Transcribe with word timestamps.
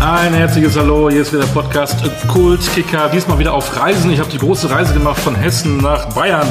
Ein 0.00 0.32
herzliches 0.32 0.76
Hallo, 0.76 1.10
hier 1.10 1.22
ist 1.22 1.32
wieder 1.32 1.42
der 1.42 1.52
Podcast 1.52 1.96
Kult 2.28 2.60
Kicker. 2.72 3.08
Diesmal 3.08 3.40
wieder 3.40 3.52
auf 3.52 3.76
Reisen. 3.76 4.12
Ich 4.12 4.20
habe 4.20 4.30
die 4.30 4.38
große 4.38 4.70
Reise 4.70 4.94
gemacht 4.94 5.18
von 5.18 5.34
Hessen 5.34 5.78
nach 5.78 6.14
Bayern. 6.14 6.46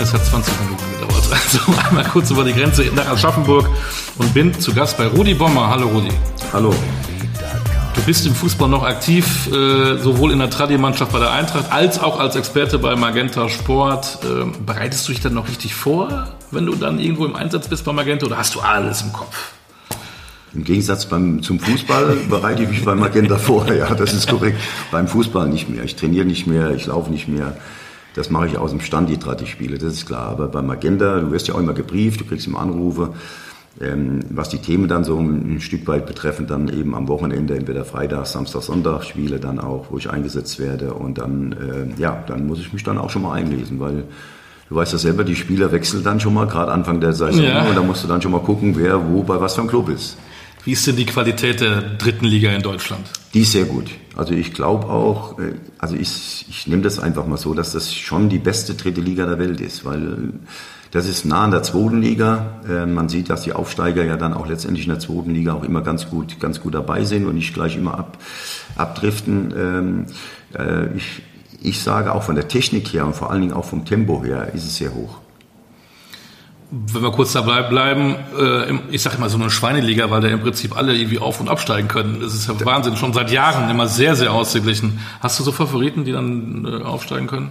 Es 0.00 0.14
hat 0.14 0.24
20 0.24 0.54
Minuten 0.60 0.84
gedauert. 0.92 1.24
Also 1.30 1.58
einmal 1.88 2.04
kurz 2.04 2.30
über 2.30 2.44
die 2.44 2.52
Grenze 2.52 2.84
nach 2.94 3.08
Aschaffenburg 3.08 3.68
und 4.18 4.32
bin 4.32 4.58
zu 4.58 4.72
Gast 4.72 4.96
bei 4.96 5.08
Rudi 5.08 5.34
Bommer. 5.34 5.68
Hallo 5.68 5.88
Rudi. 5.88 6.12
Hallo. 6.52 6.72
Du 7.96 8.02
bist 8.02 8.24
im 8.26 8.34
Fußball 8.34 8.68
noch 8.68 8.84
aktiv, 8.84 9.48
äh, 9.48 9.98
sowohl 9.98 10.30
in 10.30 10.38
der 10.38 10.48
Tradi-Mannschaft 10.48 11.10
bei 11.10 11.18
der 11.18 11.32
Eintracht 11.32 11.72
als 11.72 11.98
auch 11.98 12.20
als 12.20 12.36
Experte 12.36 12.78
bei 12.78 12.94
Magenta 12.94 13.48
Sport. 13.48 14.18
Ähm, 14.24 14.54
bereitest 14.64 15.08
du 15.08 15.12
dich 15.12 15.20
dann 15.20 15.34
noch 15.34 15.48
richtig 15.48 15.74
vor, 15.74 16.28
wenn 16.52 16.64
du 16.64 16.76
dann 16.76 17.00
irgendwo 17.00 17.26
im 17.26 17.34
Einsatz 17.34 17.66
bist 17.66 17.84
bei 17.84 17.92
Magenta 17.92 18.26
oder 18.26 18.38
hast 18.38 18.54
du 18.54 18.60
alles 18.60 19.02
im 19.02 19.12
Kopf? 19.12 19.57
Im 20.54 20.64
Gegensatz 20.64 21.06
beim, 21.06 21.42
zum 21.42 21.60
Fußball 21.60 22.16
bereite 22.28 22.62
ich 22.62 22.68
mich 22.70 22.84
beim 22.84 22.98
Magenta 22.98 23.36
vor. 23.36 23.70
Ja, 23.72 23.94
das 23.94 24.14
ist 24.14 24.28
korrekt. 24.28 24.58
Beim 24.90 25.06
Fußball 25.06 25.48
nicht 25.48 25.68
mehr. 25.68 25.84
Ich 25.84 25.96
trainiere 25.96 26.24
nicht 26.24 26.46
mehr, 26.46 26.70
ich 26.70 26.86
laufe 26.86 27.10
nicht 27.10 27.28
mehr. 27.28 27.56
Das 28.14 28.30
mache 28.30 28.46
ich 28.46 28.58
aus 28.58 28.70
dem 28.70 28.80
Stand, 28.80 29.10
die 29.10 29.18
Tradi-Spiele, 29.18 29.78
das 29.78 29.92
ist 29.92 30.06
klar. 30.06 30.28
Aber 30.28 30.48
beim 30.48 30.66
Magenta, 30.66 31.20
du 31.20 31.30
wirst 31.30 31.48
ja 31.48 31.54
auch 31.54 31.60
immer 31.60 31.74
gebrieft, 31.74 32.20
du 32.20 32.24
kriegst 32.24 32.46
immer 32.46 32.60
Anrufe. 32.60 33.14
Ähm, 33.80 34.20
was 34.30 34.48
die 34.48 34.58
Themen 34.58 34.88
dann 34.88 35.04
so 35.04 35.20
ein 35.20 35.60
Stück 35.60 35.86
weit 35.86 36.06
betreffen, 36.06 36.48
dann 36.48 36.68
eben 36.68 36.96
am 36.96 37.06
Wochenende, 37.06 37.54
entweder 37.54 37.84
Freitag, 37.84 38.26
Samstag, 38.26 38.62
Sonntag 38.62 39.04
Spiele 39.04 39.38
dann 39.38 39.60
auch, 39.60 39.86
wo 39.90 39.98
ich 39.98 40.10
eingesetzt 40.10 40.58
werde. 40.58 40.94
Und 40.94 41.18
dann, 41.18 41.52
äh, 41.52 42.00
ja, 42.00 42.24
dann 42.26 42.46
muss 42.46 42.58
ich 42.58 42.72
mich 42.72 42.82
dann 42.82 42.98
auch 42.98 43.10
schon 43.10 43.22
mal 43.22 43.34
einlesen, 43.34 43.78
weil 43.78 44.04
du 44.68 44.74
weißt 44.74 44.94
ja 44.94 44.98
selber, 44.98 45.22
die 45.22 45.36
Spieler 45.36 45.70
wechseln 45.70 46.02
dann 46.02 46.18
schon 46.18 46.34
mal, 46.34 46.46
gerade 46.48 46.72
Anfang 46.72 47.00
der 47.00 47.12
Saison, 47.12 47.44
ja. 47.44 47.68
und 47.68 47.76
da 47.76 47.82
musst 47.82 48.02
du 48.02 48.08
dann 48.08 48.20
schon 48.20 48.32
mal 48.32 48.40
gucken, 48.40 48.74
wer 48.76 49.12
wo 49.12 49.22
bei 49.22 49.40
was 49.40 49.54
für 49.54 49.60
einem 49.60 49.70
Club 49.70 49.90
ist. 49.90 50.16
Wie 50.68 50.72
ist 50.72 50.86
denn 50.86 50.96
die 50.96 51.06
Qualität 51.06 51.62
der 51.62 51.80
dritten 51.80 52.26
Liga 52.26 52.50
in 52.50 52.60
Deutschland? 52.60 53.08
Die 53.32 53.40
ist 53.40 53.52
sehr 53.52 53.64
gut. 53.64 53.86
Also 54.14 54.34
ich 54.34 54.52
glaube 54.52 54.88
auch, 54.88 55.38
äh, 55.38 55.54
also 55.78 55.96
ich, 55.96 56.44
ich 56.46 56.66
nehme 56.66 56.82
das 56.82 56.98
einfach 56.98 57.26
mal 57.26 57.38
so, 57.38 57.54
dass 57.54 57.72
das 57.72 57.94
schon 57.94 58.28
die 58.28 58.36
beste 58.36 58.74
dritte 58.74 59.00
Liga 59.00 59.24
der 59.24 59.38
Welt 59.38 59.62
ist, 59.62 59.86
weil 59.86 60.34
das 60.90 61.08
ist 61.08 61.24
nah 61.24 61.44
an 61.44 61.52
der 61.52 61.62
zweiten 61.62 62.02
Liga. 62.02 62.60
Äh, 62.68 62.84
man 62.84 63.08
sieht, 63.08 63.30
dass 63.30 63.44
die 63.44 63.54
Aufsteiger 63.54 64.04
ja 64.04 64.18
dann 64.18 64.34
auch 64.34 64.46
letztendlich 64.46 64.84
in 64.84 64.90
der 64.90 65.00
zweiten 65.00 65.30
Liga 65.30 65.54
auch 65.54 65.64
immer 65.64 65.80
ganz 65.80 66.10
gut, 66.10 66.38
ganz 66.38 66.60
gut 66.60 66.74
dabei 66.74 67.02
sind 67.04 67.24
und 67.24 67.36
nicht 67.36 67.54
gleich 67.54 67.74
immer 67.74 67.98
ab, 67.98 68.18
abdriften. 68.76 69.54
Ähm, 69.56 70.06
äh, 70.52 70.94
ich, 70.94 71.22
ich 71.62 71.80
sage 71.80 72.12
auch 72.12 72.24
von 72.24 72.34
der 72.34 72.46
Technik 72.46 72.92
her 72.92 73.06
und 73.06 73.16
vor 73.16 73.30
allen 73.30 73.40
Dingen 73.40 73.54
auch 73.54 73.64
vom 73.64 73.86
Tempo 73.86 74.22
her 74.22 74.52
ist 74.52 74.66
es 74.66 74.76
sehr 74.76 74.92
hoch 74.94 75.16
wenn 76.70 77.02
wir 77.02 77.12
kurz 77.12 77.32
dabei 77.32 77.62
bleiben, 77.62 78.14
äh, 78.38 78.74
ich 78.90 79.02
sage 79.02 79.16
immer 79.16 79.30
so 79.30 79.38
eine 79.38 79.50
Schweineliga, 79.50 80.10
weil 80.10 80.20
da 80.20 80.28
im 80.28 80.40
Prinzip 80.40 80.76
alle 80.76 80.94
irgendwie 80.94 81.18
auf- 81.18 81.40
und 81.40 81.48
absteigen 81.48 81.88
können. 81.88 82.20
Das 82.20 82.34
ist 82.34 82.46
ja 82.48 82.54
Wahnsinn, 82.64 82.96
schon 82.96 83.12
seit 83.12 83.30
Jahren 83.30 83.70
immer 83.70 83.86
sehr, 83.86 84.16
sehr 84.16 84.32
ausgeglichen. 84.32 85.00
Hast 85.20 85.38
du 85.38 85.44
so 85.44 85.52
Favoriten, 85.52 86.04
die 86.04 86.12
dann 86.12 86.66
äh, 86.66 86.84
aufsteigen 86.84 87.26
können? 87.26 87.50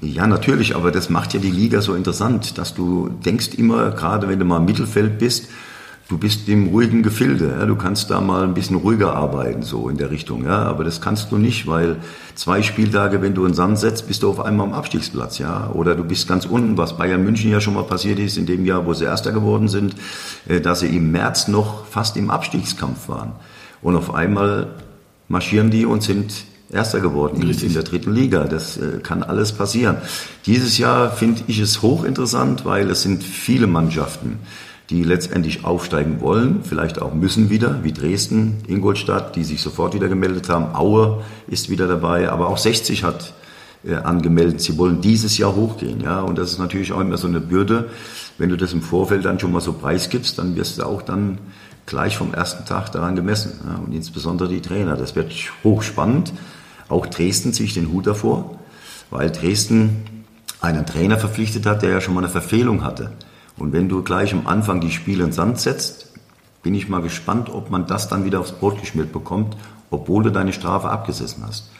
Ja, 0.00 0.26
natürlich, 0.26 0.74
aber 0.74 0.90
das 0.90 1.10
macht 1.10 1.34
ja 1.34 1.40
die 1.40 1.50
Liga 1.50 1.82
so 1.82 1.94
interessant, 1.94 2.56
dass 2.56 2.74
du 2.74 3.10
denkst 3.26 3.50
immer, 3.56 3.90
gerade 3.90 4.26
wenn 4.26 4.38
du 4.38 4.46
mal 4.46 4.56
im 4.56 4.64
Mittelfeld 4.64 5.18
bist, 5.18 5.48
du 6.08 6.18
bist 6.18 6.48
im 6.48 6.68
ruhigen 6.68 7.02
Gefilde. 7.02 7.56
Ja, 7.58 7.66
du 7.66 7.76
kannst 7.76 8.10
da 8.10 8.20
mal 8.20 8.44
ein 8.44 8.54
bisschen 8.54 8.76
ruhiger 8.76 9.14
arbeiten, 9.14 9.62
so 9.62 9.88
in 9.88 9.96
der 9.96 10.10
Richtung. 10.10 10.44
Ja, 10.44 10.62
aber 10.62 10.84
das 10.84 11.00
kannst 11.00 11.32
du 11.32 11.38
nicht, 11.38 11.66
weil 11.66 11.96
zwei 12.34 12.62
Spieltage, 12.62 13.22
wenn 13.22 13.34
du 13.34 13.44
einen 13.44 13.54
Sand 13.54 13.78
setzt, 13.78 14.06
bist 14.06 14.22
du 14.22 14.30
auf 14.30 14.40
einmal 14.40 14.68
am 14.68 14.72
Abstiegsplatz. 14.72 15.38
Ja, 15.38 15.70
oder 15.72 15.94
du 15.94 16.04
bist 16.04 16.28
ganz 16.28 16.46
unten, 16.46 16.76
was 16.76 16.96
Bayern 16.96 17.24
München 17.24 17.50
ja 17.50 17.60
schon 17.60 17.74
mal 17.74 17.84
passiert 17.84 18.18
ist, 18.18 18.36
in 18.36 18.46
dem 18.46 18.64
Jahr, 18.64 18.86
wo 18.86 18.94
sie 18.94 19.04
Erster 19.04 19.32
geworden 19.32 19.68
sind, 19.68 19.96
äh, 20.48 20.60
dass 20.60 20.80
sie 20.80 20.94
im 20.94 21.10
März 21.10 21.48
noch 21.48 21.86
fast 21.86 22.16
im 22.16 22.30
Abstiegskampf 22.30 23.08
waren. 23.08 23.32
Und 23.82 23.96
auf 23.96 24.14
einmal 24.14 24.68
marschieren 25.28 25.70
die 25.70 25.86
und 25.86 26.02
sind 26.02 26.44
Erster 26.70 27.00
geworden 27.00 27.40
Richtig. 27.42 27.68
in 27.68 27.74
der 27.74 27.84
dritten 27.84 28.12
Liga. 28.12 28.44
Das 28.44 28.76
äh, 28.76 28.98
kann 29.00 29.22
alles 29.22 29.52
passieren. 29.52 29.98
Dieses 30.46 30.78
Jahr 30.78 31.12
finde 31.12 31.42
ich 31.46 31.60
es 31.60 31.80
hochinteressant, 31.80 32.64
weil 32.64 32.90
es 32.90 33.02
sind 33.02 33.22
viele 33.22 33.68
Mannschaften, 33.68 34.40
die 34.90 35.02
letztendlich 35.02 35.64
aufsteigen 35.64 36.20
wollen, 36.20 36.62
vielleicht 36.62 37.02
auch 37.02 37.12
müssen 37.12 37.50
wieder, 37.50 37.82
wie 37.82 37.92
Dresden, 37.92 38.58
Ingolstadt, 38.68 39.34
die 39.34 39.42
sich 39.42 39.60
sofort 39.60 39.94
wieder 39.94 40.08
gemeldet 40.08 40.48
haben. 40.48 40.74
Aue 40.76 41.22
ist 41.48 41.70
wieder 41.70 41.88
dabei, 41.88 42.30
aber 42.30 42.48
auch 42.48 42.58
60 42.58 43.02
hat 43.02 43.32
äh, 43.84 43.94
angemeldet, 43.94 44.60
sie 44.60 44.78
wollen 44.78 45.00
dieses 45.00 45.38
Jahr 45.38 45.54
hochgehen. 45.54 46.00
Ja, 46.00 46.20
und 46.20 46.38
das 46.38 46.52
ist 46.52 46.58
natürlich 46.58 46.92
auch 46.92 47.00
immer 47.00 47.16
so 47.16 47.26
eine 47.26 47.40
Bürde. 47.40 47.90
Wenn 48.38 48.50
du 48.50 48.56
das 48.56 48.72
im 48.72 48.82
Vorfeld 48.82 49.24
dann 49.24 49.40
schon 49.40 49.52
mal 49.52 49.60
so 49.60 49.72
preisgibst, 49.72 50.38
dann 50.38 50.56
wirst 50.56 50.78
du 50.78 50.84
auch 50.84 51.02
dann 51.02 51.38
gleich 51.86 52.16
vom 52.16 52.34
ersten 52.34 52.64
Tag 52.64 52.92
daran 52.92 53.16
gemessen. 53.16 53.52
Ja, 53.66 53.76
und 53.76 53.92
insbesondere 53.92 54.48
die 54.48 54.60
Trainer. 54.60 54.96
Das 54.96 55.16
wird 55.16 55.32
hochspannend. 55.64 56.32
Auch 56.88 57.06
Dresden 57.06 57.52
ziehe 57.52 57.66
ich 57.66 57.74
den 57.74 57.92
Hut 57.92 58.06
davor, 58.06 58.58
weil 59.10 59.30
Dresden 59.30 60.04
einen 60.60 60.86
Trainer 60.86 61.18
verpflichtet 61.18 61.66
hat, 61.66 61.82
der 61.82 61.90
ja 61.90 62.00
schon 62.00 62.14
mal 62.14 62.20
eine 62.20 62.28
Verfehlung 62.28 62.84
hatte. 62.84 63.12
Und 63.56 63.72
wenn 63.72 63.88
du 63.88 64.02
gleich 64.02 64.32
am 64.32 64.46
Anfang 64.46 64.80
die 64.80 64.90
Spiele 64.90 65.24
in 65.24 65.32
Sand 65.32 65.60
setzt, 65.60 66.12
bin 66.62 66.74
ich 66.74 66.88
mal 66.88 67.00
gespannt, 67.00 67.48
ob 67.48 67.70
man 67.70 67.86
das 67.86 68.08
dann 68.08 68.24
wieder 68.24 68.40
aufs 68.40 68.52
Brot 68.52 68.80
geschmiert 68.80 69.12
bekommt, 69.12 69.56
obwohl 69.90 70.24
du 70.24 70.30
deine 70.30 70.52
Strafe 70.52 70.90
abgesessen 70.90 71.44
hast. 71.46 71.70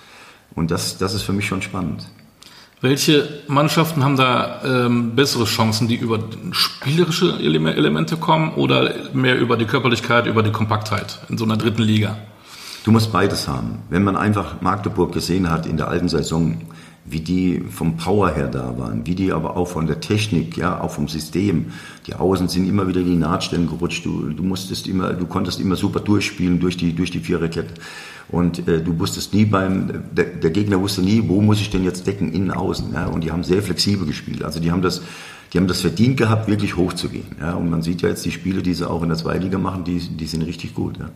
Und 0.55 0.71
das, 0.71 0.99
das 0.99 1.13
ist 1.15 1.23
für 1.23 1.33
mich 1.33 1.47
schon 1.47 1.61
spannend. 1.63 2.09
Welche 2.81 3.43
Mannschaften 3.49 4.05
haben 4.05 4.17
da 4.17 4.63
ähm, 4.63 5.17
bessere 5.17 5.45
Chancen, 5.45 5.89
die 5.89 5.97
über 5.97 6.21
spielerische 6.53 7.39
Elemente 7.39 8.17
kommen 8.17 8.53
oder 8.55 8.95
mehr 9.15 9.39
über 9.39 9.57
die 9.57 9.65
Körperlichkeit, 9.65 10.27
über 10.27 10.43
die 10.43 10.53
Kompaktheit 10.53 11.19
in 11.29 11.39
so 11.39 11.45
einer 11.45 11.57
dritten 11.57 11.83
Liga? 11.83 12.19
Du 12.85 12.93
musst 12.93 13.11
beides 13.13 13.49
haben. 13.49 13.79
Wenn 13.89 14.05
man 14.05 14.17
einfach 14.17 14.61
Magdeburg 14.61 15.13
gesehen 15.13 15.51
hat 15.51 15.67
in 15.67 15.79
der 15.79 15.89
alten 15.89 16.09
Saison, 16.09 16.61
wie 17.09 17.21
die 17.21 17.63
vom 17.71 17.97
Power 17.97 18.35
her 18.35 18.49
da 18.49 18.77
waren, 18.79 19.07
wie 19.07 19.15
die 19.15 19.33
aber 19.33 19.57
auch 19.57 19.69
von 19.69 19.87
der 19.87 20.01
Technik, 20.01 20.57
ja, 20.57 20.81
auch 20.81 20.91
vom 20.91 21.09
System. 21.09 21.67
Die 22.07 22.15
Außen 22.15 22.49
sind 22.49 22.69
immer 22.69 22.89
wieder 22.89 23.01
in 23.01 23.07
die 23.07 23.17
Nahtstellen 23.17 23.69
gerutscht. 23.69 24.05
Du, 24.05 24.31
du 24.31 24.43
musstest 24.43 24.89
immer, 24.89 25.13
du 25.13 25.27
konntest 25.27 25.61
immer 25.61 25.77
super 25.77 26.01
durchspielen 26.01 26.59
durch 26.59 26.77
die, 26.77 26.93
durch 26.95 27.11
die 27.11 27.21
Viererkette. 27.21 27.75
Und 28.29 28.67
äh, 28.67 28.83
du 28.83 28.99
wusstest 28.99 29.35
nie 29.35 29.45
beim, 29.45 30.03
der, 30.13 30.25
der, 30.25 30.51
Gegner 30.51 30.81
wusste 30.81 31.01
nie, 31.01 31.23
wo 31.29 31.41
muss 31.41 31.61
ich 31.61 31.71
denn 31.71 31.85
jetzt 31.85 32.07
decken, 32.07 32.33
innen, 32.33 32.51
außen. 32.51 32.93
Ja, 32.93 33.07
und 33.07 33.23
die 33.23 33.31
haben 33.31 33.45
sehr 33.45 33.63
flexibel 33.63 34.07
gespielt. 34.07 34.43
Also 34.43 34.59
die 34.59 34.73
haben 34.73 34.83
das, 34.83 35.03
die 35.53 35.59
haben 35.59 35.69
das 35.69 35.81
verdient 35.81 36.17
gehabt, 36.17 36.49
wirklich 36.49 36.77
hochzugehen. 36.77 37.27
Ja, 37.41 37.55
und 37.55 37.71
man 37.71 37.83
sieht 37.83 38.03
ja 38.03 38.09
jetzt 38.09 38.25
die 38.25 38.33
Spiele, 38.33 38.63
die 38.63 38.75
sie 38.75 38.89
auch 38.89 39.03
in 39.03 39.11
der 39.11 39.19
Zweitliga 39.19 39.59
machen, 39.59 39.85
die, 39.85 39.99
die 40.01 40.27
sind 40.27 40.43
richtig 40.43 40.75
gut. 40.75 40.99
Ja. 40.99 41.11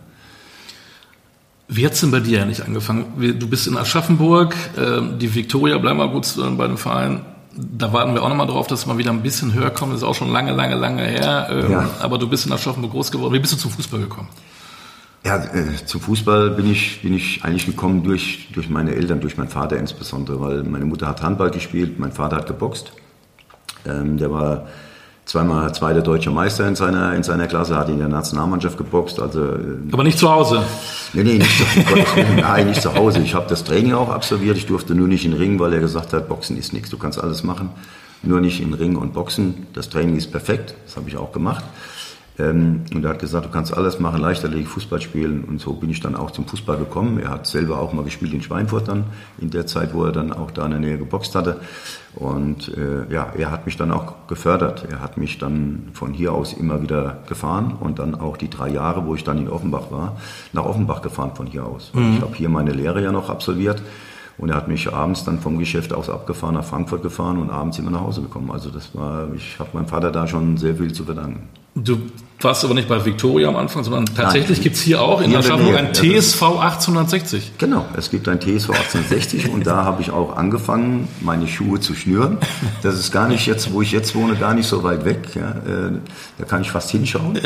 Wie 1.73 1.87
hat's 1.87 2.01
denn 2.01 2.11
bei 2.11 2.19
dir 2.19 2.43
eigentlich 2.43 2.65
angefangen? 2.65 3.07
Du 3.39 3.49
bist 3.49 3.69
in 3.69 3.77
Aschaffenburg, 3.77 4.57
ähm, 4.77 5.21
die 5.21 5.33
Viktoria, 5.33 5.79
bleib 5.79 5.97
mal 5.97 6.09
gut 6.09 6.27
bei 6.57 6.67
dem 6.67 6.77
Verein. 6.77 7.21
Da 7.57 7.93
warten 7.93 8.13
wir 8.15 8.25
auch 8.25 8.29
nochmal 8.29 8.49
drauf, 8.49 8.67
dass 8.67 8.87
wir 8.87 8.93
mal 8.93 8.99
wieder 8.99 9.11
ein 9.11 9.23
bisschen 9.23 9.55
höher 9.55 9.71
kommen. 9.71 9.93
Das 9.93 10.03
ist 10.03 10.07
auch 10.07 10.17
schon 10.17 10.33
lange, 10.33 10.51
lange, 10.53 10.75
lange 10.75 11.03
her. 11.05 11.49
Ähm, 11.49 11.71
ja. 11.71 11.91
Aber 12.01 12.19
du 12.19 12.29
bist 12.29 12.47
in 12.47 12.53
Aschaffenburg 12.53 12.91
groß 12.91 13.13
geworden. 13.13 13.35
Wie 13.35 13.39
bist 13.39 13.53
du 13.53 13.57
zum 13.57 13.71
Fußball 13.71 14.01
gekommen? 14.01 14.29
Ja, 15.25 15.37
äh, 15.37 15.77
zum 15.85 16.01
Fußball 16.01 16.51
bin 16.51 16.71
ich, 16.71 17.03
bin 17.03 17.15
ich 17.15 17.45
eigentlich 17.45 17.67
gekommen 17.67 18.03
durch, 18.03 18.49
durch 18.53 18.69
meine 18.69 18.95
Eltern, 18.97 19.21
durch 19.21 19.37
meinen 19.37 19.49
Vater 19.49 19.79
insbesondere, 19.79 20.41
weil 20.41 20.65
meine 20.65 20.87
Mutter 20.87 21.07
hat 21.07 21.23
Handball 21.23 21.51
gespielt, 21.51 22.01
mein 22.01 22.11
Vater 22.11 22.37
hat 22.37 22.47
geboxt. 22.49 22.93
Ähm, 23.87 24.17
der 24.17 24.33
war 24.33 24.67
zweimal 25.31 25.73
zweiter 25.73 26.03
deutscher 26.03 26.33
Meister 26.33 26.67
in 26.67 26.75
seiner, 26.75 27.15
in 27.15 27.23
seiner 27.23 27.47
Klasse, 27.47 27.77
hat 27.77 27.89
in 27.89 27.99
der 27.99 28.09
Nationalmannschaft 28.09 28.77
geboxt. 28.77 29.21
Also, 29.21 29.45
äh, 29.45 29.79
Aber 29.93 30.03
nicht 30.03 30.19
zu 30.19 30.29
Hause? 30.29 30.65
Nee, 31.13 31.23
nee, 31.23 31.39
nicht 31.39 31.57
zu, 31.57 31.65
nein, 32.37 32.67
nicht 32.67 32.83
zu 32.83 32.93
Hause. 32.95 33.21
Ich 33.21 33.35
habe 33.35 33.47
das 33.49 33.63
Training 33.63 33.95
auch 33.95 34.09
absolviert. 34.09 34.57
Ich 34.57 34.67
durfte 34.67 34.95
nur 34.97 35.07
nicht 35.07 35.25
in 35.25 35.31
den 35.31 35.41
Ring, 35.41 35.61
weil 35.61 35.73
er 35.73 35.79
gesagt 35.79 36.13
hat, 36.13 36.29
Boxen 36.29 36.59
ist 36.59 36.73
nichts, 36.73 36.91
du 36.91 36.99
kannst 36.99 37.23
alles 37.23 37.45
machen. 37.45 37.71
Nur 38.25 38.41
nicht 38.41 38.61
in 38.61 38.75
Ring 38.75 38.97
und 38.97 39.15
Boxen. 39.15 39.69
Das 39.73 39.89
Training 39.89 40.17
ist 40.17 40.33
perfekt, 40.33 40.75
das 40.85 40.97
habe 40.97 41.09
ich 41.09 41.17
auch 41.17 41.31
gemacht. 41.31 41.65
Ähm, 42.41 42.83
und 42.95 43.05
er 43.05 43.11
hat 43.11 43.19
gesagt, 43.19 43.47
du 43.47 43.51
kannst 43.51 43.77
alles 43.77 43.99
machen, 43.99 44.21
Leichtathletik, 44.21 44.69
Fußball 44.69 45.01
spielen. 45.01 45.45
Und 45.45 45.61
so 45.61 45.75
bin 45.75 45.91
ich 45.91 46.01
dann 46.01 46.17
auch 46.17 46.31
zum 46.31 46.47
Fußball 46.47 46.79
gekommen. 46.79 47.19
Er 47.19 47.31
hat 47.31 47.47
selber 47.47 47.81
auch 47.81 47.93
mal 47.93 48.05
gespielt 48.05 48.33
in 48.33 48.43
Schweinfurt 48.43 48.89
dann, 48.89 49.05
in 49.41 49.51
der 49.51 49.67
Zeit, 49.67 49.95
wo 49.95 50.05
er 50.05 50.13
dann 50.13 50.33
auch 50.33 50.51
da 50.51 50.65
in 50.65 50.71
der 50.71 50.81
Nähe 50.81 50.99
geboxt 50.99 51.35
hatte. 51.35 51.61
Und 52.15 52.77
äh, 52.77 53.13
ja, 53.13 53.33
er 53.37 53.51
hat 53.51 53.67
mich 53.67 53.77
dann 53.77 53.93
auch 53.93 54.27
gefördert. 54.27 54.87
Er 54.91 55.01
hat 55.01 55.17
mich 55.17 55.39
dann 55.39 55.89
von 55.93 56.13
hier 56.13 56.33
aus 56.33 56.53
immer 56.53 56.83
wieder 56.83 57.19
gefahren 57.29 57.77
und 57.79 57.99
dann 57.99 58.15
auch 58.15 58.37
die 58.37 58.51
drei 58.51 58.69
Jahre, 58.69 59.07
wo 59.07 59.15
ich 59.15 59.25
dann 59.25 59.39
in 59.39 59.49
Offenbach 59.49 59.91
war, 59.91 60.17
nach 60.53 60.65
Offenbach 60.65 61.03
gefahren 61.03 61.33
von 61.35 61.47
hier 61.47 61.65
aus. 61.65 61.93
Mhm. 61.95 62.15
Ich 62.15 62.21
habe 62.23 62.35
hier 62.35 62.49
meine 62.49 62.73
Lehre 62.73 63.03
ja 63.03 63.13
noch 63.13 63.29
absolviert. 63.31 63.83
Und 64.39 64.49
er 64.49 64.57
hat 64.57 64.69
mich 64.69 64.91
abends 64.91 65.23
dann 65.25 65.39
vom 65.39 65.59
Geschäft 65.59 65.93
aus 65.93 66.09
abgefahren, 66.09 66.55
nach 66.55 66.65
Frankfurt 66.65 67.03
gefahren 67.03 67.37
und 67.37 67.51
abends 67.51 67.79
immer 67.79 67.91
nach 67.91 68.01
Hause 68.01 68.23
gekommen. 68.23 68.51
Also 68.51 68.71
das 68.71 68.95
war, 68.95 69.29
ich 69.35 69.59
habe 69.59 69.69
meinem 69.75 69.87
Vater 69.87 70.11
da 70.11 70.27
schon 70.27 70.57
sehr 70.57 70.77
viel 70.77 70.95
zu 70.95 71.05
verdanken. 71.05 71.51
Du 71.75 71.99
warst 72.43 72.65
aber 72.65 72.73
nicht 72.75 72.89
bei 72.89 73.05
Victoria 73.05 73.49
am 73.49 73.57
Anfang, 73.57 73.85
sondern 73.85 74.07
tatsächlich 74.07 74.63
gibt 74.63 74.75
es 74.77 74.81
hier 74.83 75.03
auch 75.03 75.21
in 75.21 75.35
Aschaffenburg 75.37 75.77
ein 75.77 75.93
TSV 75.93 76.43
1860. 76.43 77.53
Genau, 77.59 77.85
es 77.97 78.11
gibt 78.11 78.29
ein 78.29 78.41
TSV 78.41 78.71
1860 78.71 79.51
und 79.51 79.67
da 79.67 79.85
habe 79.85 80.01
ich 80.01 80.11
auch 80.11 80.37
angefangen, 80.37 81.07
meine 81.21 81.47
Schuhe 81.47 81.81
zu 81.81 81.95
schnüren. 81.95 82.39
Das 82.83 82.95
ist 82.99 83.13
gar 83.13 83.29
nicht 83.29 83.47
jetzt, 83.47 83.73
wo 83.75 83.83
ich 83.83 83.93
jetzt 83.93 84.15
wohne, 84.15 84.37
gar 84.37 84.55
nicht 84.55 84.67
so 84.67 84.83
weit 84.83 85.05
weg. 85.05 85.29
Ja. 85.35 85.51
Äh, 85.51 85.99
Da 86.39 86.45
kann 86.47 86.63
ich 86.63 86.71
fast 86.71 86.91
hinschauen. 86.91 87.39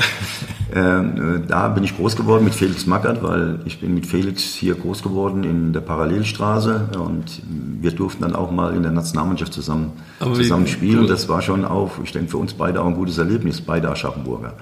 Ähm, 0.75 1.43
äh, 1.44 1.47
Da 1.47 1.69
bin 1.69 1.82
ich 1.85 1.97
groß 1.97 2.15
geworden 2.17 2.44
mit 2.44 2.55
Felix 2.55 2.87
Mackert, 2.87 3.23
weil 3.23 3.59
ich 3.65 3.81
bin 3.81 3.94
mit 3.94 4.06
Felix 4.06 4.43
hier 4.43 4.75
groß 4.77 5.03
geworden 5.03 5.43
in 5.44 5.73
der 5.73 5.81
Parallelstraße 5.81 6.91
und 6.99 7.43
wir 7.81 7.91
durften 7.91 8.23
dann 8.23 8.35
auch 8.37 8.50
mal 8.53 8.75
in 8.75 8.82
der 8.82 8.93
Nationalmannschaft 8.93 9.53
zusammen, 9.53 9.93
Aber 10.20 10.38
wie 10.38 10.43
zusammen 10.43 10.67
spielen. 10.69 11.00
cool. 11.00 11.06
Das 11.09 11.29
war 11.29 11.43
schon 11.43 11.65
auch, 11.65 11.91
ich 12.03 12.12
denke, 12.12 12.31
für 12.31 12.38
uns 12.38 12.55
beide 12.55 12.81
auch 12.81 12.87
ein 12.87 12.94
gutes 12.94 13.19
Erlebnis, 13.19 13.61
beide 13.61 13.91
Aschaffenburger. 14.15 14.55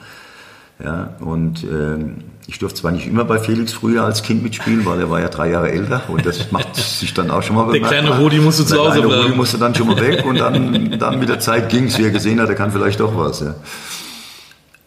Ja, 0.83 1.11
und 1.21 1.63
ähm, 1.63 2.17
ich 2.49 2.59
durfte 2.59 2.81
zwar 2.81 2.91
nicht 2.91 3.07
immer 3.07 3.25
bei 3.25 3.39
Felix 3.39 3.73
früher 3.73 4.05
als 4.05 4.23
Kind 4.25 4.43
mitspielen, 4.43 4.85
weil 4.85 4.99
er 4.99 5.11
war 5.11 5.21
ja 5.21 5.29
drei 5.29 5.51
Jahre 5.51 5.71
älter 5.71 6.03
und 6.09 6.27
das 6.27 6.51
macht 6.51 6.75
sich 6.75 7.15
dann 7.15 7.31
auch 7.31 7.43
schon 7.43 7.55
mal 7.55 7.71
Der 7.71 7.83
kleine 7.83 8.19
Rudi 8.19 8.39
musste 8.41 8.65
zu 8.65 8.75
Der 8.75 8.83
Hause 8.83 8.93
kleine 8.93 9.07
bleiben. 9.07 9.23
Rudi 9.25 9.37
musste 9.37 9.59
dann 9.59 9.75
schon 9.75 9.87
mal 9.87 10.01
weg 10.01 10.25
und 10.25 10.41
dann, 10.41 10.99
dann 10.99 11.21
mit 11.21 11.29
der 11.29 11.39
Zeit 11.39 11.69
ging's, 11.69 11.99
wie 11.99 12.05
er 12.05 12.11
gesehen 12.11 12.41
hat, 12.41 12.49
er 12.49 12.57
kann 12.57 12.73
vielleicht 12.73 12.99
doch 12.99 13.17
was. 13.17 13.41
Ja. 13.41 13.55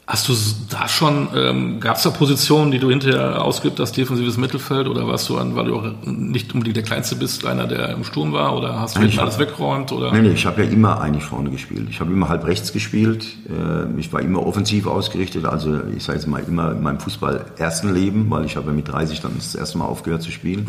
Hast 0.08 0.30
du 0.30 0.34
da 0.70 0.88
schon, 0.88 1.30
ähm, 1.36 1.80
gab 1.80 1.98
es 1.98 2.04
da 2.04 2.12
Positionen, 2.12 2.70
die 2.70 2.78
du 2.78 2.92
hinterher 2.92 3.44
ausgibt, 3.44 3.80
das 3.80 3.92
defensives 3.92 4.38
Mittelfeld, 4.38 4.88
oder 4.88 5.08
warst 5.08 5.28
du, 5.30 5.38
an, 5.38 5.56
weil 5.56 5.66
du 5.66 5.76
auch 5.78 5.84
nicht 6.06 6.54
unbedingt 6.54 6.76
der 6.78 6.84
Kleinste 6.84 7.16
bist, 7.16 7.44
einer, 7.44 7.66
der 7.66 7.90
im 7.90 8.04
Sturm 8.04 8.32
war, 8.32 8.56
oder 8.56 8.80
hast 8.80 8.96
du 8.96 9.00
Nein, 9.00 9.10
ich 9.10 9.20
alles 9.20 9.40
weggeräumt? 9.40 9.92
Oder? 9.92 10.12
Nee, 10.12 10.22
nee, 10.22 10.34
ich 10.34 10.46
habe 10.46 10.64
ja 10.64 10.70
immer 10.70 11.02
eigentlich 11.02 11.24
vorne 11.24 11.50
gespielt. 11.50 11.88
Ich 11.90 12.00
habe 12.02 12.12
immer 12.12 12.30
halb 12.30 12.46
rechts 12.46 12.72
gespielt. 12.72 13.26
Äh, 13.50 14.00
Ich 14.00 14.14
war 14.14 14.22
immer 14.22 14.46
offensiv 14.46 14.86
ausgerichtet. 14.86 15.46
Also 15.46 15.80
ich 15.98 16.04
sage 16.04 16.20
jetzt 16.20 16.28
mal 16.28 16.44
immer 16.48 16.74
in 16.74 16.84
meinem 16.84 17.00
Fußball 17.00 17.44
ersten 17.58 17.92
Leben, 17.92 18.30
weil 18.30 18.46
ich 18.46 18.58
habe 18.58 18.68
ja 18.68 18.74
mit 18.74 18.88
30 18.88 19.22
dann 19.22 19.32
das 19.36 19.56
erste 19.56 19.80
Mal 19.80 19.86
aufgehört 19.86 20.22
zu 20.22 20.30
spielen. 20.32 20.68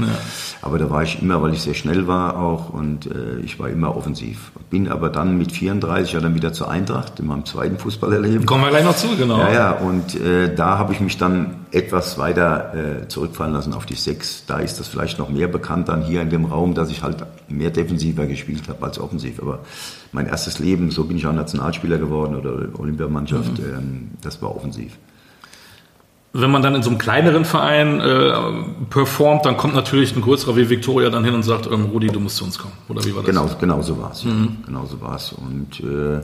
Aber 0.62 0.79
da 0.79 0.88
war 0.88 1.03
ich 1.03 1.21
immer, 1.21 1.43
weil 1.43 1.53
ich 1.53 1.61
sehr 1.61 1.75
schnell 1.75 2.06
war 2.06 2.38
auch 2.38 2.71
und 2.71 3.05
äh, 3.06 3.41
ich 3.44 3.59
war 3.59 3.69
immer 3.69 3.94
offensiv. 3.94 4.50
Bin 4.71 4.88
aber 4.88 5.11
dann 5.11 5.37
mit 5.37 5.53
34 5.53 6.15
ja 6.15 6.21
dann 6.21 6.35
wieder 6.35 6.55
zur 6.55 6.71
Eintracht 6.71 7.21
in 7.21 7.27
meinem 7.27 7.44
zweiten 7.44 7.79
Fußballerleben. 7.79 8.47
Kommen 8.47 8.65
wir 8.65 8.71
gleich 8.71 8.85
noch 8.85 8.97
zu, 8.97 9.09
genau. 9.09 9.25
Ja, 9.28 9.52
ja, 9.52 9.70
und 9.73 10.19
äh, 10.20 10.55
da 10.55 10.78
habe 10.78 10.93
ich 10.93 11.00
mich 11.00 11.19
dann 11.19 11.67
etwas 11.70 12.19
weiter 12.19 12.73
äh, 12.75 13.08
zurückfallen 13.08 13.52
lassen 13.52 13.75
auf 13.75 13.87
die 13.87 13.94
Sechs. 13.94 14.44
Da 14.46 14.58
ist 14.58 14.81
das 14.81 14.88
vielleicht 14.88 15.19
noch 15.19 15.28
mehr 15.28 15.49
bekannt 15.49 15.88
dann 15.88 16.02
hier 16.02 16.23
in 16.23 16.31
dem 16.31 16.44
Raum, 16.44 16.75
dass 16.75 16.90
ich 16.90 17.02
halt 17.02 17.25
mehr 17.49 17.70
defensiver 17.70 18.26
gespielt 18.26 18.69
habe 18.69 18.84
als 18.84 18.99
offensiv. 18.99 19.40
Aber 19.40 19.61
mein 20.12 20.26
erstes 20.26 20.58
Leben, 20.58 20.90
so 20.90 21.05
bin 21.05 21.17
ich 21.17 21.26
auch 21.26 21.32
Nationalspieler 21.32 21.99
geworden 21.99 22.37
oder 22.37 22.78
Olympiamannschaft, 22.78 23.58
ähm, 23.58 24.11
das 24.23 24.40
war 24.43 24.55
offensiv. 24.55 24.96
Wenn 26.32 26.50
man 26.50 26.61
dann 26.62 26.75
in 26.75 26.82
so 26.82 26.90
einem 26.90 26.99
kleineren 26.99 27.46
Verein 27.46 27.99
äh, 28.00 28.32
performt, 28.90 29.46
dann 29.46 29.56
kommt 29.56 29.75
natürlich 29.75 30.14
ein 30.14 30.20
größerer 30.20 30.56
wie 30.56 30.69
Victoria 30.69 31.08
dann 31.08 31.25
hin 31.25 31.34
und 31.34 31.43
sagt, 31.43 31.67
ähm, 31.67 31.87
Rudi, 31.87 32.08
du 32.08 32.20
musst 32.20 32.37
zu 32.37 32.44
uns 32.44 32.58
kommen. 32.58 32.75
Oder 32.88 33.05
wie 33.05 33.14
war 33.14 33.23
das? 33.23 33.31
Genau, 33.31 33.49
genau 33.58 33.82
so 33.82 33.99
war 33.99 34.12
es. 34.12 34.23
Genau 34.67 34.84
so 34.84 35.00
war 35.00 35.17
es. 35.17 35.32
Und 35.32 35.81
äh, 35.81 36.20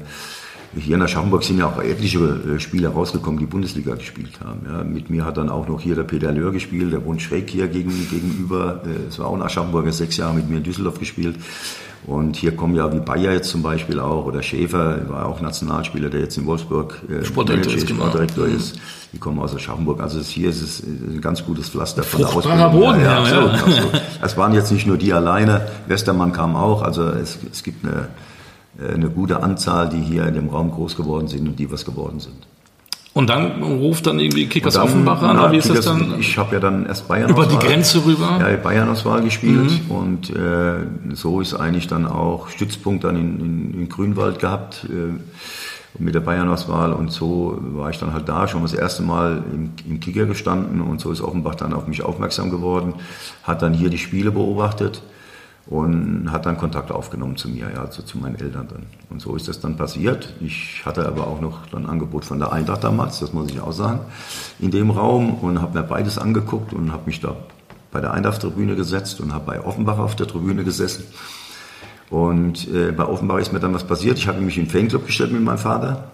hier 0.76 0.96
in 0.96 1.02
Aschaffenburg 1.02 1.44
sind 1.44 1.58
ja 1.58 1.66
auch 1.66 1.82
etliche 1.82 2.18
äh, 2.18 2.60
Spieler 2.60 2.90
rausgekommen, 2.90 3.38
die 3.38 3.46
Bundesliga 3.46 3.94
gespielt 3.94 4.40
haben. 4.44 4.60
Ja, 4.66 4.82
mit 4.84 5.10
mir 5.10 5.24
hat 5.24 5.36
dann 5.36 5.48
auch 5.48 5.68
noch 5.68 5.80
hier 5.80 5.94
der 5.94 6.04
Peter 6.04 6.32
Löhr 6.32 6.52
gespielt, 6.52 6.92
der 6.92 7.04
wohnt 7.04 7.20
schräg 7.20 7.50
hier 7.50 7.68
gegen, 7.68 7.90
gegenüber. 8.10 8.80
Äh, 8.84 9.08
Es 9.08 9.18
war 9.18 9.26
auch 9.26 9.34
ein 9.34 9.42
Aschaffenburger, 9.42 9.92
sechs 9.92 10.16
Jahre 10.16 10.34
mit 10.34 10.48
mir 10.48 10.58
in 10.58 10.62
Düsseldorf 10.62 10.98
gespielt. 10.98 11.36
Und 12.04 12.34
hier 12.34 12.56
kommen 12.56 12.74
ja 12.74 12.92
wie 12.92 12.98
Bayer 12.98 13.32
jetzt 13.32 13.50
zum 13.50 13.62
Beispiel 13.62 14.00
auch, 14.00 14.26
oder 14.26 14.42
Schäfer, 14.42 15.08
war 15.08 15.26
auch 15.26 15.40
Nationalspieler, 15.40 16.10
der 16.10 16.20
jetzt 16.20 16.36
in 16.36 16.46
Wolfsburg 16.46 17.00
äh, 17.08 17.24
Sportdirektor 17.24 17.74
ist, 17.74 17.86
genau. 17.86 18.06
Sportdirektor 18.06 18.46
ist. 18.48 18.76
Die 19.12 19.18
kommen 19.18 19.38
aus 19.38 19.54
Aschaffenburg. 19.54 20.00
Also 20.00 20.20
hier 20.20 20.48
ist 20.48 20.62
es 20.62 20.80
äh, 20.80 20.86
ein 20.86 21.20
ganz 21.20 21.44
gutes 21.44 21.68
Pflaster 21.68 22.02
von 22.02 22.20
der 22.20 22.28
Ausbildung. 22.28 22.72
Boden, 22.72 23.02
ja, 23.02 23.18
absolut, 23.18 23.52
ja. 23.52 23.62
absolut. 23.62 24.02
Es 24.20 24.36
waren 24.36 24.52
jetzt 24.54 24.72
nicht 24.72 24.86
nur 24.86 24.96
die 24.96 25.12
alleine, 25.12 25.68
Westermann 25.86 26.32
kam 26.32 26.56
auch, 26.56 26.82
also 26.82 27.04
es, 27.04 27.38
es 27.52 27.62
gibt 27.62 27.84
eine, 27.84 28.08
eine 28.78 29.10
gute 29.10 29.42
Anzahl, 29.42 29.88
die 29.88 30.00
hier 30.00 30.26
in 30.26 30.34
dem 30.34 30.48
Raum 30.48 30.70
groß 30.70 30.96
geworden 30.96 31.28
sind 31.28 31.46
und 31.46 31.58
die 31.58 31.70
was 31.70 31.84
geworden 31.84 32.20
sind. 32.20 32.46
Und 33.14 33.28
dann 33.28 33.62
ruft 33.62 34.06
dann 34.06 34.18
irgendwie 34.18 34.46
Kickers 34.46 34.74
dann, 34.74 34.84
Offenbach 34.84 35.20
an, 35.20 35.36
na, 35.36 35.44
oder 35.44 35.52
wie 35.52 35.58
ist 35.58 35.68
das 35.68 35.80
Kickers- 35.80 35.84
dann? 35.84 36.18
Ich 36.18 36.38
habe 36.38 36.54
ja 36.54 36.60
dann 36.60 36.86
erst 36.86 37.08
Bayern 37.08 37.28
Über 37.28 37.44
die 37.44 37.58
Grenze 37.58 38.02
rüber? 38.06 38.38
Ja, 38.40 38.56
Bayern-Auswahl 38.56 39.20
gespielt 39.20 39.70
und 39.90 40.30
äh, 40.30 40.86
so 41.12 41.42
ist 41.42 41.52
eigentlich 41.52 41.88
dann 41.88 42.06
auch 42.06 42.48
Stützpunkt 42.48 43.04
dann 43.04 43.16
in, 43.16 43.40
in, 43.40 43.74
in 43.82 43.88
Grünwald 43.90 44.38
gehabt 44.38 44.86
äh, 44.88 45.12
mit 45.98 46.14
der 46.14 46.20
Bayern-Auswahl 46.20 46.94
und 46.94 47.12
so 47.12 47.58
war 47.60 47.90
ich 47.90 47.98
dann 47.98 48.14
halt 48.14 48.30
da 48.30 48.48
schon 48.48 48.62
das 48.62 48.72
erste 48.72 49.02
Mal 49.02 49.44
im, 49.52 49.72
im 49.86 50.00
Kicker 50.00 50.24
gestanden 50.24 50.80
und 50.80 50.98
so 50.98 51.12
ist 51.12 51.20
Offenbach 51.20 51.56
dann 51.56 51.74
auf 51.74 51.86
mich 51.86 52.02
aufmerksam 52.02 52.50
geworden, 52.50 52.94
hat 53.42 53.60
dann 53.60 53.74
hier 53.74 53.90
die 53.90 53.98
Spiele 53.98 54.30
beobachtet 54.30 55.02
und 55.66 56.30
hat 56.32 56.46
dann 56.46 56.56
Kontakt 56.56 56.90
aufgenommen 56.90 57.36
zu 57.36 57.48
mir, 57.48 57.70
ja, 57.72 57.82
also 57.82 58.02
zu 58.02 58.18
meinen 58.18 58.34
Eltern 58.34 58.68
dann. 58.68 58.86
Und 59.10 59.20
so 59.20 59.36
ist 59.36 59.48
das 59.48 59.60
dann 59.60 59.76
passiert. 59.76 60.32
Ich 60.40 60.82
hatte 60.84 61.06
aber 61.06 61.26
auch 61.26 61.40
noch 61.40 61.72
ein 61.72 61.86
Angebot 61.86 62.24
von 62.24 62.38
der 62.38 62.52
Eintracht 62.52 62.82
damals, 62.82 63.20
das 63.20 63.32
muss 63.32 63.50
ich 63.50 63.60
auch 63.60 63.72
sagen, 63.72 64.00
in 64.58 64.70
dem 64.70 64.90
Raum 64.90 65.34
und 65.34 65.60
habe 65.60 65.78
mir 65.78 65.84
beides 65.84 66.18
angeguckt 66.18 66.72
und 66.72 66.92
habe 66.92 67.04
mich 67.06 67.20
da 67.20 67.36
bei 67.92 68.00
der 68.00 68.12
Eintracht-Tribüne 68.12 68.74
gesetzt 68.74 69.20
und 69.20 69.32
habe 69.32 69.44
bei 69.46 69.60
Offenbach 69.64 69.98
auf 69.98 70.16
der 70.16 70.26
Tribüne 70.26 70.64
gesessen. 70.64 71.04
Und 72.10 72.68
äh, 72.68 72.92
bei 72.92 73.04
Offenbach 73.04 73.38
ist 73.38 73.52
mir 73.52 73.60
dann 73.60 73.72
was 73.72 73.84
passiert. 73.86 74.18
Ich 74.18 74.28
habe 74.28 74.40
mich 74.40 74.58
in 74.58 74.64
den 74.64 74.70
Fanclub 74.70 75.06
gestellt 75.06 75.32
mit 75.32 75.42
meinem 75.42 75.58
Vater. 75.58 76.10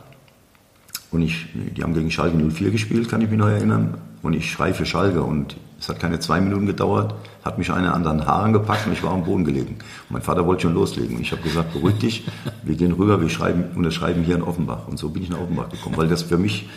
Und 1.11 1.23
ich, 1.23 1.47
die 1.77 1.83
haben 1.83 1.95
gegen 1.95 2.11
Schalke 2.11 2.37
04 2.37 2.71
gespielt, 2.71 3.09
kann 3.09 3.21
ich 3.21 3.31
mich 3.31 3.39
noch 3.39 3.49
erinnern. 3.49 3.95
Und 4.23 4.35
ich 4.35 4.51
schrei 4.51 4.75
für 4.75 4.87
Schalke. 4.87 5.23
Und 5.23 5.57
es 5.81 5.89
hat 5.89 6.01
keine 6.01 6.19
zwei 6.19 6.41
Minuten 6.41 6.67
gedauert, 6.67 7.15
hat 7.45 7.57
mich 7.57 7.71
einer 7.71 7.95
an 7.95 8.03
den 8.03 8.27
Haaren 8.27 8.53
gepackt 8.53 8.87
und 8.87 8.93
ich 8.93 9.03
war 9.03 9.13
am 9.13 9.25
Boden 9.25 9.45
gelegen. 9.45 9.77
Und 10.09 10.11
mein 10.11 10.23
Vater 10.23 10.45
wollte 10.45 10.63
schon 10.63 10.75
loslegen. 10.75 11.17
Und 11.17 11.23
ich 11.23 11.31
habe 11.31 11.43
gesagt, 11.43 11.73
beruhig 11.73 11.99
dich, 11.99 12.27
wir 12.65 12.75
gehen 12.75 12.93
rüber, 12.93 13.21
wir 13.21 13.29
schreiben, 13.29 13.65
unterschreiben 13.77 14.25
hier 14.25 14.35
in 14.35 14.43
Offenbach. 14.43 14.89
Und 14.89 14.99
so 14.99 15.11
bin 15.11 15.23
ich 15.23 15.31
nach 15.31 15.41
Offenbach 15.41 15.69
gekommen, 15.69 15.97
weil 15.97 16.09
das 16.09 16.23
für 16.23 16.37
mich 16.37 16.69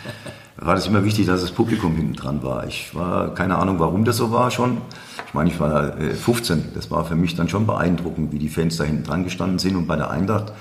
war 0.58 0.76
das 0.76 0.86
immer 0.86 1.04
wichtig, 1.04 1.26
dass 1.26 1.42
das 1.42 1.52
Publikum 1.52 1.96
hinten 1.96 2.14
dran 2.14 2.44
war. 2.44 2.68
Ich 2.68 2.94
war, 2.94 3.34
keine 3.34 3.58
Ahnung, 3.58 3.80
warum 3.80 4.06
das 4.06 4.18
so 4.18 4.32
war 4.32 4.52
schon. 4.52 4.78
Ich 5.26 5.34
meine, 5.34 5.50
ich 5.50 5.60
war 5.60 6.00
äh, 6.00 6.14
15. 6.14 6.74
Das 6.76 6.92
war 6.92 7.04
für 7.04 7.16
mich 7.16 7.36
dann 7.36 7.50
schon 7.50 7.66
beeindruckend, 7.66 8.32
wie 8.32 8.38
die 8.38 8.50
Fans 8.50 8.78
da 8.78 8.84
hinten 8.84 9.04
dran 9.04 9.24
gestanden 9.24 9.58
sind. 9.58 9.76
Und 9.76 9.88
bei 9.88 9.96
der 9.96 10.12
Eintracht 10.12 10.54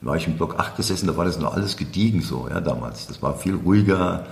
war 0.00 0.16
ich 0.16 0.26
im 0.26 0.38
Block 0.38 0.58
8 0.58 0.76
gesessen, 0.76 1.06
da 1.06 1.16
war 1.16 1.26
das 1.26 1.38
noch 1.38 1.54
alles 1.54 1.76
gediegen 1.76 2.22
so, 2.22 2.48
ja, 2.48 2.60
damals. 2.60 3.06
Das 3.06 3.20
war 3.20 3.36
viel 3.36 3.54
ruhiger. 3.54 4.24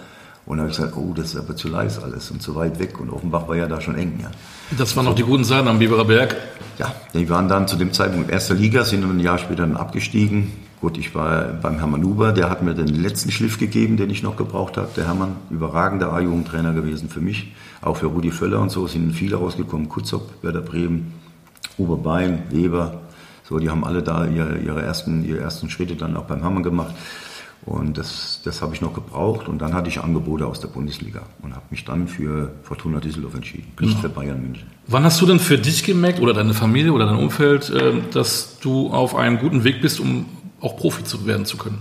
Und 0.47 0.57
da 0.57 0.63
habe 0.63 0.71
ich 0.71 0.77
gesagt, 0.77 0.97
oh, 0.97 1.13
das 1.15 1.27
ist 1.27 1.37
aber 1.37 1.55
zu 1.55 1.69
leise 1.69 2.03
alles 2.03 2.31
und 2.31 2.43
zu 2.43 2.55
weit 2.57 2.79
weg. 2.79 2.99
Und 3.01 3.11
Offenbach 3.11 3.47
war 3.47 3.57
ja 3.57 3.67
da 3.67 3.81
schon 3.81 3.97
eng, 3.97 4.19
ja. 4.23 4.31
Das 4.77 4.97
waren 4.97 5.05
noch 5.05 5.15
die 5.15 5.23
guten 5.23 5.45
Zeiten 5.45 5.69
am 5.69 5.79
Biberer 5.79 6.05
Berg. 6.05 6.37
Ja, 6.79 6.95
die 7.15 7.29
waren 7.29 7.49
dann 7.49 7.69
zu 7.69 7.77
dem 7.77 7.93
Zeitpunkt 7.93 8.29
in 8.29 8.33
erster 8.33 8.55
Liga, 8.55 8.85
sind 8.85 9.03
dann 9.03 9.11
ein 9.11 9.21
Jahr 9.21 9.39
später 9.39 9.63
dann 9.63 9.77
abgestiegen. 9.77 10.53
Gut, 10.81 10.97
ich 10.97 11.15
war 11.15 11.43
beim 11.61 11.77
Hermann 11.79 12.03
Huber, 12.03 12.33
der 12.33 12.49
hat 12.49 12.63
mir 12.63 12.75
den 12.75 12.89
letzten 12.89 13.31
Schliff 13.31 13.59
gegeben, 13.59 13.99
den 13.99 14.09
ich 14.09 14.23
noch 14.23 14.37
gebraucht 14.37 14.79
habe. 14.79 14.89
Der 14.97 15.07
Hermann, 15.07 15.37
überragender 15.51 16.11
A-Jugendtrainer 16.11 16.73
gewesen 16.73 17.11
für 17.11 17.21
mich. 17.21 17.53
Auch 17.83 17.99
für 17.99 18.07
Rudi 18.07 18.31
Völler 18.31 18.61
und 18.61 18.71
so 18.71 18.87
sind 18.87 19.13
viele 19.13 19.37
rausgekommen. 19.37 19.91
Kutzop, 19.91 20.43
Werder 20.43 20.63
Bremen, 20.63 21.13
Oberbein, 21.77 22.45
Weber. 22.49 23.03
So, 23.47 23.59
die 23.59 23.69
haben 23.69 23.85
alle 23.85 24.03
da 24.03 24.25
ihre, 24.25 24.57
ihre, 24.59 24.81
ersten, 24.81 25.23
ihre 25.23 25.41
ersten 25.41 25.69
Schritte 25.69 25.97
dann 25.97 26.17
auch 26.17 26.25
beim 26.25 26.41
Hermann 26.41 26.63
gemacht. 26.63 26.95
Und 27.67 27.99
das, 27.99 28.41
das 28.43 28.63
habe 28.63 28.75
ich 28.75 28.81
noch 28.81 28.95
gebraucht. 28.95 29.49
Und 29.49 29.61
dann 29.61 29.75
hatte 29.75 29.89
ich 29.89 30.01
Angebote 30.01 30.47
aus 30.47 30.61
der 30.61 30.69
Bundesliga 30.69 31.23
und 31.43 31.55
habe 31.55 31.67
mich 31.71 31.85
dann 31.85 32.09
für 32.09 32.53
Fortuna 32.63 33.01
Düsseldorf 33.01 33.35
entschieden, 33.35 33.73
nicht 33.81 33.99
für 33.99 34.09
Bayern 34.09 34.41
München. 34.41 34.67
Wann 34.87 35.05
hast 35.05 35.21
du 35.21 35.27
denn 35.27 35.39
für 35.39 35.59
dich 35.59 35.85
gemerkt 35.85 36.21
oder 36.21 36.33
deine 36.33 36.55
Familie 36.55 36.93
oder 36.93 37.07
dein 37.07 37.19
Umfeld, 37.19 37.71
ähm, 37.79 38.05
dass 38.13 38.59
du 38.61 38.89
auf 38.89 39.15
einem 39.15 39.39
guten 39.39 39.65
Weg 39.65 39.83
bist, 39.83 40.01
um 40.01 40.27
auch 40.61 40.77
Profi 40.77 41.05
zu 41.05 41.27
werden 41.27 41.45
zu 41.45 41.59
können? 41.59 41.79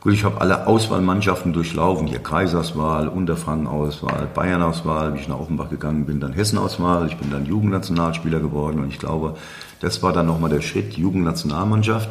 Gut, 0.00 0.12
ich 0.12 0.22
habe 0.22 0.40
alle 0.40 0.68
Auswahlmannschaften 0.68 1.52
durchlaufen, 1.52 2.06
hier 2.06 2.20
Kaiserswahl, 2.20 3.08
Unterfranken-Auswahl, 3.08 4.28
Bayern-Auswahl, 4.32 5.14
wie 5.14 5.18
ich 5.18 5.26
nach 5.26 5.40
Offenbach 5.40 5.70
gegangen 5.70 6.06
bin, 6.06 6.20
dann 6.20 6.32
Hessen-Auswahl, 6.32 7.08
ich 7.08 7.16
bin 7.16 7.32
dann 7.32 7.46
Jugendnationalspieler 7.46 8.38
geworden 8.38 8.78
und 8.78 8.88
ich 8.92 9.00
glaube, 9.00 9.34
das 9.80 10.00
war 10.00 10.12
dann 10.12 10.26
nochmal 10.26 10.50
der 10.50 10.60
Schritt, 10.60 10.92
Jugendnationalmannschaft, 10.92 12.10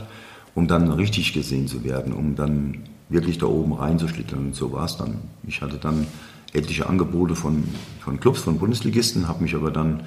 um 0.54 0.68
dann 0.68 0.92
richtig 0.92 1.32
gesehen 1.32 1.68
zu 1.68 1.86
werden, 1.86 2.12
um 2.12 2.36
dann 2.36 2.84
wirklich 3.10 3.38
da 3.38 3.46
oben 3.46 3.74
reinzuschlittern 3.74 4.48
und 4.48 4.56
so 4.56 4.72
war 4.72 4.86
es 4.86 4.98
dann. 4.98 5.16
Ich 5.48 5.62
hatte 5.62 5.78
dann 5.78 6.08
etliche 6.54 6.88
Angebote 6.88 7.36
von, 7.36 7.64
von 8.00 8.20
Clubs, 8.20 8.42
von 8.42 8.58
Bundesligisten, 8.60 9.28
habe 9.28 9.44
mich 9.44 9.56
aber 9.56 9.72
dann 9.72 10.04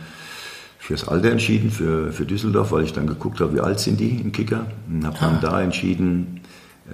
fürs 0.79 1.07
Alter 1.07 1.31
entschieden, 1.31 1.71
für, 1.71 2.13
für 2.13 2.25
Düsseldorf, 2.25 2.73
weil 2.73 2.85
ich 2.85 2.93
dann 2.93 3.07
geguckt 3.07 3.41
habe, 3.41 3.55
wie 3.55 3.61
alt 3.61 3.81
sind 3.81 4.01
die 4.01 4.21
im 4.21 4.33
Kicker 4.33 4.67
und 4.89 5.07
habe 5.07 5.17
dann 5.21 5.41
da 5.41 5.61
entschieden, 5.63 6.41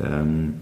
ähm, 0.02 0.54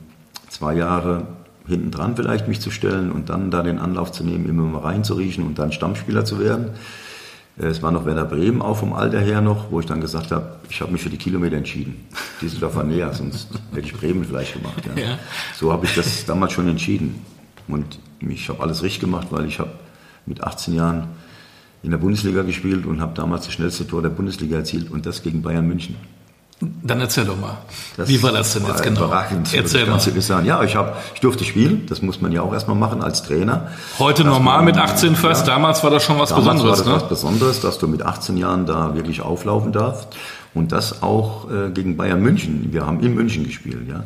zwei 0.48 0.74
Jahre 0.74 1.26
hinten 1.66 1.90
dran 1.90 2.14
vielleicht 2.16 2.46
mich 2.46 2.60
zu 2.60 2.70
stellen 2.70 3.10
und 3.10 3.30
dann 3.30 3.50
da 3.50 3.62
den 3.62 3.78
Anlauf 3.78 4.12
zu 4.12 4.22
nehmen, 4.24 4.48
immer 4.48 4.64
mal 4.64 4.80
reinzuriechen 4.80 5.44
und 5.44 5.58
dann 5.58 5.72
Stammspieler 5.72 6.24
zu 6.24 6.38
werden. 6.38 6.70
Äh, 7.58 7.66
es 7.66 7.82
war 7.82 7.90
noch 7.90 8.06
Werder 8.06 8.24
Bremen 8.24 8.62
auch 8.62 8.76
vom 8.76 8.92
Alter 8.92 9.20
her 9.20 9.40
noch, 9.40 9.70
wo 9.70 9.80
ich 9.80 9.86
dann 9.86 10.00
gesagt 10.00 10.30
habe, 10.32 10.56
ich 10.68 10.80
habe 10.80 10.92
mich 10.92 11.02
für 11.02 11.10
die 11.10 11.16
Kilometer 11.16 11.56
entschieden. 11.56 12.06
Düsseldorf 12.40 12.76
war 12.76 12.84
näher, 12.84 13.12
sonst 13.12 13.48
hätte 13.72 13.86
ich 13.86 13.92
Bremen 13.92 14.24
vielleicht 14.24 14.54
gemacht. 14.54 14.82
Ja. 14.96 15.02
Ja. 15.02 15.18
So 15.54 15.72
habe 15.72 15.86
ich 15.86 15.94
das 15.94 16.24
damals 16.24 16.52
schon 16.52 16.68
entschieden. 16.68 17.24
Und 17.68 17.98
ich 18.20 18.48
habe 18.48 18.62
alles 18.62 18.82
richtig 18.82 19.00
gemacht, 19.00 19.28
weil 19.30 19.46
ich 19.46 19.58
habe 19.58 19.70
mit 20.26 20.42
18 20.42 20.74
Jahren 20.74 21.08
in 21.82 21.90
der 21.90 21.98
Bundesliga 21.98 22.42
gespielt 22.42 22.86
und 22.86 23.00
habe 23.00 23.14
damals 23.14 23.44
das 23.44 23.54
schnellste 23.54 23.86
Tor 23.86 24.02
der 24.02 24.08
Bundesliga 24.08 24.56
erzielt 24.56 24.90
und 24.90 25.06
das 25.06 25.22
gegen 25.22 25.42
Bayern 25.42 25.66
München. 25.66 25.96
Dann 26.60 27.00
erzähl 27.00 27.24
doch 27.24 27.36
mal. 27.36 27.58
Das 27.96 28.08
Wie 28.08 28.22
war 28.22 28.32
das 28.32 28.54
denn 28.54 28.64
jetzt 28.66 28.82
genau? 28.82 29.06
Überragend. 29.06 29.52
Erzähl 29.52 29.86
mal. 29.86 29.98
Sagen. 30.00 30.46
Ja, 30.46 30.62
ich, 30.62 30.76
hab, 30.76 31.02
ich 31.14 31.20
durfte 31.20 31.44
spielen. 31.44 31.86
Das 31.88 32.00
muss 32.00 32.20
man 32.20 32.32
ja 32.32 32.42
auch 32.42 32.52
erstmal 32.52 32.76
machen 32.76 33.02
als 33.02 33.22
Trainer. 33.22 33.68
Heute 33.98 34.24
normal 34.24 34.58
man, 34.58 34.66
mit 34.66 34.78
18 34.78 35.16
fest. 35.16 35.46
Ja, 35.46 35.54
damals 35.54 35.82
war 35.82 35.90
das 35.90 36.04
schon 36.04 36.18
was 36.18 36.30
damals 36.30 36.62
Besonderes. 36.62 36.78
War 36.78 36.84
das 36.84 36.86
ne? 36.86 37.02
was 37.02 37.08
Besonderes, 37.08 37.60
dass 37.60 37.78
du 37.78 37.88
mit 37.88 38.02
18 38.02 38.36
Jahren 38.36 38.66
da 38.66 38.94
wirklich 38.94 39.20
auflaufen 39.20 39.72
darfst. 39.72 40.08
Und 40.54 40.70
das 40.70 41.02
auch 41.02 41.50
äh, 41.50 41.70
gegen 41.70 41.96
Bayern 41.96 42.22
München. 42.22 42.68
Wir 42.72 42.86
haben 42.86 43.00
in 43.00 43.14
München 43.14 43.44
gespielt. 43.44 43.88
Ja. 43.88 44.04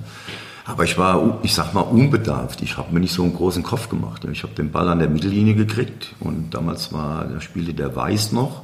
Aber 0.64 0.84
ich 0.84 0.96
war, 0.98 1.38
ich 1.42 1.54
sag 1.54 1.74
mal, 1.74 1.80
unbedarft. 1.80 2.62
Ich 2.62 2.76
habe 2.76 2.92
mir 2.92 3.00
nicht 3.00 3.12
so 3.12 3.22
einen 3.22 3.34
großen 3.34 3.62
Kopf 3.62 3.88
gemacht. 3.88 4.26
Ich 4.30 4.42
habe 4.42 4.54
den 4.54 4.70
Ball 4.70 4.88
an 4.88 4.98
der 4.98 5.08
Mittellinie 5.08 5.54
gekriegt 5.54 6.14
und 6.20 6.54
damals 6.54 6.92
war, 6.92 7.24
da 7.24 7.40
spielte 7.40 7.74
der 7.74 7.94
Weiß 7.94 8.32
noch. 8.32 8.62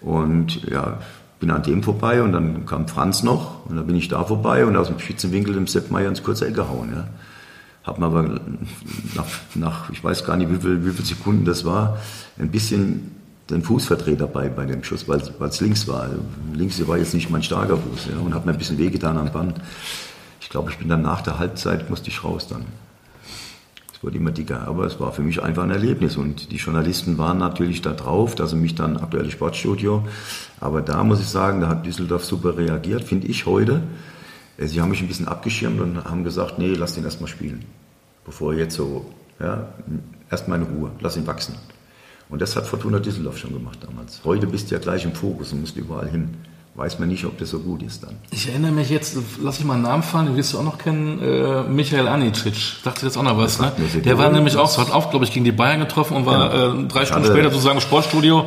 Und 0.00 0.62
ja, 0.70 0.98
bin 1.40 1.50
an 1.50 1.62
dem 1.62 1.82
vorbei 1.82 2.22
und 2.22 2.32
dann 2.32 2.66
kam 2.66 2.86
Franz 2.86 3.22
noch 3.22 3.66
und 3.66 3.76
dann 3.76 3.86
bin 3.86 3.96
ich 3.96 4.08
da 4.08 4.24
vorbei 4.24 4.64
und 4.66 4.76
aus 4.76 4.88
dem 4.88 4.98
Spitzenwinkel 4.98 5.54
dem 5.54 5.66
Sepp 5.66 5.90
Meier 5.90 6.08
ins 6.08 6.22
kurze 6.22 6.52
gehauen. 6.52 6.92
Ja. 6.94 7.08
Hab 7.82 7.98
mir 7.98 8.06
aber 8.06 8.40
nach, 9.14 9.26
nach, 9.54 9.90
ich 9.90 10.04
weiß 10.04 10.24
gar 10.24 10.36
nicht, 10.36 10.50
wie 10.50 10.58
viele 10.58 10.84
wie 10.84 10.90
viel 10.90 11.04
Sekunden 11.04 11.46
das 11.46 11.64
war, 11.64 11.98
ein 12.38 12.50
bisschen 12.50 13.16
den 13.48 13.62
Fuß 13.62 13.86
verdreht 13.86 14.20
dabei 14.20 14.48
bei 14.48 14.66
dem 14.66 14.84
Schuss, 14.84 15.08
weil 15.08 15.20
es 15.20 15.60
links 15.60 15.88
war. 15.88 16.08
Links 16.52 16.86
war 16.86 16.98
jetzt 16.98 17.14
nicht 17.14 17.30
mein 17.30 17.42
starker 17.42 17.78
Fuß 17.78 18.08
ja, 18.12 18.20
und 18.20 18.34
hat 18.34 18.46
mir 18.46 18.52
ein 18.52 18.58
bisschen 18.58 18.78
wehgetan 18.78 19.16
am 19.16 19.32
Band. 19.32 19.60
Ich 20.40 20.50
glaube, 20.50 20.70
ich 20.70 20.78
bin 20.78 20.88
dann 20.88 21.02
nach 21.02 21.22
der 21.22 21.38
Halbzeit, 21.38 21.88
musste 21.90 22.10
ich 22.10 22.22
raus 22.22 22.46
dann. 22.48 22.66
Es 24.00 24.04
wurde 24.04 24.16
immer 24.16 24.30
dicker, 24.30 24.66
aber 24.66 24.86
es 24.86 24.98
war 24.98 25.12
für 25.12 25.20
mich 25.20 25.42
einfach 25.42 25.62
ein 25.62 25.70
Erlebnis 25.70 26.16
und 26.16 26.52
die 26.52 26.56
Journalisten 26.56 27.18
waren 27.18 27.36
natürlich 27.36 27.82
da 27.82 27.92
drauf, 27.92 28.34
dass 28.34 28.48
sie 28.48 28.56
mich 28.56 28.74
dann 28.74 28.96
aktuelle 28.96 29.30
Sportstudio, 29.30 30.08
aber 30.58 30.80
da 30.80 31.04
muss 31.04 31.20
ich 31.20 31.26
sagen, 31.26 31.60
da 31.60 31.68
hat 31.68 31.84
Düsseldorf 31.84 32.24
super 32.24 32.56
reagiert, 32.56 33.04
finde 33.04 33.26
ich 33.26 33.44
heute. 33.44 33.82
Äh, 34.56 34.68
sie 34.68 34.80
haben 34.80 34.88
mich 34.88 35.02
ein 35.02 35.06
bisschen 35.06 35.28
abgeschirmt 35.28 35.82
und 35.82 36.02
haben 36.02 36.24
gesagt, 36.24 36.58
nee, 36.58 36.72
lass 36.72 36.94
den 36.94 37.04
erstmal 37.04 37.28
spielen, 37.28 37.66
bevor 38.24 38.54
jetzt 38.54 38.74
so, 38.74 39.04
ja, 39.38 39.68
erstmal 40.30 40.62
in 40.62 40.64
Ruhe, 40.64 40.92
lass 41.00 41.18
ihn 41.18 41.26
wachsen. 41.26 41.56
Und 42.30 42.40
das 42.40 42.56
hat 42.56 42.66
Fortuna 42.66 43.00
Düsseldorf 43.00 43.36
schon 43.36 43.52
gemacht 43.52 43.80
damals. 43.86 44.22
Heute 44.24 44.46
bist 44.46 44.70
du 44.70 44.76
ja 44.76 44.80
gleich 44.80 45.04
im 45.04 45.12
Fokus 45.12 45.52
und 45.52 45.60
musst 45.60 45.76
überall 45.76 46.08
hin 46.08 46.38
weiß 46.74 46.98
man 46.98 47.08
nicht, 47.08 47.24
ob 47.24 47.38
das 47.38 47.50
so 47.50 47.58
gut 47.58 47.82
ist 47.82 48.02
dann. 48.04 48.16
Ich 48.30 48.48
erinnere 48.48 48.72
mich 48.72 48.90
jetzt, 48.90 49.16
lass 49.42 49.58
ich 49.58 49.64
mal 49.64 49.74
einen 49.74 49.82
Namen 49.82 50.02
fallen, 50.02 50.26
den 50.26 50.36
wirst 50.36 50.52
du 50.52 50.58
auch 50.58 50.64
noch 50.64 50.78
kennen, 50.78 51.20
äh, 51.20 51.62
Michael 51.64 52.08
Anicic. 52.08 52.82
Dachte 52.84 53.06
jetzt 53.06 53.16
auch 53.16 53.22
noch 53.22 53.36
was, 53.36 53.60
ne? 53.60 53.72
Der 54.04 54.18
war 54.18 54.30
nämlich 54.30 54.56
auch, 54.56 54.78
hat 54.78 54.90
auch, 54.90 55.10
glaube 55.10 55.24
ich, 55.24 55.32
gegen 55.32 55.44
die 55.44 55.52
Bayern 55.52 55.80
getroffen 55.80 56.16
und 56.16 56.26
war 56.26 56.54
ja. 56.54 56.74
äh, 56.74 56.86
drei 56.86 57.04
Stunden 57.04 57.26
später 57.26 57.50
sozusagen 57.50 57.76
im 57.76 57.82
Sportstudio. 57.82 58.46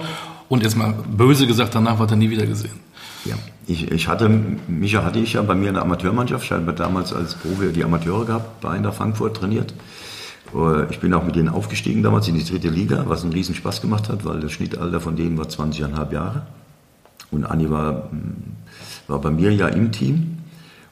Und 0.49 0.61
jetzt 0.63 0.75
mal 0.75 0.93
böse 1.07 1.47
gesagt, 1.47 1.73
danach 1.73 1.99
war 1.99 2.09
er 2.09 2.15
nie 2.15 2.29
wieder 2.29 2.45
gesehen. 2.45 2.79
Ja, 3.25 3.35
ich, 3.65 3.89
ich 3.91 4.07
hatte, 4.07 4.29
Micha 4.67 5.03
hatte 5.03 5.19
ich 5.19 5.33
ja 5.33 5.41
bei 5.41 5.55
mir 5.55 5.69
in 5.69 5.75
der 5.75 5.83
Amateurmannschaft, 5.83 6.43
ich 6.43 6.51
hatte 6.51 6.73
damals 6.73 7.13
als 7.13 7.35
Profi 7.35 7.71
die 7.71 7.83
Amateure 7.83 8.25
gehabt, 8.25 8.61
bei 8.61 8.69
einer 8.69 8.91
Frankfurt 8.91 9.37
trainiert. 9.37 9.73
Äh, 10.53 10.91
ich 10.91 10.99
bin 10.99 11.13
auch 11.13 11.23
mit 11.23 11.35
denen 11.35 11.49
aufgestiegen 11.49 12.03
damals 12.03 12.27
in 12.27 12.35
die 12.35 12.43
dritte 12.43 12.69
Liga, 12.69 13.05
was 13.07 13.23
einen 13.23 13.33
riesen 13.33 13.55
Spaß 13.55 13.81
gemacht 13.81 14.09
hat, 14.09 14.25
weil 14.25 14.41
das 14.41 14.51
Schnittalter 14.51 14.99
von 14.99 15.15
denen 15.15 15.37
war 15.37 15.45
20,5 15.45 16.11
Jahre. 16.11 16.43
Und 17.33 17.45
Anni 17.45 17.69
war, 17.69 18.09
war 19.07 19.19
bei 19.19 19.31
mir 19.31 19.53
ja 19.53 19.67
im 19.67 19.91
Team. 19.91 20.37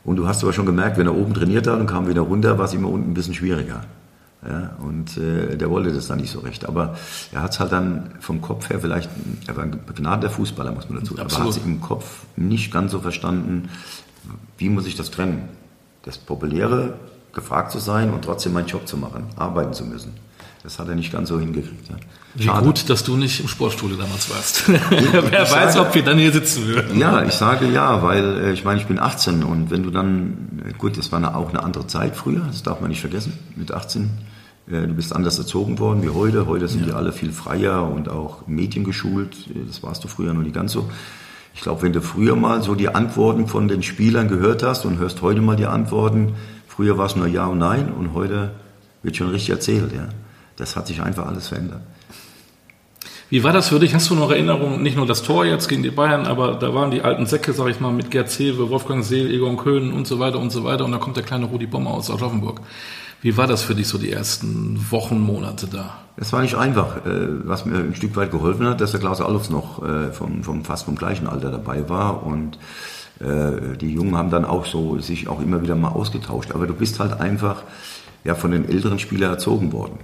Und 0.04 0.16
du 0.16 0.28
hast 0.28 0.44
aber 0.44 0.52
schon 0.54 0.66
gemerkt, 0.66 0.98
wenn 0.98 1.08
er 1.08 1.16
oben 1.16 1.34
trainiert 1.34 1.68
hat 1.68 1.80
und 1.80 1.88
kam 1.88 2.08
wieder 2.08 2.22
runter, 2.22 2.58
war 2.58 2.66
es 2.66 2.74
immer 2.74 2.90
unten 2.90 3.12
ein 3.12 3.14
bisschen 3.14 3.36
schwieriger. 3.36 3.82
Ja, 4.44 4.72
und 4.80 5.18
äh, 5.18 5.56
der 5.56 5.70
wollte 5.70 5.94
das 5.94 6.08
dann 6.08 6.20
nicht 6.20 6.32
so 6.32 6.40
recht. 6.40 6.68
Aber 6.68 6.96
er 7.32 7.44
hat 7.44 7.52
es 7.52 7.60
halt 7.60 7.72
dann 7.72 8.16
vom 8.20 8.42
Kopf 8.42 8.70
her 8.70 8.80
vielleicht, 8.80 9.10
er 9.48 9.56
war 9.56 9.64
ein 9.64 9.80
begnadeter 9.86 10.32
Fußballer, 10.32 10.72
muss 10.72 10.90
man 10.90 11.00
dazu 11.00 11.16
sagen, 11.16 11.30
aber 11.32 11.44
hat 11.44 11.50
es 11.50 11.58
im 11.58 11.80
Kopf 11.80 12.26
nicht 12.36 12.74
ganz 12.74 12.92
so 12.92 13.00
verstanden, 13.00 13.70
wie 14.58 14.70
muss 14.70 14.88
ich 14.88 14.96
das 14.96 15.12
trennen. 15.12 15.50
Das 16.04 16.18
Populäre, 16.18 16.96
gefragt 17.34 17.72
zu 17.72 17.78
sein 17.78 18.12
und 18.12 18.26
trotzdem 18.26 18.54
meinen 18.54 18.66
Job 18.66 18.88
zu 18.88 18.98
machen, 18.98 19.26
arbeiten 19.36 19.74
zu 19.74 19.86
müssen. 19.86 20.14
Das 20.64 20.80
hat 20.80 20.90
er 20.90 20.96
nicht 20.96 21.12
ganz 21.12 21.30
so 21.30 21.40
hingekriegt. 21.40 21.90
Ja. 21.90 21.96
Wie 22.36 22.48
gut, 22.48 22.90
dass 22.90 23.04
du 23.04 23.18
nicht 23.18 23.42
im 23.42 23.48
Sportstudio 23.48 23.98
damals 23.98 24.30
warst. 24.30 24.70
Wer 24.90 25.52
weiß, 25.52 25.74
sage, 25.74 25.88
ob 25.88 25.96
wir 25.96 26.04
dann 26.04 26.18
hier 26.18 26.32
sitzen 26.32 26.66
würden. 26.66 26.98
Ja, 26.98 27.24
ich 27.24 27.34
sage 27.34 27.68
ja, 27.68 28.02
weil 28.02 28.46
äh, 28.46 28.54
ich 28.54 28.64
meine, 28.64 28.80
ich 28.80 28.88
bin 28.88 29.00
18 29.00 29.44
und 29.44 29.70
wenn 29.70 29.84
du 29.84 29.90
dann, 29.90 30.64
äh, 30.66 30.74
gut, 30.74 30.98
das 30.98 31.12
war 31.12 31.18
eine, 31.18 31.36
auch 31.36 31.50
eine 31.50 31.62
andere 31.62 31.88
Zeit 31.88 32.16
früher, 32.16 32.42
das 32.48 32.64
darf 32.64 32.80
man 32.80 32.90
nicht 32.90 33.02
vergessen, 33.02 33.34
mit 33.56 33.72
18. 33.72 34.10
Äh, 34.68 34.88
du 34.88 34.94
bist 34.94 35.14
anders 35.14 35.38
erzogen 35.38 35.80
worden 35.80 36.04
wie 36.04 36.10
heute. 36.10 36.46
Heute 36.48 36.68
sind 36.68 36.82
ja. 36.82 36.88
die 36.88 36.94
alle 36.94 37.12
viel 37.12 37.32
freier 37.32 37.90
und 37.90 38.10
auch 38.10 38.48
mediengeschult. 38.48 39.50
Das 39.68 39.84
warst 39.84 40.04
du 40.04 40.08
früher 40.08 40.34
noch 40.34 40.42
nicht 40.42 40.56
ganz 40.56 40.72
so. 40.72 40.90
Ich 41.54 41.62
glaube, 41.62 41.82
wenn 41.82 41.92
du 41.92 42.02
früher 42.02 42.36
mal 42.36 42.64
so 42.64 42.76
die 42.76 42.90
Antworten 42.90 43.48
von 43.48 43.68
den 43.68 43.84
Spielern 43.84 44.30
gehört 44.30 44.64
hast 44.64 44.86
und 44.86 45.00
hörst 45.00 45.22
heute 45.22 45.42
mal 45.42 45.58
die 45.58 45.66
Antworten, 45.66 46.34
früher 46.68 46.98
war 46.98 47.08
es 47.08 47.16
nur 47.18 47.28
Ja 47.28 47.48
und 47.48 47.58
Nein 47.58 47.92
und 47.92 48.14
heute 48.14 48.52
wird 49.04 49.18
schon 49.18 49.30
richtig 49.30 49.50
erzählt, 49.50 49.92
ja. 49.94 50.08
Das 50.56 50.76
hat 50.76 50.88
sich 50.88 51.02
einfach 51.02 51.26
alles 51.26 51.48
verändert. 51.48 51.82
Wie 53.32 53.46
war 53.46 53.54
das 53.54 53.70
für 53.70 53.80
dich? 53.80 53.96
Hast 53.96 54.10
du 54.10 54.16
noch 54.16 54.30
Erinnerungen, 54.30 54.84
nicht 54.84 54.98
nur 54.98 55.06
das 55.06 55.24
Tor 55.24 55.46
jetzt 55.46 55.70
gegen 55.70 55.84
die 55.84 55.90
Bayern, 55.90 56.26
aber 56.26 56.56
da 56.56 56.74
waren 56.74 56.92
die 56.92 57.02
alten 57.02 57.26
Säcke, 57.26 57.54
sag 57.54 57.70
ich 57.70 57.80
mal, 57.80 57.94
mit 57.94 58.12
Gerd 58.12 58.30
Zewe, 58.30 58.70
Wolfgang 58.70 59.06
Seel, 59.06 59.34
Egon 59.34 59.56
Köhn 59.56 59.94
und 59.94 60.06
so 60.06 60.20
weiter 60.20 60.38
und 60.38 60.52
so 60.52 60.66
weiter 60.66 60.84
und 60.84 60.92
da 60.92 60.98
kommt 60.98 61.16
der 61.16 61.24
kleine 61.24 61.46
Rudi 61.46 61.66
Bommer 61.66 61.92
aus 61.92 62.12
Aschaffenburg. 62.12 62.60
Wie 63.22 63.38
war 63.38 63.48
das 63.48 63.64
für 63.64 63.74
dich 63.74 63.88
so 63.88 63.98
die 63.98 64.12
ersten 64.12 64.86
Wochen, 64.92 65.22
Monate 65.22 65.68
da? 65.68 66.00
Es 66.18 66.34
war 66.34 66.42
nicht 66.42 66.56
einfach. 66.56 67.06
Äh, 67.06 67.48
was 67.48 67.66
mir 67.66 67.78
ein 67.78 67.96
Stück 67.96 68.18
weit 68.18 68.32
geholfen 68.32 68.68
hat, 68.68 68.82
dass 68.82 68.92
der 68.92 69.00
Klaus 69.00 69.22
Allofs 69.22 69.50
noch 69.50 69.82
äh, 69.82 70.12
vom, 70.12 70.44
vom, 70.44 70.66
fast 70.66 70.84
vom 70.84 70.98
gleichen 70.98 71.26
Alter 71.26 71.52
dabei 71.52 71.88
war 71.88 72.26
und 72.26 72.60
äh, 73.22 73.78
die 73.80 73.94
Jungen 73.94 74.18
haben 74.18 74.30
dann 74.30 74.44
auch 74.44 74.66
so 74.66 75.00
sich 75.00 75.30
auch 75.30 75.40
immer 75.40 75.62
wieder 75.62 75.76
mal 75.76 75.94
ausgetauscht. 75.94 76.52
Aber 76.52 76.68
du 76.68 76.74
bist 76.74 77.00
halt 77.00 77.18
einfach 77.22 77.64
ja, 78.26 78.36
von 78.36 78.52
den 78.52 78.68
älteren 78.68 79.00
Spielern 79.00 79.32
erzogen 79.32 79.72
worden. 79.72 80.00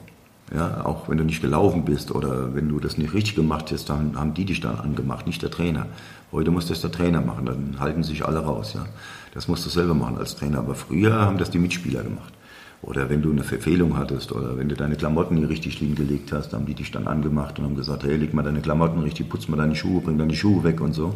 Ja, 0.53 0.85
auch 0.85 1.09
wenn 1.09 1.17
du 1.17 1.25
nicht 1.25 1.41
gelaufen 1.41 1.83
bist 1.83 2.11
oder 2.11 2.55
wenn 2.55 2.69
du 2.69 2.79
das 2.79 2.97
nicht 2.97 3.13
richtig 3.13 3.35
gemacht 3.35 3.69
hast, 3.71 3.89
dann 3.89 4.17
haben 4.17 4.33
die 4.33 4.45
dich 4.45 4.61
dann 4.61 4.79
angemacht, 4.79 5.27
nicht 5.27 5.41
der 5.41 5.51
Trainer. 5.51 5.87
Heute 6.31 6.51
muss 6.51 6.67
das 6.67 6.79
der 6.79 6.91
Trainer 6.91 7.21
machen, 7.21 7.45
dann 7.45 7.75
halten 7.79 8.03
sich 8.03 8.25
alle 8.25 8.39
raus. 8.39 8.73
Ja. 8.73 8.85
Das 9.33 9.47
musst 9.47 9.65
du 9.65 9.69
selber 9.69 9.93
machen 9.93 10.17
als 10.17 10.35
Trainer. 10.35 10.59
Aber 10.59 10.75
früher 10.75 11.13
haben 11.13 11.37
das 11.37 11.49
die 11.49 11.59
Mitspieler 11.59 12.03
gemacht. 12.03 12.33
Oder 12.81 13.09
wenn 13.09 13.21
du 13.21 13.31
eine 13.31 13.43
Verfehlung 13.43 13.97
hattest 13.97 14.31
oder 14.31 14.57
wenn 14.57 14.69
du 14.69 14.75
deine 14.75 14.95
Klamotten 14.95 15.35
nicht 15.35 15.49
richtig 15.49 15.79
gelegt 15.79 16.31
hast, 16.31 16.53
haben 16.53 16.65
die 16.65 16.75
dich 16.75 16.91
dann 16.91 17.07
angemacht 17.07 17.57
und 17.57 17.65
haben 17.65 17.75
gesagt, 17.75 18.03
hey, 18.03 18.15
leg 18.15 18.33
mal 18.33 18.43
deine 18.43 18.61
Klamotten 18.61 18.99
richtig, 18.99 19.29
putz 19.29 19.47
mal 19.47 19.57
deine 19.57 19.75
Schuhe, 19.75 20.01
bring 20.01 20.17
deine 20.17 20.35
Schuhe 20.35 20.63
weg 20.63 20.79
und 20.79 20.93
so. 20.93 21.15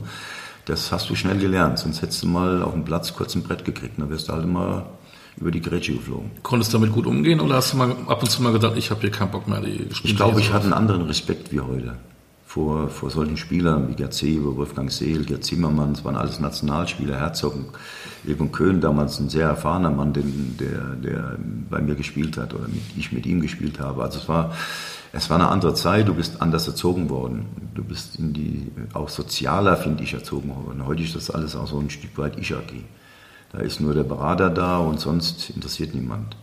Das 0.65 0.91
hast 0.91 1.09
du 1.09 1.15
schnell 1.15 1.37
gelernt, 1.37 1.79
sonst 1.79 2.01
hättest 2.01 2.23
du 2.23 2.27
mal 2.27 2.61
auf 2.63 2.73
dem 2.73 2.83
Platz 2.83 3.13
kurz 3.13 3.35
ein 3.35 3.43
Brett 3.43 3.63
gekriegt. 3.63 3.99
Dann 3.99 4.09
wirst 4.09 4.29
du 4.29 4.33
halt 4.33 4.43
immer 4.43 4.87
über 5.37 5.51
die 5.51 5.61
Grätsche 5.61 5.93
geflogen. 5.93 6.31
Konntest 6.43 6.73
du 6.73 6.77
damit 6.77 6.93
gut 6.93 7.05
umgehen 7.05 7.39
oder 7.39 7.55
hast 7.55 7.73
du 7.73 7.77
mal 7.77 7.95
ab 8.07 8.21
und 8.21 8.29
zu 8.29 8.41
mal 8.41 8.53
gedacht, 8.53 8.73
ich 8.77 8.91
habe 8.91 9.01
hier 9.01 9.11
keinen 9.11 9.31
Bock 9.31 9.47
mehr? 9.47 9.61
Die 9.61 9.87
ich 10.03 10.15
glaube, 10.15 10.39
ich 10.39 10.51
hatte 10.51 10.65
einen 10.65 10.73
anderen 10.73 11.03
Respekt 11.03 11.51
wie 11.51 11.61
heute 11.61 11.95
vor, 12.51 12.89
vor 12.89 13.09
solchen 13.09 13.37
Spielern 13.37 13.87
wie 13.87 13.93
Gerd 13.93 14.13
Seeber, 14.13 14.57
Wolfgang 14.57 14.91
Seel, 14.91 15.23
Gerd 15.23 15.45
Zimmermann, 15.45 15.93
das 15.93 16.03
waren 16.03 16.17
alles 16.17 16.41
Nationalspieler, 16.41 17.17
Herzog, 17.17 17.53
Egon 18.27 18.51
Köhn 18.51 18.81
damals 18.81 19.19
ein 19.19 19.29
sehr 19.29 19.47
erfahrener 19.47 19.89
Mann, 19.89 20.11
den, 20.11 20.57
der, 20.59 20.95
der 20.95 21.37
bei 21.69 21.79
mir 21.79 21.95
gespielt 21.95 22.35
hat 22.35 22.53
oder 22.53 22.67
mit, 22.67 22.81
ich 22.97 23.13
mit 23.13 23.25
ihm 23.25 23.39
gespielt 23.39 23.79
habe. 23.79 24.03
Also 24.03 24.19
es 24.19 24.27
war, 24.27 24.53
es 25.13 25.29
war 25.29 25.39
eine 25.39 25.47
andere 25.47 25.75
Zeit, 25.75 26.09
du 26.09 26.13
bist 26.13 26.41
anders 26.41 26.67
erzogen 26.67 27.09
worden. 27.09 27.45
Du 27.73 27.85
bist 27.85 28.17
in 28.19 28.33
die, 28.33 28.69
auch 28.93 29.07
sozialer, 29.07 29.77
finde 29.77 30.03
ich, 30.03 30.13
erzogen 30.13 30.49
worden. 30.49 30.85
Heute 30.85 31.03
ist 31.03 31.15
das 31.15 31.31
alles 31.31 31.55
auch 31.55 31.67
so 31.67 31.79
ein 31.79 31.89
Stück 31.89 32.17
weit 32.17 32.37
Ich-AG. 32.37 32.83
Da 33.51 33.59
ist 33.59 33.81
nur 33.81 33.93
der 33.93 34.03
Berater 34.03 34.49
da 34.49 34.77
und 34.77 34.99
sonst 34.99 35.49
interessiert 35.49 35.93
niemand. 35.93 36.35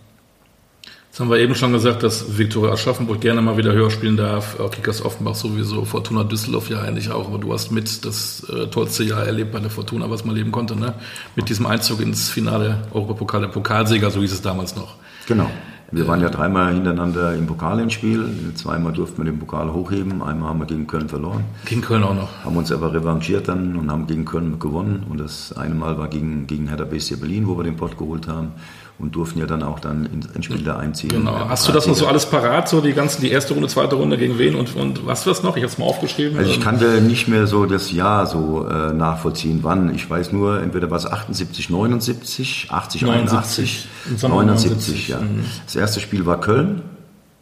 Jetzt 1.08 1.20
haben 1.20 1.30
wir 1.30 1.38
eben 1.38 1.54
schon 1.54 1.72
gesagt, 1.72 2.02
dass 2.02 2.38
Viktoria 2.38 2.72
Aschaffenburg 2.72 3.20
gerne 3.20 3.40
mal 3.40 3.56
wieder 3.56 3.72
höher 3.72 3.90
spielen 3.90 4.16
darf. 4.16 4.56
Kickers 4.70 5.04
Offenbach 5.04 5.34
sowieso, 5.34 5.84
Fortuna 5.84 6.22
Düsseldorf 6.22 6.70
ja 6.70 6.80
eigentlich 6.80 7.10
auch. 7.10 7.26
Aber 7.26 7.38
du 7.38 7.52
hast 7.52 7.72
mit 7.72 8.04
das 8.04 8.48
äh, 8.50 8.66
tollste 8.66 9.04
Jahr 9.04 9.24
erlebt 9.24 9.50
bei 9.50 9.58
der 9.58 9.70
Fortuna, 9.70 10.10
was 10.10 10.24
man 10.24 10.36
leben 10.36 10.52
konnte, 10.52 10.76
ne? 10.76 10.94
Mit 11.34 11.48
diesem 11.48 11.66
Einzug 11.66 12.00
ins 12.02 12.28
Finale 12.28 12.82
Europapokal, 12.92 13.40
der 13.40 13.48
Pokalsieger, 13.48 14.10
so 14.10 14.20
hieß 14.20 14.32
es 14.32 14.42
damals 14.42 14.76
noch. 14.76 14.94
Genau. 15.26 15.50
Wir 15.90 16.06
waren 16.06 16.20
ja 16.20 16.28
dreimal 16.28 16.74
hintereinander 16.74 17.34
im 17.34 17.46
Pokal 17.46 17.80
im 17.80 17.88
Spiel. 17.88 18.28
Zweimal 18.54 18.92
durften 18.92 19.18
wir 19.18 19.24
den 19.24 19.38
Pokal 19.38 19.72
hochheben. 19.72 20.20
Einmal 20.22 20.50
haben 20.50 20.58
wir 20.58 20.66
gegen 20.66 20.86
Köln 20.86 21.08
verloren. 21.08 21.44
Gegen 21.64 21.80
Köln 21.80 22.02
auch 22.02 22.14
noch. 22.14 22.44
Haben 22.44 22.58
uns 22.58 22.70
aber 22.70 22.92
revanchiert 22.92 23.48
dann 23.48 23.74
und 23.74 23.90
haben 23.90 24.06
gegen 24.06 24.26
Köln 24.26 24.58
gewonnen. 24.58 25.06
Und 25.08 25.18
das 25.18 25.56
eine 25.56 25.74
Mal 25.74 25.96
war 25.96 26.08
gegen, 26.08 26.46
gegen 26.46 26.68
Hertha 26.68 26.84
BSC 26.84 27.16
Berlin, 27.16 27.48
wo 27.48 27.56
wir 27.56 27.64
den 27.64 27.76
Pott 27.76 27.96
geholt 27.96 28.28
haben. 28.28 28.52
Und 28.98 29.14
durften 29.14 29.38
ja 29.38 29.46
dann 29.46 29.62
auch 29.62 29.78
dann 29.78 30.06
ins 30.06 30.26
Endspiel 30.26 30.62
da 30.64 30.76
einziehen. 30.76 31.10
Genau. 31.10 31.48
Hast 31.48 31.68
du 31.68 31.72
das 31.72 31.86
noch 31.86 31.94
so 31.94 32.06
alles 32.06 32.26
parat, 32.26 32.68
so 32.68 32.80
die 32.80 32.92
ganzen, 32.92 33.20
die 33.20 33.30
erste 33.30 33.54
Runde, 33.54 33.68
zweite 33.68 33.94
Runde 33.94 34.18
gegen 34.18 34.38
wen 34.38 34.56
und, 34.56 34.74
und 34.74 35.06
was 35.06 35.22
du 35.22 35.30
das 35.30 35.42
noch? 35.42 35.56
Ich 35.56 35.62
habe 35.62 35.72
es 35.72 35.78
mal 35.78 35.86
aufgeschrieben. 35.86 36.36
Also 36.36 36.50
ich 36.50 36.60
kannte 36.60 37.00
nicht 37.00 37.28
mehr 37.28 37.46
so 37.46 37.66
das 37.66 37.92
Jahr 37.92 38.26
so 38.26 38.66
äh, 38.68 38.92
nachvollziehen, 38.92 39.60
wann. 39.62 39.94
Ich 39.94 40.08
weiß 40.10 40.32
nur, 40.32 40.60
entweder 40.60 40.90
war 40.90 40.98
es 40.98 41.06
78, 41.06 41.70
79, 41.70 42.66
80, 42.70 43.02
79, 43.02 43.88
81, 44.22 44.28
79, 44.28 45.08
ja. 45.08 45.20
Mhm. 45.20 45.44
Das 45.64 45.76
erste 45.76 46.00
Spiel 46.00 46.26
war 46.26 46.40
Köln. 46.40 46.82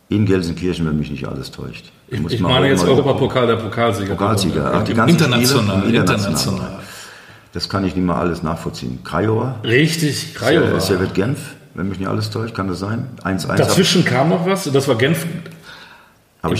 In 0.09 0.25
Gelsenkirchen, 0.25 0.87
wenn 0.87 0.97
mich 0.97 1.11
nicht 1.11 1.27
alles 1.27 1.51
täuscht. 1.51 1.91
Ich, 2.07 2.25
ich 2.31 2.41
meine 2.41 2.69
jetzt 2.69 2.85
Europapokal, 2.85 3.49
der 3.49 3.57
Pokalsieger. 3.57 4.15
Pokalsieger, 4.15 4.71
Ach, 4.73 4.85
die 4.85 4.95
ganzen 4.95 5.17
international, 5.17 5.81
Spiele, 5.81 5.99
international. 5.99 6.33
international. 6.33 6.86
Das 7.57 7.71
kann 7.71 7.87
ich 7.87 7.97
nicht 7.97 8.05
mal 8.05 8.21
alles 8.21 8.43
nachvollziehen. 8.43 8.99
Craiova. 9.03 9.61
Richtig, 9.65 10.35
Craiova. 10.35 10.79
Servet 10.79 11.15
Genf, 11.15 11.39
wenn 11.73 11.89
mich 11.89 11.99
nicht 11.99 12.07
alles 12.07 12.29
täuscht, 12.29 12.55
kann 12.55 12.69
das 12.69 12.81
sein? 12.81 13.09
1-1. 13.25 13.57
Dazwischen 13.57 14.05
kam 14.05 14.29
noch 14.29 14.45
was, 14.45 14.71
das 14.71 14.87
war 14.89 14.97
Genf. 14.97 15.27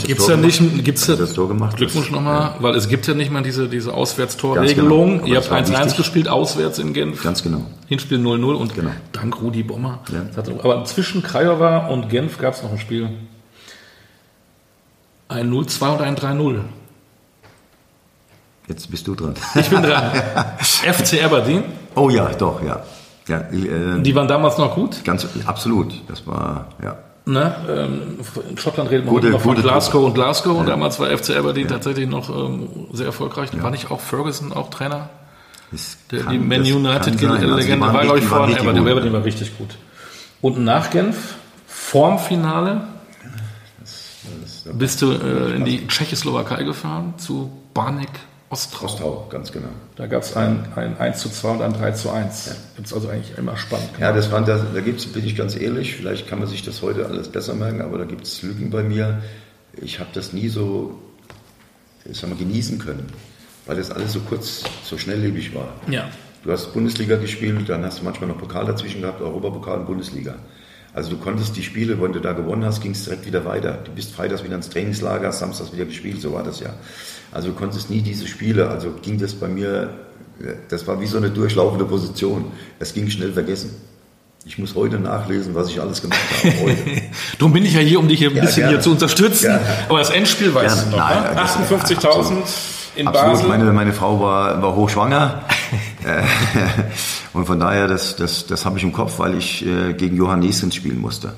Gibt 0.07 0.21
es 0.21 0.27
ja 0.27 0.39
nicht, 0.39 0.85
gibt's 0.85 1.07
ja, 1.07 1.17
das 1.17 1.35
Tor 1.35 1.49
gemacht? 1.49 1.77
Glückwunsch 1.77 2.11
nochmal, 2.11 2.41
ja. 2.41 2.57
weil 2.61 2.75
es 2.77 2.89
gibt 2.89 3.07
ja 3.07 3.13
nicht 3.13 3.31
mal 3.31 3.43
diese, 3.43 3.69
diese 3.69 3.93
Auswärtstorregelung. 3.93 5.19
Genau. 5.19 5.27
Ihr 5.27 5.37
habt 5.37 5.53
1-1 5.53 5.99
gespielt, 5.99 6.29
auswärts 6.29 6.79
in 6.79 6.95
Genf. 6.95 7.23
Ganz 7.23 7.43
genau. 7.43 7.67
Hinspiel 7.89 8.17
0-0 8.17 8.55
und 8.55 8.75
genau. 8.75 8.93
dank 9.13 9.43
Rudi 9.43 9.65
Bommer. 9.65 10.01
Ja. 10.11 10.45
Aber 10.63 10.87
zwischen 10.87 11.23
Craiova 11.23 11.89
und 11.89 12.09
Genf 12.09 12.39
gab 12.39 12.55
es 12.55 12.63
noch 12.63 12.73
ein 12.73 12.79
Spiel. 12.79 13.11
Ein 15.29 15.53
0-2 15.53 15.93
und 15.93 16.01
ein 16.01 16.17
3-0. 16.17 16.61
Jetzt 18.69 18.91
bist 18.91 19.07
du 19.07 19.15
dran. 19.15 19.35
Ich 19.55 19.71
bin 19.71 19.83
dran. 19.83 20.11
FC 20.59 21.23
Aberdeen. 21.25 21.65
Oh 21.95 22.11
ja, 22.11 22.31
doch, 22.33 22.63
ja. 22.63 22.83
ja 23.29 23.39
äh, 23.39 24.03
die 24.03 24.15
waren 24.15 24.27
damals 24.27 24.59
noch 24.59 24.75
gut? 24.75 25.05
Ganz 25.05 25.27
absolut. 25.47 25.95
Das 26.09 26.27
war, 26.27 26.69
ja. 26.83 26.99
Ne? 27.27 27.55
Ähm, 27.69 28.19
in 28.49 28.59
Schottland 28.59 28.91
redet 28.91 29.05
man 29.05 29.15
gute, 29.15 29.31
noch 29.31 29.41
von 29.41 29.57
Glasgow 29.57 29.93
Truppe. 29.93 30.07
und 30.07 30.15
Glasgow 30.15 30.55
ja. 30.55 30.61
und 30.61 30.69
damals 30.69 31.01
war 31.01 31.17
FC 31.17 31.37
Aberdeen 31.37 31.67
ja. 31.67 31.75
tatsächlich 31.75 32.09
noch 32.09 32.29
ähm, 32.29 32.69
sehr 32.93 33.07
erfolgreich. 33.07 33.51
Ja. 33.53 33.63
War 33.63 33.71
nicht 33.71 33.91
auch 33.91 34.01
Ferguson 34.01 34.53
auch 34.53 34.71
Trainer? 34.71 35.11
Der, 36.13 36.21
kann, 36.21 36.33
die 36.33 36.39
Man 36.39 36.61
United-Legende 36.61 37.85
also 37.85 37.95
war, 37.95 38.03
glaube 38.03 38.19
ich, 38.21 38.25
vor 38.25 38.39
Aberdeen. 38.45 38.79
Aberdeen 38.79 39.13
war 39.13 39.25
richtig 39.25 39.59
gut. 39.59 39.77
Und 40.41 40.59
nach 40.59 40.91
Genf, 40.91 41.35
vorm 41.67 42.21
Finale, 42.21 42.83
bist 44.73 45.03
du 45.03 45.11
äh, 45.11 45.57
in 45.57 45.65
die 45.65 45.87
Tschechoslowakei 45.89 46.63
gefahren, 46.63 47.15
zu 47.17 47.51
Barnik 47.75 48.11
Ostrau. 48.49 48.87
Ostrau, 48.87 49.27
ganz 49.29 49.51
genau. 49.51 49.69
Da 49.97 50.07
gab 50.07 50.23
es 50.23 50.37
ein, 50.37 50.67
ein 50.77 50.97
1 50.99 51.19
zu 51.19 51.29
2 51.29 51.51
und 51.51 51.63
ein 51.63 51.73
3 51.73 51.91
zu 51.93 52.11
1. 52.11 52.47
Ja. 52.47 52.53
Gibt 52.77 52.87
es 52.87 52.95
also 52.95 53.09
eigentlich 53.09 53.37
immer 53.37 53.57
spannend. 53.57 53.91
Ja, 53.99 54.13
das 54.13 54.31
waren, 54.31 54.45
da, 54.45 54.59
da 54.59 54.81
gibt 54.81 55.01
es, 55.01 55.07
bin 55.07 55.27
ich 55.27 55.35
ganz 55.37 55.57
ehrlich, 55.57 55.97
vielleicht 55.97 56.29
kann 56.29 56.39
man 56.39 56.47
sich 56.47 56.63
das 56.63 56.81
heute 56.83 57.07
alles 57.07 57.29
besser 57.29 57.55
merken, 57.55 57.83
aber 57.83 57.99
da 57.99 58.05
gibt 58.05 58.25
es 58.25 58.43
Lücken 58.43 58.71
bei 58.71 58.83
mir. 58.83 59.23
Ich 59.73 59.99
habe 59.99 60.11
das 60.15 60.33
nie 60.33 60.49
so 60.49 60.99
ich 62.11 62.19
sag 62.19 62.31
mal, 62.31 62.37
genießen 62.37 62.79
können, 62.79 63.07
weil 63.67 63.77
das 63.77 63.91
alles 63.91 64.13
so 64.13 64.21
kurz, 64.21 64.65
so 64.85 64.99
schnelllebig 64.99 65.55
war. 65.55 65.75
Ja. 65.89 66.09
Du 66.43 66.53
hast 66.53 66.73
Bundesliga 66.73 67.17
gespielt, 67.17 67.69
dann 67.69 67.85
hast 67.85 68.01
du 68.01 68.05
manchmal 68.05 68.29
noch 68.29 68.39
Pokal 68.39 68.67
dazwischen 68.67 69.01
gehabt, 69.01 69.21
Europapokal 69.21 69.81
und 69.81 69.87
Bundesliga. 69.87 70.37
Also 70.97 71.11
du 71.11 71.19
konntest 71.19 71.55
die 71.59 71.63
Spiele, 71.63 72.01
wenn 72.01 72.15
du 72.15 72.21
da 72.21 72.33
gewonnen 72.33 72.65
hast, 72.65 72.81
ging 72.81 72.93
es 72.93 73.05
direkt 73.05 73.27
wieder 73.27 73.45
weiter. 73.45 73.79
Du 73.85 73.93
bist 73.93 74.15
freitags 74.15 74.43
wieder 74.43 74.57
ins 74.57 74.71
Trainingslager, 74.71 75.31
samstags 75.31 75.71
wieder 75.75 75.85
gespielt, 75.85 76.23
so 76.23 76.33
war 76.33 76.43
das 76.43 76.61
ja. 76.61 76.71
Also 77.33 77.49
du 77.49 77.55
konntest 77.55 77.91
nie 77.91 78.01
diese 78.01 78.27
Spiele, 78.27 78.71
also 78.71 78.95
ging 79.03 79.19
das 79.19 79.35
bei 79.35 79.47
mir, 79.47 79.91
das 80.71 80.87
war 80.87 80.99
wie 80.99 81.07
so 81.07 81.19
eine 81.19 81.29
durchlaufende 81.29 81.85
Position. 81.85 82.47
Es 82.79 82.95
ging 82.95 83.11
schnell 83.11 83.35
vergessen. 83.35 83.75
Ich 84.47 84.57
muss 84.57 84.75
heute 84.75 84.99
nachlesen, 84.99 85.55
was 85.55 85.69
ich 85.69 85.79
alles 85.83 86.01
gemacht 86.01 86.19
habe. 86.43 86.55
Heute. 86.63 87.03
Darum 87.39 87.53
bin 87.53 87.67
ich 87.67 87.75
ja 87.75 87.81
hier, 87.81 87.99
um 87.99 88.09
dich 88.09 88.21
hier 88.21 88.31
ein 88.31 88.37
ja, 88.37 88.45
bisschen 88.47 88.67
hier 88.67 88.81
zu 88.81 88.93
unterstützen. 88.93 89.49
Gerne. 89.49 89.67
Aber 89.91 89.99
das 89.99 90.09
Endspiel 90.09 90.55
weißt 90.55 90.87
du 90.87 90.91
noch, 90.93 90.97
ne? 90.97 91.43
58.000 91.43 92.33
in 92.95 93.07
Absolut. 93.07 93.33
Basel. 93.33 93.49
Meine, 93.49 93.71
meine 93.73 93.93
Frau 93.93 94.19
war, 94.19 94.63
war 94.63 94.75
hochschwanger. 94.75 95.43
Äh, 96.07 96.23
und 97.33 97.47
von 97.47 97.59
daher, 97.59 97.89
das, 97.89 98.15
das, 98.17 98.47
das 98.47 98.65
habe 98.65 98.79
ich 98.79 98.85
im 98.85 98.93
Kopf, 98.93 99.19
weil 99.19 99.37
ich 99.37 99.67
äh, 99.67 99.93
gegen 99.95 100.17
Johann 100.17 100.41
Neskens 100.41 100.75
spielen 100.75 101.01
musste. 101.01 101.33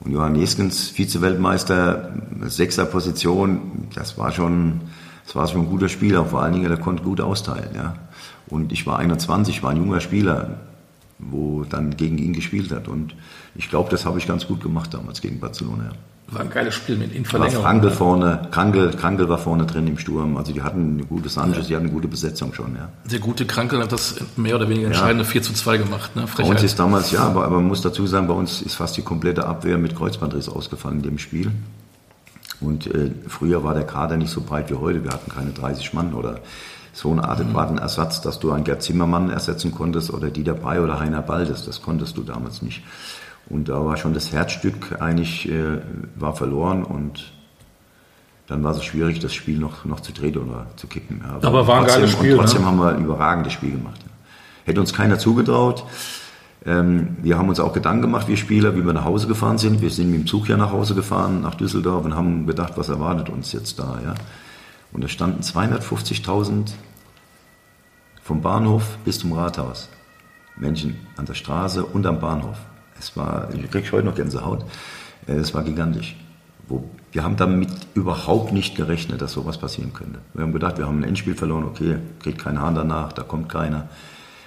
Und 0.00 0.12
Johann 0.12 0.32
Neskens, 0.32 0.88
Vize-Weltmeister, 0.88 2.14
sechster 2.46 2.86
Position, 2.86 3.88
das 3.94 4.16
war 4.18 4.32
schon, 4.32 4.80
das 5.24 5.34
war 5.34 5.46
schon 5.48 5.62
ein 5.62 5.68
guter 5.68 5.88
Spieler, 5.88 6.24
vor 6.24 6.42
allen 6.42 6.54
Dingen, 6.54 6.68
der 6.68 6.78
konnte 6.78 7.02
gut 7.02 7.20
austeilen. 7.20 7.70
Ja. 7.74 7.94
Und 8.48 8.72
ich 8.72 8.86
war 8.86 8.98
21, 8.98 9.62
war 9.62 9.70
ein 9.70 9.78
junger 9.78 10.00
Spieler, 10.00 10.60
wo 11.18 11.64
dann 11.64 11.96
gegen 11.96 12.18
ihn 12.18 12.32
gespielt 12.32 12.70
hat. 12.72 12.88
Und 12.88 13.14
ich 13.54 13.68
glaube, 13.68 13.90
das 13.90 14.06
habe 14.06 14.18
ich 14.18 14.26
ganz 14.26 14.46
gut 14.46 14.62
gemacht 14.62 14.94
damals 14.94 15.20
gegen 15.20 15.40
Barcelona. 15.40 15.90
War 16.28 16.40
ein 16.40 16.50
geiles 16.50 16.74
Spiel 16.74 16.96
mit 16.96 17.14
in 17.14 17.24
Verlängerung. 17.24 17.62
War 17.62 17.70
Frankl 17.70 17.90
vorne, 17.90 18.48
Krankel, 18.50 18.90
Krankel 18.90 19.28
war 19.28 19.38
vorne 19.38 19.64
drin 19.64 19.86
im 19.86 19.96
Sturm. 19.96 20.36
Also 20.36 20.52
die 20.52 20.60
hatten 20.60 20.94
eine 20.94 21.04
gute 21.04 21.28
Sanchez, 21.28 21.56
ja. 21.56 21.62
die 21.62 21.76
hatten 21.76 21.86
eine 21.86 21.94
gute 21.94 22.08
Besetzung 22.08 22.52
schon. 22.52 22.74
Ja. 22.74 22.88
Der 23.08 23.20
gute 23.20 23.46
Krankel 23.46 23.80
hat 23.80 23.92
das 23.92 24.16
mehr 24.36 24.56
oder 24.56 24.68
weniger 24.68 24.88
entscheidende 24.88 25.22
ja. 25.22 25.30
4 25.30 25.42
zu 25.42 25.52
2 25.52 25.78
gemacht. 25.78 26.16
Ne? 26.16 26.24
Bei 26.36 26.42
uns 26.42 26.64
ist 26.64 26.78
damals, 26.80 27.12
ja, 27.12 27.20
aber, 27.20 27.44
aber 27.44 27.56
man 27.56 27.68
muss 27.68 27.80
dazu 27.80 28.08
sagen, 28.08 28.26
bei 28.26 28.34
uns 28.34 28.60
ist 28.60 28.74
fast 28.74 28.96
die 28.96 29.02
komplette 29.02 29.46
Abwehr 29.46 29.78
mit 29.78 29.94
Kreuzbandriss 29.94 30.48
ausgefallen 30.48 30.96
in 30.96 31.02
dem 31.04 31.18
Spiel. 31.18 31.52
Und 32.60 32.88
äh, 32.88 33.12
früher 33.28 33.62
war 33.62 33.74
der 33.74 33.84
Kader 33.84 34.16
nicht 34.16 34.30
so 34.30 34.40
breit 34.40 34.68
wie 34.70 34.74
heute. 34.74 35.04
Wir 35.04 35.12
hatten 35.12 35.30
keine 35.30 35.50
30 35.50 35.92
Mann 35.92 36.12
oder 36.12 36.40
so 36.92 37.10
einen 37.10 37.20
adäquaten 37.20 37.78
Ersatz, 37.78 38.22
dass 38.22 38.40
du 38.40 38.52
einen 38.52 38.64
Gerd 38.64 38.82
Zimmermann 38.82 39.28
ersetzen 39.28 39.70
konntest 39.70 40.10
oder 40.10 40.30
Dieter 40.30 40.54
Brey 40.54 40.80
oder 40.80 40.98
Heiner 40.98 41.20
Baldes. 41.22 41.66
Das 41.66 41.82
konntest 41.82 42.16
du 42.16 42.22
damals 42.22 42.62
nicht. 42.62 42.82
Und 43.48 43.68
da 43.68 43.84
war 43.84 43.96
schon 43.96 44.14
das 44.14 44.32
Herzstück 44.32 45.00
eigentlich, 45.00 45.48
äh, 45.48 45.80
war 46.16 46.34
verloren 46.34 46.82
und 46.82 47.32
dann 48.48 48.62
war 48.62 48.72
es 48.72 48.84
schwierig, 48.84 49.18
das 49.18 49.34
Spiel 49.34 49.58
noch, 49.58 49.84
noch 49.84 50.00
zu 50.00 50.12
drehen 50.12 50.36
oder 50.36 50.66
zu 50.76 50.86
kippen. 50.86 51.22
Aber, 51.24 51.46
aber 51.46 51.66
war 51.66 51.80
ein 51.80 51.86
geiles 51.86 52.12
Spiel. 52.12 52.32
Und 52.32 52.38
trotzdem 52.38 52.62
ne? 52.62 52.66
haben 52.68 52.78
wir 52.78 52.90
ein 52.90 53.04
überragendes 53.04 53.52
Spiel 53.52 53.72
gemacht. 53.72 54.00
Hätte 54.64 54.80
uns 54.80 54.92
keiner 54.92 55.18
zugetraut. 55.18 55.84
Ähm, 56.64 57.16
wir 57.22 57.38
haben 57.38 57.48
uns 57.48 57.60
auch 57.60 57.72
Gedanken 57.72 58.02
gemacht, 58.02 58.28
wir 58.28 58.36
Spieler, 58.36 58.74
wie 58.76 58.84
wir 58.84 58.92
nach 58.92 59.04
Hause 59.04 59.28
gefahren 59.28 59.58
sind. 59.58 59.80
Wir 59.80 59.90
sind 59.90 60.10
mit 60.10 60.20
dem 60.20 60.26
Zug 60.26 60.48
ja 60.48 60.56
nach 60.56 60.72
Hause 60.72 60.94
gefahren, 60.94 61.42
nach 61.42 61.54
Düsseldorf 61.54 62.04
und 62.04 62.14
haben 62.14 62.46
gedacht, 62.46 62.72
was 62.76 62.88
erwartet 62.88 63.28
uns 63.28 63.52
jetzt 63.52 63.78
da. 63.78 63.98
Ja? 64.04 64.14
Und 64.92 65.04
da 65.04 65.08
standen 65.08 65.42
250.000 65.42 66.72
vom 68.22 68.42
Bahnhof 68.42 68.98
bis 69.04 69.20
zum 69.20 69.32
Rathaus. 69.32 69.88
Menschen 70.56 70.96
an 71.16 71.26
der 71.26 71.34
Straße 71.34 71.84
und 71.84 72.06
am 72.06 72.18
Bahnhof. 72.18 72.58
Es 72.98 73.16
war, 73.16 73.48
ich 73.54 73.70
kriege 73.70 73.90
heute 73.92 74.06
noch 74.06 74.14
Gänsehaut. 74.14 74.64
Äh, 75.26 75.32
es 75.32 75.54
war 75.54 75.62
gigantisch. 75.62 76.16
Wir 77.12 77.22
haben 77.22 77.36
damit 77.36 77.70
überhaupt 77.94 78.52
nicht 78.52 78.74
gerechnet, 78.74 79.22
dass 79.22 79.32
sowas 79.32 79.56
passieren 79.58 79.92
könnte. 79.92 80.18
Wir 80.34 80.42
haben 80.42 80.52
gedacht, 80.52 80.78
wir 80.78 80.86
haben 80.86 80.98
ein 81.00 81.04
Endspiel 81.04 81.36
verloren, 81.36 81.64
okay, 81.64 81.98
kriegt 82.20 82.38
kein 82.38 82.60
Hahn 82.60 82.74
danach, 82.74 83.12
da 83.12 83.22
kommt 83.22 83.48
keiner. 83.48 83.88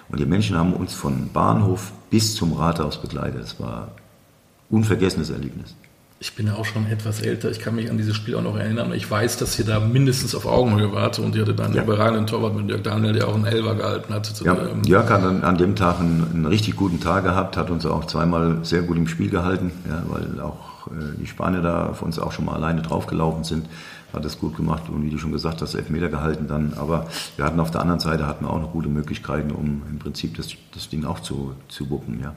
Und 0.10 0.20
die 0.20 0.26
Menschen 0.26 0.58
haben 0.58 0.74
uns 0.74 0.94
von 0.94 1.30
Bahnhof 1.32 1.94
bis 2.10 2.36
zum 2.36 2.54
Rathaus 2.54 3.02
begleitet. 3.02 3.42
Es 3.42 3.60
war 3.60 3.84
ein 3.84 4.78
unvergessenes 4.78 5.30
Erlebnis 5.30 5.76
ich 6.22 6.36
bin 6.36 6.48
ja 6.48 6.56
auch 6.56 6.66
schon 6.66 6.86
etwas 6.88 7.22
älter, 7.22 7.50
ich 7.50 7.60
kann 7.60 7.76
mich 7.76 7.90
an 7.90 7.98
dieses 7.98 8.16
Spiel 8.16 8.36
auch 8.36 8.42
noch 8.42 8.58
erinnern. 8.58 8.92
Ich 8.94 9.10
weiß, 9.10 9.38
dass 9.38 9.58
ihr 9.58 9.64
da 9.64 9.80
mindestens 9.80 10.36
auf 10.36 10.46
Augenhöhe 10.46 10.92
wart 10.92 11.18
und 11.18 11.34
ihr 11.34 11.44
hattet 11.44 11.62
einen 11.62 11.76
ja. 11.76 11.84
überragenden 11.84 12.28
Torwart 12.28 12.56
mit 12.56 12.70
Jörg 12.70 12.84
Daniel, 12.84 13.14
der 13.14 13.28
auch 13.30 13.36
einen 13.36 13.46
Elfer 13.46 13.76
gehalten 13.76 14.14
hat. 14.14 14.42
Ja, 14.42 14.58
Jörg 14.86 15.10
hat 15.10 15.24
an, 15.24 15.44
an, 15.44 15.58
dem 15.58 15.78
Tag 15.78 16.02
einen, 16.02 16.28
einen, 16.34 16.46
richtig 16.46 16.76
guten 16.76 17.00
Tag 17.00 17.24
gehabt, 17.24 17.56
hat 17.56 17.70
uns 17.70 17.86
auch 17.86 18.06
zweimal 18.06 18.60
sehr 18.64 18.82
gut 18.82 18.98
im 18.98 19.08
Spiel 19.08 19.30
gehalten, 19.30 19.72
ja, 19.88 20.04
weil 20.10 20.42
auch 20.42 20.88
äh, 20.88 21.18
die 21.18 21.26
Spanier 21.26 21.62
da 21.62 21.88
auf 21.88 22.02
uns 22.02 22.20
auch 22.20 22.34
schon 22.34 22.46
mal 22.46 22.56
alleine 22.56 22.82
draufgelaufen 22.82 23.46
sind. 23.46 23.68
Hat 24.12 24.26
das 24.26 24.40
gut 24.40 24.58
gemacht 24.58 24.90
und 24.90 25.06
wie 25.06 25.12
du 25.12 25.20
schon 25.20 25.32
gesagt 25.32 25.62
hast, 25.62 25.76
Elfmeter 25.76 26.10
gehalten 26.10 26.48
dann. 26.48 26.74
Aber 26.76 27.08
wir 27.38 27.46
hatten 27.46 27.60
auf 27.60 27.72
der 27.72 27.82
anderen 27.82 28.00
Seite 28.00 28.26
hatten 28.26 28.44
wir 28.44 28.50
auch 28.50 28.60
noch 28.60 28.72
gute 28.72 28.90
Möglichkeiten, 28.90 29.52
um 29.52 29.84
im 29.90 30.00
Prinzip 30.00 30.36
das, 30.36 30.50
das 30.74 30.90
Ding 30.90 31.06
auch 31.06 31.20
zu, 31.20 31.54
zu 31.70 31.90
wuppen. 31.92 32.20
Ja. 32.20 32.34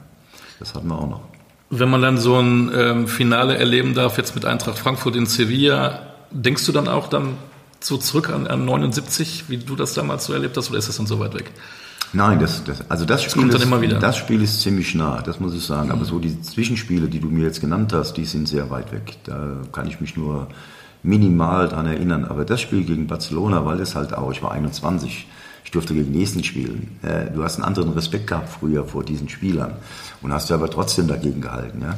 Das 0.59 0.75
hatten 0.75 0.87
wir 0.87 0.97
auch 0.97 1.09
noch 1.09 1.21
wenn 1.79 1.89
man 1.89 2.01
dann 2.01 2.17
so 2.17 2.37
ein 2.37 2.71
ähm, 2.75 3.07
Finale 3.07 3.57
erleben 3.57 3.93
darf, 3.93 4.17
jetzt 4.17 4.35
mit 4.35 4.45
Eintracht 4.45 4.79
Frankfurt 4.79 5.15
in 5.15 5.25
Sevilla, 5.25 5.99
denkst 6.31 6.65
du 6.65 6.71
dann 6.71 6.87
auch 6.87 7.07
dann 7.07 7.37
so 7.79 7.97
zurück 7.97 8.29
an, 8.29 8.47
an 8.47 8.65
79, 8.65 9.45
wie 9.49 9.57
du 9.57 9.75
das 9.75 9.93
damals 9.93 10.25
so 10.25 10.33
erlebt 10.33 10.55
hast, 10.57 10.69
oder 10.69 10.79
ist 10.79 10.87
das 10.87 10.97
dann 10.97 11.07
so 11.07 11.19
weit 11.19 11.33
weg? 11.33 11.51
Nein, 12.13 12.39
das, 12.39 12.63
das, 12.63 12.89
also 12.89 13.05
das, 13.05 13.23
das 13.23 13.31
Spiel 13.31 13.49
ist, 13.49 14.03
das 14.03 14.17
Spiel 14.17 14.41
ist 14.43 14.61
ziemlich 14.61 14.93
nah, 14.93 15.21
das 15.23 15.39
muss 15.39 15.55
ich 15.55 15.63
sagen. 15.63 15.87
Mhm. 15.87 15.93
Aber 15.93 16.05
so 16.05 16.19
die 16.19 16.39
Zwischenspiele, 16.41 17.07
die 17.07 17.19
du 17.19 17.27
mir 17.27 17.43
jetzt 17.43 17.59
genannt 17.59 17.91
hast, 17.91 18.13
die 18.13 18.25
sind 18.25 18.47
sehr 18.47 18.69
weit 18.69 18.91
weg. 18.91 19.17
Da 19.23 19.57
kann 19.71 19.87
ich 19.87 19.99
mich 19.99 20.15
nur 20.15 20.47
minimal 21.01 21.67
dran 21.67 21.87
erinnern. 21.87 22.25
Aber 22.25 22.45
das 22.45 22.61
Spiel 22.61 22.83
gegen 22.83 23.07
Barcelona, 23.07 23.65
weil 23.65 23.79
es 23.79 23.95
halt 23.95 24.13
auch, 24.13 24.31
ich 24.31 24.43
war 24.43 24.51
21, 24.51 25.27
ich 25.63 25.71
durfte 25.71 25.93
gegen 25.93 26.11
Nächsten 26.11 26.43
spielen. 26.43 26.99
Äh, 27.01 27.31
du 27.31 27.43
hast 27.43 27.55
einen 27.55 27.65
anderen 27.65 27.93
Respekt 27.93 28.27
gehabt 28.27 28.49
früher 28.49 28.85
vor 28.85 29.03
diesen 29.03 29.29
Spielern 29.29 29.75
und 30.21 30.33
hast 30.33 30.49
du 30.49 30.53
aber 30.53 30.69
trotzdem 30.69 31.07
dagegen 31.07 31.41
gehalten. 31.41 31.81
Ja? 31.81 31.97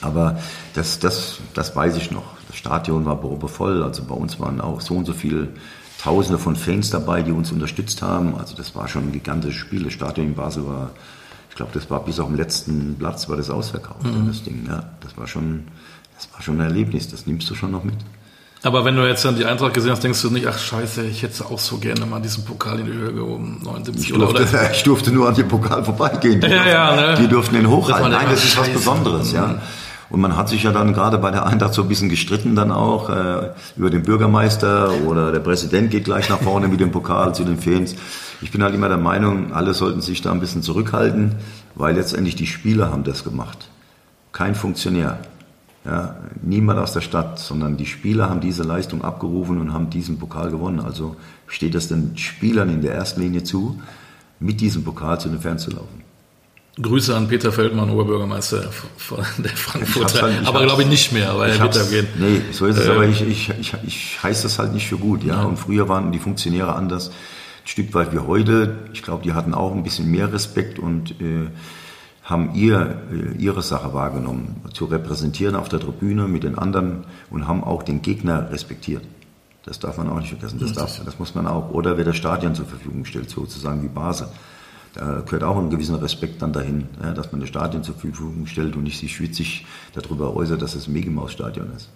Aber 0.00 0.38
das, 0.74 0.98
das, 0.98 1.38
das 1.54 1.74
weiß 1.74 1.96
ich 1.96 2.10
noch. 2.10 2.36
Das 2.48 2.56
Stadion 2.56 3.04
war 3.06 3.18
voll, 3.48 3.82
also 3.82 4.04
bei 4.04 4.14
uns 4.14 4.38
waren 4.38 4.60
auch 4.60 4.80
so 4.80 4.94
und 4.94 5.04
so 5.04 5.12
viele 5.12 5.48
Tausende 5.98 6.38
von 6.38 6.56
Fans 6.56 6.90
dabei, 6.90 7.22
die 7.22 7.32
uns 7.32 7.50
unterstützt 7.50 8.02
haben. 8.02 8.36
Also 8.36 8.54
das 8.54 8.74
war 8.74 8.86
schon 8.86 9.08
ein 9.08 9.12
gigantisches 9.12 9.58
Spiel. 9.58 9.82
Das 9.84 9.94
Stadion 9.94 10.28
in 10.28 10.34
Basel 10.34 10.66
war, 10.66 10.90
glaube, 11.56 11.72
das 11.72 11.90
war 11.90 12.04
bis 12.04 12.20
auf 12.20 12.28
den 12.28 12.36
letzten 12.36 12.94
Platz 12.96 13.28
war 13.28 13.36
das 13.36 13.50
ausverkauft, 13.50 14.04
mhm. 14.04 14.28
das 14.28 14.44
Ding. 14.44 14.64
Ja, 14.68 14.84
das 15.00 15.16
war 15.16 15.26
schon, 15.26 15.64
das 16.14 16.32
war 16.32 16.42
schon 16.42 16.60
ein 16.60 16.68
Erlebnis. 16.68 17.08
Das 17.08 17.26
nimmst 17.26 17.50
du 17.50 17.54
schon 17.54 17.72
noch 17.72 17.82
mit. 17.82 17.96
Aber 18.66 18.84
wenn 18.84 18.96
du 18.96 19.06
jetzt 19.06 19.24
dann 19.24 19.36
die 19.36 19.44
Eintracht 19.44 19.74
gesehen 19.74 19.92
hast, 19.92 20.02
denkst 20.02 20.20
du 20.22 20.30
nicht, 20.30 20.48
ach 20.48 20.58
scheiße, 20.58 21.04
ich 21.04 21.22
hätte 21.22 21.44
auch 21.44 21.58
so 21.60 21.78
gerne 21.78 22.04
mal 22.04 22.20
diesen 22.20 22.44
Pokal 22.44 22.80
in 22.80 22.86
die 22.86 22.92
Höhe 22.92 23.12
gehoben, 23.12 23.60
79 23.62 24.10
ich 24.10 24.18
durfte, 24.18 24.42
oder? 24.42 24.70
Ich 24.72 24.82
durfte 24.82 25.12
nur 25.12 25.28
an 25.28 25.36
dem 25.36 25.46
Pokal 25.46 25.84
vorbeigehen. 25.84 26.40
Die, 26.40 26.48
ja, 26.48 26.56
durften, 26.56 26.68
ja, 26.68 26.96
ne? 26.96 27.14
die 27.16 27.28
durften 27.28 27.54
den 27.54 27.70
hochhalten. 27.70 28.10
Nein, 28.10 28.26
das 28.28 28.42
ist 28.42 28.58
was 28.58 28.68
Besonderes, 28.68 29.30
ja. 29.30 29.46
Mhm. 29.46 29.58
Und 30.10 30.20
man 30.20 30.36
hat 30.36 30.48
sich 30.48 30.64
ja 30.64 30.72
dann 30.72 30.94
gerade 30.94 31.18
bei 31.18 31.30
der 31.30 31.46
Eintracht 31.46 31.74
so 31.74 31.82
ein 31.82 31.88
bisschen 31.88 32.08
gestritten 32.08 32.56
dann 32.56 32.72
auch 32.72 33.08
äh, 33.08 33.50
über 33.76 33.88
den 33.88 34.02
Bürgermeister 34.02 34.90
oder 35.06 35.30
der 35.30 35.40
Präsident 35.40 35.92
geht 35.92 36.04
gleich 36.04 36.28
nach 36.28 36.40
vorne 36.40 36.66
mit 36.66 36.80
dem 36.80 36.90
Pokal 36.90 37.36
zu 37.36 37.44
den 37.44 37.58
Fans. 37.58 37.94
Ich 38.40 38.50
bin 38.50 38.64
halt 38.64 38.74
immer 38.74 38.88
der 38.88 38.98
Meinung, 38.98 39.52
alle 39.52 39.74
sollten 39.74 40.00
sich 40.00 40.22
da 40.22 40.32
ein 40.32 40.40
bisschen 40.40 40.62
zurückhalten, 40.62 41.36
weil 41.76 41.94
letztendlich 41.94 42.34
die 42.34 42.46
Spieler 42.46 42.90
haben 42.90 43.04
das 43.04 43.22
gemacht. 43.22 43.68
Kein 44.32 44.56
Funktionär. 44.56 45.18
Ja, 45.86 46.16
niemand 46.42 46.80
aus 46.80 46.92
der 46.92 47.00
Stadt, 47.00 47.38
sondern 47.38 47.76
die 47.76 47.86
Spieler 47.86 48.28
haben 48.28 48.40
diese 48.40 48.64
Leistung 48.64 49.04
abgerufen 49.04 49.60
und 49.60 49.72
haben 49.72 49.88
diesen 49.88 50.18
Pokal 50.18 50.50
gewonnen. 50.50 50.80
Also 50.80 51.14
steht 51.46 51.76
es 51.76 51.86
den 51.86 52.18
Spielern 52.18 52.70
in 52.70 52.82
der 52.82 52.94
ersten 52.94 53.20
Linie 53.20 53.44
zu, 53.44 53.80
mit 54.40 54.60
diesem 54.60 54.82
Pokal 54.82 55.20
zu 55.20 55.28
den 55.28 55.40
Fans 55.40 55.62
zu 55.62 55.70
laufen. 55.70 56.02
Grüße 56.82 57.16
an 57.16 57.28
Peter 57.28 57.52
Feldmann, 57.52 57.88
Oberbürgermeister 57.88 58.68
von 58.96 59.24
der 59.38 59.56
Frankfurter. 59.56 60.22
Halt, 60.22 60.46
aber 60.46 60.64
glaube 60.64 60.82
ich 60.82 60.88
nicht 60.88 61.12
mehr, 61.12 61.38
weil 61.38 61.52
er 61.52 61.60
wird 61.60 61.76
da 61.76 61.84
gehen. 61.84 62.06
Nee, 62.18 62.42
so 62.50 62.66
ist 62.66 62.78
es, 62.78 62.86
äh, 62.86 62.90
aber 62.90 63.06
ich, 63.06 63.22
ich, 63.22 63.50
ich, 63.58 63.74
ich 63.86 64.22
heiße 64.22 64.42
das 64.42 64.58
halt 64.58 64.74
nicht 64.74 64.88
für 64.88 64.98
gut. 64.98 65.22
Ja? 65.22 65.44
Und 65.44 65.56
früher 65.56 65.88
waren 65.88 66.10
die 66.10 66.18
Funktionäre 66.18 66.74
anders, 66.74 67.08
ein 67.08 67.68
Stück 67.68 67.94
weit 67.94 68.12
wie 68.12 68.18
heute. 68.18 68.76
Ich 68.92 69.02
glaube, 69.02 69.22
die 69.22 69.32
hatten 69.32 69.54
auch 69.54 69.72
ein 69.72 69.84
bisschen 69.84 70.10
mehr 70.10 70.32
Respekt 70.32 70.78
und 70.78 71.12
äh, 71.12 71.46
haben 72.26 72.54
ihr, 72.54 73.02
äh, 73.12 73.36
ihre 73.38 73.62
Sache 73.62 73.94
wahrgenommen, 73.94 74.56
zu 74.74 74.86
repräsentieren 74.86 75.54
auf 75.54 75.68
der 75.68 75.78
Tribüne 75.78 76.26
mit 76.26 76.42
den 76.42 76.58
anderen 76.58 77.04
und 77.30 77.46
haben 77.46 77.62
auch 77.62 77.84
den 77.84 78.02
Gegner 78.02 78.50
respektiert. 78.50 79.04
Das 79.64 79.78
darf 79.78 79.96
man 79.96 80.08
auch 80.08 80.18
nicht 80.18 80.30
vergessen. 80.30 80.58
Das, 80.58 80.72
darf, 80.72 81.00
das 81.04 81.18
muss 81.18 81.34
man 81.36 81.46
auch. 81.46 81.70
Oder 81.70 81.96
wer 81.96 82.04
das 82.04 82.16
Stadion 82.16 82.54
zur 82.54 82.66
Verfügung 82.66 83.04
stellt, 83.04 83.30
sozusagen 83.30 83.82
wie 83.82 83.88
Basel. 83.88 84.28
Da 84.94 85.20
gehört 85.20 85.44
auch 85.44 85.56
ein 85.56 85.70
gewisser 85.70 86.00
Respekt 86.02 86.42
dann 86.42 86.52
dahin, 86.52 86.88
ja, 87.02 87.12
dass 87.12 87.30
man 87.30 87.40
das 87.40 87.50
Stadion 87.50 87.84
zur 87.84 87.94
Verfügung 87.94 88.46
stellt 88.46 88.76
und 88.76 88.84
nicht 88.84 88.98
sich 88.98 89.14
schwitzig 89.14 89.66
darüber 89.94 90.34
äußert, 90.34 90.62
dass 90.62 90.74
es 90.74 90.88
ein 90.88 90.94
Megimaus-Stadion 90.94 91.70
ist. 91.76 91.90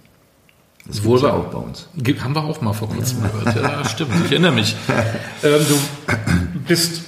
Das 0.87 1.03
Wohl 1.05 1.21
ja 1.21 1.33
auch 1.33 1.47
bei 1.47 1.59
uns. 1.59 1.89
Haben 2.21 2.35
wir 2.35 2.45
auch 2.45 2.61
mal 2.61 2.73
vor 2.73 2.89
kurzem 2.89 3.23
gehört. 3.23 3.57
Ja, 3.57 3.85
stimmt. 3.85 4.11
Ich 4.25 4.33
erinnere 4.33 4.53
mich. 4.53 4.77
Ähm, 5.43 5.63
du 6.53 6.61
bist 6.69 7.01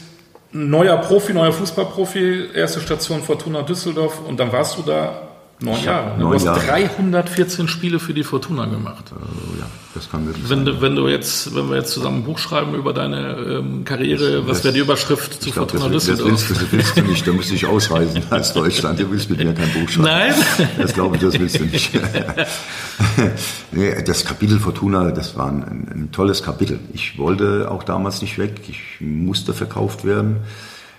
neuer 0.52 0.98
Profi, 0.98 1.32
neuer 1.32 1.52
Fußballprofi, 1.52 2.50
erste 2.54 2.80
Station 2.80 3.22
Fortuna 3.22 3.62
Düsseldorf 3.62 4.20
und 4.26 4.38
dann 4.38 4.52
warst 4.52 4.78
du 4.78 4.82
da 4.82 5.31
Neun 5.62 5.82
Jahre. 5.82 6.18
Du 6.18 6.32
hast 6.32 6.44
Jahre. 6.44 6.60
314 6.60 7.68
Spiele 7.68 7.98
für 7.98 8.14
die 8.14 8.24
Fortuna 8.24 8.66
gemacht. 8.66 9.12
Äh, 9.12 9.60
ja, 9.60 9.66
das 9.94 10.10
kann 10.10 10.24
möglich 10.24 10.48
wenn 10.48 10.64
sein. 10.64 10.80
Wenn 10.80 10.96
du 10.96 11.08
jetzt, 11.08 11.54
wenn 11.54 11.68
wir 11.68 11.76
jetzt 11.76 11.92
zusammen 11.92 12.18
ein 12.18 12.24
Buch 12.24 12.38
schreiben 12.38 12.74
über 12.74 12.92
deine 12.92 13.36
ähm, 13.36 13.84
Karriere, 13.84 14.38
das, 14.38 14.46
was 14.48 14.64
wäre 14.64 14.74
die 14.74 14.80
Überschrift 14.80 15.42
zu 15.42 15.50
glaub, 15.50 15.70
Fortuna 15.70 15.92
das, 15.92 16.06
Düsseldorf? 16.06 16.30
Das 16.30 16.48
willst, 16.48 16.50
du, 16.50 16.64
das 16.64 16.72
willst 16.72 16.96
du 16.96 17.02
nicht, 17.02 17.26
da 17.26 17.32
müsste 17.32 17.54
ich 17.54 17.66
ausreisen 17.66 18.22
als 18.30 18.52
Deutschland. 18.52 18.98
Du 18.98 19.10
willst 19.10 19.30
mit 19.30 19.38
mir 19.38 19.54
kein 19.54 19.70
Buch 19.72 19.88
schreiben. 19.88 20.04
Nein? 20.04 20.34
Das 20.78 20.92
glaube 20.94 21.16
ich, 21.16 21.22
das 21.22 21.38
willst 21.38 21.58
du 21.58 21.64
nicht. 21.64 21.92
nee, 23.72 24.02
das 24.02 24.24
Kapitel 24.24 24.58
Fortuna, 24.58 25.10
das 25.10 25.36
war 25.36 25.48
ein, 25.48 25.62
ein 25.62 26.08
tolles 26.12 26.42
Kapitel. 26.42 26.80
Ich 26.92 27.18
wollte 27.18 27.70
auch 27.70 27.84
damals 27.84 28.20
nicht 28.22 28.38
weg. 28.38 28.54
Ich 28.68 28.80
musste 29.00 29.54
verkauft 29.54 30.04
werden. 30.04 30.40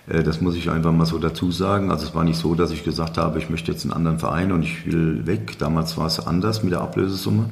Äh, 0.06 0.22
das 0.22 0.40
muss 0.40 0.54
ich 0.54 0.70
einfach 0.70 0.92
mal 0.92 1.06
so 1.06 1.18
dazu 1.18 1.50
sagen. 1.50 1.90
Also 1.90 2.06
es 2.06 2.14
war 2.14 2.24
nicht 2.24 2.38
so, 2.38 2.54
dass 2.54 2.70
ich 2.70 2.84
gesagt 2.84 3.18
habe, 3.18 3.38
ich 3.38 3.50
möchte 3.50 3.72
jetzt 3.72 3.84
einen 3.84 3.92
anderen 3.92 4.18
Verein 4.18 4.52
und 4.52 4.62
ich 4.62 4.86
will 4.86 5.26
weg. 5.26 5.58
Damals 5.58 5.96
war 5.96 6.06
es 6.06 6.24
anders 6.24 6.62
mit 6.62 6.72
der 6.72 6.80
Ablösesumme. 6.80 7.50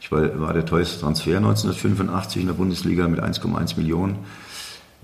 Ich 0.00 0.12
war, 0.12 0.40
war 0.40 0.52
der 0.52 0.64
teuerste 0.64 1.00
Transfer 1.00 1.36
1985 1.36 2.42
in 2.42 2.48
der 2.48 2.54
Bundesliga 2.54 3.08
mit 3.08 3.20
1,1 3.20 3.76
Millionen. 3.76 4.18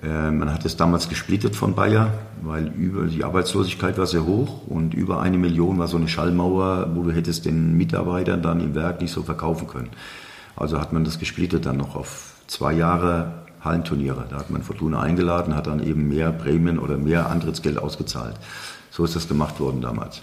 Äh, 0.03 0.31
man 0.31 0.53
hat 0.53 0.65
es 0.65 0.77
damals 0.77 1.09
gesplittet 1.09 1.57
von 1.57 1.75
Bayer, 1.75 2.11
weil 2.43 2.69
über, 2.69 3.07
die 3.07 3.25
Arbeitslosigkeit 3.25 3.99
war 3.99 4.07
sehr 4.07 4.25
hoch 4.25 4.67
und 4.67 4.95
über 4.95 5.21
eine 5.21 5.39
Million 5.39 5.79
war 5.79 5.89
so 5.89 5.97
eine 5.97 6.09
Schallmauer, 6.09 6.91
wo 6.95 7.03
du 7.03 7.13
hättest 7.13 7.45
den 7.45 7.77
Mitarbeitern 7.77 8.43
dann 8.43 8.61
im 8.61 8.75
Werk 8.75 9.01
nicht 9.01 9.13
so 9.13 9.23
verkaufen 9.23 9.69
können. 9.69 9.91
Also 10.57 10.81
hat 10.81 10.93
man 10.93 11.05
das 11.05 11.19
gesplittet 11.19 11.67
dann 11.67 11.77
noch 11.77 11.97
auf 11.97 12.35
zwei 12.47 12.73
Jahre 12.73 13.44
Hallenturniere. 13.65 14.27
Da 14.29 14.39
hat 14.39 14.51
man 14.51 14.63
Fortuna 14.63 15.01
eingeladen, 15.01 15.55
hat 15.55 15.67
dann 15.67 15.83
eben 15.83 16.09
mehr 16.09 16.33
Prämien 16.33 16.79
oder 16.79 16.97
mehr 16.97 17.31
Antrittsgeld 17.31 17.79
ausgezahlt. 17.79 18.37
So 18.91 19.05
ist 19.05 19.17
das 19.17 19.29
gemacht 19.29 19.59
worden 19.61 19.81
damals. 19.81 20.23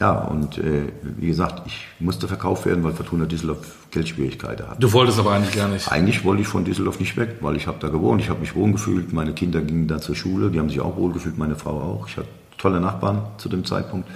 Ja, 0.00 0.12
und 0.12 0.58
äh, 0.58 0.92
wie 1.02 1.28
gesagt, 1.28 1.62
ich 1.66 1.86
musste 2.00 2.26
verkauft 2.26 2.66
werden, 2.66 2.82
weil 2.82 2.92
Fortuna 2.92 3.26
Düsseldorf 3.26 3.86
Geldschwierigkeiten 3.90 4.68
hat. 4.68 4.82
Du 4.82 4.92
wolltest 4.92 5.18
aber 5.18 5.32
eigentlich 5.32 5.54
gar 5.54 5.68
nicht. 5.68 5.90
Eigentlich 5.90 6.24
wollte 6.24 6.42
ich 6.42 6.48
von 6.48 6.64
Düsseldorf 6.64 6.98
nicht 6.98 7.16
weg, 7.16 7.36
weil 7.40 7.56
ich 7.56 7.66
habe 7.66 7.78
da 7.80 7.88
gewohnt, 7.88 8.20
ich 8.20 8.28
habe 8.28 8.40
mich 8.40 8.56
wohl 8.56 8.72
gefühlt, 8.72 9.12
meine 9.12 9.34
Kinder 9.34 9.60
gingen 9.60 9.86
da 9.86 10.00
zur 10.00 10.16
Schule, 10.16 10.50
die 10.50 10.58
haben 10.58 10.68
sich 10.68 10.80
auch 10.80 10.96
wohl 10.96 11.12
gefühlt, 11.12 11.38
meine 11.38 11.54
Frau 11.54 11.80
auch. 11.80 12.08
Ich 12.08 12.16
hatte 12.16 12.28
tolle 12.58 12.80
Nachbarn 12.80 13.22
zu 13.38 13.48
dem 13.48 13.64
Zeitpunkt. 13.64 14.08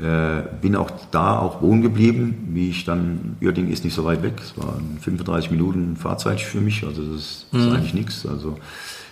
Äh, 0.00 0.42
bin 0.60 0.76
auch 0.76 0.90
da 1.10 1.38
auch 1.38 1.62
wohnen 1.62 1.80
geblieben, 1.80 2.48
wie 2.50 2.68
ich 2.68 2.84
dann, 2.84 3.36
Uerdingen 3.40 3.72
ist 3.72 3.82
nicht 3.82 3.94
so 3.94 4.04
weit 4.04 4.22
weg, 4.22 4.34
es 4.42 4.56
waren 4.58 4.98
35 5.00 5.50
Minuten 5.50 5.96
Fahrzeit 5.96 6.38
für 6.40 6.60
mich, 6.60 6.84
also 6.84 7.02
das 7.02 7.20
ist, 7.20 7.46
das 7.50 7.62
mhm. 7.62 7.72
eigentlich 7.72 7.94
nichts. 7.94 8.26
Also 8.26 8.58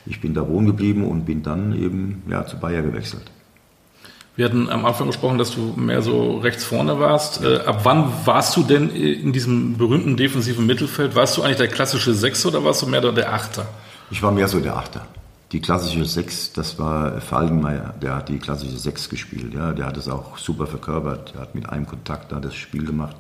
ich 0.04 0.20
bin 0.20 0.34
da 0.34 0.46
wohnen 0.46 0.66
geblieben 0.66 1.04
und 1.04 1.24
bin 1.24 1.42
dann 1.42 1.74
eben 1.74 2.22
ja, 2.28 2.44
zu 2.44 2.58
Bayer 2.58 2.82
gewechselt. 2.82 3.22
Wir 4.36 4.44
hatten 4.44 4.68
am 4.68 4.84
Anfang 4.84 5.06
gesprochen, 5.06 5.38
dass 5.38 5.54
du 5.54 5.72
mehr 5.76 6.02
so 6.02 6.38
rechts 6.38 6.64
vorne 6.64 6.98
warst. 6.98 7.42
Äh, 7.42 7.60
ab 7.60 7.80
wann 7.84 8.12
warst 8.26 8.54
du 8.56 8.62
denn 8.62 8.90
in 8.90 9.32
diesem 9.32 9.78
berühmten 9.78 10.18
defensiven 10.18 10.66
Mittelfeld? 10.66 11.14
Warst 11.14 11.38
du 11.38 11.42
eigentlich 11.42 11.56
der 11.56 11.68
klassische 11.68 12.12
Sechser 12.12 12.48
oder 12.48 12.62
warst 12.62 12.82
du 12.82 12.86
mehr 12.86 13.00
der 13.00 13.32
Achter? 13.32 13.66
Ich 14.10 14.22
war 14.22 14.32
mehr 14.32 14.48
so 14.48 14.60
der 14.60 14.76
Achter 14.76 15.06
die 15.54 15.60
klassische 15.60 16.04
Sechs, 16.04 16.52
das 16.52 16.80
war 16.80 17.20
Falkenmeier, 17.20 17.94
der 18.02 18.16
hat 18.16 18.28
die 18.28 18.38
klassische 18.38 18.76
Sechs 18.76 19.08
gespielt. 19.08 19.54
Ja, 19.54 19.72
der 19.72 19.86
hat 19.86 19.96
es 19.96 20.08
auch 20.08 20.36
super 20.36 20.66
verkörpert. 20.66 21.32
Der 21.32 21.42
hat 21.42 21.54
mit 21.54 21.68
einem 21.68 21.86
Kontakt 21.86 22.32
da 22.32 22.40
das 22.40 22.56
Spiel 22.56 22.84
gemacht. 22.84 23.16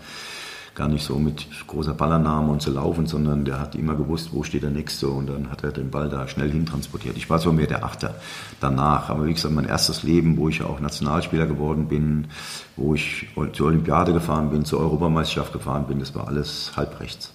Gar 0.74 0.88
nicht 0.88 1.04
so 1.04 1.16
mit 1.20 1.46
großer 1.68 1.94
Ballannahme 1.94 2.50
und 2.50 2.60
zu 2.60 2.72
laufen, 2.72 3.06
sondern 3.06 3.44
der 3.44 3.60
hat 3.60 3.76
immer 3.76 3.94
gewusst, 3.94 4.30
wo 4.32 4.42
steht 4.42 4.64
der 4.64 4.70
Nächste 4.70 5.06
und 5.06 5.28
dann 5.28 5.48
hat 5.48 5.62
er 5.62 5.70
den 5.70 5.92
Ball 5.92 6.08
da 6.08 6.26
schnell 6.26 6.50
hintransportiert. 6.50 7.16
Ich 7.16 7.30
war 7.30 7.38
so 7.38 7.52
mehr 7.52 7.68
der 7.68 7.84
Achter 7.84 8.16
danach. 8.58 9.10
Aber 9.10 9.26
wie 9.26 9.32
gesagt, 9.32 9.54
mein 9.54 9.66
erstes 9.66 10.02
Leben, 10.02 10.36
wo 10.36 10.48
ich 10.48 10.60
auch 10.64 10.80
Nationalspieler 10.80 11.46
geworden 11.46 11.86
bin, 11.86 12.26
wo 12.74 12.96
ich 12.96 13.28
zur 13.52 13.68
Olympiade 13.68 14.12
gefahren 14.12 14.50
bin, 14.50 14.64
zur 14.64 14.80
Europameisterschaft 14.80 15.52
gefahren 15.52 15.86
bin, 15.86 16.00
das 16.00 16.16
war 16.16 16.26
alles 16.26 16.72
halbrechts. 16.76 17.30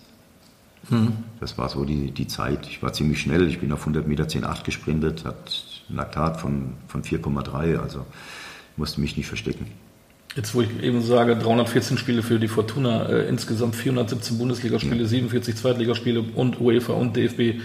Mhm. 0.90 1.14
Das 1.40 1.58
war 1.58 1.70
so 1.70 1.86
die, 1.86 2.12
die 2.12 2.28
Zeit. 2.28 2.68
Ich 2.68 2.82
war 2.82 2.94
ziemlich 2.94 3.22
schnell. 3.22 3.48
Ich 3.48 3.60
bin 3.60 3.72
auf 3.72 3.82
100 3.82 4.08
Meter 4.08 4.24
10,8 4.26 4.64
gesprintet, 4.64 5.26
hat 5.26 5.64
ein 5.90 5.96
Laktat 5.96 6.40
von, 6.40 6.74
von 6.88 7.04
4,3, 7.04 7.78
also 7.78 8.06
musste 8.78 9.02
mich 9.02 9.18
nicht 9.18 9.28
verstecken. 9.28 9.68
Jetzt, 10.36 10.54
wo 10.54 10.62
ich 10.62 10.84
eben 10.84 11.02
sage, 11.02 11.36
314 11.36 11.98
Spiele 11.98 12.22
für 12.22 12.40
die 12.40 12.48
Fortuna, 12.48 13.08
äh, 13.08 13.28
insgesamt 13.28 13.76
417 13.76 14.38
Bundesligaspiele, 14.38 15.02
ja. 15.02 15.08
47 15.08 15.56
Zweitligaspiele 15.56 16.22
und 16.22 16.62
UEFA 16.62 16.94
und 16.94 17.16
DFB, 17.16 17.60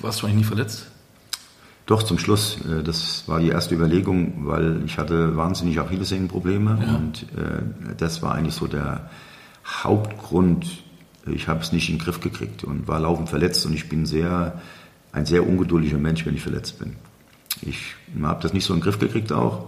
warst 0.00 0.22
du 0.22 0.26
eigentlich 0.26 0.38
nie 0.38 0.44
verletzt? 0.44 0.90
Doch, 1.86 2.02
zum 2.02 2.18
Schluss. 2.18 2.58
Äh, 2.66 2.82
das 2.82 3.24
war 3.26 3.40
die 3.40 3.48
erste 3.48 3.74
Überlegung, 3.74 4.46
weil 4.46 4.82
ich 4.84 4.98
hatte 4.98 5.36
wahnsinnig 5.36 5.78
Achillessehnenprobleme 5.78 6.78
ja. 6.80 6.96
und 6.96 7.22
äh, 7.36 7.94
das 7.96 8.22
war 8.22 8.34
eigentlich 8.34 8.54
so 8.54 8.66
der 8.66 9.08
Hauptgrund, 9.64 10.66
ich 11.26 11.48
habe 11.48 11.60
es 11.60 11.72
nicht 11.72 11.88
in 11.88 11.96
den 11.96 12.04
Griff 12.04 12.20
gekriegt 12.20 12.64
und 12.64 12.88
war 12.88 13.00
laufend 13.00 13.28
verletzt 13.28 13.66
und 13.66 13.74
ich 13.74 13.88
bin 13.88 14.06
sehr, 14.06 14.60
ein 15.12 15.26
sehr 15.26 15.46
ungeduldiger 15.46 15.98
Mensch, 15.98 16.24
wenn 16.26 16.34
ich 16.34 16.42
verletzt 16.42 16.78
bin. 16.78 16.96
Ich 17.62 17.94
habe 18.22 18.42
das 18.42 18.52
nicht 18.52 18.64
so 18.64 18.72
in 18.72 18.80
den 18.80 18.84
Griff 18.84 18.98
gekriegt 18.98 19.32
auch. 19.32 19.66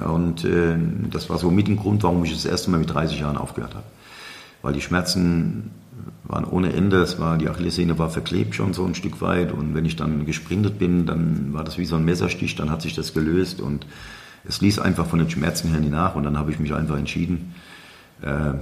Und 0.00 0.44
äh, 0.44 0.76
das 1.10 1.30
war 1.30 1.38
so 1.38 1.50
mit 1.50 1.68
dem 1.68 1.76
Grund, 1.76 2.02
warum 2.02 2.24
ich 2.24 2.32
das 2.32 2.44
erste 2.44 2.70
Mal 2.70 2.78
mit 2.78 2.92
30 2.92 3.20
Jahren 3.20 3.36
aufgehört 3.36 3.74
habe. 3.74 3.84
Weil 4.62 4.72
die 4.72 4.80
Schmerzen 4.80 5.70
waren 6.24 6.44
ohne 6.44 6.72
Ende, 6.72 6.96
es 6.98 7.18
war, 7.20 7.38
die 7.38 7.48
Achillessehne 7.48 7.98
war 7.98 8.10
verklebt 8.10 8.54
schon 8.54 8.72
so 8.72 8.84
ein 8.84 8.94
Stück 8.94 9.20
weit 9.20 9.52
und 9.52 9.74
wenn 9.74 9.84
ich 9.84 9.96
dann 9.96 10.24
gesprintet 10.26 10.78
bin, 10.78 11.06
dann 11.06 11.52
war 11.52 11.64
das 11.64 11.78
wie 11.78 11.84
so 11.84 11.96
ein 11.96 12.04
Messerstich, 12.04 12.56
dann 12.56 12.70
hat 12.70 12.82
sich 12.82 12.94
das 12.94 13.12
gelöst 13.12 13.60
und 13.60 13.86
es 14.46 14.60
ließ 14.60 14.78
einfach 14.78 15.06
von 15.06 15.18
den 15.18 15.30
Schmerzen 15.30 15.70
her 15.70 15.80
nicht 15.80 15.92
nach 15.92 16.16
und 16.16 16.24
dann 16.24 16.38
habe 16.38 16.50
ich 16.50 16.58
mich 16.58 16.74
einfach 16.74 16.96
entschieden, 16.96 17.54
äh, 18.22 18.54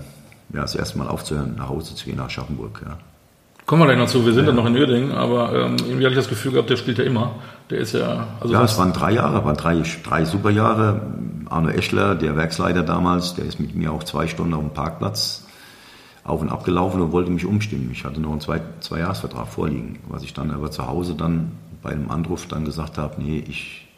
ja, 0.52 0.62
das 0.62 0.74
erste 0.74 0.98
Mal 0.98 1.08
aufzuhören, 1.08 1.56
nach 1.56 1.68
Hause 1.68 1.94
zu 1.94 2.04
gehen, 2.04 2.16
nach 2.16 2.30
Schaffenburg. 2.30 2.82
Ja. 2.84 2.98
Kommen 3.64 3.82
wir 3.82 3.86
gleich 3.86 3.98
noch 3.98 4.08
zu. 4.08 4.26
Wir 4.26 4.32
sind 4.32 4.46
ja, 4.46 4.52
noch 4.52 4.66
in 4.66 4.76
Uerdingen, 4.76 5.12
aber 5.12 5.52
ähm, 5.52 5.76
irgendwie 5.78 6.04
hatte 6.04 6.10
ich 6.10 6.16
das 6.16 6.28
Gefühl 6.28 6.52
gehabt, 6.52 6.68
der 6.68 6.76
spielt 6.76 6.98
ja 6.98 7.04
immer. 7.04 7.36
Der 7.70 7.78
ist 7.78 7.94
ja. 7.94 8.26
Also 8.40 8.52
ja, 8.52 8.64
es 8.64 8.76
waren 8.76 8.92
drei 8.92 9.12
Jahre, 9.12 9.44
waren 9.44 9.56
drei, 9.56 9.82
drei 10.02 10.24
super 10.24 10.50
Jahre. 10.50 11.00
Arno 11.48 11.68
Eschler, 11.68 12.14
der 12.14 12.36
Werksleiter 12.36 12.82
damals, 12.82 13.34
der 13.34 13.44
ist 13.44 13.60
mit 13.60 13.74
mir 13.74 13.92
auch 13.92 14.02
zwei 14.04 14.26
Stunden 14.26 14.54
auf 14.54 14.60
dem 14.60 14.70
Parkplatz 14.70 15.46
auf 16.24 16.40
und 16.40 16.50
ab 16.50 16.64
gelaufen 16.64 17.00
und 17.00 17.12
wollte 17.12 17.30
mich 17.30 17.44
umstimmen. 17.44 17.90
Ich 17.92 18.04
hatte 18.04 18.20
noch 18.20 18.30
einen 18.30 18.40
zwei, 18.40 18.60
zwei 18.80 19.00
Jahresvertrag 19.00 19.48
vorliegen, 19.48 19.98
was 20.08 20.22
ich 20.22 20.32
dann 20.32 20.50
aber 20.50 20.70
zu 20.70 20.86
Hause 20.86 21.14
dann 21.14 21.52
bei 21.82 21.90
einem 21.90 22.10
Anruf 22.10 22.46
dann 22.46 22.64
gesagt 22.64 22.96
habe, 22.96 23.20
nee, 23.20 23.44
ich 23.46 23.88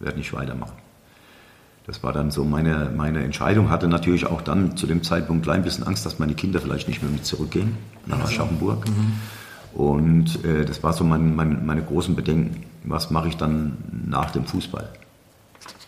werde 0.00 0.18
nicht 0.18 0.32
weitermachen. 0.32 0.83
Das 1.86 2.02
war 2.02 2.12
dann 2.12 2.30
so 2.30 2.44
meine, 2.44 2.90
meine 2.96 3.22
Entscheidung. 3.22 3.68
Hatte 3.68 3.88
natürlich 3.88 4.26
auch 4.26 4.40
dann 4.40 4.76
zu 4.76 4.86
dem 4.86 5.02
Zeitpunkt 5.02 5.42
ein 5.42 5.44
klein 5.44 5.62
bisschen 5.62 5.84
Angst, 5.84 6.06
dass 6.06 6.18
meine 6.18 6.34
Kinder 6.34 6.60
vielleicht 6.60 6.88
nicht 6.88 7.02
mehr 7.02 7.12
mit 7.12 7.26
zurückgehen 7.26 7.76
nach 8.06 8.20
also. 8.20 8.28
Aschaffenburg. 8.28 8.86
Mhm. 8.88 9.78
Und 9.78 10.44
äh, 10.44 10.64
das 10.64 10.82
war 10.82 10.92
so 10.92 11.04
mein, 11.04 11.34
mein, 11.34 11.66
meine 11.66 11.82
großen 11.82 12.14
Bedenken. 12.16 12.64
Was 12.84 13.10
mache 13.10 13.28
ich 13.28 13.36
dann 13.36 13.76
nach 14.06 14.30
dem 14.30 14.46
Fußball? 14.46 14.88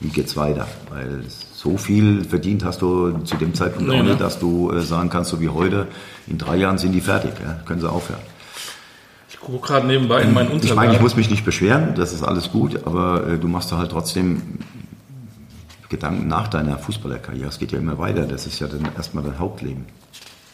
Wie 0.01 0.09
geht's 0.09 0.37
weiter? 0.37 0.67
Weil 0.91 1.23
so 1.55 1.79
viel 1.79 2.25
verdient 2.25 2.65
hast 2.65 2.83
du 2.83 3.19
zu 3.21 3.37
dem 3.37 3.55
Zeitpunkt 3.55 3.89
nee, 3.89 3.99
auch 3.99 4.05
nicht, 4.05 4.21
dass 4.21 4.39
du 4.39 4.71
äh, 4.73 4.83
sagen 4.83 5.09
kannst, 5.09 5.31
so 5.31 5.41
wie 5.41 5.49
heute, 5.49 5.87
in 6.27 6.37
drei 6.37 6.57
Jahren 6.57 6.77
sind 6.77 6.93
die 6.93 7.01
fertig, 7.01 7.33
ja? 7.43 7.55
können 7.65 7.81
sie 7.81 7.91
aufhören. 7.91 8.21
Ich 9.31 9.41
gucke 9.41 9.67
gerade 9.67 9.87
nebenbei 9.87 10.23
in 10.23 10.35
meinen 10.35 10.51
Unterlagen. 10.51 10.69
Ich 10.69 10.75
meine, 10.75 10.95
ich 10.95 11.01
muss 11.01 11.17
mich 11.17 11.31
nicht 11.31 11.45
beschweren, 11.45 11.95
das 11.95 12.13
ist 12.13 12.23
alles 12.23 12.51
gut, 12.51 12.81
aber 12.85 13.27
äh, 13.27 13.39
du 13.39 13.49
machst 13.49 13.73
da 13.73 13.79
halt 13.79 13.91
trotzdem 13.91 14.43
Gedanken 15.89 16.27
nach 16.29 16.49
deiner 16.49 16.79
Fußballerkarriere. 16.79 17.49
Es 17.49 17.59
geht 17.59 17.73
ja 17.73 17.79
immer 17.79 17.99
weiter, 17.99 18.27
das 18.27 18.47
ist 18.47 18.59
ja 18.59 18.67
dann 18.67 18.89
erstmal 18.97 19.25
dein 19.25 19.39
Hauptleben. 19.39 19.87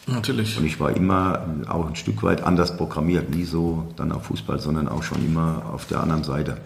Natürlich. 0.05 0.57
Und 0.57 0.65
ich 0.65 0.79
war 0.79 0.95
immer 0.95 1.45
auch 1.67 1.87
ein 1.87 1.95
Stück 1.95 2.23
weit 2.23 2.43
anders 2.43 2.75
programmiert, 2.75 3.29
nie 3.33 3.45
so 3.45 3.87
dann 3.95 4.11
auf 4.11 4.25
Fußball, 4.25 4.59
sondern 4.59 4.87
auch 4.87 5.03
schon 5.03 5.25
immer 5.25 5.63
auf 5.73 5.85
der 5.87 6.01
anderen 6.01 6.23
Seite. 6.23 6.57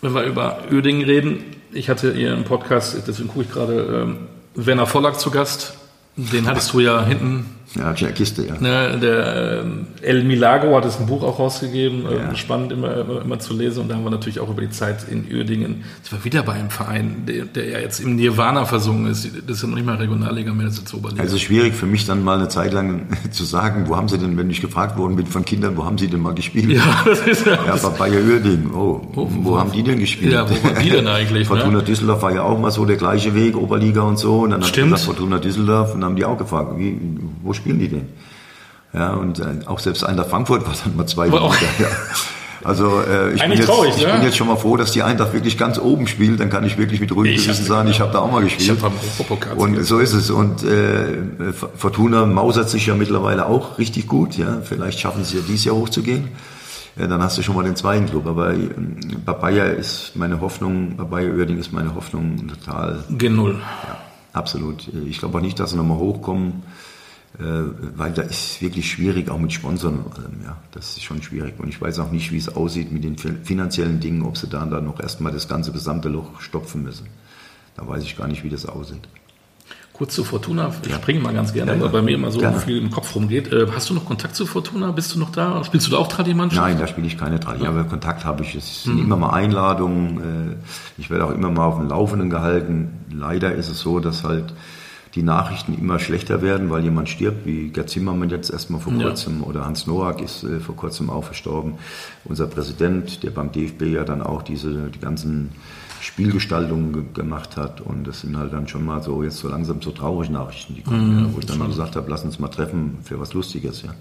Wenn 0.00 0.14
wir 0.14 0.22
über 0.22 0.58
Ödingen 0.70 1.04
reden, 1.04 1.44
ich 1.72 1.90
hatte 1.90 2.14
hier 2.14 2.32
im 2.32 2.44
Podcast, 2.44 2.96
deswegen 3.06 3.28
gucke 3.28 3.42
ich 3.42 3.50
gerade, 3.50 4.06
ähm, 4.06 4.16
Werner 4.54 4.86
Vollack 4.86 5.20
zu 5.20 5.30
Gast. 5.30 5.74
Den 6.16 6.46
hattest 6.46 6.72
du 6.72 6.80
ja 6.80 7.04
hinten 7.04 7.57
ja, 7.74 7.92
Kiste, 7.92 8.46
ja. 8.46 8.54
Ne, 8.60 8.98
der 8.98 9.64
äh, 10.02 10.06
El 10.06 10.24
Milagro 10.24 10.74
hat 10.74 10.86
es 10.86 10.98
ein 10.98 11.06
Buch 11.06 11.22
auch 11.22 11.38
rausgegeben, 11.38 12.06
äh, 12.06 12.16
ja. 12.16 12.34
spannend 12.34 12.72
immer, 12.72 12.96
immer, 12.96 13.22
immer, 13.22 13.38
zu 13.38 13.52
lesen. 13.54 13.82
Und 13.82 13.88
da 13.88 13.96
haben 13.96 14.04
wir 14.04 14.10
natürlich 14.10 14.40
auch 14.40 14.48
über 14.48 14.62
die 14.62 14.70
Zeit 14.70 15.06
in 15.08 15.26
Uerdingen. 15.30 15.84
Ich 16.02 16.10
war 16.10 16.24
wieder 16.24 16.42
bei 16.42 16.54
einem 16.54 16.70
Verein, 16.70 17.24
der, 17.26 17.44
der 17.44 17.68
ja 17.68 17.78
jetzt 17.78 18.00
im 18.00 18.16
Nirvana 18.16 18.64
versungen 18.64 19.06
ist. 19.10 19.28
Das 19.46 19.56
ist 19.56 19.62
ja 19.62 19.68
noch 19.68 19.76
nicht 19.76 19.86
mal 19.86 19.96
Regionalliga 19.96 20.54
mehr, 20.54 20.66
das 20.66 20.76
ist 20.76 20.80
jetzt 20.80 20.94
Oberliga. 20.94 21.22
Also 21.22 21.36
schwierig 21.36 21.74
für 21.74 21.84
mich 21.84 22.06
dann 22.06 22.24
mal 22.24 22.38
eine 22.38 22.48
Zeit 22.48 22.72
lang 22.72 23.08
zu 23.30 23.44
sagen, 23.44 23.84
wo 23.86 23.96
haben 23.96 24.08
sie 24.08 24.18
denn, 24.18 24.38
wenn 24.38 24.48
ich 24.48 24.62
gefragt 24.62 24.96
worden 24.96 25.16
bin 25.16 25.26
von 25.26 25.44
Kindern, 25.44 25.76
wo 25.76 25.84
haben 25.84 25.98
sie 25.98 26.08
denn 26.08 26.20
mal 26.20 26.34
gespielt? 26.34 26.70
Ja, 26.70 27.02
das 27.04 27.20
ist 27.26 27.44
ja. 27.44 27.58
Ja, 27.66 27.76
bei 27.76 27.90
Bayer 27.90 28.22
Uerdingen. 28.24 28.70
Oh, 28.72 29.02
wo, 29.12 29.30
wo, 29.30 29.44
wo, 29.44 29.58
haben 29.58 29.72
die 29.72 29.82
denn 29.82 29.98
gespielt? 29.98 30.32
Ja, 30.32 30.48
wo 30.48 30.54
waren 30.64 30.82
die 30.82 30.90
denn 30.90 31.06
eigentlich? 31.06 31.46
Fortuna 31.48 31.78
ne? 31.78 31.82
Düsseldorf 31.82 32.22
war 32.22 32.32
ja 32.32 32.42
auch 32.42 32.58
mal 32.58 32.70
so 32.70 32.86
der 32.86 32.96
gleiche 32.96 33.34
Weg, 33.34 33.56
Oberliga 33.56 34.02
und 34.02 34.18
so. 34.18 34.40
Und 34.40 34.50
dann 34.50 34.62
Stimmt. 34.62 34.92
hat 34.92 35.00
Fortuna 35.00 35.38
Düsseldorf 35.38 35.92
und 35.94 36.00
dann 36.00 36.10
haben 36.10 36.16
die 36.16 36.24
auch 36.24 36.38
gefragt, 36.38 36.78
wie, 36.78 36.98
wo 37.42 37.52
spielen 37.58 37.78
die 37.78 37.88
denn? 37.88 38.08
Ja, 38.92 39.12
und 39.12 39.38
äh, 39.38 39.66
auch 39.66 39.78
selbst 39.78 40.02
Eintracht 40.04 40.30
Frankfurt 40.30 40.66
war 40.66 40.74
dann 40.82 40.96
mal 40.96 41.06
zwei 41.06 41.26
Jahre. 41.26 41.54
Ja. 41.78 41.88
Also 42.64 43.00
äh, 43.00 43.34
ich, 43.34 43.40
bin 43.40 43.52
jetzt, 43.52 43.66
traurig, 43.66 43.94
ich 43.96 44.02
ja? 44.02 44.16
bin 44.16 44.24
jetzt 44.24 44.36
schon 44.36 44.48
mal 44.48 44.56
froh, 44.56 44.76
dass 44.76 44.90
die 44.92 45.02
Eintracht 45.02 45.32
wirklich 45.32 45.56
ganz 45.56 45.78
oben 45.78 46.06
spielt. 46.06 46.40
Dann 46.40 46.50
kann 46.50 46.64
ich 46.64 46.76
wirklich 46.76 47.00
mit 47.00 47.14
ruhigem 47.14 47.40
Gewissen 47.40 47.64
sagen, 47.64 47.88
ich 47.88 48.00
habe 48.00 48.12
da 48.12 48.18
auch 48.18 48.32
mal 48.32 48.42
gespielt. 48.42 48.78
Und 49.56 49.84
so 49.84 49.98
ist 49.98 50.12
es. 50.12 50.30
Und 50.30 50.64
äh, 50.64 51.18
Fortuna 51.76 52.26
mausert 52.26 52.68
sich 52.68 52.86
ja 52.86 52.94
mittlerweile 52.94 53.46
auch 53.46 53.78
richtig 53.78 54.08
gut. 54.08 54.36
Ja, 54.36 54.60
Vielleicht 54.62 54.98
schaffen 54.98 55.24
sie 55.24 55.36
ja 55.36 55.42
dieses 55.46 55.64
Jahr 55.66 55.76
hochzugehen. 55.76 56.28
Ja, 56.98 57.06
dann 57.06 57.22
hast 57.22 57.38
du 57.38 57.42
schon 57.42 57.54
mal 57.54 57.62
den 57.62 57.76
zweiten 57.76 58.06
Club. 58.06 58.26
Aber 58.26 58.52
äh, 58.52 58.68
bei 59.24 59.32
Bayer 59.34 59.70
ist 59.70 60.12
meine 60.16 60.40
Hoffnung, 60.40 60.96
bei 60.96 61.04
Bayer 61.04 61.34
Oerding 61.36 61.58
ist 61.58 61.72
meine 61.72 61.94
Hoffnung 61.94 62.48
total... 62.48 63.04
G0. 63.12 63.52
Ja, 63.52 63.98
absolut. 64.32 64.88
Ich 65.06 65.20
glaube 65.20 65.38
auch 65.38 65.42
nicht, 65.42 65.60
dass 65.60 65.70
sie 65.70 65.76
nochmal 65.76 65.98
hochkommen. 65.98 66.64
Äh, 67.38 67.44
weil 67.96 68.12
da 68.12 68.22
ist 68.22 68.60
wirklich 68.60 68.90
schwierig, 68.90 69.30
auch 69.30 69.38
mit 69.38 69.52
Sponsoren 69.52 70.00
und 70.00 70.12
allem. 70.16 70.40
Ja, 70.44 70.56
das 70.72 70.96
ist 70.96 71.04
schon 71.04 71.22
schwierig. 71.22 71.54
Und 71.58 71.68
ich 71.68 71.80
weiß 71.80 72.00
auch 72.00 72.10
nicht, 72.10 72.32
wie 72.32 72.36
es 72.38 72.48
aussieht 72.48 72.90
mit 72.90 73.04
den 73.04 73.16
finanziellen 73.16 74.00
Dingen, 74.00 74.22
ob 74.22 74.36
sie 74.36 74.48
da 74.48 74.64
dann 74.64 74.84
noch 74.84 74.98
erstmal 74.98 75.32
das 75.32 75.46
ganze 75.46 75.70
gesamte 75.70 76.08
Loch 76.08 76.40
stopfen 76.40 76.82
müssen. 76.82 77.06
Da 77.76 77.86
weiß 77.86 78.02
ich 78.02 78.16
gar 78.16 78.26
nicht, 78.26 78.42
wie 78.42 78.48
das 78.48 78.66
aussieht. 78.66 79.08
Kurz 79.92 80.14
zu 80.14 80.22
Fortuna, 80.24 80.72
ich 80.84 80.94
springe 80.94 81.20
mal 81.20 81.34
ganz 81.34 81.52
gerne, 81.52 81.74
ja, 81.74 81.80
weil 81.80 81.88
bei 81.88 82.02
mir 82.02 82.14
immer 82.14 82.30
so 82.30 82.38
gerne. 82.38 82.60
viel 82.60 82.78
im 82.78 82.90
Kopf 82.90 83.14
rumgeht. 83.16 83.52
Äh, 83.52 83.66
hast 83.74 83.90
du 83.90 83.94
noch 83.94 84.04
Kontakt 84.04 84.34
zu 84.34 84.46
Fortuna? 84.46 84.92
Bist 84.92 85.14
du 85.14 85.18
noch 85.18 85.30
da? 85.30 85.62
Spielst 85.64 85.88
du 85.88 85.90
da 85.92 85.98
auch 85.98 86.06
Tradi-Mannschaft? 86.06 86.60
Nein, 86.60 86.78
da 86.78 86.86
spiele 86.86 87.06
ich 87.06 87.18
keine 87.18 87.40
Tradi, 87.40 87.66
aber 87.66 87.84
Kontakt 87.84 88.24
habe 88.24 88.42
ich. 88.42 88.54
Es 88.54 88.84
sind 88.84 88.94
mhm. 88.94 89.02
immer 89.02 89.16
mal 89.16 89.30
Einladungen. 89.30 90.56
Äh, 90.56 91.00
ich 91.00 91.10
werde 91.10 91.24
auch 91.24 91.32
immer 91.32 91.50
mal 91.50 91.66
auf 91.66 91.78
dem 91.78 91.88
Laufenden 91.88 92.30
gehalten. 92.30 92.90
Leider 93.12 93.54
ist 93.54 93.68
es 93.68 93.80
so, 93.80 93.98
dass 93.98 94.22
halt 94.22 94.54
die 95.14 95.22
Nachrichten 95.22 95.74
immer 95.74 95.98
schlechter 95.98 96.42
werden, 96.42 96.70
weil 96.70 96.84
jemand 96.84 97.08
stirbt, 97.08 97.46
wie 97.46 97.68
Gerd 97.68 97.90
Zimmermann 97.90 98.30
jetzt 98.30 98.50
erstmal 98.50 98.80
vor 98.80 98.92
kurzem 98.92 99.40
ja. 99.40 99.46
oder 99.46 99.64
Hans 99.64 99.86
Noack 99.86 100.20
ist 100.20 100.44
äh, 100.44 100.60
vor 100.60 100.76
kurzem 100.76 101.10
auch 101.10 101.24
verstorben. 101.24 101.74
Unser 102.24 102.46
Präsident, 102.46 103.22
der 103.22 103.30
beim 103.30 103.50
DFB 103.52 103.82
ja 103.82 104.04
dann 104.04 104.22
auch 104.22 104.42
diese, 104.42 104.90
die 104.90 105.00
ganzen 105.00 105.50
Spielgestaltungen 106.00 107.12
gemacht 107.12 107.56
hat 107.56 107.80
und 107.80 108.06
das 108.06 108.20
sind 108.20 108.36
halt 108.36 108.52
dann 108.52 108.68
schon 108.68 108.84
mal 108.84 109.02
so 109.02 109.22
jetzt 109.22 109.38
so 109.38 109.48
langsam 109.48 109.82
so 109.82 109.90
traurige 109.90 110.32
Nachrichten, 110.32 110.74
die 110.74 110.82
kommen, 110.82 111.16
mhm, 111.16 111.26
ja, 111.26 111.34
wo 111.34 111.38
ich 111.40 111.46
dann 111.46 111.58
mal 111.58 111.68
gesagt 111.68 111.96
habe, 111.96 112.08
lass 112.08 112.24
uns 112.24 112.38
mal 112.38 112.48
treffen 112.48 112.98
für 113.02 113.18
was 113.18 113.34
Lustiges, 113.34 113.82
ja. 113.82 113.94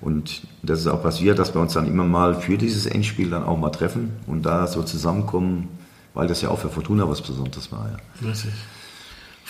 Und 0.00 0.42
das 0.62 0.80
ist 0.80 0.86
auch 0.86 1.02
passiert, 1.02 1.38
dass 1.38 1.54
wir 1.54 1.60
uns 1.60 1.74
dann 1.74 1.86
immer 1.86 2.04
mal 2.04 2.34
für 2.34 2.56
dieses 2.56 2.86
Endspiel 2.86 3.28
dann 3.28 3.42
auch 3.42 3.58
mal 3.58 3.70
treffen 3.70 4.12
und 4.26 4.46
da 4.46 4.66
so 4.66 4.82
zusammenkommen, 4.82 5.68
weil 6.14 6.26
das 6.26 6.40
ja 6.40 6.48
auch 6.48 6.58
für 6.58 6.70
Fortuna 6.70 7.08
was 7.08 7.20
Besonderes 7.20 7.70
war. 7.70 7.90
Ja. 7.90 8.28
Richtig. 8.28 8.52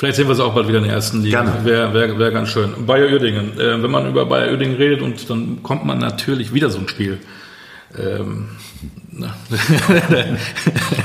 Vielleicht 0.00 0.16
sehen 0.16 0.28
wir 0.28 0.32
es 0.32 0.40
auch 0.40 0.54
bald 0.54 0.66
wieder 0.66 0.78
in 0.78 0.84
der 0.84 0.94
ersten 0.94 1.20
Liga. 1.20 1.42
Gerne. 1.42 1.62
Wäre 1.62 1.92
wär, 1.92 2.18
wär 2.18 2.30
ganz 2.30 2.48
schön. 2.48 2.86
Bayer 2.86 3.12
Uerdingen. 3.12 3.60
Äh, 3.60 3.82
wenn 3.82 3.90
man 3.90 4.08
über 4.08 4.24
Bayer 4.24 4.50
Uerdingen 4.50 4.78
redet 4.78 5.02
und 5.02 5.28
dann 5.28 5.62
kommt 5.62 5.84
man 5.84 5.98
natürlich 5.98 6.54
wieder 6.54 6.70
so 6.70 6.78
ein 6.78 6.88
Spiel. 6.88 7.18
Ähm, 7.98 8.48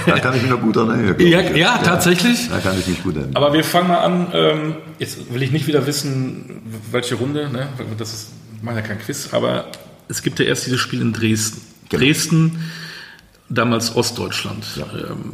da 0.05 0.19
kann 0.19 0.37
ich 0.37 0.43
mich 0.43 0.49
noch 0.49 0.61
gut 0.61 0.77
dran 0.77 0.91
erinnern. 0.91 1.19
Ja, 1.19 1.41
ja, 1.41 1.55
ja, 1.57 1.77
tatsächlich. 1.79 2.47
Da 2.47 2.59
kann 2.59 2.79
ich 2.79 2.87
mich 2.87 3.03
gut 3.03 3.17
erinnern. 3.17 3.35
Aber 3.35 3.51
wir 3.51 3.65
fangen 3.65 3.89
mal 3.89 3.97
an. 3.97 4.27
Ähm, 4.31 4.75
jetzt 4.97 5.33
will 5.33 5.43
ich 5.43 5.51
nicht 5.51 5.67
wieder 5.67 5.85
wissen, 5.85 6.61
welche 6.89 7.15
Runde. 7.15 7.49
Ne? 7.51 7.67
Das 7.97 8.13
ist, 8.13 8.31
ich 8.55 8.63
mache 8.63 8.77
ja 8.77 8.81
kein 8.81 8.99
Quiz, 8.99 9.27
aber 9.33 9.65
es 10.07 10.21
gibt 10.21 10.39
ja 10.39 10.45
erst 10.45 10.67
dieses 10.67 10.79
Spiel 10.79 11.01
in 11.01 11.11
Dresden. 11.11 11.59
Genau. 11.89 12.01
Dresden 12.01 12.63
damals 13.49 13.95
Ostdeutschland. 13.95 14.65
Ja. 14.75 14.85
Ähm, 14.85 15.33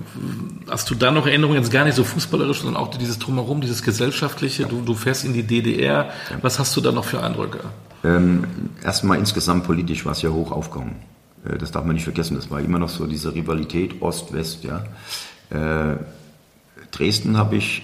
hast 0.70 0.90
du 0.90 0.96
da 0.96 1.12
noch 1.12 1.28
Erinnerungen, 1.28 1.60
jetzt 1.60 1.72
gar 1.72 1.86
nicht 1.86 1.96
so 1.96 2.04
fußballerisch, 2.04 2.62
sondern 2.62 2.82
auch 2.82 2.90
dieses 2.90 3.20
Drumherum, 3.20 3.62
dieses 3.62 3.84
Gesellschaftliche? 3.84 4.64
Ja. 4.64 4.70
Du, 4.70 4.82
du 4.82 4.94
fährst 4.94 5.26
in 5.26 5.34
die 5.34 5.44
DDR. 5.44 6.06
Ja. 6.06 6.38
Was 6.42 6.60
hast 6.60 6.76
du 6.76 6.82
da 6.82 6.92
noch 6.92 7.06
für 7.06 7.24
Eindrücke? 7.24 7.60
Ähm, 8.04 8.46
erstmal 8.84 9.18
insgesamt 9.18 9.64
politisch 9.64 10.06
war 10.06 10.14
es 10.14 10.22
ja 10.22 10.30
hoch 10.30 10.52
aufgekommen. 10.52 10.96
Äh, 11.46 11.58
das 11.58 11.72
darf 11.72 11.86
man 11.86 11.96
nicht 11.96 12.04
vergessen. 12.04 12.36
Das 12.36 12.50
war 12.50 12.60
immer 12.60 12.80
noch 12.80 12.90
so 12.90 13.08
diese 13.08 13.34
Rivalität 13.34 14.02
Ost-West. 14.02 14.64
Ja. 14.64 14.84
Äh, 15.50 15.98
Dresden 16.92 17.38
habe 17.38 17.56
ich 17.56 17.84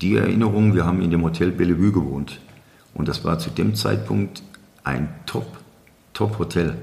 die 0.00 0.16
Erinnerung, 0.16 0.74
wir 0.74 0.84
haben 0.84 1.00
in 1.00 1.10
dem 1.10 1.22
Hotel 1.22 1.50
Bellevue 1.50 1.92
gewohnt. 1.92 2.40
Und 2.94 3.08
das 3.08 3.24
war 3.24 3.38
zu 3.38 3.50
dem 3.50 3.74
Zeitpunkt 3.74 4.42
ein 4.84 5.08
Top, 5.26 5.46
Top-Hotel. 6.12 6.76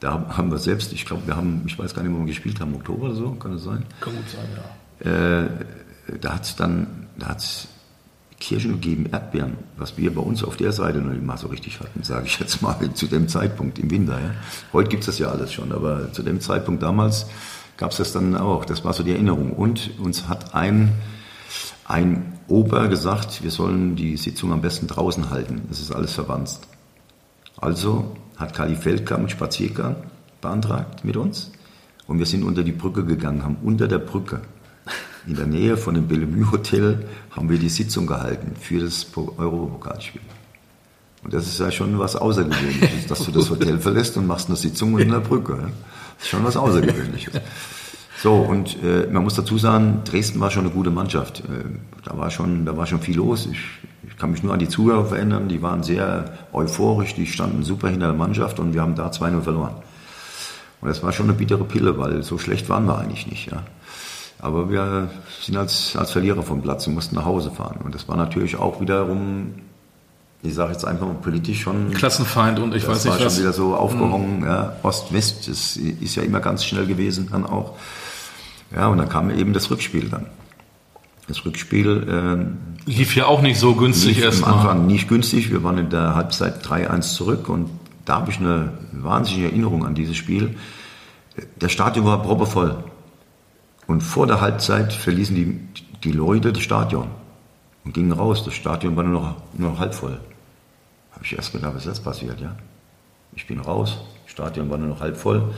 Da 0.00 0.26
haben 0.36 0.50
wir 0.50 0.58
selbst, 0.58 0.92
ich 0.92 1.04
glaube, 1.04 1.26
wir 1.26 1.36
haben, 1.36 1.62
ich 1.66 1.78
weiß 1.78 1.94
gar 1.94 2.02
nicht, 2.02 2.12
wo 2.12 2.18
wir 2.18 2.26
gespielt 2.26 2.58
haben, 2.60 2.74
Oktober 2.74 3.06
oder 3.06 3.14
so, 3.14 3.30
kann 3.32 3.52
das 3.52 3.64
sein? 3.64 3.84
Kann 4.00 4.14
gut 4.14 4.24
sein, 4.30 4.48
ja. 5.04 5.42
Äh, 5.42 5.48
da 6.20 6.34
hat 6.34 6.44
es 6.44 6.56
dann, 6.56 7.06
da 7.18 7.28
hat 7.28 7.68
Kirschen 8.40 8.72
gegeben, 8.72 9.06
Erdbeeren, 9.12 9.58
was 9.76 9.98
wir 9.98 10.14
bei 10.14 10.22
uns 10.22 10.42
auf 10.42 10.56
der 10.56 10.72
Seite 10.72 10.98
noch 10.98 11.12
nicht 11.12 11.22
mal 11.22 11.36
so 11.36 11.48
richtig 11.48 11.78
hatten, 11.80 12.02
sage 12.02 12.26
ich 12.26 12.40
jetzt 12.40 12.62
mal, 12.62 12.76
zu 12.94 13.06
dem 13.06 13.28
Zeitpunkt 13.28 13.78
im 13.78 13.90
Winter. 13.90 14.18
Ja. 14.18 14.30
Heute 14.72 14.88
gibt 14.88 15.02
es 15.02 15.06
das 15.06 15.18
ja 15.18 15.28
alles 15.28 15.52
schon, 15.52 15.70
aber 15.72 16.12
zu 16.12 16.22
dem 16.22 16.40
Zeitpunkt 16.40 16.82
damals 16.82 17.26
gab 17.76 17.92
es 17.92 17.98
das 17.98 18.12
dann 18.12 18.36
auch. 18.36 18.64
Das 18.64 18.84
war 18.84 18.92
so 18.94 19.02
die 19.02 19.12
Erinnerung. 19.12 19.52
Und 19.52 19.98
uns 19.98 20.28
hat 20.28 20.54
ein, 20.54 20.92
ein 21.84 22.38
Ober 22.48 22.88
gesagt, 22.88 23.42
wir 23.42 23.50
sollen 23.50 23.96
die 23.96 24.16
Sitzung 24.16 24.52
am 24.52 24.62
besten 24.62 24.86
draußen 24.86 25.30
halten. 25.30 25.62
Das 25.68 25.80
ist 25.80 25.92
alles 25.92 26.14
verwandt. 26.14 26.58
Also 27.58 28.16
hat 28.40 28.54
Kali 28.54 28.74
Feldkamp 28.74 29.20
einen 29.20 29.28
Spaziergang 29.28 29.96
beantragt 30.40 31.04
mit 31.04 31.16
uns 31.16 31.52
und 32.06 32.18
wir 32.18 32.26
sind 32.26 32.42
unter 32.42 32.64
die 32.64 32.72
Brücke 32.72 33.04
gegangen, 33.04 33.44
haben 33.44 33.58
unter 33.62 33.86
der 33.86 33.98
Brücke 33.98 34.40
in 35.26 35.36
der 35.36 35.46
Nähe 35.46 35.76
von 35.76 35.94
dem 35.94 36.08
Bellevue 36.08 36.50
Hotel 36.50 37.06
haben 37.30 37.50
wir 37.50 37.58
die 37.58 37.68
Sitzung 37.68 38.06
gehalten 38.06 38.56
für 38.58 38.80
das 38.80 39.06
Europapokalspiel. 39.14 40.22
Und 41.22 41.34
das 41.34 41.46
ist 41.46 41.60
ja 41.60 41.70
schon 41.70 41.98
was 41.98 42.16
Außergewöhnliches, 42.16 43.06
dass 43.06 43.24
du 43.24 43.30
das 43.30 43.50
Hotel 43.50 43.78
verlässt 43.78 44.16
und 44.16 44.26
machst 44.26 44.48
eine 44.48 44.56
Sitzung 44.56 44.94
unter 44.94 45.04
der 45.04 45.20
Brücke. 45.20 45.56
Das 46.16 46.24
ist 46.24 46.28
schon 46.28 46.44
was 46.44 46.56
Außergewöhnliches. 46.56 47.34
So, 48.22 48.34
und 48.34 48.76
äh, 48.82 49.06
man 49.10 49.24
muss 49.24 49.34
dazu 49.34 49.56
sagen, 49.56 50.02
Dresden 50.04 50.40
war 50.40 50.50
schon 50.50 50.64
eine 50.64 50.74
gute 50.74 50.90
Mannschaft. 50.90 51.40
Äh, 51.40 51.64
da, 52.04 52.18
war 52.18 52.30
schon, 52.30 52.66
da 52.66 52.76
war 52.76 52.86
schon 52.86 53.00
viel 53.00 53.16
los. 53.16 53.48
Ich 53.50 54.16
kann 54.18 54.30
mich 54.30 54.42
nur 54.42 54.52
an 54.52 54.58
die 54.58 54.68
Zuhörer 54.68 55.16
erinnern, 55.16 55.48
die 55.48 55.62
waren 55.62 55.82
sehr 55.82 56.30
euphorisch, 56.52 57.14
die 57.14 57.24
standen 57.24 57.62
super 57.62 57.88
hinter 57.88 58.08
der 58.08 58.16
Mannschaft 58.16 58.58
und 58.58 58.74
wir 58.74 58.82
haben 58.82 58.94
da 58.94 59.08
2-0 59.08 59.40
verloren. 59.40 59.74
Und 60.82 60.88
das 60.90 61.02
war 61.02 61.12
schon 61.12 61.30
eine 61.30 61.32
bittere 61.32 61.64
Pille, 61.64 61.96
weil 61.96 62.22
so 62.22 62.36
schlecht 62.36 62.68
waren 62.68 62.84
wir 62.84 62.98
eigentlich 62.98 63.26
nicht. 63.26 63.50
Ja. 63.50 63.62
Aber 64.38 64.68
wir 64.68 65.08
sind 65.40 65.56
als, 65.56 65.96
als 65.96 66.12
Verlierer 66.12 66.42
vom 66.42 66.60
Platz 66.60 66.86
und 66.86 66.94
mussten 66.94 67.14
nach 67.14 67.24
Hause 67.24 67.50
fahren. 67.50 67.78
Und 67.82 67.94
das 67.94 68.06
war 68.06 68.18
natürlich 68.18 68.56
auch 68.56 68.82
wiederum 68.82 69.54
ich 70.42 70.54
sage 70.54 70.72
jetzt 70.72 70.86
einfach 70.86 71.06
mal 71.06 71.16
politisch 71.16 71.60
schon. 71.60 71.90
Klassenfeind 71.90 72.58
und 72.60 72.74
ich 72.74 72.88
weiß 72.88 73.04
nicht 73.04 73.14
was. 73.14 73.22
war 73.22 73.30
schon 73.30 73.40
wieder 73.40 73.52
so 73.52 73.74
aufgehangen, 73.74 74.40
mhm. 74.40 74.46
ja, 74.46 74.76
Ost-West, 74.82 75.48
das 75.48 75.76
ist 75.76 76.14
ja 76.14 76.22
immer 76.22 76.40
ganz 76.40 76.64
schnell 76.64 76.86
gewesen 76.86 77.28
dann 77.30 77.44
auch. 77.44 77.76
Ja, 78.74 78.88
und 78.88 78.98
dann 78.98 79.08
kam 79.08 79.30
eben 79.30 79.52
das 79.52 79.70
Rückspiel 79.70 80.08
dann. 80.08 80.26
Das 81.26 81.44
Rückspiel 81.44 82.56
äh, 82.86 82.90
lief 82.90 83.14
ja 83.14 83.26
auch 83.26 83.40
nicht 83.40 83.58
so 83.58 83.74
günstig 83.74 84.20
erstmal. 84.20 84.52
Am 84.52 84.58
Anfang 84.58 84.86
nicht 84.86 85.08
günstig. 85.08 85.50
Wir 85.50 85.62
waren 85.62 85.78
in 85.78 85.90
der 85.90 86.14
Halbzeit 86.14 86.64
3-1 86.64 87.14
zurück 87.14 87.48
und 87.48 87.70
da 88.04 88.16
habe 88.16 88.30
ich 88.30 88.38
eine 88.38 88.72
wahnsinnige 88.92 89.46
Erinnerung 89.46 89.86
an 89.86 89.94
dieses 89.94 90.16
Spiel. 90.16 90.56
Der 91.60 91.68
Stadion 91.68 92.04
war 92.04 92.22
proppevoll. 92.22 92.82
Und 93.86 94.02
vor 94.02 94.26
der 94.26 94.40
Halbzeit 94.40 94.92
verließen 94.92 95.34
die, 95.34 95.60
die 96.04 96.12
Leute 96.12 96.52
das 96.52 96.62
Stadion 96.62 97.08
und 97.84 97.94
gingen 97.94 98.12
raus. 98.12 98.44
Das 98.44 98.54
Stadion 98.54 98.96
war 98.96 99.04
nur 99.04 99.20
noch, 99.20 99.36
nur 99.52 99.70
noch 99.70 99.78
halb 99.78 99.94
voll. 99.94 100.18
Habe 101.12 101.24
ich 101.24 101.36
erst 101.36 101.52
gedacht, 101.52 101.74
was 101.74 101.82
ist 101.82 101.88
jetzt 101.88 102.04
passiert, 102.04 102.40
ja? 102.40 102.54
Ich 103.34 103.46
bin 103.46 103.60
raus, 103.60 103.98
das 104.24 104.32
Stadion 104.32 104.70
war 104.70 104.78
nur 104.78 104.88
noch 104.88 105.00
halb 105.00 105.16
voll. 105.16 105.54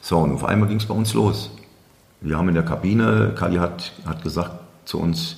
So, 0.00 0.18
und 0.18 0.32
auf 0.32 0.44
einmal 0.44 0.68
ging 0.68 0.78
es 0.78 0.86
bei 0.86 0.94
uns 0.94 1.14
los. 1.14 1.50
Wir 2.26 2.36
haben 2.38 2.48
in 2.48 2.54
der 2.54 2.64
Kabine, 2.64 3.34
Kali 3.36 3.58
hat, 3.58 3.92
hat 4.04 4.24
gesagt 4.24 4.50
zu 4.84 4.98
uns, 4.98 5.36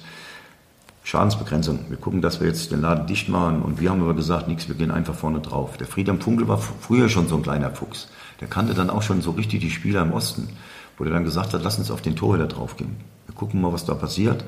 Schadensbegrenzung. 1.05 1.81
Wir 1.91 1.99
gucken, 1.99 2.23
dass 2.23 2.41
wir 2.41 2.47
jetzt 2.47 2.73
den 2.73 2.81
Laden 2.81 3.07
dicht 3.07 3.29
machen. 3.29 3.61
Und 3.61 3.79
wir 3.79 3.91
haben 3.91 4.01
aber 4.01 4.15
gesagt, 4.15 4.49
nichts, 4.49 4.69
wir 4.69 4.75
gehen 4.75 4.91
einfach 4.91 5.15
vorne 5.15 5.41
drauf. 5.41 5.77
Der 5.77 5.87
Friedhelm 5.87 6.19
Funkel 6.19 6.49
war 6.49 6.57
früher 6.57 7.11
schon 7.11 7.29
so 7.29 7.37
ein 7.37 7.43
kleiner 7.43 7.71
Fuchs. 7.73 8.09
Der 8.41 8.49
kannte 8.49 8.73
dann 8.73 8.89
auch 8.89 9.03
schon 9.03 9.21
so 9.21 9.33
richtig 9.33 9.61
die 9.61 9.71
Spieler 9.71 10.01
im 10.01 10.15
Osten, 10.15 10.49
wo 10.97 11.05
der 11.05 11.13
dann 11.13 11.25
gesagt 11.25 11.53
hat, 11.53 11.63
lass 11.63 11.77
uns 11.79 11.91
auf 11.91 12.01
den 12.01 12.17
Torhüter 12.17 12.47
draufgehen. 12.47 12.97
Wir 13.27 13.35
gucken 13.35 13.61
mal, 13.61 13.71
was 13.71 13.85
da 13.85 13.93
passiert. 13.93 14.47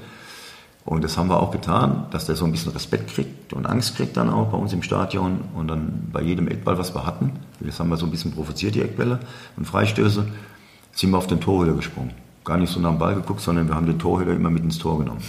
Und 0.87 1.05
das 1.05 1.19
haben 1.19 1.29
wir 1.29 1.41
auch 1.41 1.51
getan, 1.51 2.07
dass 2.11 2.25
der 2.25 2.37
so 2.37 2.47
ein 2.47 2.53
bisschen 2.53 2.73
Respekt 2.73 3.11
kriegt 3.11 3.53
und 3.53 3.67
Angst 3.67 3.97
kriegt 3.97 4.17
dann 4.17 4.31
auch 4.31 4.49
bei 4.49 4.57
uns 4.57 4.73
im 4.73 4.83
Stadion. 4.83 5.43
Und 5.55 5.69
dann 5.69 6.09
bei 6.11 6.23
jedem 6.23 6.49
Eckball, 6.49 6.79
was 6.79 6.95
wir 6.95 7.05
hatten, 7.05 7.33
das 7.61 7.79
haben 7.81 7.91
wir 7.91 7.99
so 7.99 8.07
ein 8.07 8.11
bisschen 8.11 8.33
provoziert, 8.33 8.77
die 8.77 8.81
Eckbälle 8.81 9.21
und 9.59 9.67
Freistöße, 9.67 10.27
sind 10.93 11.11
wir 11.11 11.19
auf 11.19 11.27
den 11.27 11.41
Torhüter 11.41 11.75
gesprungen. 11.75 12.30
Gar 12.45 12.57
nicht 12.59 12.73
so 12.73 12.81
nach 12.81 12.91
dem 12.91 12.99
Ball 12.99 13.15
geguckt, 13.15 13.41
sondern 13.41 13.69
wir 13.69 13.75
haben 13.75 13.87
den 13.87 13.99
Torhüter 13.99 14.33
immer 14.33 14.51
mit 14.51 14.65
ins 14.65 14.79
Tor 14.79 14.99
genommen. 14.99 15.21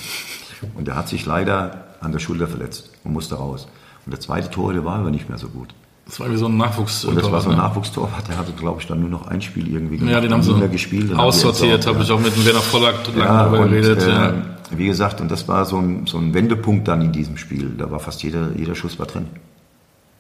Und 0.75 0.87
der 0.87 0.95
hat 0.95 1.09
sich 1.09 1.25
leider 1.25 1.85
an 1.99 2.11
der 2.11 2.19
Schulter 2.19 2.47
verletzt 2.47 2.91
und 3.03 3.13
musste 3.13 3.35
raus. 3.35 3.67
Und 4.05 4.11
der 4.11 4.19
zweite 4.19 4.49
Torhüter 4.49 4.85
war 4.85 4.99
aber 4.99 5.11
nicht 5.11 5.29
mehr 5.29 5.37
so 5.37 5.49
gut. 5.49 5.73
Das 6.05 6.19
war 6.19 6.31
wie 6.31 6.35
so 6.35 6.47
ein 6.47 6.57
Nachwuchs. 6.57 7.05
Und 7.05 7.15
das 7.15 7.31
war 7.31 7.41
so 7.41 7.49
ein 7.49 7.55
ne? 7.55 7.61
Nachwuchstorwart. 7.61 8.27
Der 8.27 8.37
hatte, 8.37 8.51
glaube 8.53 8.81
ich, 8.81 8.87
dann 8.87 8.99
nur 8.99 9.09
noch 9.09 9.27
ein 9.27 9.41
Spiel 9.41 9.71
irgendwie 9.73 9.97
gemacht. 9.97 10.13
Ja, 10.13 10.19
den 10.19 10.33
haben 10.33 10.43
sie 10.43 10.53
gespielt. 10.67 11.13
Aussortiert, 11.17 11.85
habe 11.85 11.99
ja. 11.99 12.03
ich 12.03 12.11
auch 12.11 12.19
mit 12.19 12.35
dem 12.35 12.45
Werner 12.45 12.59
Vollack 12.59 13.07
lange 13.15 13.19
ja, 13.19 13.43
darüber 13.43 13.67
geredet. 13.67 14.03
Äh, 14.03 14.09
ja. 14.09 14.33
Wie 14.71 14.87
gesagt, 14.87 15.21
und 15.21 15.29
das 15.29 15.47
war 15.47 15.65
so 15.65 15.77
ein, 15.77 16.07
so 16.07 16.17
ein 16.17 16.33
Wendepunkt 16.33 16.87
dann 16.87 17.01
in 17.01 17.11
diesem 17.11 17.37
Spiel. 17.37 17.75
Da 17.77 17.91
war 17.91 17.99
fast 17.99 18.23
jeder, 18.23 18.49
jeder 18.57 18.75
Schuss 18.75 18.99
war 18.99 19.05
drin. 19.05 19.27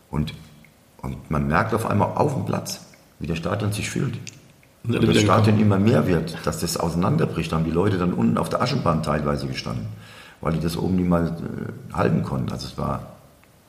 Und, 0.09 0.33
und 1.01 1.31
man 1.31 1.47
merkt 1.47 1.73
auf 1.73 1.85
einmal 1.85 2.09
auf 2.15 2.35
dem 2.35 2.45
Platz, 2.45 2.85
wie 3.19 3.27
der 3.27 3.35
Stadion 3.35 3.71
sich 3.71 3.89
fühlt. 3.89 4.17
Und 4.83 5.07
das 5.07 5.21
Stadion 5.21 5.59
immer 5.59 5.77
mehr 5.77 6.07
wird, 6.07 6.37
dass 6.43 6.59
das 6.59 6.77
auseinanderbricht. 6.77 7.51
Da 7.51 7.57
haben 7.57 7.65
die 7.65 7.71
Leute 7.71 7.97
dann 7.97 8.13
unten 8.13 8.37
auf 8.37 8.49
der 8.49 8.61
Aschenbahn 8.61 9.03
teilweise 9.03 9.47
gestanden 9.47 9.87
weil 10.41 10.53
die 10.53 10.59
das 10.59 10.75
oben 10.75 10.95
nicht 10.95 11.07
mal 11.07 11.27
äh, 11.27 11.93
halten 11.93 12.23
konnten. 12.23 12.51
Also 12.51 12.67
es 12.67 12.77
war, 12.77 13.13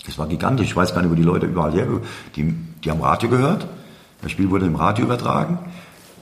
es 0.09 0.19
war 0.19 0.27
gigantisch. 0.27 0.69
Ich 0.69 0.77
weiß 0.77 0.95
gar 0.95 1.03
nicht, 1.03 1.11
wo 1.11 1.15
die 1.15 1.23
Leute 1.23 1.47
überall 1.47 1.73
her, 1.73 1.87
die, 2.35 2.53
die 2.83 2.91
haben 2.91 3.01
Radio 3.01 3.29
gehört, 3.29 3.69
das 4.23 4.33
Spiel 4.33 4.51
wurde 4.51 4.67
im 4.67 4.77
Radio 4.77 5.05
übertragen 5.05 5.59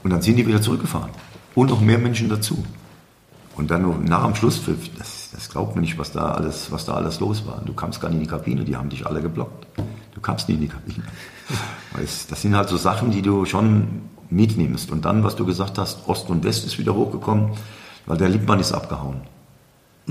und 0.03 0.11
dann 0.11 0.21
sind 0.21 0.35
die 0.35 0.45
wieder 0.45 0.61
zurückgefahren. 0.61 1.09
Und 1.55 1.69
noch 1.69 1.81
mehr 1.81 1.97
Menschen 1.97 2.29
dazu. 2.29 2.63
Und 3.55 3.71
dann 3.71 3.81
noch 3.81 3.99
nach 3.99 4.25
dem 4.25 4.35
Schlusspfiff, 4.35 4.89
das, 4.97 5.31
das 5.33 5.49
glaubt 5.49 5.75
man 5.75 5.81
nicht, 5.81 5.97
was 5.97 6.11
da, 6.13 6.31
alles, 6.31 6.71
was 6.71 6.85
da 6.85 6.93
alles 6.93 7.19
los 7.19 7.45
war. 7.45 7.61
Du 7.65 7.73
kamst 7.73 7.99
gar 7.99 8.07
nicht 8.07 8.17
in 8.17 8.23
die 8.23 8.29
Kabine, 8.29 8.63
die 8.63 8.77
haben 8.77 8.89
dich 8.89 9.05
alle 9.05 9.21
geblockt. 9.21 9.67
Du 10.13 10.21
kamst 10.21 10.47
nie 10.47 10.55
in 10.55 10.61
die 10.61 10.67
Kabine. 10.67 11.03
Das 12.29 12.41
sind 12.41 12.55
halt 12.55 12.69
so 12.69 12.77
Sachen, 12.77 13.11
die 13.11 13.21
du 13.21 13.43
schon 13.43 14.03
mitnimmst. 14.31 14.91
Und 14.91 15.05
dann, 15.05 15.23
was 15.23 15.35
du 15.35 15.45
gesagt 15.45 15.77
hast, 15.77 16.07
Ost 16.07 16.29
und 16.29 16.43
West 16.43 16.65
ist 16.65 16.79
wieder 16.79 16.95
hochgekommen, 16.95 17.51
weil 18.05 18.17
der 18.17 18.29
Lippmann 18.29 18.59
ist 18.59 18.71
abgehauen. 18.71 19.21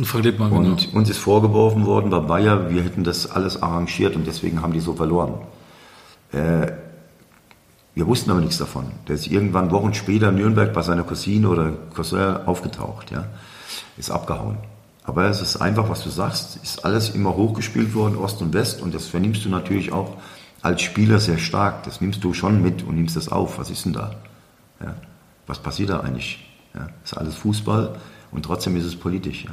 Verliert 0.03 0.39
man, 0.39 0.53
und 0.53 0.87
genau. 0.87 0.99
uns 0.99 1.11
ist 1.11 1.19
vorgeworfen 1.19 1.85
worden 1.85 2.11
bei 2.11 2.21
Bayer, 2.21 2.71
wir 2.71 2.83
hätten 2.83 3.03
das 3.03 3.31
alles 3.31 3.61
arrangiert 3.61 4.15
und 4.15 4.27
deswegen 4.27 4.63
haben 4.63 4.73
die 4.73 4.81
so 4.81 4.95
verloren. 4.95 5.35
Äh, 6.33 6.73
wir 7.95 8.07
wussten 8.07 8.31
aber 8.31 8.41
nichts 8.41 8.59
davon. 8.59 8.87
Der 9.09 9.17
ist 9.17 9.27
irgendwann 9.27 9.73
Wochen 9.73 9.93
später 9.93 10.29
in 10.29 10.37
Nürnberg 10.37 10.73
bei 10.73 10.83
seiner 10.83 11.03
Cousine 11.03 11.49
oder 11.49 11.73
Cousin 11.95 12.47
aufgetaucht, 12.47 13.11
ja. 13.11 13.27
Ist 13.99 14.11
abgehauen. 14.11 14.59
Aber 15.05 15.25
es 15.25 15.43
ist 15.43 15.57
einfach, 15.57 15.89
was 15.89 16.05
du 16.05 16.09
sagst, 16.09 16.57
ist 16.63 16.85
alles 16.85 17.11
immer 17.11 17.35
hochgespielt 17.37 17.95
worden, 17.95 18.17
Ost 18.17 18.41
und 18.43 18.55
West, 18.55 18.81
und 18.81 18.95
das 18.95 19.09
vernimmst 19.09 19.45
du 19.45 19.49
natürlich 19.49 19.93
auch 19.93 20.17
als 20.63 20.83
Spieler 20.83 21.21
sehr 21.21 21.39
stark. 21.39 21.85
Das 21.85 22.01
nimmst 22.01 22.23
du 22.25 22.35
schon 22.35 22.63
mit 22.63 22.83
und 22.83 22.97
nimmst 22.97 23.17
das 23.17 23.29
auf. 23.29 23.59
Was 23.59 23.71
ist 23.71 23.85
denn 23.85 23.93
da? 23.93 24.17
Ja. 24.81 24.95
Was 25.47 25.59
passiert 25.59 25.91
da 25.91 26.01
eigentlich? 26.01 26.47
Ja. 26.75 26.89
Ist 27.05 27.17
alles 27.17 27.35
Fußball 27.37 27.97
und 28.31 28.45
trotzdem 28.45 28.77
ist 28.77 28.85
es 28.85 28.97
politisch. 28.97 29.45
Ja. 29.45 29.51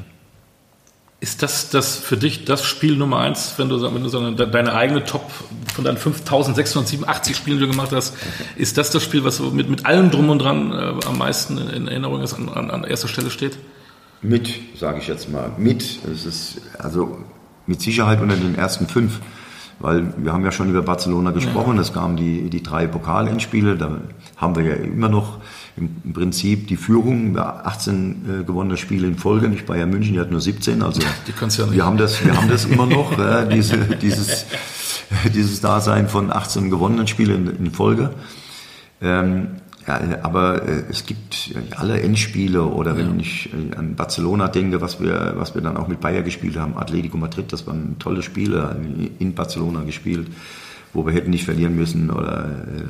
Ist 1.19 1.41
das, 1.41 1.71
das 1.71 1.95
für 1.95 2.15
dich 2.15 2.45
das 2.45 2.63
Spiel 2.63 2.95
Nummer 2.95 3.21
eins, 3.21 3.55
wenn 3.57 3.69
du, 3.69 3.81
wenn 3.81 4.03
du 4.03 4.09
so 4.09 4.19
eine, 4.19 4.35
deine 4.35 4.73
eigene 4.75 5.03
Top 5.03 5.31
von 5.73 5.83
deinen 5.83 5.97
5687 5.97 7.35
Spielen, 7.35 7.57
die 7.57 7.65
du 7.65 7.71
gemacht 7.71 7.91
hast, 7.91 8.13
ist 8.55 8.77
das 8.77 8.91
das 8.91 9.03
Spiel, 9.03 9.23
was 9.23 9.39
mit, 9.39 9.67
mit 9.67 9.87
allem 9.87 10.11
drum 10.11 10.29
und 10.29 10.39
dran 10.39 10.71
äh, 10.71 11.05
am 11.07 11.17
meisten 11.17 11.57
in 11.57 11.87
Erinnerung 11.87 12.21
ist, 12.21 12.35
an, 12.35 12.49
an, 12.49 12.69
an 12.69 12.83
erster 12.83 13.07
Stelle 13.07 13.31
steht? 13.31 13.57
Mit, 14.21 14.53
sage 14.75 14.99
ich 14.99 15.07
jetzt 15.07 15.27
mal. 15.31 15.51
Mit. 15.57 15.99
Es 16.05 16.25
ist 16.27 16.61
also 16.77 17.17
mit 17.65 17.81
Sicherheit 17.81 18.21
unter 18.21 18.35
den 18.35 18.53
ersten 18.53 18.87
fünf. 18.87 19.19
Weil 19.79 20.11
wir 20.17 20.33
haben 20.33 20.43
ja 20.43 20.51
schon 20.51 20.69
über 20.69 20.81
Barcelona 20.81 21.31
gesprochen, 21.31 21.75
ja. 21.75 21.81
es 21.81 21.93
kamen 21.93 22.17
die, 22.17 22.49
die 22.49 22.63
drei 22.63 22.87
Pokalendspiele, 22.87 23.75
da 23.75 23.97
haben 24.35 24.55
wir 24.55 24.63
ja 24.63 24.73
immer 24.75 25.07
noch 25.07 25.37
im 25.75 26.13
Prinzip 26.13 26.67
die 26.67 26.77
Führung, 26.77 27.37
18 27.37 28.41
äh, 28.41 28.43
gewonnene 28.43 28.77
Spiele 28.77 29.07
in 29.07 29.17
Folge, 29.17 29.49
nicht 29.49 29.67
Bayern 29.67 29.91
München, 29.91 30.13
die 30.13 30.19
hat 30.19 30.31
nur 30.31 30.41
17, 30.41 30.81
also 30.81 31.01
ja 31.01 31.07
wir 31.71 31.85
haben 31.85 31.97
das, 31.97 32.25
wir 32.25 32.35
haben 32.35 32.49
das 32.49 32.65
immer 32.65 32.87
noch, 32.87 33.17
äh, 33.19 33.47
diese, 33.47 33.77
dieses, 34.01 34.47
dieses 35.33 35.61
Dasein 35.61 36.09
von 36.09 36.33
18 36.33 36.71
gewonnenen 36.71 37.05
Spielen 37.05 37.47
in, 37.47 37.67
in 37.67 37.71
Folge. 37.71 38.09
Ähm, 38.99 39.57
ja, 39.87 40.01
aber 40.23 40.67
äh, 40.67 40.83
es 40.89 41.05
gibt 41.05 41.55
alle 41.75 42.01
Endspiele 42.01 42.63
oder 42.63 42.97
wenn 42.97 43.15
ja. 43.15 43.21
ich 43.21 43.49
äh, 43.53 43.75
an 43.75 43.95
Barcelona 43.95 44.49
denke, 44.49 44.81
was 44.81 45.01
wir, 45.01 45.33
was 45.37 45.55
wir 45.55 45.61
dann 45.61 45.77
auch 45.77 45.87
mit 45.87 46.01
Bayern 46.01 46.25
gespielt 46.25 46.57
haben, 46.57 46.77
Atletico 46.77 47.17
Madrid, 47.17 47.53
das 47.53 47.65
waren 47.67 47.97
tolle 47.97 48.21
Spiele 48.21 48.75
in 49.19 49.33
Barcelona 49.33 49.83
gespielt, 49.83 50.27
wo 50.93 51.05
wir 51.05 51.13
hätten 51.13 51.29
nicht 51.29 51.45
verlieren 51.45 51.75
müssen 51.75 52.09
oder 52.09 52.45
äh, 52.67 52.83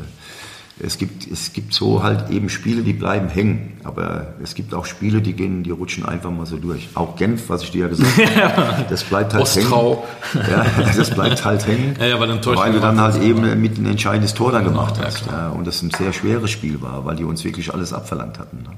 es 0.80 0.98
gibt, 0.98 1.26
es 1.30 1.54
gibt 1.54 1.74
so 1.74 2.04
halt 2.04 2.30
eben 2.30 2.50
Spiele, 2.50 2.84
die 2.84 2.94
bleiben 2.94 3.30
hängen. 3.30 3.78
Aber 3.84 4.34
es 4.44 4.54
gibt 4.54 4.74
auch 4.74 4.86
Spiele, 4.86 5.22
die 5.22 5.34
gehen, 5.34 5.63
die 5.63 5.72
rutschen 5.72 6.06
einfach 6.06 6.30
mal 6.30 6.46
so 6.46 6.58
durch. 6.58 6.90
Auch 6.94 7.16
Genf, 7.16 7.50
was 7.50 7.63
ich 7.63 7.72
dir 7.72 7.82
ja 7.82 7.88
gesagt 7.88 8.18
habe, 8.36 8.86
das 8.90 9.04
bleibt 9.04 9.34
halt 9.34 9.44
Ostrau. 9.44 10.06
hängen. 10.34 10.46
Ja, 10.50 10.66
das 10.96 11.10
bleibt 11.10 11.44
halt 11.44 11.66
hängen. 11.66 11.96
Ja, 12.00 12.06
ja, 12.08 12.20
weil, 12.20 12.30
weil 12.30 12.72
du 12.74 12.80
dann 12.80 13.02
halt 13.02 13.22
eben 13.22 13.60
mit 13.60 13.78
ein 13.78 13.86
entscheidendes 13.86 14.34
Tor 14.34 14.52
dann 14.52 14.66
gemacht 14.66 14.96
genau, 14.96 15.08
hast. 15.08 15.26
Ja, 15.26 15.50
und 15.50 15.66
das 15.66 15.82
ein 15.82 15.90
sehr 15.92 16.13
schweres 16.13 16.52
Spiel 16.52 16.82
war, 16.82 17.06
weil 17.06 17.16
die 17.16 17.24
uns 17.24 17.44
wirklich 17.44 17.74
alles 17.74 17.94
abverlangt 17.94 18.38
hatten. 18.38 18.58
Ne? 18.58 18.70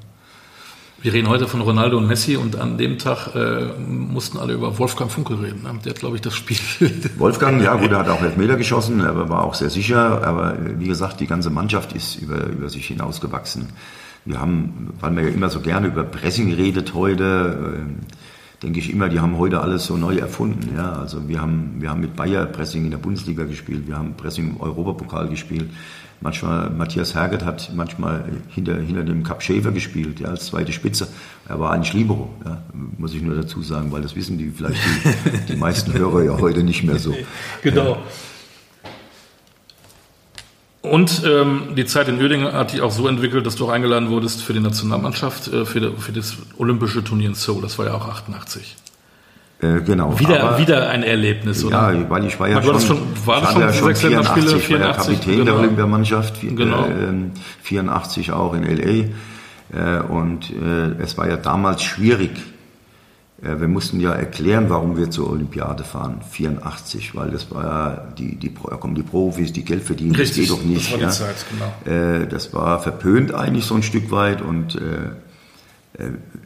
Wir 1.02 1.14
reden 1.14 1.30
heute 1.30 1.48
von 1.48 1.62
Ronaldo 1.62 1.98
und 1.98 2.08
Messi 2.08 2.36
und 2.36 2.58
an 2.58 2.78
dem 2.78 2.98
Tag 2.98 3.34
äh, 3.34 3.68
mussten 3.80 4.38
alle 4.38 4.54
über 4.54 4.78
Wolfgang 4.80 5.10
Funkel 5.10 5.38
reden. 5.38 5.62
Der 5.86 5.92
hat, 5.92 6.00
glaube 6.00 6.18
ich, 6.18 6.22
das 6.22 6.36
Spiel. 6.36 6.58
Wolfgang, 7.18 7.62
ja 7.64 7.76
gut, 7.76 7.92
er 7.92 8.00
hat 8.00 8.10
auch 8.10 8.22
Elfmeter 8.22 8.58
geschossen, 8.58 9.00
aber 9.00 9.30
war 9.30 9.46
auch 9.46 9.54
sehr 9.54 9.70
sicher. 9.70 10.22
Aber 10.28 10.58
wie 10.78 10.88
gesagt, 10.88 11.22
die 11.22 11.28
ganze 11.28 11.52
Mannschaft 11.52 11.94
ist 11.94 12.16
über, 12.18 12.48
über 12.48 12.68
sich 12.68 12.88
hinausgewachsen. 12.88 13.70
Wir 14.26 14.42
haben, 14.42 14.90
weil 15.00 15.12
man 15.12 15.24
ja 15.24 15.30
immer 15.30 15.50
so 15.50 15.62
gerne 15.62 15.88
über 15.88 16.04
Pressing 16.04 16.54
redet 16.54 16.94
heute, 16.94 17.78
äh, 17.78 18.62
denke 18.62 18.80
ich 18.80 18.92
immer, 18.92 19.08
die 19.08 19.22
haben 19.22 19.38
heute 19.38 19.62
alles 19.62 19.86
so 19.86 19.96
neu 19.96 20.18
erfunden. 20.18 20.76
Ja? 20.76 20.92
Also 20.92 21.30
wir 21.30 21.42
haben, 21.42 21.76
wir 21.80 21.92
haben 21.92 22.02
mit 22.02 22.18
Bayer 22.18 22.46
Pressing 22.46 22.84
in 22.84 22.92
der 22.92 22.98
Bundesliga 22.98 23.46
gespielt, 23.46 23.88
wir 23.88 23.98
haben 23.98 24.16
Pressing 24.18 24.50
im 24.50 24.60
Europapokal 24.60 25.30
gespielt. 25.30 25.70
Manchmal, 26.21 26.69
Matthias 26.69 27.15
Herget 27.15 27.45
hat 27.45 27.71
manchmal 27.73 28.25
hinter, 28.49 28.75
hinter 28.75 29.03
dem 29.03 29.23
Cup 29.23 29.41
Schäfer 29.41 29.71
gespielt, 29.71 30.19
ja, 30.19 30.27
als 30.27 30.47
zweite 30.47 30.73
Spitze. 30.73 31.08
Er 31.47 31.60
war 31.60 31.71
eigentlich 31.71 31.93
Libero, 31.93 32.29
ja, 32.45 32.62
muss 32.97 33.13
ich 33.13 33.21
nur 33.21 33.36
dazu 33.36 33.62
sagen, 33.62 33.91
weil 33.91 34.01
das 34.01 34.15
wissen 34.15 34.38
die 34.38 34.51
vielleicht 34.51 34.79
die, 35.47 35.53
die 35.53 35.55
meisten 35.55 35.93
Hörer 35.93 36.23
ja 36.23 36.38
heute 36.38 36.63
nicht 36.63 36.84
mehr 36.84 36.99
so. 36.99 37.15
Genau. 37.62 37.97
Und 40.82 41.23
ähm, 41.25 41.75
die 41.75 41.86
Zeit 41.86 42.08
in 42.08 42.21
Oedingen 42.21 42.53
hat 42.53 42.73
dich 42.73 42.82
auch 42.82 42.91
so 42.91 43.08
entwickelt, 43.08 43.45
dass 43.45 43.55
du 43.55 43.65
auch 43.65 43.69
eingeladen 43.69 44.10
wurdest 44.10 44.41
für 44.41 44.53
die 44.53 44.62
Nationalmannschaft, 44.62 45.47
äh, 45.47 45.65
für, 45.65 45.93
für 45.97 46.12
das 46.12 46.38
olympische 46.58 47.03
Turnier 47.03 47.29
in 47.29 47.36
Seoul. 47.36 47.62
Das 47.62 47.77
war 47.77 47.86
ja 47.86 47.93
auch 47.93 48.08
88. 48.08 48.77
Äh, 49.62 49.82
genau. 49.82 50.17
Wieder, 50.17 50.43
aber, 50.43 50.58
wieder 50.58 50.89
ein 50.89 51.04
Erlebnis, 51.04 51.65
oder? 51.65 51.93
Ja, 51.93 52.10
weil 52.10 52.26
ich 52.26 52.39
war 52.39 52.48
ja 52.48 52.62
schon, 52.62 52.80
schon, 52.80 52.98
war 53.26 53.41
das 53.41 53.52
schon, 53.52 53.62
ja 53.62 53.74
schon 53.74 53.95
84, 53.95 54.63
84, 54.63 54.72
war 54.72 54.80
ja 54.80 54.93
Kapitän 54.93 55.34
genau. 55.34 55.45
der 55.45 55.56
Olympiamannschaft, 55.56 56.41
genau. 56.41 56.86
äh, 56.86 57.30
84 57.63 58.32
auch 58.32 58.54
in 58.54 58.63
L.A. 58.63 59.10
Äh, 59.72 60.02
und 60.04 60.50
äh, 60.52 61.02
es 61.02 61.17
war 61.17 61.28
ja 61.28 61.36
damals 61.36 61.84
schwierig, 61.84 62.32
äh, 63.41 63.60
wir 63.60 63.68
mussten 63.68 63.99
ja 63.99 64.14
erklären, 64.14 64.70
warum 64.70 64.95
wir 64.95 65.10
zur 65.12 65.30
Olympiade 65.30 65.84
fahren, 65.84 66.22
84, 66.30 67.14
weil 67.16 67.32
das 67.32 67.51
war 67.51 67.64
ja, 67.64 68.07
die, 68.18 68.38
die, 68.38 68.53
da 68.53 68.78
kommen 68.78 68.95
die 68.95 69.03
Profis, 69.03 69.51
die 69.51 69.66
Geld 69.66 69.84
verdienen, 69.84 70.16
Richtig, 70.16 70.47
das 70.47 70.57
geht 70.57 70.66
doch 70.66 70.70
nicht. 70.70 70.93
das 70.93 70.99
war 70.99 70.99
ja. 71.01 71.10
Zeit, 71.10 71.45
genau. 71.51 71.97
Äh, 71.97 72.28
das 72.28 72.53
war 72.53 72.80
verpönt 72.80 73.34
eigentlich 73.34 73.66
so 73.66 73.76
ein 73.76 73.84
Stück 73.84 74.10
weit 74.12 74.41
und 74.41 74.76
äh, 74.76 74.80
äh, 74.80 75.12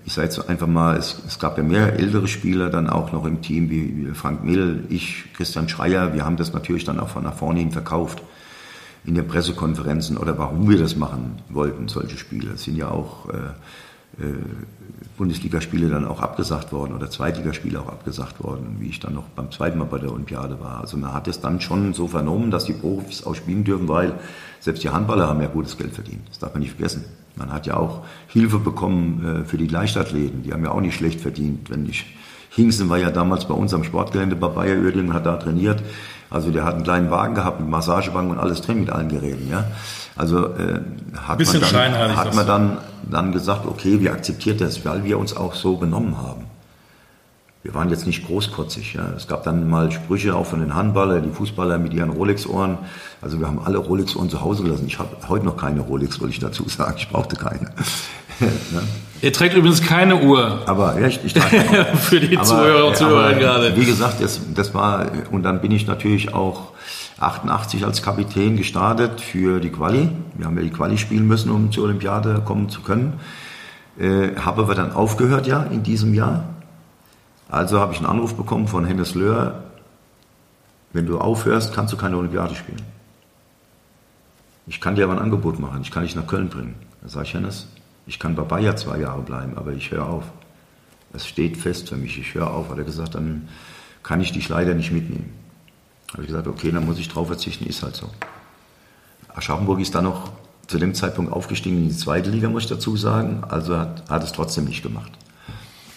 ich 0.06 0.14
sage 0.14 0.28
jetzt 0.28 0.50
einfach 0.50 0.68
mal, 0.68 0.98
es, 0.98 1.22
es, 1.28 1.38
gab 1.38 1.58
ja 1.58 1.64
mehr 1.64 1.94
ältere 2.00 2.28
Spieler 2.28 2.70
dann 2.70 2.90
auch 2.90 3.12
noch 3.12 3.26
im 3.26 3.42
Team, 3.42 3.70
wie, 3.70 4.08
wie 4.08 4.14
Frank 4.14 4.44
Mill, 4.44 4.86
ich, 4.90 5.26
Christian 5.34 5.70
Schreier, 5.70 6.14
wir 6.14 6.26
haben 6.26 6.38
das 6.38 6.54
natürlich 6.54 6.86
dann 6.86 7.00
auch 7.00 7.10
von 7.10 7.24
nach 7.24 7.36
vorne 7.36 7.60
hin 7.60 7.72
verkauft 7.72 8.24
in 9.06 9.16
den 9.16 9.28
Pressekonferenzen 9.28 10.18
oder 10.18 10.38
warum 10.38 10.70
wir 10.70 10.78
das 10.78 10.96
machen 10.96 11.42
wollten, 11.50 11.88
solche 11.90 12.18
Spiele. 12.18 12.52
Es 12.54 12.64
sind 12.64 12.78
ja 12.78 12.90
auch 12.90 13.30
äh, 13.30 13.34
äh, 13.34 13.54
Bundesligaspiele 15.18 15.90
dann 15.90 16.06
auch 16.06 16.22
abgesagt 16.22 16.72
worden 16.72 16.94
oder 16.94 17.10
Zweitligaspiele 17.10 17.80
auch 17.80 17.88
abgesagt 17.88 18.44
worden, 18.44 18.78
wie 18.80 18.90
ich 18.90 19.00
dann 19.00 19.14
noch 19.14 19.26
beim 19.36 19.52
zweiten 19.52 19.78
Mal 19.78 19.86
bei 19.86 20.00
der 20.00 20.12
Olympiade 20.12 20.60
war. 20.60 20.82
Also 20.82 20.98
man 20.98 21.14
hat 21.14 21.28
es 21.28 21.40
dann 21.40 21.62
schon 21.62 21.94
so 21.94 22.08
vernommen, 22.08 22.52
dass 22.52 22.66
die 22.66 22.74
Profis 22.74 23.26
auch 23.26 23.36
spielen 23.36 23.64
dürfen, 23.64 23.88
weil 23.88 24.14
selbst 24.60 24.84
die 24.84 24.90
Handballer 24.90 25.28
haben 25.28 25.42
ja 25.42 25.48
gutes 25.48 25.78
Geld 25.78 25.94
verdient. 25.94 26.28
Das 26.30 26.40
darf 26.40 26.54
man 26.54 26.62
nicht 26.62 26.72
vergessen. 26.72 27.06
Man 27.36 27.52
hat 27.52 27.66
ja 27.66 27.78
auch 27.78 28.04
Hilfe 28.28 28.60
bekommen 28.60 29.44
äh, 29.44 29.46
für 29.46 29.58
die 29.58 29.68
Leichtathleten. 29.68 30.44
Die 30.44 30.54
haben 30.54 30.64
ja 30.64 30.72
auch 30.72 30.82
nicht 30.82 30.96
schlecht 30.96 31.20
verdient. 31.20 31.70
Wenn 31.70 31.88
ich, 31.88 32.06
Hingsen 32.50 32.90
war 32.90 32.98
ja 32.98 33.10
damals 33.10 33.48
bei 33.48 33.54
uns 33.54 33.74
am 33.74 33.84
Sportgelände 33.84 34.36
bei 34.36 34.48
Bayer 34.48 34.82
Oerding 34.84 35.10
und 35.10 35.14
hat 35.14 35.26
da 35.26 35.38
trainiert. 35.38 35.82
Also 36.30 36.52
der 36.52 36.64
hat 36.64 36.76
einen 36.76 36.84
kleinen 36.84 37.12
Wagen 37.12 37.36
gehabt 37.36 37.60
mit 37.60 37.70
Massagebank 37.70 38.32
und 38.32 38.40
alles 38.40 38.62
drin 38.62 38.80
mit 38.80 38.90
allen 38.90 39.10
Geräten. 39.10 39.50
Ja? 39.50 39.66
Also 40.16 40.46
äh, 40.46 40.80
hat 41.16 41.40
man, 41.40 41.62
dann, 41.62 42.16
hat 42.16 42.36
man 42.36 42.48
dann, 42.48 42.78
dann 43.10 43.32
gesagt, 43.32 43.66
okay, 43.66 44.00
wir 44.00 44.14
akzeptieren 44.14 44.58
das, 44.58 44.86
weil 44.86 45.04
wir 45.04 45.18
uns 45.18 45.36
auch 45.36 45.56
so 45.56 45.78
benommen 45.78 46.18
haben. 46.18 46.46
Wir 47.64 47.74
waren 47.74 47.90
jetzt 47.90 48.06
nicht 48.06 48.28
großkotzig. 48.28 48.94
Ja. 48.94 49.14
Es 49.16 49.28
gab 49.28 49.44
dann 49.44 49.70
mal 49.70 49.90
Sprüche 49.90 50.36
auch 50.36 50.46
von 50.46 50.60
den 50.60 50.76
Handballern, 50.76 51.24
die 51.24 51.32
Fußballer 51.32 51.78
mit 51.78 51.94
ihren 51.94 52.10
Rolex-Ohren. 52.10 52.78
Also 53.22 53.40
wir 53.40 53.48
haben 53.48 53.62
alle 53.64 53.78
Rolex-Ohren 53.78 54.30
zu 54.30 54.42
Hause 54.42 54.64
gelassen. 54.64 54.86
Ich 54.86 55.00
habe 55.00 55.16
heute 55.30 55.46
noch 55.46 55.56
keine 55.56 55.80
Rolex, 55.80 56.20
wollte 56.20 56.34
ich 56.34 56.40
dazu 56.40 56.68
sagen. 56.68 56.96
Ich 56.98 57.08
brauchte 57.08 57.38
keine. 57.38 57.72
ja. 58.42 58.82
Er 59.22 59.32
trägt 59.32 59.56
übrigens 59.56 59.82
keine 59.82 60.22
Uhr 60.22 60.64
Aber 60.66 61.00
ja, 61.00 61.08
ich, 61.08 61.22
ich 61.24 61.34
trage 61.34 61.64
für 61.96 62.20
die 62.20 62.36
aber, 62.36 62.46
Zuhörer 62.46 62.86
und 62.88 62.94
äh, 62.94 62.96
Zuhörer 62.98 63.34
gerade. 63.36 63.78
Wie 63.78 63.86
gesagt, 63.86 64.22
das, 64.22 64.42
das 64.54 64.74
war, 64.74 65.06
und 65.32 65.44
dann 65.44 65.62
bin 65.62 65.72
ich 65.72 65.88
natürlich 65.88 66.34
auch 66.34 66.74
88 67.20 67.86
als 67.86 68.02
Kapitän 68.02 68.58
gestartet 68.58 69.22
für 69.22 69.60
die 69.60 69.70
Quali. 69.70 70.10
Wir 70.36 70.46
haben 70.46 70.58
ja 70.58 70.64
die 70.64 70.72
Quali 70.72 70.98
spielen 70.98 71.28
müssen, 71.28 71.52
um 71.52 71.72
zur 71.72 71.86
Olympiade 71.86 72.42
kommen 72.46 72.70
zu 72.70 72.82
können. 72.82 73.20
Äh, 74.00 74.36
habe 74.38 74.64
aber 74.64 74.76
dann 74.76 74.92
aufgehört, 74.92 75.46
ja, 75.46 75.64
in 75.64 75.84
diesem 75.84 76.14
Jahr. 76.14 76.46
Also 77.50 77.80
habe 77.80 77.94
ich 77.94 78.00
einen 78.00 78.08
Anruf 78.08 78.36
bekommen 78.36 78.68
von 78.68 78.86
Hennes 78.86 79.14
Löhr, 79.14 79.64
wenn 80.92 81.06
du 81.06 81.20
aufhörst, 81.20 81.74
kannst 81.74 81.94
du 81.94 81.98
keine 81.98 82.18
Olympiade 82.18 82.56
spielen. 82.56 82.82
Ich 84.66 84.80
kann 84.80 84.96
dir 84.96 85.04
aber 85.04 85.14
ein 85.14 85.20
Angebot 85.20 85.60
machen, 85.60 85.82
ich 85.82 85.92
kann 85.92 86.04
dich 86.04 86.16
nach 86.16 86.28
Köln 86.28 86.50
bringen. 86.50 86.76
Da 87.02 87.10
sage 87.10 87.28
ich, 87.28 87.34
Hennes, 87.34 87.68
ich 88.08 88.20
kann 88.20 88.36
bei 88.36 88.44
Bayer 88.44 88.76
zwei 88.76 89.00
Jahre 89.00 89.22
bleiben, 89.22 89.58
aber 89.58 89.74
ich 89.74 89.92
höre 89.92 90.08
auf. 90.08 90.24
Es 91.14 91.28
steht 91.28 91.58
fest 91.58 91.90
für 91.90 91.96
mich, 91.96 92.18
ich 92.18 92.34
höre 92.34 92.50
auf. 92.50 92.70
Hat 92.70 92.78
er 92.78 92.84
gesagt, 92.84 93.16
dann 93.16 93.48
kann 94.02 94.22
ich 94.22 94.32
dich 94.32 94.50
leider 94.50 94.74
nicht 94.74 94.92
mitnehmen. 94.92 95.32
Habe 96.14 96.24
ich 96.24 96.28
gesagt, 96.28 96.48
okay, 96.48 96.72
dann 96.72 96.86
muss 96.86 97.00
ich 97.00 97.10
drauf 97.10 97.28
verzichten, 97.28 97.66
ist 97.66 97.84
halt 97.84 97.96
so. 97.96 98.10
Aschaffenburg 99.36 99.80
ist 99.80 99.96
dann 99.96 100.04
noch 100.04 100.32
zu 100.68 100.78
dem 100.78 100.94
Zeitpunkt 100.94 101.34
aufgestiegen 101.34 101.78
in 101.78 101.88
die 101.90 101.96
zweite 101.96 102.30
Liga, 102.30 102.50
muss 102.50 102.64
ich 102.64 102.70
dazu 102.70 102.96
sagen. 102.96 103.44
Also 103.50 103.78
hat, 103.78 104.10
hat 104.10 104.24
es 104.24 104.32
trotzdem 104.32 104.66
nicht 104.66 104.84
gemacht. 104.84 105.12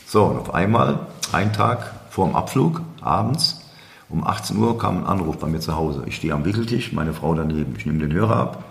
So, 0.06 0.24
und 0.24 0.38
auf 0.38 0.54
einmal, 0.54 1.00
einen 1.32 1.52
Tag 1.52 1.92
vor 2.10 2.26
dem 2.26 2.34
Abflug, 2.34 2.80
abends, 3.02 3.60
um 4.08 4.26
18 4.26 4.56
Uhr 4.56 4.78
kam 4.78 4.98
ein 4.98 5.06
Anruf 5.06 5.38
bei 5.38 5.48
mir 5.48 5.60
zu 5.60 5.76
Hause. 5.76 6.04
Ich 6.06 6.16
stehe 6.16 6.32
am 6.32 6.44
Wickeltisch, 6.44 6.92
meine 6.92 7.12
Frau 7.12 7.34
daneben. 7.34 7.74
Ich 7.76 7.86
nehme 7.86 7.98
den 7.98 8.12
Hörer 8.12 8.36
ab. 8.36 8.64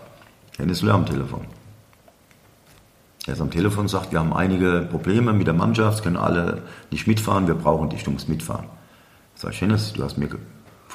Hennes 0.58 0.82
Löhr 0.82 0.94
am 0.94 1.06
Telefon. 1.06 1.42
Er 3.28 3.34
ist 3.34 3.42
am 3.42 3.52
Telefon 3.52 3.82
und 3.82 3.88
sagt, 3.90 4.12
wir 4.12 4.20
haben 4.20 4.34
einige 4.34 4.88
Probleme 4.90 5.34
mit 5.34 5.48
der 5.48 5.54
Mannschaft, 5.54 6.04
können 6.04 6.16
alle 6.16 6.62
nicht 6.92 7.08
mitfahren, 7.08 7.48
wir 7.48 7.56
brauchen 7.56 7.90
dich, 7.90 8.04
du 8.04 8.12
musst 8.12 8.30
mitfahren. 8.30 8.66
Ich, 9.50 9.62
Hennes, 9.62 9.94
du 9.94 10.04
hast 10.04 10.18
mir 10.18 10.30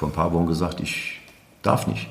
vor 0.01 0.09
ein 0.09 0.13
paar 0.13 0.33
Wochen 0.33 0.47
gesagt, 0.47 0.79
ich 0.79 1.19
darf 1.61 1.85
nicht. 1.85 2.07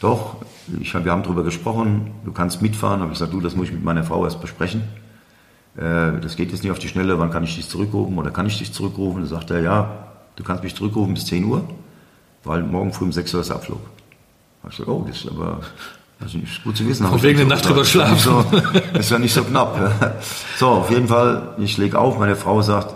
Doch, 0.00 0.34
ich, 0.80 0.92
wir 0.92 1.12
haben 1.12 1.22
darüber 1.22 1.44
gesprochen, 1.44 2.10
du 2.24 2.32
kannst 2.32 2.60
mitfahren. 2.60 3.00
Habe 3.02 3.12
ich 3.12 3.20
gesagt, 3.20 3.32
du, 3.32 3.40
das 3.40 3.54
muss 3.54 3.68
ich 3.68 3.72
mit 3.72 3.84
meiner 3.84 4.02
Frau 4.02 4.24
erst 4.24 4.40
besprechen. 4.40 4.82
Äh, 5.76 6.20
das 6.20 6.34
geht 6.34 6.50
jetzt 6.50 6.64
nicht 6.64 6.72
auf 6.72 6.80
die 6.80 6.88
Schnelle, 6.88 7.16
wann 7.20 7.30
kann 7.30 7.44
ich 7.44 7.54
dich 7.54 7.68
zurückrufen 7.68 8.18
oder 8.18 8.32
kann 8.32 8.46
ich 8.46 8.58
dich 8.58 8.72
zurückrufen? 8.72 9.22
Da 9.22 9.28
sagt 9.28 9.52
er, 9.52 9.60
ja, 9.60 10.08
du 10.34 10.42
kannst 10.42 10.64
mich 10.64 10.74
zurückrufen 10.74 11.14
bis 11.14 11.26
10 11.26 11.44
Uhr, 11.44 11.62
weil 12.42 12.64
morgen 12.64 12.92
früh 12.92 13.04
um 13.04 13.12
6 13.12 13.32
Uhr 13.32 13.42
ist 13.42 13.52
Abflug. 13.52 13.78
Hab 14.64 14.72
ich 14.72 14.78
gesagt, 14.78 14.90
oh, 14.90 15.04
das 15.06 15.18
ist 15.18 15.30
aber 15.30 15.60
das 16.18 16.34
ist 16.34 16.64
gut 16.64 16.76
zu 16.76 16.88
wissen. 16.88 17.06
Von 17.06 17.22
wegen 17.22 17.38
der 17.38 17.46
Nacht 17.46 17.64
drüber 17.64 17.84
schlafen. 17.84 18.18
So, 18.18 18.44
ist 18.98 19.10
ja 19.12 19.20
nicht 19.20 19.34
so 19.34 19.44
knapp. 19.44 20.20
So, 20.56 20.66
auf 20.66 20.90
jeden 20.90 21.06
Fall, 21.06 21.54
ich 21.58 21.78
lege 21.78 21.96
auf, 21.96 22.18
meine 22.18 22.34
Frau 22.34 22.60
sagt, 22.60 22.92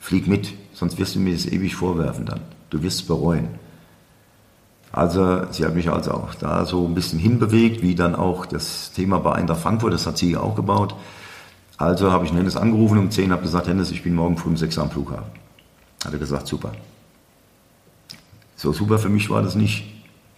flieg 0.00 0.26
mit, 0.28 0.48
sonst 0.72 0.96
wirst 0.96 1.14
du 1.14 1.20
mir 1.20 1.34
das 1.34 1.44
ewig 1.44 1.76
vorwerfen 1.76 2.24
dann. 2.24 2.40
Du 2.70 2.82
wirst 2.82 3.00
es 3.00 3.06
bereuen. 3.06 3.48
Also 4.92 5.50
sie 5.50 5.64
hat 5.64 5.74
mich 5.74 5.90
also 5.90 6.12
auch 6.12 6.34
da 6.34 6.64
so 6.64 6.86
ein 6.86 6.94
bisschen 6.94 7.18
hinbewegt, 7.18 7.82
wie 7.82 7.94
dann 7.94 8.14
auch 8.14 8.46
das 8.46 8.92
Thema 8.92 9.18
bei 9.18 9.32
Eintracht 9.32 9.60
Frankfurt, 9.60 9.92
das 9.92 10.06
hat 10.06 10.18
sie 10.18 10.36
auch 10.36 10.54
gebaut. 10.54 10.94
Also 11.76 12.12
habe 12.12 12.24
ich 12.24 12.32
Hennes 12.32 12.56
angerufen 12.56 12.98
um 12.98 13.10
10, 13.10 13.32
habe 13.32 13.42
gesagt, 13.42 13.66
Hennes, 13.66 13.90
ich 13.90 14.02
bin 14.04 14.14
morgen 14.14 14.36
früh 14.36 14.50
um 14.50 14.56
6 14.56 14.76
Uhr 14.76 14.84
am 14.84 14.90
Flughafen. 14.90 15.32
Hat 16.04 16.12
er 16.12 16.18
gesagt, 16.18 16.46
super. 16.46 16.72
So 18.56 18.72
super 18.72 18.98
für 18.98 19.08
mich 19.08 19.28
war 19.30 19.42
das 19.42 19.56
nicht, 19.56 19.84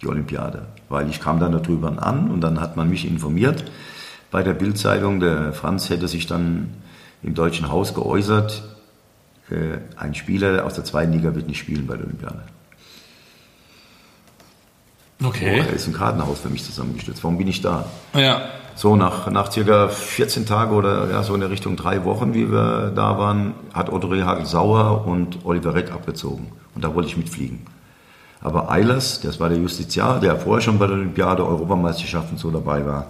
die 0.01 0.07
Olympiade, 0.07 0.65
weil 0.89 1.09
ich 1.09 1.19
kam 1.19 1.39
dann 1.39 1.51
darüber 1.51 2.03
an 2.03 2.31
und 2.31 2.41
dann 2.41 2.59
hat 2.59 2.75
man 2.75 2.89
mich 2.89 3.05
informiert 3.05 3.63
bei 4.31 4.43
der 4.43 4.53
Bildzeitung, 4.53 5.19
der 5.19 5.53
Franz 5.53 5.89
hätte 5.89 6.07
sich 6.07 6.27
dann 6.27 6.73
im 7.23 7.33
Deutschen 7.33 7.71
Haus 7.71 7.93
geäußert, 7.93 8.63
ein 9.95 10.13
Spieler 10.13 10.65
aus 10.65 10.73
der 10.73 10.83
zweiten 10.83 11.13
Liga 11.13 11.33
wird 11.35 11.47
nicht 11.47 11.59
spielen 11.59 11.87
bei 11.87 11.95
der 11.95 12.05
Olympiade. 12.05 12.43
Okay. 15.23 15.61
Oh, 15.61 15.69
er 15.69 15.73
ist 15.73 15.87
ein 15.87 15.93
Kartenhaus 15.93 16.39
für 16.39 16.49
mich 16.49 16.63
zusammengestürzt. 16.63 17.23
Warum 17.23 17.37
bin 17.37 17.47
ich 17.47 17.61
da? 17.61 17.85
Ja. 18.13 18.41
So, 18.75 18.95
nach, 18.95 19.31
nach 19.31 19.51
circa 19.51 19.87
14 19.87 20.45
Tagen 20.45 20.75
oder 20.75 21.09
ja, 21.09 21.23
so 21.23 21.33
in 21.33 21.41
der 21.41 21.49
Richtung 21.49 21.75
drei 21.75 22.05
Wochen, 22.05 22.35
wie 22.35 22.51
wir 22.51 22.91
da 22.95 23.17
waren, 23.17 23.55
hat 23.73 23.91
Otto 23.91 24.07
Rehagel 24.07 24.45
Sauer 24.45 25.07
und 25.07 25.39
Oliver 25.45 25.73
Reck 25.73 25.91
abgezogen. 25.91 26.51
Und 26.75 26.83
da 26.83 26.93
wollte 26.93 27.09
ich 27.09 27.17
mitfliegen. 27.17 27.65
Aber 28.39 28.69
Eilers, 28.69 29.19
das 29.21 29.39
war 29.39 29.49
der 29.49 29.57
Justiziar, 29.57 30.19
der 30.19 30.35
vorher 30.37 30.61
schon 30.61 30.77
bei 30.77 30.85
der 30.85 30.95
Olympiade, 30.95 31.43
Europameisterschaften 31.43 32.37
so 32.37 32.51
dabei 32.51 32.85
war, 32.85 33.07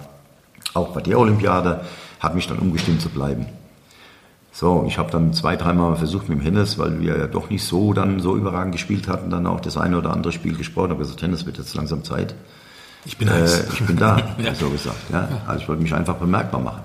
auch 0.74 0.94
bei 0.94 1.02
der 1.02 1.20
Olympiade, 1.20 1.82
hat 2.22 2.34
mich 2.34 2.48
dann 2.48 2.60
umgestimmt 2.60 3.02
zu 3.02 3.10
bleiben. 3.10 3.48
So, 4.60 4.86
ich 4.88 4.98
habe 4.98 5.12
dann 5.12 5.34
zwei, 5.34 5.56
dreimal 5.56 5.96
versucht 5.98 6.30
mit 6.30 6.40
dem 6.40 6.42
Hennes, 6.42 6.80
weil 6.80 7.00
wir 7.00 7.16
ja 7.16 7.28
doch 7.28 7.52
nicht 7.52 7.64
so 7.64 7.94
dann 7.94 8.20
so 8.20 8.36
überragend 8.36 8.72
gespielt 8.72 9.08
hatten, 9.08 9.30
dann 9.30 9.46
auch 9.46 9.60
das 9.60 9.78
eine 9.78 10.00
oder 10.00 10.12
andere 10.12 10.34
Spiel 10.34 10.58
gesprochen. 10.58 10.90
habe 10.90 10.98
gesagt, 11.04 11.22
Hennes 11.22 11.46
wird 11.46 11.60
jetzt 11.60 11.76
langsam 11.76 12.04
Zeit. 12.04 12.34
Ich 13.06 13.20
bin 13.20 13.28
Äh, 13.28 13.34
heiß. 13.34 13.68
ich 13.72 13.84
bin 13.86 13.98
da, 13.98 14.18
Ja. 14.44 14.56
so 14.56 14.68
gesagt. 14.72 14.98
Ja? 15.12 15.28
Also 15.46 15.62
ich 15.62 15.70
wollte 15.70 15.84
mich 15.84 15.94
einfach 15.94 16.16
bemerkbar 16.16 16.60
machen. 16.60 16.82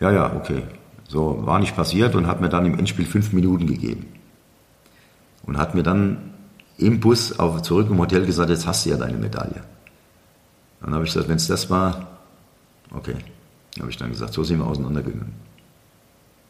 Ja, 0.00 0.10
ja, 0.10 0.36
okay. 0.36 0.64
So 1.08 1.46
war 1.46 1.60
nicht 1.60 1.74
passiert 1.74 2.14
und 2.14 2.26
hat 2.26 2.42
mir 2.42 2.50
dann 2.50 2.66
im 2.66 2.78
Endspiel 2.78 3.06
fünf 3.06 3.32
Minuten 3.32 3.66
gegeben. 3.66 4.04
Und 5.46 5.56
hat 5.56 5.74
mir 5.74 5.82
dann 5.82 6.18
im 6.76 7.00
Bus 7.00 7.38
auf, 7.38 7.62
zurück 7.62 7.88
im 7.88 7.98
Hotel 8.00 8.26
gesagt, 8.26 8.50
jetzt 8.50 8.66
hast 8.66 8.84
du 8.84 8.90
ja 8.90 8.98
deine 8.98 9.16
Medaille. 9.16 9.62
Dann 10.82 10.92
habe 10.92 11.04
ich 11.04 11.12
gesagt, 11.14 11.30
wenn 11.30 11.36
es 11.36 11.46
das 11.46 11.70
war, 11.70 12.06
okay. 12.94 13.14
Habe 13.80 13.88
ich 13.88 13.96
dann 13.96 14.10
gesagt, 14.10 14.34
so 14.34 14.44
sind 14.44 14.58
wir 14.58 14.66
auseinandergegangen. 14.66 15.32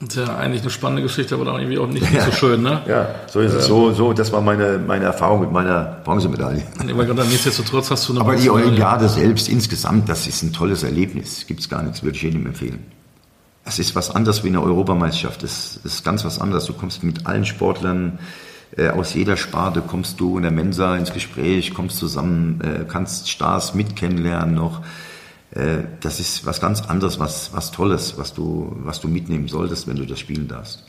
Tja, 0.09 0.37
eigentlich 0.37 0.63
eine 0.63 0.71
spannende 0.71 1.03
Geschichte, 1.03 1.35
aber 1.35 1.45
dann 1.45 1.57
irgendwie 1.57 1.79
auch 1.79 1.87
nicht, 1.87 2.11
nicht 2.11 2.23
so 2.27 2.33
schön, 2.33 2.63
ne? 2.63 2.83
Ja, 2.89 3.15
so 3.29 3.41
ist 3.41 3.53
es. 3.53 3.67
So, 3.67 3.93
so, 3.93 4.13
das 4.13 4.33
war 4.33 4.41
meine, 4.41 4.79
meine 4.79 5.05
Erfahrung 5.05 5.41
mit 5.41 5.53
meiner 5.53 5.99
Bronzemedaille. 6.05 6.63
Aber 6.79 7.05
dann 7.05 7.29
nichtsdestotrotz 7.29 7.91
hast 7.91 8.09
du 8.09 8.15
eine 8.15 8.21
Aber 8.23 8.35
die. 8.35 8.51
Olympiade 8.51 9.09
selbst 9.09 9.49
insgesamt, 9.49 10.09
das 10.09 10.27
ist 10.27 10.43
ein 10.43 10.53
tolles 10.53 10.83
Erlebnis. 10.83 11.47
Gibt's 11.47 11.69
gar 11.69 11.83
nichts, 11.83 12.03
würde 12.03 12.17
ich 12.17 12.23
jedem 12.23 12.47
empfehlen. 12.47 12.85
Es 13.65 13.79
ist 13.79 13.95
was 13.95 14.11
anderes 14.11 14.43
wie 14.43 14.49
eine 14.49 14.61
Europameisterschaft. 14.61 15.45
Es 15.45 15.79
ist 15.85 16.05
ganz 16.05 16.25
was 16.25 16.41
anderes. 16.41 16.65
Du 16.65 16.73
kommst 16.73 17.05
mit 17.05 17.27
allen 17.27 17.45
Sportlern 17.45 18.19
äh, 18.77 18.89
aus 18.89 19.15
jeder 19.15 19.37
Sparte, 19.37 19.83
kommst 19.83 20.19
du 20.19 20.37
in 20.37 20.43
der 20.43 20.51
Mensa 20.51 20.97
ins 20.97 21.13
Gespräch, 21.13 21.75
kommst 21.75 21.99
zusammen, 21.99 22.61
äh, 22.61 22.85
kannst 22.89 23.31
Stars 23.31 23.75
mit 23.75 23.95
kennenlernen 23.95 24.55
noch. 24.55 24.81
Äh, 25.55 25.85
das 26.01 26.19
ist 26.21 26.47
was 26.47 26.61
ganz 26.61 26.81
anderes, 26.83 27.19
was, 27.19 27.53
was 27.53 27.73
Tolles, 27.73 28.15
was 28.17 28.33
du, 28.33 28.75
was 28.85 29.01
du 29.01 29.09
mitnehmen 29.09 29.49
solltest, 29.49 29.87
wenn 29.87 29.97
du 29.97 30.07
das 30.07 30.19
spielen 30.19 30.49
darfst. 30.49 30.85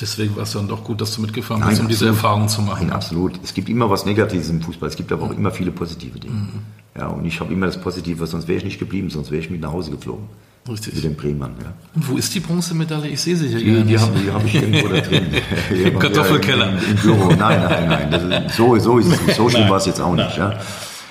Deswegen 0.00 0.36
war 0.36 0.44
es 0.44 0.52
dann 0.52 0.68
doch 0.68 0.84
gut, 0.84 1.00
dass 1.00 1.14
du 1.14 1.20
mitgefahren 1.20 1.60
Nein, 1.60 1.70
bist, 1.70 1.82
um 1.82 1.88
diese 1.88 2.08
absolut. 2.08 2.16
Erfahrung 2.16 2.48
zu 2.48 2.62
machen. 2.62 2.86
Nein, 2.86 2.96
absolut. 2.96 3.40
Es 3.42 3.52
gibt 3.52 3.68
immer 3.68 3.90
was 3.90 4.06
Negatives 4.06 4.48
im 4.48 4.62
Fußball, 4.62 4.88
es 4.88 4.96
gibt 4.96 5.12
aber 5.12 5.26
auch 5.26 5.32
immer 5.32 5.50
viele 5.50 5.72
positive 5.72 6.18
Dinge. 6.18 6.48
Ja, 6.96 7.08
und 7.08 7.24
ich 7.24 7.40
habe 7.40 7.52
immer 7.52 7.66
das 7.66 7.80
Positive, 7.80 8.26
sonst 8.26 8.48
wäre 8.48 8.58
ich 8.58 8.64
nicht 8.64 8.78
geblieben, 8.78 9.10
sonst 9.10 9.30
wäre 9.30 9.42
ich 9.42 9.50
mit 9.50 9.60
nach 9.60 9.72
Hause 9.72 9.90
geflogen. 9.90 10.26
Richtig. 10.68 10.94
Mit 10.94 11.04
dem 11.04 11.16
Bremern, 11.16 11.54
ja. 11.60 11.72
Und 11.94 12.08
wo 12.08 12.16
ist 12.16 12.32
die 12.34 12.40
Bronzemedaille? 12.40 13.08
Ich 13.08 13.20
sehe 13.20 13.34
sie 13.34 13.48
hier 13.48 13.58
die, 13.58 13.84
die 13.84 13.98
habe 13.98 14.32
hab 14.32 14.44
ich 14.44 14.54
irgendwo 14.54 14.88
da 14.88 15.00
drin. 15.00 15.26
Im 15.84 15.98
Kartoffelkeller. 15.98 16.68
Im, 16.68 16.90
Im, 16.90 16.96
Büro. 16.96 17.28
Nein, 17.30 17.62
nein, 17.68 18.28
nein. 18.28 18.44
Ist, 18.44 18.56
so, 18.56 18.78
so, 18.78 18.98
ist 18.98 19.08
es, 19.26 19.36
so 19.36 19.48
schlimm 19.48 19.68
war 19.68 19.78
es 19.78 19.86
jetzt 19.86 20.00
auch 20.00 20.14
nicht. 20.14 20.36
Ja. 20.36 20.60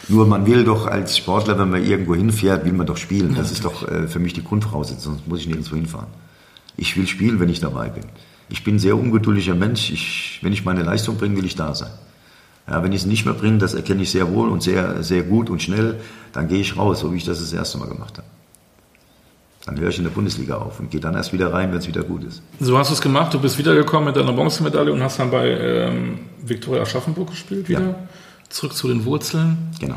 Nur 0.08 0.26
man 0.26 0.46
will 0.46 0.64
doch 0.64 0.88
als 0.88 1.18
Sportler, 1.18 1.58
wenn 1.60 1.70
man 1.70 1.84
irgendwo 1.84 2.16
hinfährt, 2.16 2.66
will 2.66 2.74
man 2.74 2.88
doch 2.88 2.98
spielen. 2.98 3.36
Das 3.36 3.52
ist 3.52 3.66
doch 3.66 3.88
äh, 3.88 4.08
für 4.08 4.20
mich 4.20 4.34
die 4.34 4.44
Grundvoraussetzung, 4.44 5.14
sonst 5.14 5.28
muss 5.28 5.40
ich 5.42 5.48
nirgendwo 5.48 5.76
hinfahren. 5.76 6.08
Ich 6.78 6.98
will 6.98 7.08
spielen, 7.08 7.40
wenn 7.40 7.50
ich 7.50 7.60
dabei 7.60 7.90
bin. 7.90 8.06
Ich 8.50 8.64
bin 8.64 8.76
ein 8.76 8.80
sehr 8.80 8.98
ungeduldiger 8.98 9.56
Mensch. 9.56 9.92
Ich, 9.92 10.40
wenn 10.42 10.54
ich 10.54 10.66
meine 10.66 10.84
Leistung 10.84 11.18
bringe, 11.18 11.38
will 11.38 11.46
ich 11.46 11.56
da 11.56 11.74
sein. 11.76 11.92
Ja, 12.68 12.84
wenn 12.84 12.92
ich 12.92 13.02
es 13.02 13.08
nicht 13.08 13.26
mehr 13.26 13.34
bringe, 13.34 13.58
das 13.58 13.74
erkenne 13.74 14.04
ich 14.04 14.12
sehr 14.12 14.32
wohl 14.34 14.50
und 14.50 14.64
sehr, 14.64 15.04
sehr 15.04 15.24
gut 15.24 15.50
und 15.50 15.62
schnell, 15.62 16.00
dann 16.34 16.48
gehe 16.48 16.60
ich 16.60 16.78
raus, 16.78 17.00
so 17.00 17.12
wie 17.12 17.18
ich 17.18 17.26
das 17.26 17.40
das 17.40 17.54
erste 17.54 17.78
Mal 17.78 17.88
gemacht 17.88 18.18
habe. 18.18 18.28
Dann 19.66 19.80
höre 19.80 19.90
ich 19.90 19.98
in 19.98 20.04
der 20.04 20.12
Bundesliga 20.12 20.56
auf 20.56 20.80
und 20.80 20.90
gehe 20.90 21.00
dann 21.00 21.14
erst 21.14 21.34
wieder 21.34 21.54
rein, 21.54 21.72
wenn 21.72 21.78
es 21.78 21.88
wieder 21.88 22.04
gut 22.04 22.24
ist. 22.24 22.42
So 22.60 22.78
hast 22.78 22.90
du 22.90 22.96
es 22.96 23.02
gemacht, 23.02 23.34
du 23.34 23.40
bist 23.40 23.58
wiedergekommen 23.58 24.06
mit 24.06 24.16
deiner 24.16 24.34
Bronzemedaille 24.34 24.92
und 24.92 25.04
hast 25.04 25.20
dann 25.20 25.30
bei 25.30 25.50
ähm, 25.50 26.20
Viktoria 26.42 26.82
Aschaffenburg 26.82 27.30
gespielt 27.30 27.70
wieder. 27.70 27.82
Ja. 27.82 27.96
Zurück 28.52 28.76
zu 28.76 28.88
den 28.88 29.06
Wurzeln. 29.06 29.72
Genau. 29.80 29.96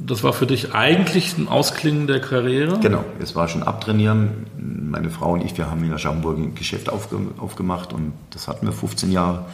Das 0.00 0.22
war 0.22 0.32
für 0.32 0.46
dich 0.46 0.74
eigentlich 0.74 1.36
ein 1.38 1.48
Ausklingen 1.48 2.06
der 2.06 2.20
Karriere? 2.20 2.78
Genau, 2.78 3.04
es 3.18 3.34
war 3.34 3.48
schon 3.48 3.64
abtrainieren. 3.64 4.46
Meine 4.56 5.10
Frau 5.10 5.32
und 5.32 5.44
ich, 5.44 5.58
wir 5.58 5.70
haben 5.70 5.82
in 5.82 5.92
Aschaffenburg 5.92 6.38
ein 6.38 6.54
Geschäft 6.54 6.88
aufge 6.88 7.18
aufgemacht 7.38 7.92
und 7.92 8.12
das 8.30 8.46
hatten 8.46 8.66
wir 8.66 8.72
15 8.72 9.10
Jahre, 9.10 9.46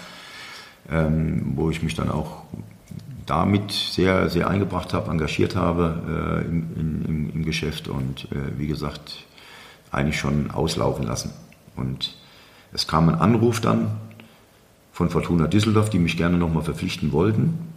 ähm, 0.90 1.52
wo 1.56 1.70
ich 1.70 1.82
mich 1.82 1.94
dann 1.94 2.10
auch 2.10 2.42
damit 3.24 3.72
sehr, 3.72 4.28
sehr 4.28 4.48
eingebracht 4.48 4.92
habe, 4.92 5.10
engagiert 5.10 5.56
habe 5.56 6.42
äh, 6.42 6.46
im, 6.46 7.04
im, 7.06 7.30
im, 7.30 7.44
Geschäft 7.44 7.88
und 7.88 8.26
äh, 8.30 8.58
wie 8.58 8.66
gesagt, 8.66 9.24
eigentlich 9.90 10.18
schon 10.18 10.50
auslaufen 10.50 11.06
lassen. 11.06 11.32
Und 11.74 12.16
es 12.72 12.86
kam 12.86 13.08
ein 13.08 13.14
Anruf 13.14 13.60
dann 13.60 13.92
von 14.92 15.08
Fortuna 15.08 15.46
Düsseldorf, 15.46 15.88
die 15.88 15.98
mich 15.98 16.18
gerne 16.18 16.36
nochmal 16.36 16.62
verpflichten 16.62 17.12
wollten. 17.12 17.73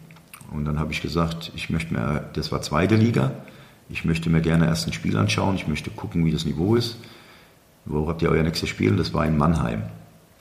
Und 0.51 0.65
dann 0.65 0.79
habe 0.79 0.91
ich 0.91 1.01
gesagt, 1.01 1.51
ich 1.55 1.69
möchte 1.69 1.93
mir, 1.93 2.29
das 2.33 2.51
war 2.51 2.61
zweite 2.61 2.95
Liga, 2.95 3.31
ich 3.89 4.05
möchte 4.05 4.29
mir 4.29 4.41
gerne 4.41 4.65
erst 4.65 4.87
ein 4.87 4.93
Spiel 4.93 5.17
anschauen, 5.17 5.55
ich 5.55 5.67
möchte 5.67 5.89
gucken, 5.89 6.25
wie 6.25 6.31
das 6.31 6.45
Niveau 6.45 6.75
ist. 6.75 6.97
Wo 7.85 8.07
habt 8.07 8.21
ihr 8.21 8.29
euer 8.29 8.43
nächstes 8.43 8.69
Spiel? 8.69 8.95
Das 8.95 9.13
war 9.13 9.25
in 9.25 9.37
Mannheim. 9.37 9.83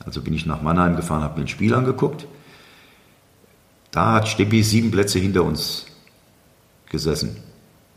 Also 0.05 0.21
bin 0.21 0.35
ich 0.35 0.47
nach 0.47 0.63
Mannheim 0.63 0.97
gefahren, 0.97 1.23
habe 1.23 1.39
mir 1.39 1.47
ein 1.47 1.49
Spiel 1.49 1.75
angeguckt 1.75 2.27
da 3.97 4.13
hat 4.13 4.29
Steppi 4.29 4.63
sieben 4.63 4.91
Plätze 4.91 5.19
hinter 5.19 5.43
uns 5.43 5.87
gesessen 6.91 7.35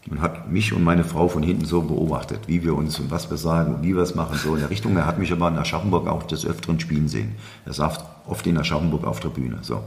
und 0.10 0.22
hat 0.22 0.50
mich 0.50 0.72
und 0.72 0.82
meine 0.82 1.04
Frau 1.04 1.28
von 1.28 1.44
hinten 1.44 1.66
so 1.66 1.82
beobachtet, 1.82 2.48
wie 2.48 2.64
wir 2.64 2.74
uns 2.74 2.98
und 3.02 3.12
was 3.12 3.30
wir 3.30 3.36
sagen 3.36 3.76
und 3.76 3.84
wie 3.84 3.94
wir 3.94 4.04
es 4.04 4.16
machen, 4.16 4.38
so 4.38 4.54
in 4.56 4.62
der 4.62 4.70
Richtung. 4.70 4.96
Er 4.96 5.06
hat 5.06 5.20
mich 5.20 5.30
aber 5.34 5.50
in 5.50 5.58
Aschaffenburg 5.58 6.08
auch 6.08 6.24
des 6.24 6.46
Öfteren 6.46 6.80
spielen 6.80 7.10
sehen. 7.10 7.36
Er 7.66 7.74
saß 7.74 8.00
oft 8.28 8.48
in 8.48 8.58
Aschaffenburg 8.58 9.04
auf 9.04 9.20
der 9.20 9.28
Bühne. 9.28 9.60
So. 9.62 9.84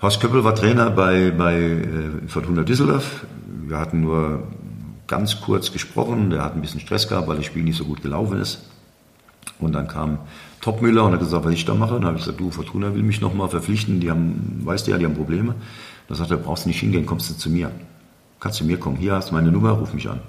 Horst 0.00 0.20
Köppel 0.20 0.44
war 0.44 0.54
Trainer 0.54 0.90
bei, 0.90 1.32
bei 1.32 1.58
äh, 1.58 2.28
Fortuna 2.28 2.62
Düsseldorf. 2.62 3.26
Wir 3.66 3.80
hatten 3.80 4.00
nur 4.00 4.44
ganz 5.08 5.40
kurz 5.40 5.72
gesprochen. 5.72 6.30
Der 6.30 6.44
hat 6.44 6.54
ein 6.54 6.60
bisschen 6.60 6.78
Stress 6.78 7.08
gehabt, 7.08 7.26
weil 7.26 7.36
das 7.36 7.46
Spiel 7.46 7.64
nicht 7.64 7.76
so 7.76 7.84
gut 7.84 8.00
gelaufen 8.00 8.40
ist. 8.40 8.62
Und 9.58 9.72
dann 9.72 9.88
kam 9.88 10.18
Topmüller 10.60 11.04
und 11.04 11.14
hat 11.14 11.18
gesagt, 11.18 11.44
was 11.44 11.52
ich 11.52 11.64
da 11.64 11.74
mache. 11.74 11.94
Dann 11.94 12.04
habe 12.04 12.16
ich 12.16 12.22
gesagt, 12.22 12.38
du, 12.38 12.52
Fortuna 12.52 12.94
will 12.94 13.02
mich 13.02 13.20
nochmal 13.20 13.48
verpflichten. 13.48 13.98
Die 13.98 14.08
haben, 14.08 14.60
weißt 14.62 14.86
du 14.86 14.92
ja, 14.92 14.98
die 14.98 15.04
haben 15.04 15.16
Probleme. 15.16 15.56
Dann 16.06 16.16
sagt 16.16 16.30
er, 16.30 16.36
brauchst 16.36 16.64
du 16.64 16.68
nicht 16.68 16.78
hingehen, 16.78 17.04
kommst 17.04 17.28
du 17.30 17.34
zu 17.34 17.50
mir. 17.50 17.72
Kannst 18.38 18.58
zu 18.58 18.64
mir 18.64 18.78
kommen. 18.78 18.98
Hier 18.98 19.14
hast 19.14 19.30
du 19.30 19.34
meine 19.34 19.50
Nummer, 19.50 19.72
ruf 19.72 19.94
mich 19.94 20.08
an. 20.08 20.20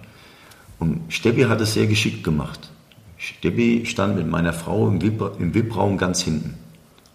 Und 0.79 1.01
Steppi 1.09 1.43
hat 1.43 1.61
es 1.61 1.75
sehr 1.75 1.85
geschickt 1.85 2.23
gemacht. 2.23 2.71
Steppi 3.17 3.85
stand 3.85 4.15
mit 4.15 4.27
meiner 4.27 4.53
Frau 4.53 4.87
im 4.87 5.53
VIP-Raum 5.53 5.97
ganz 5.97 6.23
hinten 6.23 6.55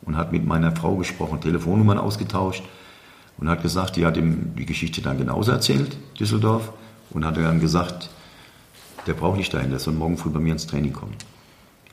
und 0.07 0.17
hat 0.17 0.33
mit 0.33 0.45
meiner 0.45 0.75
Frau 0.75 0.97
gesprochen, 0.97 1.41
Telefonnummern 1.41 1.99
ausgetauscht 1.99 2.65
und 3.39 3.49
hat 3.49 3.63
gesagt, 3.63 3.97
die 3.97 4.07
hat 4.07 4.17
ihm 4.17 4.55
die 4.57 4.67
Geschichte 4.67 5.03
dann 5.03 5.19
genauso 5.19 5.53
erzählt, 5.53 5.97
Düsseldorf, 6.19 6.73
und 7.11 7.25
hat 7.25 7.37
dann 7.37 7.61
gesagt, 7.61 8.11
der 9.07 9.15
braucht 9.15 9.37
nicht 9.37 9.53
dahin, 9.53 9.71
der 9.71 9.79
soll 9.79 9.95
morgen 9.95 10.17
früh 10.17 10.31
bei 10.31 10.41
mir 10.41 10.53
ins 10.53 10.67
Training 10.67 10.93
kommen. 10.93 11.15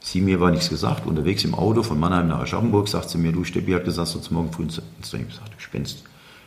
Sie 0.04 0.22
mir 0.22 0.40
war 0.40 0.50
nichts 0.50 0.70
gesagt. 0.70 1.06
Unterwegs 1.06 1.44
im 1.44 1.54
Auto 1.54 1.84
von 1.84 2.00
Mannheim 2.00 2.28
nach 2.28 2.40
Aschaffenburg 2.40 2.88
sagt 2.88 3.10
sie 3.10 3.20
mir, 3.20 3.32
du 3.32 3.44
Steppi 3.44 3.72
hat 3.74 3.86
gesagt, 3.86 4.08
sonst 4.10 4.32
morgen 4.32 4.52
früh 4.52 4.64
ins 4.64 4.82
Training. 5.10 5.28
Ich 5.30 5.36
sagte, 5.36 5.52
du 5.56 5.62
spinnst. 5.62 6.04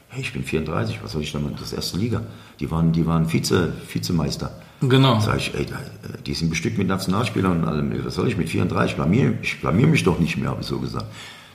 Hey, 0.08 0.22
ich 0.22 0.32
bin 0.32 0.42
34, 0.42 1.00
was 1.02 1.12
soll 1.12 1.22
ich 1.22 1.32
damit? 1.32 1.60
Das 1.60 1.72
erste 1.72 1.98
Liga. 1.98 2.22
Die 2.60 2.70
waren, 2.70 2.92
die 2.92 3.06
waren 3.06 3.28
Vize, 3.28 3.72
Vizemeister. 3.92 4.60
Genau. 4.80 5.20
Sag 5.20 5.38
ich, 5.38 5.54
ey, 5.54 5.66
die 6.26 6.34
sind 6.34 6.50
bestückt 6.50 6.78
mit 6.78 6.88
Nationalspielern 6.88 7.60
und 7.62 7.68
allem. 7.68 8.04
Was 8.04 8.16
soll 8.16 8.28
ich 8.28 8.36
mit 8.36 8.48
34? 8.48 8.92
Ich 8.92 8.96
blamier, 8.96 9.34
ich 9.40 9.60
blamier 9.60 9.86
mich 9.86 10.02
doch 10.02 10.18
nicht 10.18 10.36
mehr, 10.36 10.50
habe 10.50 10.60
ich 10.60 10.66
so 10.66 10.78
gesagt. 10.78 11.06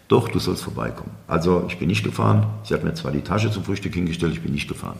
Doch, 0.09 0.27
du 0.27 0.39
sollst 0.39 0.63
vorbeikommen. 0.63 1.11
Also, 1.27 1.65
ich 1.69 1.77
bin 1.77 1.87
nicht 1.87 2.03
gefahren. 2.03 2.47
Sie 2.63 2.73
hat 2.73 2.83
mir 2.83 2.95
zwar 2.95 3.11
die 3.11 3.21
Tasche 3.21 3.51
zum 3.51 3.63
Frühstück 3.63 3.93
hingestellt, 3.93 4.33
ich 4.33 4.41
bin 4.41 4.51
nicht 4.51 4.67
gefahren. 4.67 4.97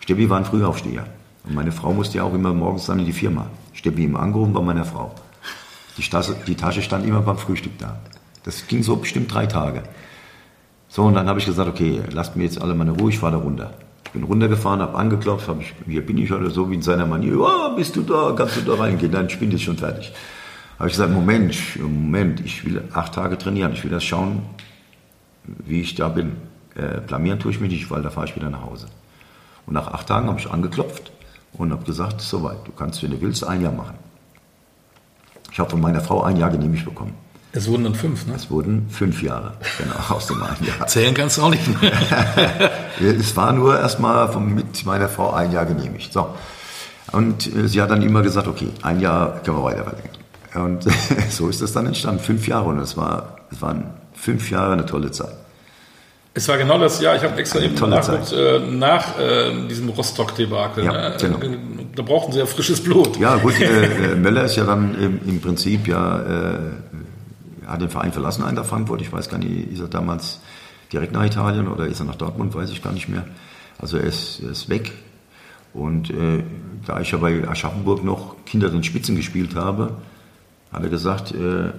Steppi 0.00 0.28
war 0.30 0.38
ein 0.38 0.46
Frühaufsteher. 0.46 1.04
Und 1.44 1.54
meine 1.54 1.70
Frau 1.70 1.92
musste 1.92 2.16
ja 2.16 2.24
auch 2.24 2.32
immer 2.32 2.54
morgens 2.54 2.86
dann 2.86 2.98
in 2.98 3.04
die 3.04 3.12
Firma. 3.12 3.46
Steppi 3.74 4.04
ihm 4.04 4.16
angerufen 4.16 4.54
bei 4.54 4.62
meiner 4.62 4.86
Frau. 4.86 5.14
Die 5.98 6.02
Tasche, 6.02 6.34
die 6.46 6.54
Tasche 6.54 6.80
stand 6.80 7.06
immer 7.06 7.20
beim 7.20 7.36
Frühstück 7.36 7.76
da. 7.78 7.98
Das 8.44 8.66
ging 8.66 8.82
so 8.82 8.96
bestimmt 8.96 9.32
drei 9.32 9.44
Tage. 9.44 9.82
So, 10.88 11.02
und 11.02 11.14
dann 11.14 11.28
habe 11.28 11.38
ich 11.38 11.44
gesagt, 11.44 11.68
okay, 11.68 12.00
lasst 12.12 12.34
mir 12.34 12.44
jetzt 12.44 12.58
alle 12.60 12.74
mal 12.74 12.88
eine 12.88 12.98
Ruhe, 12.98 13.10
ich 13.10 13.18
fahre 13.18 13.32
da 13.32 13.38
runter. 13.38 13.74
Ich 14.06 14.12
bin 14.12 14.22
runtergefahren, 14.22 14.80
habe 14.80 14.96
angeklopft, 14.96 15.48
habe 15.48 15.60
ich, 15.60 15.74
hier 15.86 16.06
bin 16.06 16.16
ich 16.16 16.32
oder 16.32 16.48
so 16.48 16.70
wie 16.70 16.76
in 16.76 16.82
seiner 16.82 17.04
Manier, 17.04 17.38
oh, 17.38 17.76
bist 17.76 17.94
du 17.96 18.00
da, 18.00 18.32
kannst 18.34 18.56
du 18.56 18.62
da 18.62 18.76
reingehen, 18.76 19.12
dein 19.12 19.28
Spiel 19.28 19.52
ist 19.52 19.62
schon 19.62 19.76
fertig. 19.76 20.14
Habe 20.78 20.88
ich 20.88 20.94
gesagt, 20.94 21.12
Moment, 21.12 21.56
Moment, 21.80 22.40
ich 22.40 22.64
will 22.64 22.82
acht 22.92 23.14
Tage 23.14 23.36
trainieren, 23.36 23.72
ich 23.72 23.82
will 23.82 23.90
das 23.90 24.04
schauen, 24.04 24.42
wie 25.44 25.80
ich 25.80 25.96
da 25.96 26.08
bin. 26.08 26.36
Äh, 26.76 27.00
blamieren 27.00 27.40
tue 27.40 27.50
ich 27.50 27.58
mich 27.58 27.70
nicht, 27.70 27.90
weil 27.90 28.02
da 28.02 28.10
fahre 28.10 28.26
ich 28.28 28.36
wieder 28.36 28.48
nach 28.48 28.62
Hause. 28.62 28.86
Und 29.66 29.74
nach 29.74 29.88
acht 29.88 30.06
Tagen 30.06 30.28
habe 30.28 30.38
ich 30.38 30.48
angeklopft 30.50 31.10
und 31.52 31.72
habe 31.72 31.84
gesagt, 31.84 32.20
soweit, 32.20 32.58
du 32.64 32.72
kannst, 32.72 33.02
wenn 33.02 33.10
du 33.10 33.20
willst, 33.20 33.44
ein 33.44 33.60
Jahr 33.60 33.72
machen. 33.72 33.96
Ich 35.50 35.58
habe 35.58 35.70
von 35.70 35.80
meiner 35.80 36.00
Frau 36.00 36.22
ein 36.22 36.36
Jahr 36.36 36.50
genehmigt 36.50 36.84
bekommen. 36.84 37.14
Es 37.50 37.66
wurden 37.66 37.84
dann 37.84 37.94
fünf, 37.94 38.26
ne? 38.26 38.34
Es 38.34 38.50
wurden 38.50 38.88
fünf 38.90 39.22
Jahre, 39.22 39.54
genau, 39.78 40.14
aus 40.14 40.26
dem 40.28 40.40
einen 40.42 40.64
Jahr. 40.64 40.86
Zählen 40.86 41.14
kannst 41.14 41.38
du 41.38 41.42
auch 41.42 41.50
nicht 41.50 41.82
mehr. 41.82 41.92
es 43.00 43.36
war 43.36 43.52
nur 43.52 43.76
erstmal 43.76 44.28
mit 44.38 44.84
meiner 44.84 45.08
Frau 45.08 45.32
ein 45.32 45.50
Jahr 45.50 45.66
genehmigt. 45.66 46.12
So. 46.12 46.28
Und 47.10 47.52
äh, 47.52 47.66
sie 47.66 47.82
hat 47.82 47.90
dann 47.90 48.02
immer 48.02 48.22
gesagt, 48.22 48.46
okay, 48.46 48.68
ein 48.82 49.00
Jahr 49.00 49.40
können 49.42 49.56
wir 49.56 49.64
weiter 49.64 49.82
verlängern. 49.82 50.18
Und 50.54 50.84
so 51.30 51.48
ist 51.48 51.62
das 51.62 51.72
dann 51.72 51.86
entstanden, 51.86 52.20
fünf 52.20 52.46
Jahre. 52.48 52.68
Und 52.68 52.78
es, 52.78 52.96
war, 52.96 53.38
es 53.50 53.60
waren 53.60 53.94
fünf 54.14 54.50
Jahre 54.50 54.72
eine 54.72 54.86
tolle 54.86 55.10
Zeit. 55.10 55.34
Es 56.34 56.46
war 56.46 56.56
genau 56.56 56.78
das 56.78 57.00
Jahr, 57.00 57.16
ich 57.16 57.24
habe 57.24 57.36
extra 57.40 57.58
eben 57.58 57.74
nachgeguckt, 57.74 58.32
äh, 58.32 58.60
nach 58.60 59.18
äh, 59.18 59.66
diesem 59.68 59.88
Rostock-Debakel. 59.88 60.84
Ja, 60.84 60.92
ne? 60.92 61.16
genau. 61.18 61.38
Da 61.96 62.02
brauchten 62.02 62.30
sie 62.30 62.38
ja 62.38 62.46
frisches 62.46 62.80
Blut. 62.80 63.18
Ja, 63.18 63.36
gut, 63.36 63.60
äh, 63.60 64.12
äh, 64.12 64.14
Möller 64.14 64.44
ist 64.44 64.54
ja 64.54 64.64
dann 64.64 64.94
im, 64.94 65.20
im 65.26 65.40
Prinzip 65.40 65.88
ja, 65.88 66.20
äh, 66.20 66.58
hat 67.66 67.80
den 67.80 67.90
Verein 67.90 68.12
verlassen, 68.12 68.44
einer 68.44 68.62
Frankfurt. 68.62 69.00
Ich 69.00 69.12
weiß 69.12 69.28
gar 69.28 69.38
nicht, 69.38 69.72
ist 69.72 69.80
er 69.80 69.88
damals 69.88 70.40
direkt 70.92 71.12
nach 71.12 71.24
Italien 71.24 71.66
oder 71.66 71.86
ist 71.86 71.98
er 71.98 72.06
nach 72.06 72.14
Dortmund, 72.14 72.54
weiß 72.54 72.70
ich 72.70 72.82
gar 72.82 72.92
nicht 72.92 73.08
mehr. 73.08 73.24
Also 73.78 73.96
er 73.96 74.04
ist, 74.04 74.40
er 74.40 74.50
ist 74.50 74.68
weg. 74.68 74.92
Und 75.74 76.10
äh, 76.10 76.44
da 76.86 77.00
ich 77.00 77.10
ja 77.10 77.18
bei 77.18 77.46
Aschaffenburg 77.48 78.04
noch 78.04 78.36
Kinder 78.46 78.72
in 78.72 78.84
Spitzen 78.84 79.16
gespielt 79.16 79.54
habe, 79.54 79.96
hat 80.72 80.82
er 80.82 80.88
gesagt, 80.88 81.32
äh, 81.32 81.70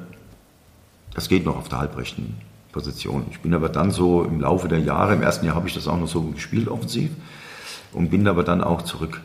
das 1.14 1.30
geht 1.30 1.46
noch 1.46 1.58
auf 1.58 1.70
der 1.70 1.80
halbrechten 1.80 2.38
Position. 2.72 3.26
Ich 3.32 3.40
bin 3.40 3.54
aber 3.54 3.70
dann 3.70 3.92
so 3.92 4.24
im 4.24 4.42
Laufe 4.42 4.68
der 4.68 4.80
Jahre, 4.80 5.14
im 5.14 5.22
ersten 5.22 5.46
Jahr 5.46 5.56
habe 5.56 5.68
ich 5.68 5.74
das 5.74 5.88
auch 5.88 6.00
noch 6.00 6.08
so 6.08 6.22
gespielt, 6.22 6.68
offensiv, 6.68 7.12
und 7.92 8.10
bin 8.10 8.28
aber 8.28 8.44
dann 8.44 8.64
auch 8.64 8.84
zurück. 8.84 9.22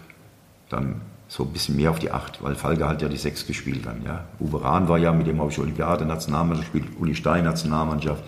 Dann 0.70 1.02
so 1.28 1.44
ein 1.44 1.52
bisschen 1.52 1.76
mehr 1.76 1.90
auf 1.90 1.98
die 1.98 2.10
Acht, 2.10 2.42
weil 2.42 2.54
Falke 2.54 2.88
hat 2.88 3.02
ja 3.02 3.08
die 3.08 3.16
Sechs 3.16 3.46
gespielt 3.46 3.86
dann. 3.86 4.02
Ja. 4.04 4.24
Uwe 4.40 4.62
Rahn 4.62 4.88
war 4.88 4.98
ja, 4.98 5.12
mit 5.12 5.26
dem 5.26 5.40
habe 5.40 5.50
ich 5.50 5.58
Olympiade, 5.58 6.04
Nationalmannschaft 6.04 6.72
gespielt, 6.72 6.96
Uli 7.00 7.14
Stein, 7.14 7.44
Nationalmannschaft, 7.44 8.22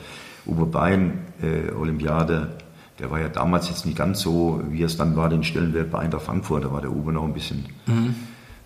Uwe 0.47 0.67
Bein, 0.67 1.19
äh, 1.41 1.73
Olympiade. 1.73 2.49
Der 2.99 3.11
war 3.11 3.21
ja 3.21 3.29
damals 3.29 3.69
jetzt 3.69 3.85
nicht 3.85 3.99
ganz 3.99 4.21
so, 4.21 4.63
wie 4.71 4.83
es 4.83 4.97
dann 4.97 5.17
war, 5.17 5.29
den 5.29 5.45
Stellenwert 5.45 5.91
bei 5.91 5.99
Eintracht 5.99 6.25
Frankfurt. 6.25 6.65
Da 6.65 6.73
war 6.73 6.81
der 6.81 6.91
Uwe 6.91 7.13
noch 7.13 7.25
ein 7.25 7.35
bisschen 7.35 7.67
mhm. 7.87 8.15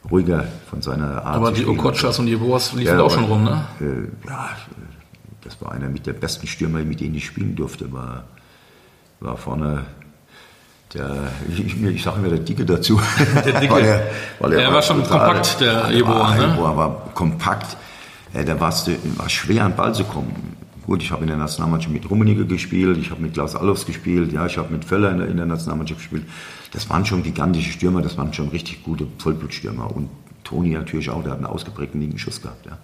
Ruhiger 0.08 0.44
von 0.68 0.82
seiner 0.82 1.24
Art. 1.24 1.36
Aber 1.36 1.52
die 1.52 1.66
Okotschas 1.66 2.18
und 2.18 2.26
die 2.26 2.36
Boas 2.36 2.72
liefen 2.72 2.98
ja, 2.98 3.02
auch 3.02 3.10
schon 3.10 3.24
rum, 3.24 3.44
ne? 3.44 3.64
Äh, 3.80 4.28
ja, 4.28 4.50
das 5.42 5.60
war 5.60 5.72
einer 5.72 5.88
mit 5.88 6.06
der 6.06 6.12
besten 6.12 6.46
Stürmer, 6.46 6.78
mit 6.80 7.00
denen 7.00 7.14
ich 7.14 7.26
spielen 7.26 7.56
durfte. 7.56 7.92
War, 7.92 8.24
war 9.20 9.36
vorne 9.36 9.84
der, 10.94 11.30
ich, 11.48 11.82
ich 11.82 12.02
sage 12.02 12.20
mir 12.20 12.30
der 12.30 12.38
Dicke 12.40 12.64
dazu. 12.64 13.00
Der 13.44 13.60
Dicke. 13.60 13.72
weil 13.74 13.84
er, 13.84 14.02
weil 14.40 14.52
er, 14.54 14.60
er 14.60 14.66
war, 14.68 14.74
war, 14.74 14.82
schon 14.82 15.04
total, 15.04 15.18
kompakt, 15.18 15.60
der 15.60 15.88
Ebo. 15.90 16.08
Ne? 16.08 16.56
Er 16.58 16.76
war 16.76 17.10
kompakt. 17.14 17.76
Der 18.34 18.60
war, 18.60 18.72
war 18.72 19.28
schwer 19.28 19.64
an 19.64 19.72
den 19.72 19.76
Ball 19.76 19.94
zu 19.94 20.04
kommen. 20.04 20.56
Gut, 20.86 21.02
ich 21.02 21.12
habe 21.12 21.22
in 21.22 21.28
der 21.28 21.36
Nationalmannschaft 21.36 21.92
mit 21.92 22.10
Rummenigge 22.10 22.46
gespielt, 22.46 22.98
ich 22.98 23.10
habe 23.10 23.22
mit 23.22 23.34
Klaus 23.34 23.54
Allofs 23.54 23.86
gespielt, 23.86 24.32
ja, 24.32 24.46
ich 24.46 24.58
habe 24.58 24.72
mit 24.72 24.84
Völler 24.84 25.12
in 25.12 25.18
der, 25.18 25.28
in 25.28 25.36
der, 25.36 25.46
Nationalmannschaft 25.46 26.00
gespielt. 26.00 26.24
Das 26.72 26.88
waren 26.88 27.04
schon 27.04 27.22
gigantische 27.22 27.72
Stürmer, 27.72 28.02
das 28.02 28.16
waren 28.16 28.32
schon 28.32 28.48
richtig 28.48 28.84
gute 28.84 29.06
Vollblutstürmer 29.18 29.94
und 29.94 30.08
Toni 30.44 30.70
natürlich 30.70 31.10
auch, 31.10 31.22
der 31.22 31.32
hat 31.32 31.38
einen 31.38 31.46
ausgeprägten 31.46 32.00
linken 32.00 32.18
Schuss 32.18 32.42
gehabt. 32.42 32.66
Ja. 32.66 32.78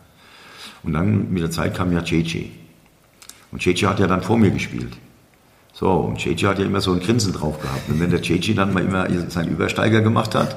Und 0.83 0.93
dann 0.93 1.33
mit 1.33 1.43
der 1.43 1.51
Zeit 1.51 1.75
kam 1.75 1.93
ja 1.93 2.05
Cece. 2.05 2.51
Und 3.53 3.63
Cece 3.63 3.85
hat 3.89 3.99
ja 3.99 4.07
dann 4.07 4.23
vor 4.23 4.39
mir 4.39 4.51
gespielt. 4.51 4.97
So, 5.73 5.91
und 5.91 6.21
Cece 6.21 6.45
hat 6.45 6.59
ja 6.59 6.65
immer 6.65 6.81
so 6.81 6.93
ein 6.93 7.01
Grinsen 7.01 7.33
drauf 7.33 7.61
gehabt. 7.61 7.89
Und 7.89 8.01
wenn 8.01 8.11
der 8.11 8.23
Cece 8.23 8.55
dann 8.55 8.73
mal 8.73 8.85
immer 8.85 9.07
seinen 9.31 9.51
Übersteiger 9.51 10.01
gemacht 10.01 10.35
hat 10.35 10.57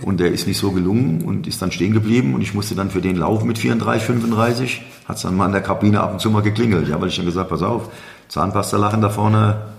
und 0.00 0.20
der 0.20 0.30
ist 0.30 0.46
nicht 0.46 0.58
so 0.58 0.72
gelungen 0.72 1.22
und 1.22 1.46
ist 1.46 1.62
dann 1.62 1.72
stehen 1.72 1.92
geblieben 1.92 2.34
und 2.34 2.42
ich 2.42 2.54
musste 2.54 2.74
dann 2.74 2.90
für 2.90 3.00
den 3.00 3.16
Lauf 3.16 3.44
mit 3.44 3.58
34, 3.58 4.02
35, 4.04 4.82
hat 5.06 5.16
es 5.16 5.22
dann 5.22 5.36
mal 5.36 5.46
in 5.46 5.52
der 5.52 5.62
Kabine 5.62 6.00
ab 6.00 6.12
und 6.12 6.20
zu 6.20 6.30
mal 6.30 6.42
geklingelt. 6.42 6.88
Ja, 6.88 7.00
weil 7.00 7.08
ich 7.08 7.16
dann 7.16 7.24
gesagt, 7.24 7.50
pass 7.50 7.62
auf, 7.62 7.90
Zahnpasta 8.28 8.76
lachen 8.76 9.00
da 9.00 9.08
vorne 9.08 9.77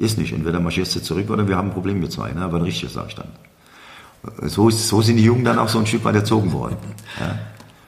ist 0.00 0.18
nicht. 0.18 0.32
Entweder 0.32 0.60
marschierst 0.60 0.96
du 0.96 1.00
zurück 1.00 1.30
oder 1.30 1.46
wir 1.46 1.56
haben 1.56 1.68
ein 1.68 1.74
Problem 1.74 2.00
mit 2.00 2.12
zwei. 2.12 2.32
Ne? 2.32 2.42
Aber 2.42 2.56
ein 2.56 2.62
richtiges, 2.62 2.94
sage 2.94 3.08
ich 3.10 3.14
dann. 3.14 3.28
So, 4.48 4.68
ist, 4.68 4.88
so 4.88 5.00
sind 5.00 5.16
die 5.16 5.24
Jungen 5.24 5.44
dann 5.44 5.58
auch 5.58 5.68
so 5.68 5.78
ein 5.78 5.86
Stück 5.86 6.04
weit 6.04 6.14
erzogen 6.14 6.52
worden. 6.52 6.76
Ja? 7.18 7.38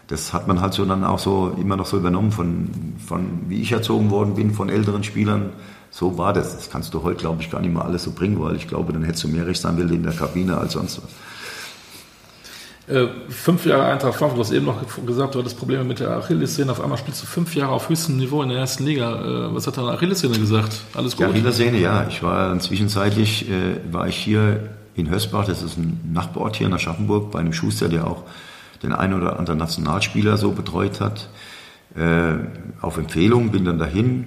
Das 0.08 0.32
hat 0.32 0.46
man 0.46 0.60
halt 0.60 0.74
so 0.74 0.84
dann 0.84 1.04
auch 1.04 1.18
so 1.18 1.56
immer 1.58 1.76
noch 1.76 1.86
so 1.86 1.96
übernommen 1.96 2.32
von, 2.32 2.70
von 3.06 3.40
wie 3.48 3.62
ich 3.62 3.72
erzogen 3.72 4.10
worden 4.10 4.34
bin, 4.34 4.52
von 4.52 4.68
älteren 4.68 5.04
Spielern. 5.04 5.50
So 5.90 6.18
war 6.18 6.32
das. 6.32 6.56
Das 6.56 6.70
kannst 6.70 6.94
du 6.94 7.02
heute, 7.02 7.16
glaube 7.16 7.42
ich, 7.42 7.50
gar 7.50 7.60
nicht 7.60 7.72
mehr 7.72 7.84
alles 7.84 8.04
so 8.04 8.12
bringen, 8.12 8.40
weil 8.40 8.56
ich 8.56 8.68
glaube, 8.68 8.92
dann 8.92 9.04
hättest 9.04 9.24
du 9.24 9.28
mehr 9.28 9.46
Rechtsanwälte 9.46 9.94
in 9.94 10.02
der 10.02 10.12
Kabine 10.12 10.58
als 10.58 10.72
sonst 10.74 11.02
was. 11.02 11.10
Äh, 12.88 13.06
fünf 13.28 13.64
Jahre 13.64 13.84
Eintracht 13.84 14.16
Frankfurt, 14.16 14.38
du 14.38 14.42
hast 14.42 14.52
eben 14.52 14.66
noch 14.66 14.82
gesagt, 15.06 15.34
du 15.34 15.38
hattest 15.38 15.56
Probleme 15.56 15.84
mit 15.84 16.00
der 16.00 16.10
Achillessehne. 16.16 16.72
Auf 16.72 16.80
einmal 16.80 16.98
spielst 16.98 17.22
du 17.22 17.26
fünf 17.26 17.54
Jahre 17.54 17.72
auf 17.72 17.88
höchstem 17.88 18.16
Niveau 18.16 18.42
in 18.42 18.48
der 18.48 18.58
ersten 18.58 18.84
Liga. 18.84 19.48
Äh, 19.48 19.54
was 19.54 19.68
hat 19.68 19.76
deine 19.76 19.90
Achillessehne 19.92 20.36
gesagt? 20.36 20.80
Alles 20.94 21.16
gut? 21.16 21.26
Achillessehne, 21.26 21.78
ja. 21.78 22.06
Ich 22.08 22.24
war 22.24 22.58
zwischenzeitlich, 22.58 23.48
äh, 23.48 23.76
war 23.92 24.08
ich 24.08 24.16
hier 24.16 24.70
in 24.96 25.08
Hösbach, 25.08 25.46
das 25.46 25.62
ist 25.62 25.78
ein 25.78 26.10
Nachbarort 26.12 26.56
hier 26.56 26.66
in 26.66 26.72
Aschaffenburg, 26.72 27.30
bei 27.30 27.38
einem 27.38 27.52
Schuster, 27.52 27.88
der 27.88 28.06
auch 28.06 28.24
den 28.82 28.92
einen 28.92 29.14
oder 29.14 29.38
anderen 29.38 29.58
Nationalspieler 29.58 30.36
so 30.36 30.50
betreut 30.50 31.00
hat. 31.00 31.28
Äh, 31.96 32.34
auf 32.80 32.98
Empfehlung 32.98 33.52
bin 33.52 33.64
dann 33.64 33.78
dahin 33.78 34.26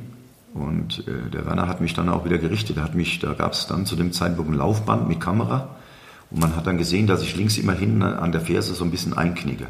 und 0.54 1.04
der 1.06 1.46
Werner 1.46 1.68
hat 1.68 1.82
mich 1.82 1.94
dann 1.94 2.08
auch 2.08 2.24
wieder 2.24 2.38
gerichtet. 2.38 2.78
Er 2.78 2.84
hat 2.84 2.96
mich, 2.96 3.20
da 3.20 3.34
gab 3.34 3.52
es 3.52 3.68
dann 3.68 3.86
zu 3.86 3.98
dem 3.98 4.14
Zeitpunkt 4.14 4.50
ein 4.50 4.58
Laufband 4.58 5.10
mit 5.10 5.20
Kamera 5.20 5.76
und 6.36 6.42
man 6.42 6.54
hat 6.58 6.68
dann 6.68 6.78
gesehen, 6.78 7.08
dass 7.08 7.22
ich 7.22 7.38
links 7.38 7.58
immer 7.58 7.72
hinten 7.72 8.04
an 8.04 8.34
der 8.34 8.42
Ferse 8.42 8.74
so 8.74 8.84
ein 8.84 8.92
bisschen 8.92 9.14
einknicke. 9.14 9.68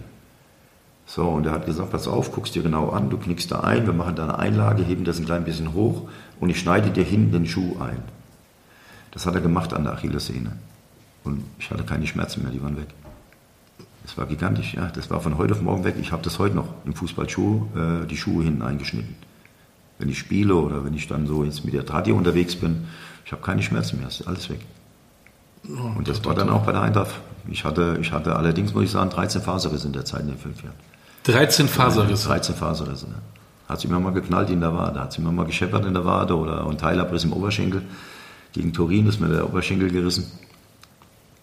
So, 1.06 1.22
und 1.26 1.46
er 1.46 1.52
hat 1.52 1.68
gesagt, 1.68 1.92
pass 1.92 2.08
auf, 2.08 2.32
guckst 2.32 2.56
dir 2.56 2.64
genau 2.64 2.90
an, 2.90 3.12
du 3.12 3.20
knickst 3.20 3.52
da 3.52 3.60
ein, 3.60 3.86
wir 3.86 3.94
machen 3.94 4.16
da 4.16 4.24
eine 4.24 4.40
Einlage, 4.40 4.82
heben 4.82 5.04
das 5.04 5.20
ein 5.20 5.26
klein 5.26 5.46
bisschen 5.46 5.76
hoch 5.76 6.10
und 6.40 6.50
ich 6.50 6.60
schneide 6.60 6.90
dir 6.90 7.04
hinten 7.04 7.34
den 7.34 7.46
Schuh 7.46 7.80
ein. 7.80 8.00
Das 9.12 9.28
hat 9.28 9.36
er 9.36 9.42
gemacht 9.42 9.76
an 9.76 9.84
der 9.84 9.94
Achillessehne. 9.94 10.54
Und 11.24 11.44
ich 11.60 11.70
hatte 11.70 11.84
keine 11.84 12.08
Schmerzen 12.08 12.42
mehr, 12.42 12.52
die 12.52 12.64
waren 12.64 12.78
weg. 12.78 12.88
Das 14.02 14.18
war 14.18 14.26
gigantisch, 14.26 14.74
ja. 14.74 14.88
Das 14.88 15.12
war 15.12 15.22
von 15.22 15.38
heute 15.38 15.54
auf 15.54 15.62
morgen 15.62 15.84
weg. 15.84 15.98
Ich 16.02 16.12
habe 16.12 16.24
das 16.24 16.40
heute 16.40 16.56
noch 16.56 16.70
im 16.84 16.96
Fußballschuh, 16.96 17.68
äh, 17.76 18.08
die 18.08 18.18
Schuhe 18.18 18.44
hinten 18.44 18.64
eingeschnitten. 18.64 19.16
Wenn 20.00 20.10
ich 20.10 20.18
spiele 20.18 20.56
oder 20.56 20.84
wenn 20.84 20.96
ich 20.96 21.08
dann 21.08 21.28
so 21.28 21.44
jetzt 21.44 21.64
mit 21.64 21.76
der 21.76 21.86
Tradi 21.86 22.12
unterwegs 22.12 22.56
bin, 22.56 22.88
ich 23.24 23.32
habe 23.32 23.44
keine 23.44 23.62
Schmerzen 23.62 24.00
mehr, 24.00 24.08
ist 24.08 24.28
alles 24.28 24.50
weg. 24.50 24.62
Und 25.68 26.08
das 26.08 26.24
war 26.26 26.36
dann 26.36 26.50
auch 26.50 26.64
bei 26.64 26.72
der 26.72 26.82
Eintracht. 26.82 27.16
Ich 27.48 27.64
hatte, 27.64 27.98
ich 28.02 28.12
hatte 28.12 28.36
allerdings, 28.36 28.74
muss 28.74 28.84
ich 28.84 28.92
sagen, 28.92 29.10
13 29.10 29.42
Faserrisse 29.42 29.88
in 29.88 29.94
der 29.94 30.06
Zeit 30.06 30.22
in 30.22 30.28
den 30.28 30.38
fünf 30.38 30.64
Jahren. 30.64 30.76
13 31.24 31.68
Faserrisse? 31.68 32.28
13 32.28 32.56
Faserrisse. 32.56 33.08
Ne? 33.08 33.16
Hat 33.68 33.80
sie 33.80 33.88
mir 33.88 34.00
mal 34.00 34.14
geknallt 34.14 34.50
in 34.50 34.62
der 34.62 34.74
Wade, 34.76 35.00
hat 35.00 35.14
sie 35.14 35.22
mir 35.22 35.32
mal 35.32 35.46
gescheppert 35.46 35.86
in 35.86 35.94
der 35.94 36.06
Wade 36.06 36.38
oder 36.38 36.68
ein 36.68 36.78
Teilabriss 36.78 37.24
im 37.24 37.34
Oberschenkel. 37.34 37.82
Gegen 38.54 38.74
Turin 38.74 39.08
ist 39.08 39.20
mir 39.20 39.28
der 39.28 39.46
Oberschenkel 39.46 39.90
gerissen. 39.90 40.32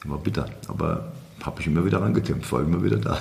War 0.05 0.19
bitter, 0.19 0.47
aber 0.69 1.13
habe 1.43 1.61
ich 1.61 1.67
immer 1.67 1.85
wieder 1.85 2.01
rangekämpft, 2.01 2.51
war 2.53 2.63
immer 2.63 2.83
wieder 2.83 2.97
da. 2.97 3.19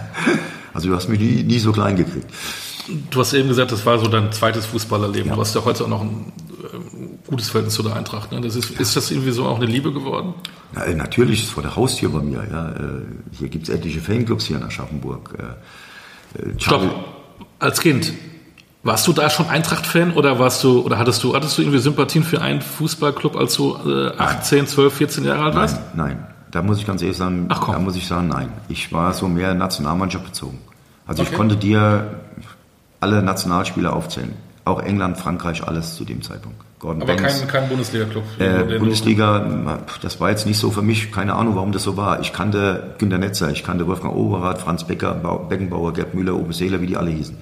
also 0.74 0.88
du 0.88 0.94
hast 0.94 1.08
mich 1.08 1.18
nie, 1.18 1.42
nie 1.42 1.58
so 1.58 1.72
klein 1.72 1.96
gekriegt. 1.96 2.32
Du 3.10 3.20
hast 3.20 3.32
eben 3.32 3.48
gesagt, 3.48 3.72
das 3.72 3.84
war 3.86 3.98
so 3.98 4.06
dein 4.06 4.32
zweites 4.32 4.66
Fußballerleben. 4.66 5.28
Ja. 5.28 5.34
Du 5.34 5.40
hast 5.40 5.54
ja 5.54 5.64
heute 5.64 5.84
auch 5.84 5.88
noch 5.88 6.00
ein 6.00 6.32
gutes 7.26 7.50
Verhältnis 7.50 7.74
zu 7.74 7.82
der 7.82 7.96
Eintracht. 7.96 8.32
Ne? 8.32 8.40
Das 8.40 8.56
ist, 8.56 8.70
ja. 8.70 8.80
ist 8.80 8.96
das 8.96 9.10
irgendwie 9.10 9.30
so 9.30 9.46
auch 9.46 9.56
eine 9.56 9.66
Liebe 9.66 9.92
geworden? 9.92 10.34
Ja, 10.74 10.84
äh, 10.84 10.94
natürlich, 10.94 11.44
ist 11.44 11.52
vor 11.52 11.62
der 11.62 11.76
Haustür 11.76 12.10
bei 12.10 12.20
mir. 12.20 12.46
Ja. 12.50 12.70
Äh, 12.70 13.02
hier 13.32 13.48
gibt 13.48 13.68
es 13.68 13.74
etliche 13.74 14.00
Fanclubs 14.00 14.44
hier 14.46 14.56
in 14.56 14.62
Aschaffenburg. 14.62 15.36
Äh, 15.38 16.58
Stopp, 16.58 16.82
als 17.58 17.80
Kind. 17.80 18.12
Warst 18.82 19.06
du 19.06 19.12
da 19.12 19.28
schon 19.28 19.46
Eintracht-Fan 19.46 20.14
oder 20.14 20.38
warst 20.38 20.64
du 20.64 20.80
oder 20.80 20.98
hattest 20.98 21.22
du 21.22 21.34
hattest 21.34 21.58
du 21.58 21.62
irgendwie 21.62 21.80
Sympathien 21.80 22.24
für 22.24 22.40
einen 22.40 22.62
Fußballclub, 22.62 23.36
als 23.36 23.54
du 23.54 23.76
äh, 23.86 24.16
18, 24.16 24.66
12, 24.66 24.94
14 24.94 25.24
Jahre 25.24 25.44
alt 25.44 25.54
warst? 25.54 25.76
Nein, 25.94 26.16
nein. 26.16 26.26
Da 26.50 26.62
muss 26.62 26.78
ich 26.78 26.86
ganz 26.86 27.02
ehrlich 27.02 27.16
sagen, 27.16 27.48
da 27.48 27.78
muss 27.78 27.94
ich 27.94 28.06
sagen, 28.06 28.28
nein. 28.28 28.50
Ich 28.68 28.92
war 28.92 29.12
so 29.12 29.28
mehr 29.28 29.54
Nationalmannschaft 29.54 30.24
bezogen. 30.24 30.58
Also 31.06 31.22
okay. 31.22 31.30
ich 31.30 31.36
konnte 31.36 31.56
dir 31.56 32.20
alle 33.00 33.22
Nationalspieler 33.22 33.94
aufzählen. 33.94 34.32
Auch 34.64 34.82
England, 34.82 35.16
Frankreich, 35.16 35.66
alles 35.66 35.96
zu 35.96 36.04
dem 36.04 36.22
Zeitpunkt. 36.22 36.60
Gordon 36.78 37.02
Aber 37.02 37.14
Banks. 37.14 37.40
kein, 37.40 37.48
kein 37.48 37.68
Bundesliga-Club. 37.68 38.24
Äh, 38.38 38.78
Bundesliga, 38.78 39.78
das 40.00 40.20
war 40.20 40.30
jetzt 40.30 40.46
nicht 40.46 40.58
so 40.58 40.70
für 40.70 40.82
mich, 40.82 41.12
keine 41.12 41.34
Ahnung, 41.34 41.56
warum 41.56 41.72
das 41.72 41.82
so 41.82 41.96
war. 41.96 42.20
Ich 42.20 42.32
kannte 42.32 42.94
Günter 42.98 43.18
Netzer, 43.18 43.50
ich 43.50 43.64
kannte 43.64 43.86
Wolfgang 43.86 44.14
Oberath, 44.14 44.60
Franz 44.60 44.84
Becker, 44.84 45.14
Beckenbauer, 45.48 45.92
Gerd 45.92 46.14
Müller, 46.14 46.34
Uwe 46.34 46.52
Seeler, 46.52 46.80
wie 46.80 46.86
die 46.86 46.96
alle 46.96 47.10
hießen. 47.10 47.36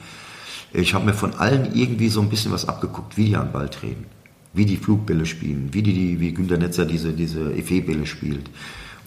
Ich 0.72 0.94
habe 0.94 1.06
mir 1.06 1.14
von 1.14 1.34
allen 1.34 1.74
irgendwie 1.74 2.09
so 2.09 2.20
ein 2.20 2.28
bisschen 2.28 2.52
was 2.52 2.68
abgeguckt, 2.68 3.16
wie 3.16 3.26
die 3.26 3.36
an 3.36 3.52
Ball 3.52 3.68
treten, 3.68 4.06
wie 4.52 4.66
die 4.66 4.76
Flugbälle 4.76 5.24
spielen, 5.24 5.68
wie, 5.72 5.82
die, 5.82 6.20
wie 6.20 6.34
Günter 6.34 6.59
Netzer 6.59 6.84
diese, 6.84 7.12
diese 7.12 7.52
Effet-Bälle 7.54 8.06
spielt. 8.06 8.50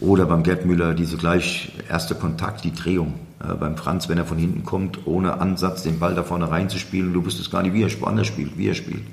Oder 0.02 0.26
beim 0.26 0.41
Gerd 0.43 0.66
Müller 0.66 0.95
diese 0.95 1.16
gleich 1.16 1.72
erste 1.88 2.16
Kontakt, 2.16 2.64
die 2.64 2.74
Drehung. 2.74 3.14
Äh, 3.39 3.54
beim 3.54 3.78
Franz, 3.78 4.10
wenn 4.10 4.18
er 4.18 4.26
von 4.26 4.38
hinten 4.38 4.64
kommt, 4.66 5.06
ohne 5.06 5.39
Ansatz 5.39 5.84
den 5.84 5.99
Ball 5.99 6.16
da 6.16 6.24
vorne 6.24 6.49
reinzuspielen, 6.49 7.14
du 7.14 7.24
wusstest 7.24 7.52
gar 7.52 7.62
nicht, 7.62 7.74
wie 7.74 7.84
er 7.84 8.08
anders 8.08 8.28
spielt, 8.28 8.58
wie 8.58 8.68
er 8.68 8.74
spielt. 8.74 9.04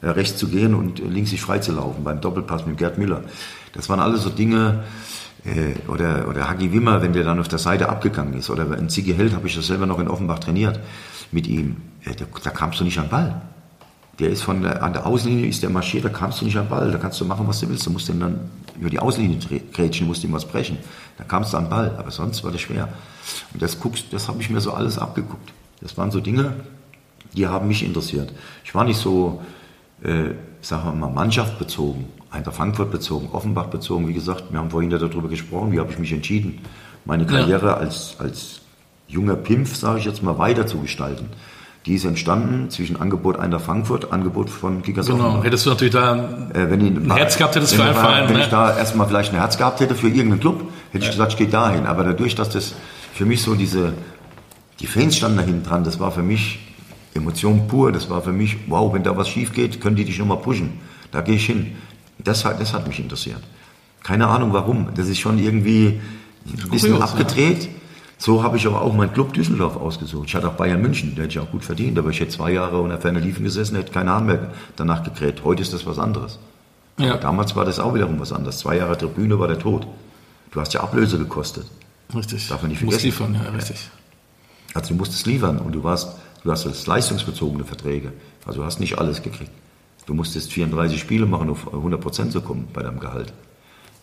Äh, 0.00 0.10
rechts 0.10 0.38
zu 0.38 0.48
gehen 0.48 0.74
und 0.74 1.00
links 1.00 1.30
sich 1.30 1.42
frei 1.42 1.58
zu 1.58 1.72
laufen 1.72 2.04
beim 2.04 2.20
Doppelpass 2.20 2.64
mit 2.64 2.78
Gerd 2.78 2.96
Müller. 2.96 3.22
Das 3.72 3.88
waren 3.88 4.00
alles 4.00 4.22
so 4.22 4.30
Dinge, 4.30 4.84
äh, 5.44 5.88
oder, 5.90 6.28
oder 6.28 6.48
Hagi 6.48 6.72
Wimmer, 6.72 7.02
wenn 7.02 7.12
der 7.12 7.24
dann 7.24 7.40
auf 7.40 7.48
der 7.48 7.58
Seite 7.58 7.88
abgegangen 7.88 8.34
ist, 8.34 8.50
oder 8.50 8.70
ein 8.70 8.88
Ziggy 8.88 9.14
Held 9.14 9.34
habe 9.34 9.46
ich 9.46 9.56
das 9.56 9.66
selber 9.66 9.86
noch 9.86 9.98
in 9.98 10.08
Offenbach 10.08 10.38
trainiert 10.38 10.78
mit 11.32 11.46
ihm, 11.46 11.76
äh, 12.04 12.14
da, 12.14 12.24
da 12.42 12.50
kamst 12.50 12.78
du 12.80 12.84
nicht 12.84 12.98
an 12.98 13.06
den 13.06 13.10
Ball. 13.10 13.42
Der 14.20 14.28
ist 14.28 14.42
von 14.42 14.62
der, 14.62 14.82
an 14.82 14.92
der 14.92 15.06
Außenlinie 15.06 15.48
ist 15.48 15.62
der 15.62 15.70
marschiert, 15.70 16.04
da 16.04 16.10
kamst 16.10 16.40
du 16.40 16.44
nicht 16.44 16.56
den 16.56 16.68
Ball, 16.68 16.90
da 16.92 16.98
kannst 16.98 17.20
du 17.20 17.24
machen, 17.24 17.48
was 17.48 17.60
du 17.60 17.68
willst, 17.68 17.86
du 17.86 17.90
musst 17.90 18.08
den 18.08 18.20
dann 18.20 18.50
über 18.78 18.90
die 18.90 18.98
Außenlinie 18.98 19.38
grätschen, 19.72 20.06
musst 20.06 20.22
ihm 20.24 20.32
was 20.32 20.44
brechen, 20.44 20.76
da 21.16 21.24
kamst 21.24 21.54
du 21.54 21.56
den 21.56 21.70
Ball, 21.70 21.94
aber 21.98 22.10
sonst 22.10 22.44
war 22.44 22.52
das 22.52 22.60
schwer. 22.60 22.88
Und 23.52 23.62
das 23.62 23.80
guckst, 23.80 24.06
das 24.12 24.28
habe 24.28 24.42
ich 24.42 24.50
mir 24.50 24.60
so 24.60 24.72
alles 24.72 24.98
abgeguckt. 24.98 25.52
Das 25.80 25.96
waren 25.96 26.10
so 26.10 26.20
Dinge, 26.20 26.52
die 27.32 27.46
haben 27.46 27.68
mich 27.68 27.82
interessiert. 27.82 28.32
Ich 28.64 28.74
war 28.74 28.84
nicht 28.84 28.98
so, 28.98 29.40
äh, 30.02 30.34
sagen 30.60 30.84
wir 30.84 30.92
mal, 30.92 31.10
Mannschaft 31.10 31.58
bezogen, 31.58 32.06
Eintracht 32.30 32.56
Frankfurt 32.56 32.90
bezogen, 32.90 33.30
Offenbach 33.32 33.66
bezogen. 33.66 34.06
Wie 34.06 34.12
gesagt, 34.12 34.44
wir 34.50 34.58
haben 34.58 34.70
vorhin 34.70 34.90
darüber 34.90 35.28
gesprochen, 35.28 35.72
wie 35.72 35.80
habe 35.80 35.90
ich 35.92 35.98
mich 35.98 36.12
entschieden, 36.12 36.60
meine 37.04 37.24
Karriere 37.24 37.66
ja. 37.68 37.76
als, 37.76 38.16
als 38.18 38.60
junger 39.08 39.36
Pimpf, 39.36 39.76
sage 39.76 39.98
ich 39.98 40.04
jetzt 40.04 40.22
mal, 40.22 40.38
weiter 40.38 40.66
zu 40.66 40.78
gestalten. 40.78 41.28
Die 41.86 41.94
ist 41.94 42.04
entstanden 42.04 42.68
zwischen 42.68 43.00
Angebot 43.00 43.38
Eintracht 43.38 43.64
Frankfurt, 43.64 44.12
Angebot 44.12 44.50
von 44.50 44.82
Kickers 44.82 45.06
Genau, 45.06 45.28
Offenbach. 45.28 45.44
hättest 45.44 45.64
du 45.64 45.70
natürlich 45.70 45.94
da 45.94 46.14
äh, 46.52 46.70
wenn 46.70 46.84
ich, 46.84 46.94
ein 46.94 47.16
Herz 47.16 47.38
gehabt 47.38 47.56
hättest 47.56 47.74
für 47.74 47.82
einen 47.82 47.94
Verein. 47.94 48.28
Wenn 48.28 48.36
ne? 48.36 48.42
ich 48.42 48.48
da 48.48 48.76
erstmal 48.76 49.06
vielleicht 49.06 49.32
ein 49.32 49.38
Herz 49.38 49.56
gehabt 49.56 49.80
hätte 49.80 49.94
für 49.94 50.08
irgendeinen 50.08 50.40
Club, 50.40 50.62
hätte 50.92 51.04
ja. 51.04 51.10
ich 51.10 51.16
gesagt, 51.16 51.32
ich 51.32 51.38
gehe 51.38 51.48
dahin. 51.48 51.86
Aber 51.86 52.04
dadurch, 52.04 52.34
dass 52.34 52.50
das 52.50 52.74
für 53.14 53.24
mich 53.24 53.42
so 53.42 53.54
diese, 53.54 53.94
die 54.80 54.86
Fans 54.86 55.16
standen 55.16 55.38
da 55.38 55.44
hinten 55.44 55.62
dran, 55.62 55.84
das 55.84 55.98
war 55.98 56.12
für 56.12 56.22
mich 56.22 56.58
Emotion 57.14 57.66
pur, 57.66 57.92
das 57.92 58.10
war 58.10 58.20
für 58.20 58.32
mich, 58.32 58.58
wow, 58.68 58.92
wenn 58.92 59.02
da 59.02 59.16
was 59.16 59.28
schief 59.28 59.52
geht, 59.52 59.80
können 59.80 59.96
die 59.96 60.04
dich 60.04 60.18
nochmal 60.18 60.38
pushen. 60.38 60.80
Da 61.12 61.22
gehe 61.22 61.36
ich 61.36 61.46
hin. 61.46 61.76
Das 62.18 62.44
hat, 62.44 62.60
das 62.60 62.74
hat 62.74 62.86
mich 62.86 63.00
interessiert. 63.00 63.40
Keine 64.02 64.28
Ahnung 64.28 64.52
warum. 64.52 64.88
Das 64.94 65.08
ist 65.08 65.18
schon 65.18 65.38
irgendwie 65.38 66.00
ein 66.46 66.70
bisschen 66.70 67.00
abgedreht. 67.00 67.68
So 68.20 68.42
habe 68.42 68.58
ich 68.58 68.66
aber 68.66 68.82
auch 68.82 68.92
meinen 68.92 69.14
Club 69.14 69.32
Düsseldorf 69.32 69.78
ausgesucht. 69.78 70.28
Ich 70.28 70.34
hatte 70.34 70.46
auch 70.46 70.52
Bayern 70.52 70.82
München, 70.82 71.14
der 71.14 71.24
hätte 71.24 71.32
ich 71.32 71.38
auch 71.38 71.50
gut 71.50 71.64
verdient, 71.64 71.98
aber 71.98 72.10
ich 72.10 72.20
hätte 72.20 72.32
zwei 72.32 72.52
Jahre 72.52 72.78
unter 72.78 72.98
Ferner 72.98 73.18
Liefen 73.18 73.44
gesessen, 73.44 73.76
hätte 73.76 73.92
keine 73.92 74.10
Hahn 74.10 74.26
mehr 74.26 74.50
danach 74.76 75.02
gekräht. 75.02 75.42
Heute 75.42 75.62
ist 75.62 75.72
das 75.72 75.86
was 75.86 75.98
anderes. 75.98 76.38
Ja. 76.98 77.16
damals 77.16 77.56
war 77.56 77.64
das 77.64 77.80
auch 77.80 77.94
wiederum 77.94 78.20
was 78.20 78.30
anderes. 78.34 78.58
Zwei 78.58 78.76
Jahre 78.76 78.98
Tribüne 78.98 79.38
war 79.38 79.48
der 79.48 79.58
Tod. 79.58 79.86
Du 80.50 80.60
hast 80.60 80.74
ja 80.74 80.82
Ablöse 80.82 81.16
gekostet. 81.16 81.64
Richtig. 82.14 82.46
Darf 82.48 82.60
man 82.60 82.70
nicht 82.70 82.80
vergessen. 82.80 83.00
Du 83.00 83.06
musst 83.06 83.20
liefern, 83.20 83.40
ja, 83.42 83.50
richtig. 83.52 83.88
Also 84.74 84.88
du 84.88 84.94
musstest 84.96 85.26
liefern 85.26 85.58
und 85.58 85.72
du 85.72 85.82
warst, 85.82 86.14
du 86.44 86.50
hast 86.50 86.66
jetzt 86.66 86.86
leistungsbezogene 86.86 87.64
Verträge. 87.64 88.12
Also 88.44 88.60
du 88.60 88.66
hast 88.66 88.80
nicht 88.80 88.98
alles 88.98 89.22
gekriegt. 89.22 89.50
Du 90.04 90.12
musstest 90.12 90.52
34 90.52 91.00
Spiele 91.00 91.24
machen, 91.24 91.48
um 91.48 91.54
auf 91.54 91.72
100 91.72 91.98
Prozent 91.98 92.32
zu 92.32 92.42
kommen 92.42 92.68
bei 92.74 92.82
deinem 92.82 93.00
Gehalt. 93.00 93.32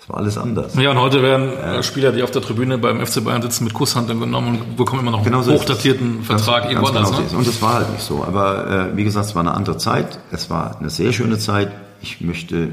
War 0.07 0.17
alles 0.17 0.37
anders. 0.37 0.73
Ja, 0.75 0.91
und 0.91 0.99
heute 0.99 1.21
werden 1.21 1.51
ja. 1.61 1.83
Spieler, 1.83 2.13
die 2.13 2.23
auf 2.23 2.31
der 2.31 2.41
Tribüne 2.41 2.77
beim 2.77 3.05
FC 3.05 3.21
Bayern 3.21 3.41
sitzen, 3.41 3.65
mit 3.65 3.73
Kusshandel 3.73 4.17
genommen 4.17 4.61
und 4.61 4.77
bekommen 4.77 5.01
immer 5.01 5.11
noch 5.11 5.17
einen 5.17 5.25
genau 5.25 5.41
so 5.41 5.51
hochdatierten 5.51 6.23
Vertrag 6.23 6.63
ganz, 6.63 6.73
irgendwo 6.73 6.87
anders. 6.87 7.11
Genau 7.11 7.29
ne? 7.29 7.37
Und 7.37 7.47
das 7.47 7.61
war 7.61 7.73
halt 7.73 7.91
nicht 7.91 8.03
so. 8.03 8.23
Aber 8.23 8.91
äh, 8.93 8.97
wie 8.97 9.03
gesagt, 9.03 9.25
es 9.25 9.35
war 9.35 9.41
eine 9.41 9.53
andere 9.53 9.77
Zeit. 9.77 10.19
Es 10.31 10.49
war 10.49 10.77
eine 10.79 10.89
sehr 10.89 11.11
schöne 11.11 11.37
Zeit. 11.37 11.73
Ich 12.01 12.21
möchte 12.21 12.69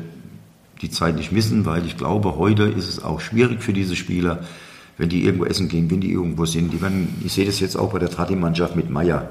die 0.81 0.91
Zeit 0.91 1.17
nicht 1.17 1.33
missen, 1.33 1.67
weil 1.67 1.85
ich 1.87 1.97
glaube, 1.97 2.37
heute 2.37 2.65
ist 2.65 2.89
es 2.89 3.03
auch 3.03 3.21
schwierig 3.21 3.65
für 3.65 3.73
diese 3.73 3.97
Spieler, 3.97 4.45
wenn 4.97 5.09
die 5.09 5.25
irgendwo 5.25 5.45
essen 5.45 5.69
gehen, 5.69 5.91
wenn 5.91 6.01
die 6.01 6.13
irgendwo 6.13 6.47
sind. 6.47 6.73
Die 6.73 6.81
werden, 6.81 7.21
ich 7.25 7.33
sehe 7.33 7.47
das 7.47 7.59
jetzt 7.59 7.77
auch 7.77 7.93
bei 7.93 7.99
der 7.99 8.11
Tradi-Mannschaft 8.11 8.77
mit 8.77 8.91
Meier. 8.91 9.29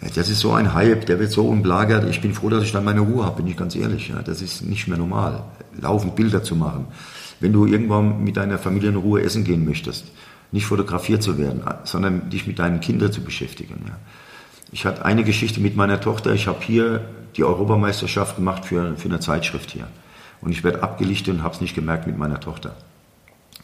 Das 0.00 0.28
ist 0.28 0.40
so 0.40 0.52
ein 0.52 0.74
Hype, 0.74 1.06
der 1.06 1.18
wird 1.18 1.30
so 1.30 1.46
umlagert. 1.46 2.08
Ich 2.10 2.20
bin 2.20 2.34
froh, 2.34 2.48
dass 2.48 2.64
ich 2.64 2.72
dann 2.72 2.84
meine 2.84 3.00
Ruhe 3.00 3.24
habe, 3.24 3.42
bin 3.42 3.46
ich 3.46 3.56
ganz 3.56 3.76
ehrlich. 3.76 4.12
Das 4.24 4.42
ist 4.42 4.62
nicht 4.62 4.88
mehr 4.88 4.98
normal, 4.98 5.44
laufend 5.80 6.16
Bilder 6.16 6.42
zu 6.42 6.56
machen. 6.56 6.86
Wenn 7.40 7.52
du 7.52 7.66
irgendwann 7.66 8.22
mit 8.22 8.36
deiner 8.36 8.58
Familie 8.58 8.90
in 8.90 8.96
Ruhe 8.96 9.22
essen 9.22 9.44
gehen 9.44 9.64
möchtest, 9.64 10.06
nicht 10.50 10.66
fotografiert 10.66 11.22
zu 11.22 11.38
werden, 11.38 11.62
sondern 11.84 12.30
dich 12.30 12.46
mit 12.46 12.58
deinen 12.58 12.80
Kindern 12.80 13.12
zu 13.12 13.22
beschäftigen. 13.22 13.90
Ich 14.72 14.84
hatte 14.84 15.04
eine 15.04 15.24
Geschichte 15.24 15.60
mit 15.60 15.76
meiner 15.76 16.00
Tochter. 16.00 16.32
Ich 16.32 16.46
habe 16.46 16.62
hier 16.62 17.08
die 17.36 17.44
Europameisterschaft 17.44 18.36
gemacht 18.36 18.64
für, 18.64 18.96
für 18.96 19.08
eine 19.08 19.20
Zeitschrift 19.20 19.70
hier. 19.70 19.86
Und 20.40 20.52
ich 20.52 20.62
werde 20.62 20.82
abgelichtet 20.82 21.34
und 21.34 21.42
habe 21.42 21.54
es 21.54 21.60
nicht 21.60 21.74
gemerkt 21.74 22.06
mit 22.06 22.18
meiner 22.18 22.40
Tochter. 22.40 22.76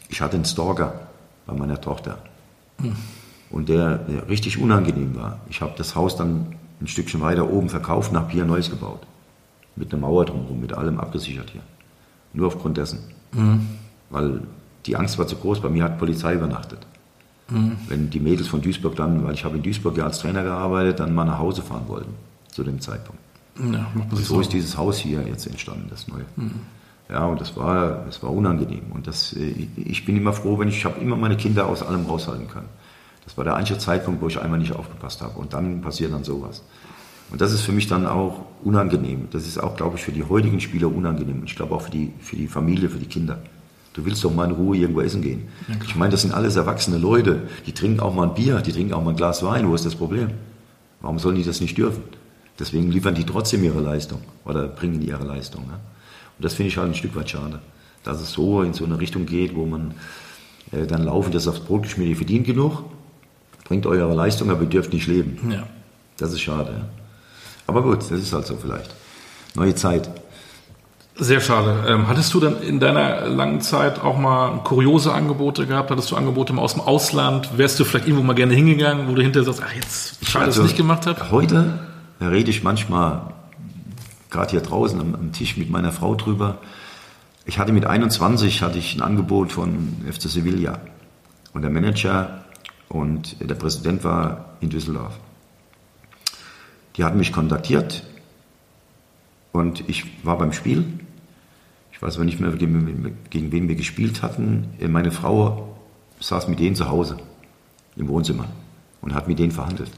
Ich 0.09 0.21
hatte 0.21 0.35
einen 0.35 0.45
Stalker 0.45 1.07
bei 1.45 1.53
meiner 1.53 1.79
Tochter. 1.79 2.17
Hm. 2.81 2.95
Und 3.51 3.69
der, 3.69 3.97
der, 3.97 4.29
richtig 4.29 4.59
unangenehm 4.59 5.15
war. 5.15 5.39
Ich 5.49 5.61
habe 5.61 5.73
das 5.77 5.95
Haus 5.95 6.15
dann 6.15 6.55
ein 6.79 6.87
Stückchen 6.87 7.21
weiter 7.21 7.49
oben 7.49 7.69
verkauft 7.69 8.11
und 8.11 8.17
habe 8.17 8.31
hier 8.31 8.43
ein 8.43 8.47
neues 8.47 8.69
gebaut. 8.69 9.01
Mit 9.75 9.93
einer 9.93 10.01
Mauer 10.01 10.25
drumherum, 10.25 10.59
mit 10.59 10.73
allem 10.73 10.99
abgesichert 10.99 11.49
hier. 11.51 11.61
Nur 12.33 12.47
aufgrund 12.47 12.77
dessen. 12.77 12.99
Mhm. 13.33 13.67
Weil 14.09 14.41
die 14.85 14.95
Angst 14.95 15.17
war 15.17 15.27
zu 15.27 15.35
groß. 15.35 15.61
Bei 15.61 15.69
mir 15.69 15.83
hat 15.83 15.99
Polizei 15.99 16.33
übernachtet. 16.33 16.79
Mhm. 17.49 17.77
Wenn 17.87 18.09
die 18.09 18.19
Mädels 18.19 18.47
von 18.47 18.61
Duisburg 18.61 18.95
dann, 18.95 19.23
weil 19.25 19.33
ich 19.33 19.43
habe 19.43 19.57
in 19.57 19.63
Duisburg 19.63 19.97
ja 19.97 20.05
als 20.05 20.19
Trainer 20.19 20.43
gearbeitet, 20.43 20.99
dann 20.99 21.13
mal 21.13 21.25
nach 21.25 21.39
Hause 21.39 21.61
fahren 21.61 21.83
wollten 21.87 22.13
zu 22.47 22.63
dem 22.63 22.79
Zeitpunkt. 22.79 23.21
Ja, 23.59 23.91
so 24.13 24.39
ist 24.39 24.53
dieses 24.53 24.77
Haus 24.77 24.97
hier 24.97 25.21
jetzt 25.27 25.45
entstanden, 25.45 25.87
das 25.89 26.07
neue. 26.07 26.25
Mhm. 26.37 26.61
Ja, 27.09 27.25
und 27.25 27.41
das 27.41 27.55
war, 27.57 28.05
das 28.05 28.23
war 28.23 28.31
unangenehm. 28.31 28.91
Und 28.93 29.05
das, 29.07 29.33
äh, 29.33 29.67
ich 29.75 30.05
bin 30.05 30.15
immer 30.15 30.31
froh, 30.31 30.57
wenn 30.57 30.69
ich, 30.69 30.77
ich 30.77 30.85
habe 30.85 30.99
immer 31.01 31.17
meine 31.17 31.35
Kinder 31.35 31.67
aus 31.67 31.83
allem 31.83 32.05
raushalten 32.05 32.47
kann. 32.47 32.63
Das 33.31 33.37
war 33.37 33.45
der 33.45 33.55
einzige 33.55 33.79
Zeitpunkt, 33.79 34.21
wo 34.21 34.27
ich 34.27 34.41
einmal 34.41 34.59
nicht 34.59 34.75
aufgepasst 34.75 35.21
habe. 35.21 35.39
Und 35.39 35.53
dann 35.53 35.79
passiert 35.79 36.11
dann 36.11 36.25
sowas. 36.25 36.63
Und 37.31 37.39
das 37.39 37.53
ist 37.53 37.61
für 37.61 37.71
mich 37.71 37.87
dann 37.87 38.05
auch 38.05 38.43
unangenehm. 38.61 39.29
Das 39.31 39.47
ist 39.47 39.57
auch, 39.57 39.77
glaube 39.77 39.95
ich, 39.95 40.03
für 40.03 40.11
die 40.11 40.25
heutigen 40.25 40.59
Spieler 40.59 40.93
unangenehm. 40.93 41.39
Und 41.39 41.45
ich 41.45 41.55
glaube 41.55 41.73
auch 41.73 41.83
für 41.83 41.91
die, 41.91 42.11
für 42.19 42.35
die 42.35 42.47
Familie, 42.47 42.89
für 42.89 42.99
die 42.99 43.05
Kinder. 43.05 43.41
Du 43.93 44.03
willst 44.03 44.21
doch 44.25 44.33
mal 44.33 44.49
in 44.49 44.51
Ruhe 44.51 44.75
irgendwo 44.75 44.99
essen 44.99 45.21
gehen. 45.21 45.47
Ja, 45.69 45.75
ich 45.85 45.95
meine, 45.95 46.11
das 46.11 46.23
sind 46.23 46.33
alles 46.33 46.57
erwachsene 46.57 46.97
Leute. 46.97 47.43
Die 47.65 47.71
trinken 47.71 48.01
auch 48.01 48.13
mal 48.13 48.27
ein 48.27 48.33
Bier, 48.33 48.59
die 48.59 48.73
trinken 48.73 48.91
auch 48.91 49.01
mal 49.01 49.11
ein 49.11 49.15
Glas 49.15 49.43
Wein. 49.43 49.69
Wo 49.69 49.75
ist 49.75 49.85
das 49.85 49.95
Problem? 49.95 50.31
Warum 50.99 51.17
sollen 51.17 51.37
die 51.37 51.45
das 51.45 51.61
nicht 51.61 51.77
dürfen? 51.77 52.03
Deswegen 52.59 52.91
liefern 52.91 53.15
die 53.15 53.23
trotzdem 53.23 53.63
ihre 53.63 53.79
Leistung 53.79 54.19
oder 54.43 54.67
bringen 54.67 55.01
ihre 55.01 55.23
Leistung. 55.23 55.67
Ne? 55.67 55.75
Und 56.37 56.43
das 56.43 56.55
finde 56.55 56.67
ich 56.67 56.77
halt 56.77 56.89
ein 56.89 56.95
Stück 56.95 57.15
weit 57.15 57.29
schade, 57.29 57.61
dass 58.03 58.19
es 58.19 58.33
so 58.33 58.61
in 58.61 58.73
so 58.73 58.83
eine 58.83 58.99
Richtung 58.99 59.25
geht, 59.25 59.55
wo 59.55 59.65
man 59.65 59.93
äh, 60.73 60.85
dann 60.85 61.05
laufen, 61.05 61.31
das 61.31 61.47
aufs 61.47 61.61
Brot 61.61 61.83
geschmiert, 61.83 62.09
ihr 62.09 62.17
verdient 62.17 62.45
genug, 62.45 62.83
bringt 63.71 63.85
eure 63.85 64.13
Leistung, 64.13 64.49
aber 64.49 64.63
ihr 64.63 64.67
dürft 64.67 64.91
nicht 64.91 65.07
leben. 65.07 65.49
Ja. 65.49 65.63
Das 66.17 66.33
ist 66.33 66.41
schade. 66.41 66.73
Ja? 66.73 66.85
Aber 67.67 67.81
gut, 67.81 67.99
das 67.99 68.11
ist 68.11 68.33
halt 68.33 68.45
so 68.45 68.57
vielleicht. 68.57 68.93
Neue 69.55 69.73
Zeit. 69.75 70.09
Sehr 71.15 71.39
schade. 71.39 71.85
Ähm, 71.87 72.09
hattest 72.09 72.33
du 72.33 72.41
dann 72.41 72.61
in 72.61 72.81
deiner 72.81 73.27
langen 73.29 73.61
Zeit 73.61 74.01
auch 74.01 74.17
mal 74.17 74.61
kuriose 74.65 75.13
Angebote 75.13 75.67
gehabt? 75.67 75.89
Hattest 75.89 76.11
du 76.11 76.17
Angebote 76.17 76.53
aus 76.55 76.73
dem 76.73 76.81
Ausland? 76.81 77.57
Wärst 77.57 77.79
du 77.79 77.85
vielleicht 77.85 78.07
irgendwo 78.07 78.25
mal 78.25 78.33
gerne 78.33 78.53
hingegangen, 78.53 79.07
wo 79.07 79.15
du 79.15 79.21
hinterher 79.21 79.45
sagst, 79.45 79.63
ach 79.65 79.73
jetzt, 79.73 80.27
schade, 80.27 80.47
also, 80.47 80.63
dass 80.63 80.71
ich 80.71 80.73
nicht 80.73 80.77
gemacht 80.77 81.05
habe? 81.05 81.31
Heute 81.31 81.79
rede 82.19 82.49
ich 82.49 82.63
manchmal, 82.63 83.21
gerade 84.31 84.51
hier 84.51 84.61
draußen 84.61 84.99
am, 84.99 85.15
am, 85.15 85.31
Tisch 85.31 85.55
mit 85.55 85.69
meiner 85.69 85.93
Frau 85.93 86.15
drüber. 86.15 86.57
Ich 87.45 87.57
hatte 87.57 87.71
mit 87.71 87.85
21 87.85 88.63
hatte 88.63 88.79
ich 88.79 88.97
ein 88.97 89.01
Angebot 89.01 89.53
von 89.53 89.95
FC 90.11 90.23
Sevilla. 90.23 90.79
Und 91.53 91.61
der 91.61 91.71
Manager 91.71 92.41
und 92.91 93.37
der 93.39 93.55
Präsident 93.55 94.03
war 94.03 94.57
in 94.59 94.69
Düsseldorf. 94.69 95.17
Die 96.97 97.05
hatten 97.05 97.17
mich 97.17 97.31
kontaktiert 97.31 98.03
und 99.53 99.87
ich 99.89 100.25
war 100.25 100.37
beim 100.37 100.51
Spiel. 100.51 100.83
Ich 101.93 102.01
weiß 102.01 102.15
aber 102.15 102.25
nicht 102.25 102.41
mehr, 102.41 102.51
gegen, 102.51 103.51
wen 103.51 103.67
wir 103.69 103.75
gespielt 103.75 104.21
hatten. 104.21 104.73
Meine 104.89 105.11
Frau 105.11 105.77
saß 106.19 106.49
mit 106.49 106.59
denen 106.59 106.75
zu 106.75 106.89
Hause 106.89 107.17
im 107.95 108.09
Wohnzimmer 108.09 108.47
und 109.01 109.13
hat 109.13 109.27
mit 109.27 109.39
denen 109.39 109.51
verhandelt. 109.51 109.91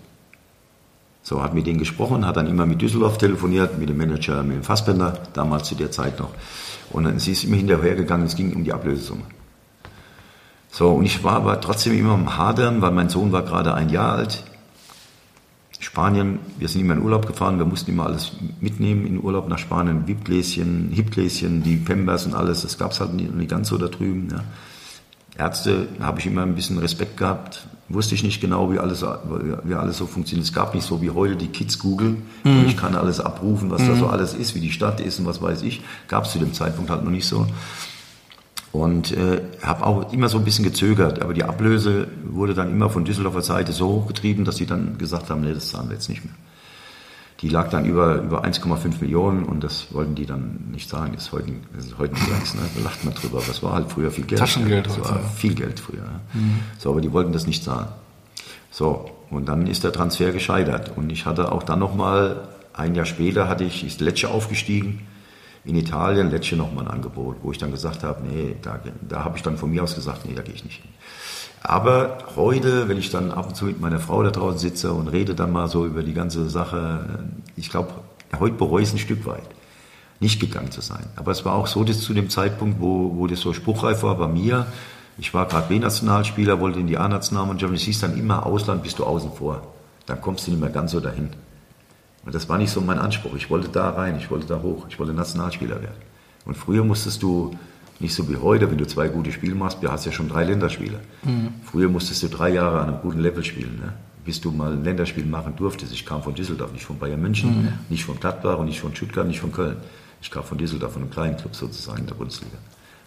So, 1.24 1.42
hat 1.42 1.56
mit 1.56 1.66
denen 1.66 1.80
gesprochen, 1.80 2.28
hat 2.28 2.38
dann 2.38 2.48
immer 2.48 2.66
mit 2.66 2.82
Düsseldorf 2.82 3.18
telefoniert, 3.18 3.80
mit 3.80 3.90
dem 3.90 3.98
Manager, 3.98 4.44
mit 4.44 4.58
dem 4.58 4.64
Fassbender, 4.64 5.24
damals 5.34 5.68
zu 5.68 5.76
der 5.76 5.90
Zeit 5.90 6.20
noch. 6.20 6.32
Und 6.92 7.06
dann, 7.06 7.18
sie 7.18 7.32
ist 7.32 7.46
immer 7.46 7.56
hinterhergegangen, 7.56 8.28
es 8.28 8.36
ging 8.36 8.54
um 8.54 8.64
die 8.64 8.74
Ablösesumme. 8.74 9.24
So, 10.74 10.90
und 10.90 11.06
ich 11.06 11.24
war 11.24 11.34
aber 11.36 11.62
trotzdem 11.62 11.94
immer 11.94 12.14
am 12.14 12.36
Hadern, 12.36 12.82
weil 12.82 12.90
mein 12.90 13.08
Sohn 13.08 13.32
war 13.32 13.44
gerade 13.44 13.76
ein 13.76 13.90
Jahr 13.90 14.14
alt. 14.14 14.44
Spanien, 15.80 16.40
wir 16.58 16.68
sind 16.68 16.82
immer 16.82 16.96
in 16.96 17.04
Urlaub 17.04 17.28
gefahren, 17.28 17.60
wir 17.60 17.66
mussten 17.66 17.92
immer 17.92 18.08
alles 18.08 18.32
mitnehmen 18.60 19.06
in 19.06 19.24
Urlaub 19.24 19.48
nach 19.48 19.60
Spanien, 19.60 20.08
Wipgläschen, 20.08 20.90
Hipgläschen, 20.92 21.62
die 21.62 21.76
Pembers 21.76 22.26
und 22.26 22.34
alles, 22.34 22.64
das 22.64 22.80
gab 22.80 22.92
es 22.92 23.00
halt 23.00 23.14
nicht, 23.14 23.36
nicht 23.36 23.52
ganz 23.52 23.68
so 23.68 23.78
da 23.78 23.88
drüben. 23.88 24.30
Ja. 24.32 24.44
Ärzte 25.38 25.90
habe 26.00 26.20
ich 26.20 26.26
immer 26.26 26.42
ein 26.42 26.56
bisschen 26.56 26.80
Respekt 26.80 27.18
gehabt. 27.18 27.68
Wusste 27.90 28.16
ich 28.16 28.24
nicht 28.24 28.42
genau, 28.42 28.72
wie 28.72 28.80
alles, 28.80 29.06
wie 29.64 29.76
alles 29.76 29.98
so 29.98 30.08
funktioniert. 30.08 30.48
Es 30.48 30.54
gab 30.54 30.74
nicht 30.74 30.88
so 30.88 31.04
wie 31.04 31.12
heute 31.12 31.36
die 31.36 31.50
Kids 31.50 31.78
Google. 31.78 32.18
Mhm. 32.44 32.60
Und 32.60 32.66
ich 32.66 32.78
kann 32.78 32.96
alles 32.96 33.20
abrufen, 33.20 33.70
was 33.70 33.84
mhm. 33.84 33.90
da 33.90 33.96
so 33.96 34.08
alles 34.08 34.34
ist, 34.34 34.56
wie 34.56 34.60
die 34.60 34.72
Stadt 34.72 35.02
ist 35.02 35.20
und 35.20 35.28
was 35.28 35.40
weiß 35.40 35.62
ich. 35.62 35.84
Gab 36.08 36.26
es 36.26 36.32
zu 36.32 36.40
dem 36.40 36.54
Zeitpunkt 36.54 36.90
halt 36.90 37.04
noch 37.04 37.12
nicht 37.12 37.28
so. 37.28 37.46
Und 38.74 39.12
äh, 39.12 39.40
habe 39.62 39.86
auch 39.86 40.12
immer 40.12 40.30
so 40.30 40.40
ein 40.40 40.44
bisschen 40.44 40.66
gezögert. 40.66 41.22
Aber 41.22 41.36
die 41.36 41.44
Ablöse 41.44 42.08
wurde 42.26 42.56
dann 42.56 42.72
immer 42.72 42.90
von 42.90 43.06
Düsseldorfer 43.06 43.44
Seite 43.44 43.72
so 43.72 43.88
hochgetrieben, 43.88 44.46
dass 44.46 44.56
sie 44.56 44.66
dann 44.66 44.98
gesagt 44.98 45.30
haben, 45.30 45.42
nee, 45.42 45.54
das 45.54 45.70
zahlen 45.70 45.90
wir 45.90 45.94
jetzt 45.94 46.10
nicht 46.10 46.26
mehr. 46.26 46.34
Die 47.42 47.50
lag 47.50 47.70
dann 47.70 47.86
über, 47.86 48.16
über 48.16 48.44
1,5 48.44 49.00
Millionen 49.00 49.44
und 49.44 49.64
das 49.64 49.94
wollten 49.94 50.16
die 50.16 50.26
dann 50.26 50.70
nicht 50.72 50.90
sagen. 50.90 51.12
Das 51.14 51.26
ist 51.26 51.32
heute, 51.32 51.52
das 51.76 51.86
ist 51.86 51.98
heute 52.00 52.16
nichts, 52.16 52.56
ne? 52.56 52.62
da 52.76 52.84
lacht 52.84 53.06
man 53.06 53.14
drüber. 53.14 53.40
Aber 53.44 53.50
es 53.50 53.62
war 53.62 53.74
halt 53.74 53.92
früher 53.92 54.10
viel 54.10 54.26
Geld. 54.26 54.40
Taschengeld. 54.40 54.88
Das 54.88 55.00
war 55.00 55.20
viel 55.36 55.54
Geld 55.54 55.80
früher. 55.80 56.06
Mhm. 56.34 56.60
So, 56.80 56.90
aber 56.90 57.02
die 57.02 57.12
wollten 57.12 57.32
das 57.32 57.46
nicht 57.46 57.64
zahlen. 57.64 57.90
So, 58.72 59.12
und 59.30 59.50
dann 59.50 59.68
ist 59.68 59.84
der 59.84 59.92
Transfer 59.92 60.32
gescheitert. 60.32 60.94
Und 60.96 61.12
ich 61.12 61.28
hatte 61.28 61.52
auch 61.52 61.62
dann 61.62 61.78
nochmal, 61.78 62.48
ein 62.74 62.96
Jahr 62.96 63.06
später 63.06 63.48
hatte 63.48 63.66
ich, 63.66 63.86
ist 63.86 64.02
Lecce 64.02 64.30
aufgestiegen 64.30 65.02
in 65.66 65.76
Italien, 65.76 66.30
Lecce 66.30 66.56
nochmal 66.56 66.86
ein 66.86 66.92
Angebot, 66.92 67.38
wo 67.42 67.52
ich 67.52 67.58
dann 67.58 67.72
gesagt 67.72 68.04
habe, 68.04 68.22
nee, 68.28 68.56
da, 68.62 68.80
da 69.08 69.24
habe 69.24 69.38
ich 69.38 69.44
dann 69.44 69.58
von 69.58 69.72
mir 69.72 69.84
aus 69.84 69.96
gesagt, 69.96 70.26
nee, 70.26 70.36
da 70.36 70.42
gehe 70.42 70.54
ich 70.54 70.66
nicht 70.66 70.82
hin. 70.82 70.92
Aber 71.62 72.18
heute, 72.36 72.90
wenn 72.90 72.98
ich 72.98 73.10
dann 73.10 73.32
ab 73.32 73.48
und 73.48 73.56
zu 73.56 73.66
mit 73.66 73.80
meiner 73.80 74.00
Frau 74.00 74.22
da 74.22 74.32
draußen 74.32 74.60
sitze 74.60 74.92
und 74.92 75.08
rede 75.08 75.34
dann 75.34 75.54
mal 75.54 75.70
so 75.70 75.86
über 75.86 76.04
die 76.04 76.14
ganze 76.14 76.50
Sache, 76.50 77.24
ich 77.56 77.70
glaube, 77.70 77.94
heute 78.38 78.56
bereue 78.56 78.82
ich 78.82 78.90
es 78.90 78.94
ein 78.94 79.00
Stück 79.00 79.26
weit, 79.26 79.48
nicht 80.20 80.42
gegangen 80.42 80.72
zu 80.72 80.82
sein. 80.82 81.06
Aber 81.16 81.32
es 81.32 81.46
war 81.46 81.56
auch 81.56 81.68
so, 81.68 81.86
dass 81.86 82.02
zu 82.02 82.14
dem 82.14 82.30
Zeitpunkt, 82.30 82.82
wo, 82.82 83.16
wo 83.16 83.28
das 83.28 83.40
so 83.40 83.54
spruchreif 83.54 84.04
war 84.04 84.18
bei 84.18 84.28
mir, 84.28 84.68
ich 85.18 85.34
war 85.34 85.48
gerade 85.48 85.68
B-Nationalspieler, 85.70 86.60
wollte 86.60 86.80
in 86.80 86.88
die 86.88 86.98
A-Nationalmannschaft 86.98 87.74
es 87.74 87.84
hieß 87.84 88.02
dann 88.02 88.18
immer, 88.18 88.46
Ausland 88.46 88.84
bist 88.84 89.00
du 89.00 89.06
außen 89.06 89.32
vor. 89.32 89.62
Dann 90.06 90.20
kommst 90.20 90.48
du 90.48 90.52
nicht 90.52 90.60
mehr 90.60 90.70
ganz 90.70 90.92
so 90.92 91.00
dahin. 91.00 91.30
Und 92.26 92.34
das 92.34 92.48
war 92.48 92.58
nicht 92.58 92.72
so 92.72 92.82
mein 92.82 93.00
Anspruch. 93.00 93.36
Ich 93.36 93.50
wollte 93.50 93.70
da 93.70 93.90
rein, 93.90 94.18
ich 94.18 94.32
wollte 94.32 94.48
da 94.48 94.62
hoch, 94.62 94.86
ich 94.90 94.98
wollte 95.00 95.14
Nationalspieler 95.14 95.82
werden. 95.82 96.02
Und 96.46 96.56
früher 96.56 96.84
musstest 96.84 97.22
du 97.22 97.58
nicht 98.00 98.14
so 98.14 98.30
wie 98.30 98.38
heute, 98.38 98.70
wenn 98.70 98.78
du 98.78 98.88
zwei 98.88 99.08
gute 99.08 99.32
Spiele 99.32 99.56
machst, 99.56 99.82
du 99.82 99.92
hast 99.92 100.06
ja 100.06 100.12
schon 100.12 100.30
drei 100.30 100.44
Länderspiele. 100.44 101.00
Mhm. 101.24 101.50
Früher 101.64 101.90
musstest 101.90 102.24
du 102.24 102.28
drei 102.28 102.50
Jahre 102.50 102.82
an 102.82 102.90
einem 102.90 103.02
guten 103.02 103.20
Level 103.20 103.44
spielen, 103.44 103.80
ne? 103.82 103.94
bis 104.26 104.40
du 104.42 104.52
mal 104.52 104.72
ein 104.72 104.84
Länderspiel 104.84 105.26
machen 105.26 105.56
durftest. 105.56 105.94
Ich 105.94 106.06
kam 106.06 106.24
von 106.24 106.34
Düsseldorf, 106.34 106.72
nicht 106.72 106.86
von 106.86 106.98
Bayern 106.98 107.22
München, 107.22 107.64
mhm. 107.64 107.74
nicht 107.90 108.06
von 108.06 108.20
Gladbach 108.20 108.58
und 108.58 108.66
nicht 108.66 108.80
von 108.80 108.96
Stuttgart, 108.96 109.28
nicht 109.28 109.40
von 109.40 109.52
Köln. 109.52 109.78
Ich 110.22 110.32
kam 110.32 110.44
von 110.44 110.58
Düsseldorf, 110.58 110.94
von 110.94 111.02
einem 111.02 111.12
kleinen 111.12 111.38
Club 111.38 111.56
sozusagen 111.56 112.00
in 112.00 112.08
der 112.08 112.16
Bundesliga. 112.16 112.58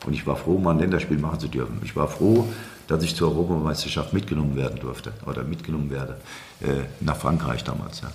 Und 0.05 0.13
ich 0.13 0.27
war 0.27 0.37
froh, 0.37 0.59
mal 0.59 0.73
ein 0.73 0.79
Länderspiel 0.79 1.19
machen 1.19 1.41
zu 1.41 1.49
dürfen. 1.49 1.81
Ich 1.83 1.97
war 1.97 2.09
froh, 2.09 2.47
dass 2.87 3.03
ich 3.03 3.17
zur 3.17 3.31
Europameisterschaft 3.31 4.13
mitgenommen 4.13 4.57
werden 4.57 4.79
durfte 4.79 5.13
oder 5.27 5.43
mitgenommen 5.43 5.91
werde 5.91 6.19
äh, 6.61 6.85
nach 7.01 7.17
Frankreich 7.17 7.65
damals. 7.65 8.03
Ja. 8.03 8.13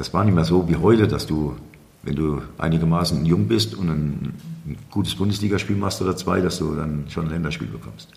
Das 0.00 0.14
war 0.14 0.24
nicht 0.24 0.34
mehr 0.34 0.46
so 0.46 0.66
wie 0.66 0.76
heute, 0.76 1.06
dass 1.06 1.26
du 1.26 1.56
wenn 2.02 2.16
du 2.16 2.40
einigermaßen 2.56 3.26
jung 3.26 3.48
bist 3.48 3.74
und 3.74 3.90
ein, 3.90 4.32
ein 4.64 4.78
gutes 4.90 5.14
Bundesligaspiel 5.14 5.76
machst 5.76 6.00
oder 6.00 6.16
zwei, 6.16 6.40
dass 6.40 6.58
du 6.58 6.74
dann 6.74 7.04
schon 7.10 7.26
ein 7.26 7.32
Länderspiel 7.32 7.68
bekommst. 7.68 8.08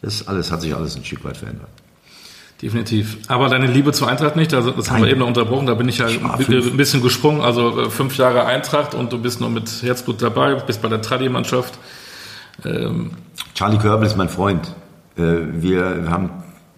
Das 0.00 0.26
alles 0.26 0.50
hat 0.50 0.62
sich 0.62 0.74
alles 0.74 0.96
ein 0.96 1.04
Stück 1.04 1.22
weit 1.22 1.36
verändert. 1.36 1.68
Definitiv. 2.62 3.18
Aber 3.28 3.50
deine 3.50 3.66
Liebe 3.66 3.92
zur 3.92 4.08
Eintracht 4.08 4.36
nicht, 4.36 4.54
also 4.54 4.70
das 4.70 4.86
Nein. 4.86 4.94
haben 4.94 5.02
wir 5.04 5.10
eben 5.10 5.20
noch 5.20 5.26
unterbrochen, 5.26 5.66
da 5.66 5.74
bin 5.74 5.90
ich 5.90 5.98
ja 5.98 6.08
ich 6.08 6.22
ein 6.22 6.76
bisschen 6.78 7.02
gesprungen, 7.02 7.42
also 7.42 7.82
äh, 7.82 7.90
fünf 7.90 8.16
Jahre 8.16 8.46
Eintracht 8.46 8.94
und 8.94 9.12
du 9.12 9.18
bist 9.18 9.42
nur 9.42 9.50
mit 9.50 9.82
Herzblut 9.82 10.22
dabei, 10.22 10.54
bist 10.54 10.80
bei 10.80 10.88
der 10.88 11.02
Tradi-Mannschaft. 11.02 11.78
Ähm 12.64 13.10
Charlie 13.54 13.76
Körbel 13.76 14.06
ist 14.06 14.16
mein 14.16 14.30
Freund. 14.30 14.74
Äh, 15.18 15.22
wir 15.52 16.06
haben 16.08 16.30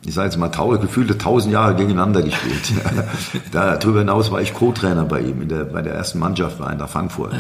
ich 0.05 0.14
sage 0.14 0.28
jetzt 0.28 0.38
mal, 0.38 0.49
gefühlte 0.78 1.18
tausend 1.18 1.53
Jahre 1.53 1.74
gegeneinander 1.74 2.22
gespielt. 2.22 2.72
Darüber 3.53 4.01
hinaus 4.01 4.30
war 4.30 4.40
ich 4.40 4.55
Co-Trainer 4.55 5.05
bei 5.05 5.20
ihm, 5.20 5.42
in 5.42 5.49
der, 5.49 5.64
bei 5.64 5.82
der 5.82 5.94
ersten 5.94 6.18
Mannschaft 6.18 6.61
war 6.61 6.72
in 6.72 6.78
der 6.78 6.88
Frankfurt. 6.88 7.32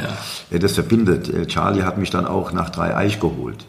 Ja. 0.50 0.58
Das 0.58 0.72
verbindet. 0.72 1.48
Charlie 1.48 1.82
hat 1.82 1.98
mich 1.98 2.10
dann 2.10 2.26
auch 2.26 2.52
nach 2.52 2.70
drei 2.70 2.96
Eich 2.96 3.20
geholt. 3.20 3.64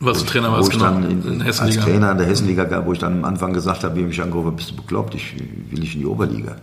Was 0.00 0.22
ich, 0.22 0.26
Trainer 0.26 0.52
warst, 0.52 0.72
ich 0.72 0.78
genau, 0.78 0.92
dann 0.92 1.10
in, 1.10 1.22
in 1.24 1.42
als 1.42 1.60
Hessenliga. 1.60 1.82
Trainer 1.82 2.12
in 2.12 2.18
der 2.18 2.26
Hessenliga 2.26 2.64
gab, 2.64 2.86
wo 2.86 2.92
ich 2.92 3.00
dann 3.00 3.14
am 3.14 3.24
Anfang 3.24 3.52
gesagt 3.52 3.82
habe, 3.82 3.96
wie 3.96 4.02
mich 4.02 4.22
angerufen 4.22 4.54
bist 4.54 4.70
du 4.70 4.76
bekloppt, 4.76 5.14
ich 5.16 5.34
will 5.36 5.80
nicht 5.80 5.94
in 5.94 6.00
die 6.00 6.06
Oberliga. 6.06 6.56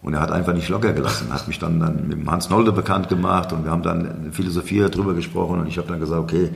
Und 0.00 0.14
er 0.14 0.20
hat 0.20 0.30
einfach 0.30 0.54
nicht 0.54 0.68
locker 0.68 0.92
gelassen, 0.92 1.32
hat 1.32 1.46
mich 1.48 1.58
dann, 1.58 1.80
dann 1.80 2.08
mit 2.08 2.18
dem 2.18 2.30
Hans 2.30 2.48
Nolde 2.48 2.72
bekannt 2.72 3.08
gemacht 3.08 3.52
und 3.52 3.64
wir 3.64 3.70
haben 3.70 3.82
dann 3.82 4.06
eine 4.06 4.32
Philosophie 4.32 4.86
darüber 4.90 5.12
gesprochen 5.12 5.60
und 5.60 5.66
ich 5.66 5.76
habe 5.76 5.88
dann 5.88 6.00
gesagt, 6.00 6.20
okay, 6.20 6.50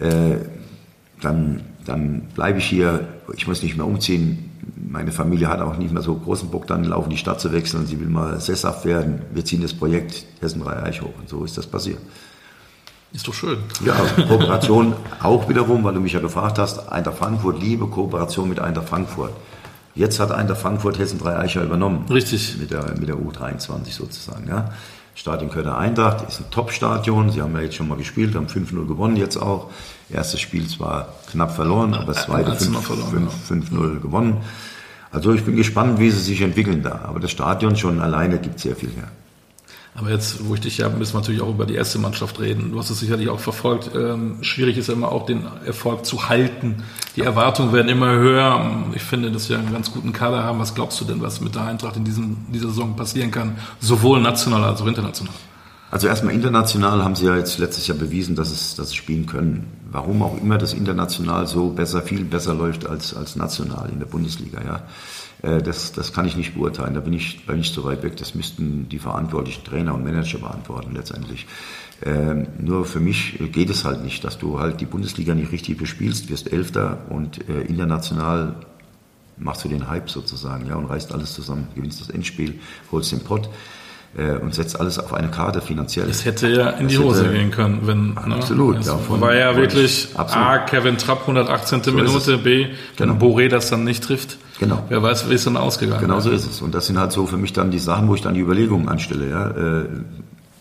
äh, 0.00 0.36
dann, 1.22 1.62
dann 1.88 2.22
bleibe 2.34 2.58
ich 2.58 2.66
hier, 2.66 3.08
ich 3.36 3.46
muss 3.46 3.62
nicht 3.62 3.76
mehr 3.76 3.86
umziehen. 3.86 4.50
Meine 4.76 5.12
Familie 5.12 5.48
hat 5.48 5.60
auch 5.60 5.76
nicht 5.76 5.92
mehr 5.92 6.02
so 6.02 6.14
großen 6.14 6.50
Bock, 6.50 6.66
dann 6.66 6.84
laufen 6.84 7.10
die 7.10 7.16
Stadt 7.16 7.40
zu 7.40 7.52
wechseln, 7.52 7.86
sie 7.86 7.98
will 8.00 8.08
mal 8.08 8.40
sesshaft 8.40 8.84
werden. 8.84 9.22
Wir 9.32 9.44
ziehen 9.44 9.62
das 9.62 9.72
Projekt 9.72 10.24
Hessen 10.40 10.62
3 10.62 10.82
Eich 10.82 11.02
hoch 11.02 11.14
und 11.18 11.28
so 11.28 11.44
ist 11.44 11.56
das 11.56 11.66
passiert. 11.66 11.98
Ist 13.12 13.26
doch 13.26 13.32
schön. 13.32 13.58
Ja, 13.84 13.94
Kooperation 14.28 14.92
auch 15.22 15.48
wiederum, 15.48 15.82
weil 15.82 15.94
du 15.94 16.00
mich 16.00 16.12
ja 16.12 16.20
gefragt 16.20 16.58
hast, 16.58 16.92
Eintracht 16.92 17.18
Frankfurt, 17.18 17.60
liebe 17.62 17.86
Kooperation 17.86 18.48
mit 18.48 18.60
Eintracht 18.60 18.88
Frankfurt. 18.88 19.32
Jetzt 19.94 20.20
hat 20.20 20.30
Eintracht 20.30 20.60
Frankfurt 20.60 20.98
Hessen 20.98 21.18
3 21.18 21.38
Eicher 21.38 21.64
übernommen. 21.64 22.04
Richtig. 22.10 22.58
Mit 22.60 22.70
der, 22.70 22.94
mit 22.98 23.08
der 23.08 23.16
U23 23.16 23.92
sozusagen, 23.92 24.46
ja. 24.46 24.72
Stadion 25.18 25.50
Kölner 25.50 25.76
Eintracht 25.76 26.28
ist 26.28 26.38
ein 26.38 26.48
Top-Stadion. 26.52 27.32
Sie 27.32 27.42
haben 27.42 27.52
ja 27.56 27.62
jetzt 27.62 27.74
schon 27.74 27.88
mal 27.88 27.98
gespielt, 27.98 28.36
haben 28.36 28.46
5-0 28.46 28.86
gewonnen 28.86 29.16
jetzt 29.16 29.36
auch. 29.36 29.68
Erstes 30.08 30.38
Spiel 30.38 30.68
zwar 30.68 31.12
knapp 31.32 31.56
verloren, 31.56 31.94
aber 31.94 32.12
das 32.12 32.26
zweite 32.26 32.52
1-0 32.52 32.78
verloren, 32.78 33.28
5-0 33.48 33.98
gewonnen. 33.98 34.36
Also 35.10 35.32
ich 35.32 35.44
bin 35.44 35.56
gespannt, 35.56 35.98
wie 35.98 36.12
sie 36.12 36.20
sich 36.20 36.40
entwickeln 36.40 36.84
da. 36.84 37.00
Aber 37.02 37.18
das 37.18 37.32
Stadion 37.32 37.74
schon 37.74 38.00
alleine 38.00 38.38
gibt 38.38 38.60
sehr 38.60 38.76
viel 38.76 38.90
her. 38.90 39.08
Aber 39.98 40.10
jetzt, 40.10 40.46
wo 40.46 40.54
ich 40.54 40.60
dich 40.60 40.80
habe, 40.80 40.96
müssen 40.96 41.14
wir 41.14 41.20
natürlich 41.20 41.42
auch 41.42 41.48
über 41.48 41.66
die 41.66 41.74
erste 41.74 41.98
Mannschaft 41.98 42.38
reden. 42.38 42.70
Du 42.70 42.78
hast 42.78 42.88
es 42.88 43.00
sicherlich 43.00 43.28
auch 43.30 43.40
verfolgt. 43.40 43.90
Ähm, 43.96 44.36
schwierig 44.42 44.78
ist 44.78 44.86
ja 44.86 44.94
immer 44.94 45.10
auch 45.10 45.26
den 45.26 45.44
Erfolg 45.66 46.06
zu 46.06 46.28
halten. 46.28 46.84
Die 47.16 47.22
Erwartungen 47.22 47.72
werden 47.72 47.88
immer 47.88 48.12
höher. 48.12 48.84
Ich 48.94 49.02
finde, 49.02 49.32
dass 49.32 49.48
wir 49.48 49.58
einen 49.58 49.72
ganz 49.72 49.92
guten 49.92 50.12
Kader 50.12 50.44
haben. 50.44 50.60
Was 50.60 50.76
glaubst 50.76 51.00
du 51.00 51.04
denn, 51.04 51.20
was 51.20 51.40
mit 51.40 51.56
der 51.56 51.62
Eintracht 51.62 51.96
in 51.96 52.04
diesem, 52.04 52.36
dieser 52.52 52.68
Saison 52.68 52.94
passieren 52.94 53.32
kann? 53.32 53.56
Sowohl 53.80 54.20
national 54.20 54.62
als 54.62 54.80
auch 54.80 54.86
international. 54.86 55.34
Also 55.90 56.06
erstmal 56.06 56.32
international 56.32 57.02
haben 57.02 57.16
sie 57.16 57.26
ja 57.26 57.36
jetzt 57.36 57.58
letztes 57.58 57.88
Jahr 57.88 57.98
bewiesen, 57.98 58.36
dass 58.36 58.52
es, 58.52 58.76
dass 58.76 58.90
sie 58.90 58.96
spielen 58.96 59.26
können. 59.26 59.66
Warum 59.90 60.22
auch 60.22 60.38
immer 60.40 60.58
das 60.58 60.74
international 60.74 61.46
so 61.46 61.70
besser, 61.70 62.02
viel 62.02 62.24
besser 62.24 62.54
läuft 62.54 62.86
als, 62.86 63.14
als 63.14 63.36
national 63.36 63.88
in 63.90 63.98
der 63.98 64.06
Bundesliga, 64.06 64.60
ja. 64.62 64.82
Äh, 65.42 65.62
Das, 65.62 65.92
das 65.92 66.12
kann 66.12 66.26
ich 66.26 66.36
nicht 66.36 66.54
beurteilen. 66.54 66.94
Da 66.94 67.00
bin 67.00 67.14
ich, 67.14 67.46
bin 67.46 67.60
ich 67.60 67.72
zu 67.72 67.84
weit 67.84 68.02
weg. 68.02 68.16
Das 68.16 68.34
müssten 68.34 68.88
die 68.88 68.98
verantwortlichen 68.98 69.64
Trainer 69.64 69.94
und 69.94 70.04
Manager 70.04 70.38
beantworten 70.38 70.94
letztendlich. 70.94 71.46
Ähm, 72.04 72.46
nur 72.60 72.84
für 72.84 73.00
mich 73.00 73.38
geht 73.52 73.70
es 73.70 73.84
halt 73.84 74.04
nicht, 74.04 74.22
dass 74.24 74.38
du 74.38 74.60
halt 74.60 74.80
die 74.80 74.86
Bundesliga 74.86 75.34
nicht 75.34 75.52
richtig 75.52 75.78
bespielst, 75.78 76.28
wirst 76.28 76.52
Elfter 76.52 76.98
und 77.08 77.48
äh, 77.48 77.62
international 77.62 78.54
machst 79.36 79.64
du 79.64 79.68
den 79.68 79.88
Hype 79.88 80.10
sozusagen, 80.10 80.66
ja, 80.66 80.76
und 80.76 80.86
reißt 80.86 81.12
alles 81.12 81.32
zusammen, 81.32 81.68
gewinnst 81.74 82.00
das 82.00 82.10
Endspiel, 82.10 82.58
holst 82.92 83.12
den 83.12 83.20
Pott 83.20 83.48
äh, 84.16 84.32
und 84.42 84.54
setzt 84.54 84.80
alles 84.80 84.98
auf 84.98 85.12
eine 85.12 85.28
Karte 85.28 85.60
finanziell. 85.60 86.08
Es 86.08 86.24
hätte 86.24 86.48
ja 86.48 86.70
in 86.70 86.84
Das 86.84 86.92
die 86.92 86.98
Hose 86.98 87.24
hätte- 87.24 87.34
gehen 87.34 87.50
können, 87.50 87.80
wenn. 87.84 88.16
Absolut, 88.16 88.74
Ne? 88.74 88.80
Es 88.80 88.86
davon 88.86 89.20
war 89.20 89.34
ja 89.34 89.54
wirklich 89.56 90.08
ich- 90.12 90.18
absolut. 90.18 90.46
A, 90.46 90.58
Kevin 90.58 90.96
Trapp, 90.98 91.26
118. 91.26 91.80
ist 91.80 91.92
Minute. 91.94 92.38
B, 92.38 92.66
wenn 92.96 93.08
Genau. 93.08 93.14
Boré 93.14 93.48
das 93.48 93.68
dann 93.70 93.84
nicht 93.84 94.02
trifft. 94.04 94.38
Genau. 94.58 94.84
Wer 94.88 95.02
weiß, 95.02 95.28
wie 95.30 95.34
es 95.34 95.44
dann 95.44 95.56
ausgegangen 95.56 96.00
Genau 96.00 96.18
so 96.20 96.30
ist 96.30 96.48
es. 96.50 96.60
Und 96.62 96.74
das 96.74 96.86
sind 96.86 96.98
halt 96.98 97.12
so 97.12 97.26
für 97.26 97.36
mich 97.36 97.52
dann 97.52 97.70
die 97.70 97.78
Sachen, 97.78 98.08
wo 98.08 98.14
ich 98.14 98.22
dann 98.22 98.34
die 98.34 98.40
Überlegungen 98.40 98.88
anstelle. 98.88 99.28
Ja. 99.30 99.50
Äh, 99.50 99.84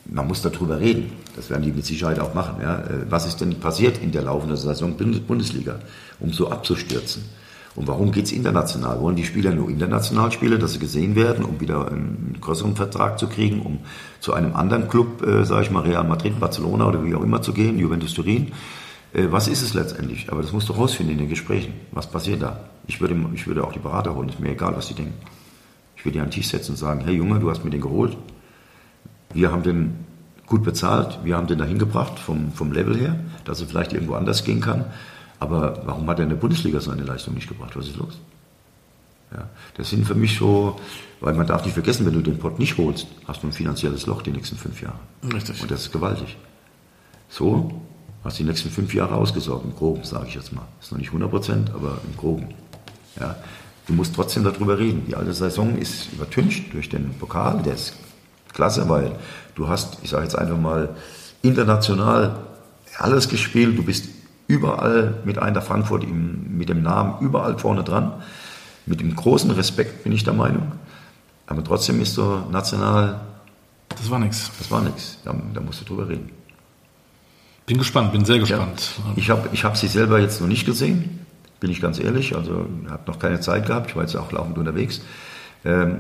Man 0.10 0.26
muss 0.26 0.41
darüber 0.41 0.80
reden. 0.80 1.12
Das 1.36 1.50
werden 1.50 1.64
die 1.64 1.72
mit 1.74 1.86
Sicherheit 1.86 2.20
auch 2.22 2.34
machen. 2.34 2.62
Ja. 2.62 2.78
Äh, 2.78 2.84
Was 3.10 3.28
ist 3.28 3.41
denn 3.41 3.56
passiert 3.60 3.98
in 4.02 4.14
der 4.14 4.22
laufenden 4.22 4.56
Saison 4.56 4.95
Bundes- 4.95 5.20
Bundesliga, 5.20 5.80
um 6.22 6.32
so 6.32 6.50
abzustürzen? 6.50 7.24
Und 7.78 7.88
warum 7.88 8.11
geht's 8.11 8.32
international? 8.32 8.99
Wollen 9.01 9.15
die 9.15 9.23
Spieler 9.23 9.53
nur 9.53 9.69
international 9.69 10.32
spielen, 10.32 10.59
dass 10.59 10.73
sie 10.73 10.80
gesehen 10.80 11.15
werden, 11.15 11.45
um 11.45 11.61
wieder 11.61 11.88
einen 11.88 12.36
größeren 12.41 12.75
Vertrag 12.75 13.19
zu 13.19 13.28
kriegen, 13.28 13.61
um 13.61 13.80
zu 14.19 14.34
einem 14.34 14.55
anderen 14.55 14.88
Club, 14.89 15.23
äh, 15.25 15.45
sage 15.45 15.61
ich 15.61 15.71
mal, 15.71 15.84
Real 15.84 16.03
Madrid, 16.03 16.39
Barcelona 16.39 16.88
oder 16.88 17.05
wie 17.05 17.13
auch 17.13 17.21
immer 17.21 17.43
zu 17.43 17.53
gehen, 17.53 17.78
Juventus 17.78 18.15
Turin? 18.15 18.51
Äh, 19.13 19.28
was 19.30 19.47
ist 19.47 19.61
es 19.61 19.75
letztendlich? 19.75 20.32
Aber 20.32 20.41
das 20.41 20.53
musst 20.53 20.67
du 20.69 20.73
rausfinden 20.73 21.13
in 21.13 21.19
den 21.19 21.30
Gesprächen. 21.30 21.75
Was 21.91 22.09
passiert 22.09 22.41
da? 22.41 22.61
Ich 22.88 22.99
würde, 22.99 23.15
ich 23.36 23.45
würde 23.45 23.63
auch 23.63 23.73
die 23.73 23.80
Berater 23.80 24.15
holen, 24.15 24.30
ist 24.30 24.39
mir 24.39 24.53
egal, 24.53 24.75
was 24.75 24.88
die 24.88 24.95
denken. 24.95 25.13
Ich 25.95 26.03
würde 26.03 26.13
die 26.13 26.19
an 26.19 26.30
den 26.30 26.32
Tisch 26.32 26.47
setzen 26.47 26.71
und 26.71 26.78
sagen, 26.78 27.01
hey 27.05 27.13
Junge, 27.13 27.39
du 27.39 27.47
hast 27.47 27.63
mir 27.63 27.69
den 27.69 27.82
geholt. 27.82 28.17
Wir 29.36 29.51
haben 29.51 29.61
den 29.61 29.93
gut 30.47 30.63
bezahlt, 30.63 31.19
wir 31.23 31.38
haben 31.38 31.45
den 31.45 31.59
dahin 31.59 31.78
gebracht 31.78 32.17
vom, 32.17 32.51
vom 32.53 32.71
Level 32.71 32.97
her, 32.97 33.19
dass 33.45 33.61
er 33.61 33.67
vielleicht 33.67 33.93
irgendwo 33.93 34.15
anders 34.15 34.43
gehen 34.43 34.61
kann. 34.61 34.86
Aber 35.39 35.81
warum 35.85 36.09
hat 36.09 36.19
er 36.19 36.23
in 36.23 36.29
der 36.29 36.38
Bundesliga 36.38 36.79
seine 36.79 37.03
Leistung 37.03 37.35
nicht 37.35 37.47
gebracht? 37.47 37.75
Was 37.75 37.88
ist 37.88 37.97
los? 37.97 38.19
Ja, 39.31 39.49
das 39.75 39.89
sind 39.89 40.05
für 40.07 40.15
mich 40.15 40.38
so, 40.38 40.79
weil 41.19 41.33
man 41.33 41.45
darf 41.45 41.65
nicht 41.65 41.73
vergessen, 41.73 42.05
wenn 42.05 42.13
du 42.13 42.21
den 42.21 42.39
Pott 42.39 42.59
nicht 42.59 42.77
holst, 42.77 43.07
hast 43.27 43.43
du 43.43 43.47
ein 43.47 43.53
finanzielles 43.53 44.05
Loch 44.05 44.21
die 44.21 44.31
nächsten 44.31 44.57
fünf 44.57 44.81
Jahre. 44.81 44.99
Richtig. 45.33 45.61
Und 45.61 45.69
das 45.69 45.81
ist 45.81 45.91
gewaltig. 45.91 46.38
So 47.29 47.81
hast 48.23 48.39
du 48.39 48.43
die 48.43 48.49
nächsten 48.49 48.69
fünf 48.69 48.93
Jahre 48.93 49.15
ausgesorgt, 49.15 49.65
im 49.65 49.75
Groben, 49.75 50.03
sage 50.03 50.27
ich 50.27 50.35
jetzt 50.35 50.53
mal. 50.53 50.65
Ist 50.81 50.91
noch 50.91 50.97
nicht 50.97 51.09
100 51.09 51.29
Prozent, 51.29 51.71
aber 51.71 51.97
im 52.05 52.17
Groben. 52.17 52.47
Ja. 53.19 53.35
Du 53.85 53.93
musst 53.93 54.15
trotzdem 54.15 54.43
darüber 54.43 54.79
reden. 54.79 55.05
Die 55.07 55.15
alte 55.15 55.33
Saison 55.33 55.77
ist 55.77 56.11
übertüncht 56.13 56.73
durch 56.73 56.89
den 56.89 57.13
Pokal, 57.17 57.61
der 57.63 57.73
ist 57.73 57.93
klasse, 58.53 58.88
weil 58.89 59.17
du 59.55 59.67
hast, 59.67 59.97
ich 60.03 60.09
sage 60.09 60.23
jetzt 60.23 60.38
einfach 60.38 60.57
mal, 60.57 60.95
international 61.41 62.39
alles 62.97 63.29
gespielt. 63.29 63.77
Du 63.77 63.83
bist 63.83 64.09
überall 64.48 65.16
mit 65.26 65.38
einer 65.38 65.62
Frankfurt 65.62 66.04
im, 66.04 66.58
mit 66.58 66.70
dem 66.70 66.82
Namen 66.82 67.16
überall 67.22 67.58
vorne 67.58 67.84
dran. 67.84 68.14
Mit 68.86 69.02
dem 69.02 69.16
großen 69.16 69.52
Respekt 69.52 70.04
bin 70.04 70.14
ich 70.14 70.24
der 70.24 70.34
Meinung. 70.34 70.72
Aber 71.45 71.64
trotzdem 71.64 72.00
ist 72.02 72.14
so 72.14 72.43
national, 72.52 73.20
Das 73.89 74.10
war 74.10 74.20
nichts. 74.20 74.52
das 74.58 74.72
war 74.72 74.82
nichts. 74.82 75.20
Da, 75.26 75.36
da 75.54 75.62
musst 75.62 75.82
du 75.82 75.86
drüber 75.86 76.08
reden. 76.08 76.30
Bin 77.66 77.78
gespannt, 77.78 78.14
bin 78.14 78.24
sehr 78.24 78.39
gespannt. 78.39 78.93
Ich 79.18 79.30
habe 79.30 79.50
ich 79.52 79.66
hab 79.66 79.76
sie 79.76 79.88
selber 79.88 80.20
jetzt 80.20 80.39
noch 80.39 80.48
nicht 80.48 80.66
gesehen, 80.66 81.26
bin 81.60 81.70
ich 81.70 81.82
ganz 81.82 82.00
ehrlich. 82.00 82.34
Also 82.34 82.66
habe 82.89 83.04
noch 83.08 83.20
keine 83.20 83.41
Zeit 83.41 83.66
gehabt. 83.68 83.89
Ich 83.89 83.95
war 83.95 84.04
jetzt 84.04 84.16
auch 84.16 84.32
laufend 84.32 84.58
unterwegs. 84.58 85.02
Ähm, 85.66 85.98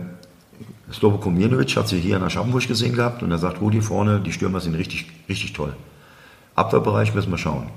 Sloboko 0.91 1.29
Mirnovic 1.29 1.75
hat 1.75 1.89
sie 1.89 1.99
hier 1.99 2.15
in 2.15 2.23
Aschaffenburg 2.23 2.65
gesehen 2.67 2.95
gehabt 2.95 3.21
und 3.21 3.31
er 3.31 3.37
sagt, 3.37 3.59
Rudi, 3.59 3.81
vorne, 3.81 4.21
die 4.21 4.31
Stürmer 4.31 4.61
sind 4.61 4.75
richtig, 4.75 5.07
richtig 5.27 5.51
toll. 5.51 5.75
Abwehrbereich 6.55 7.13
müssen 7.13 7.31
wir 7.31 7.37
schauen. 7.37 7.69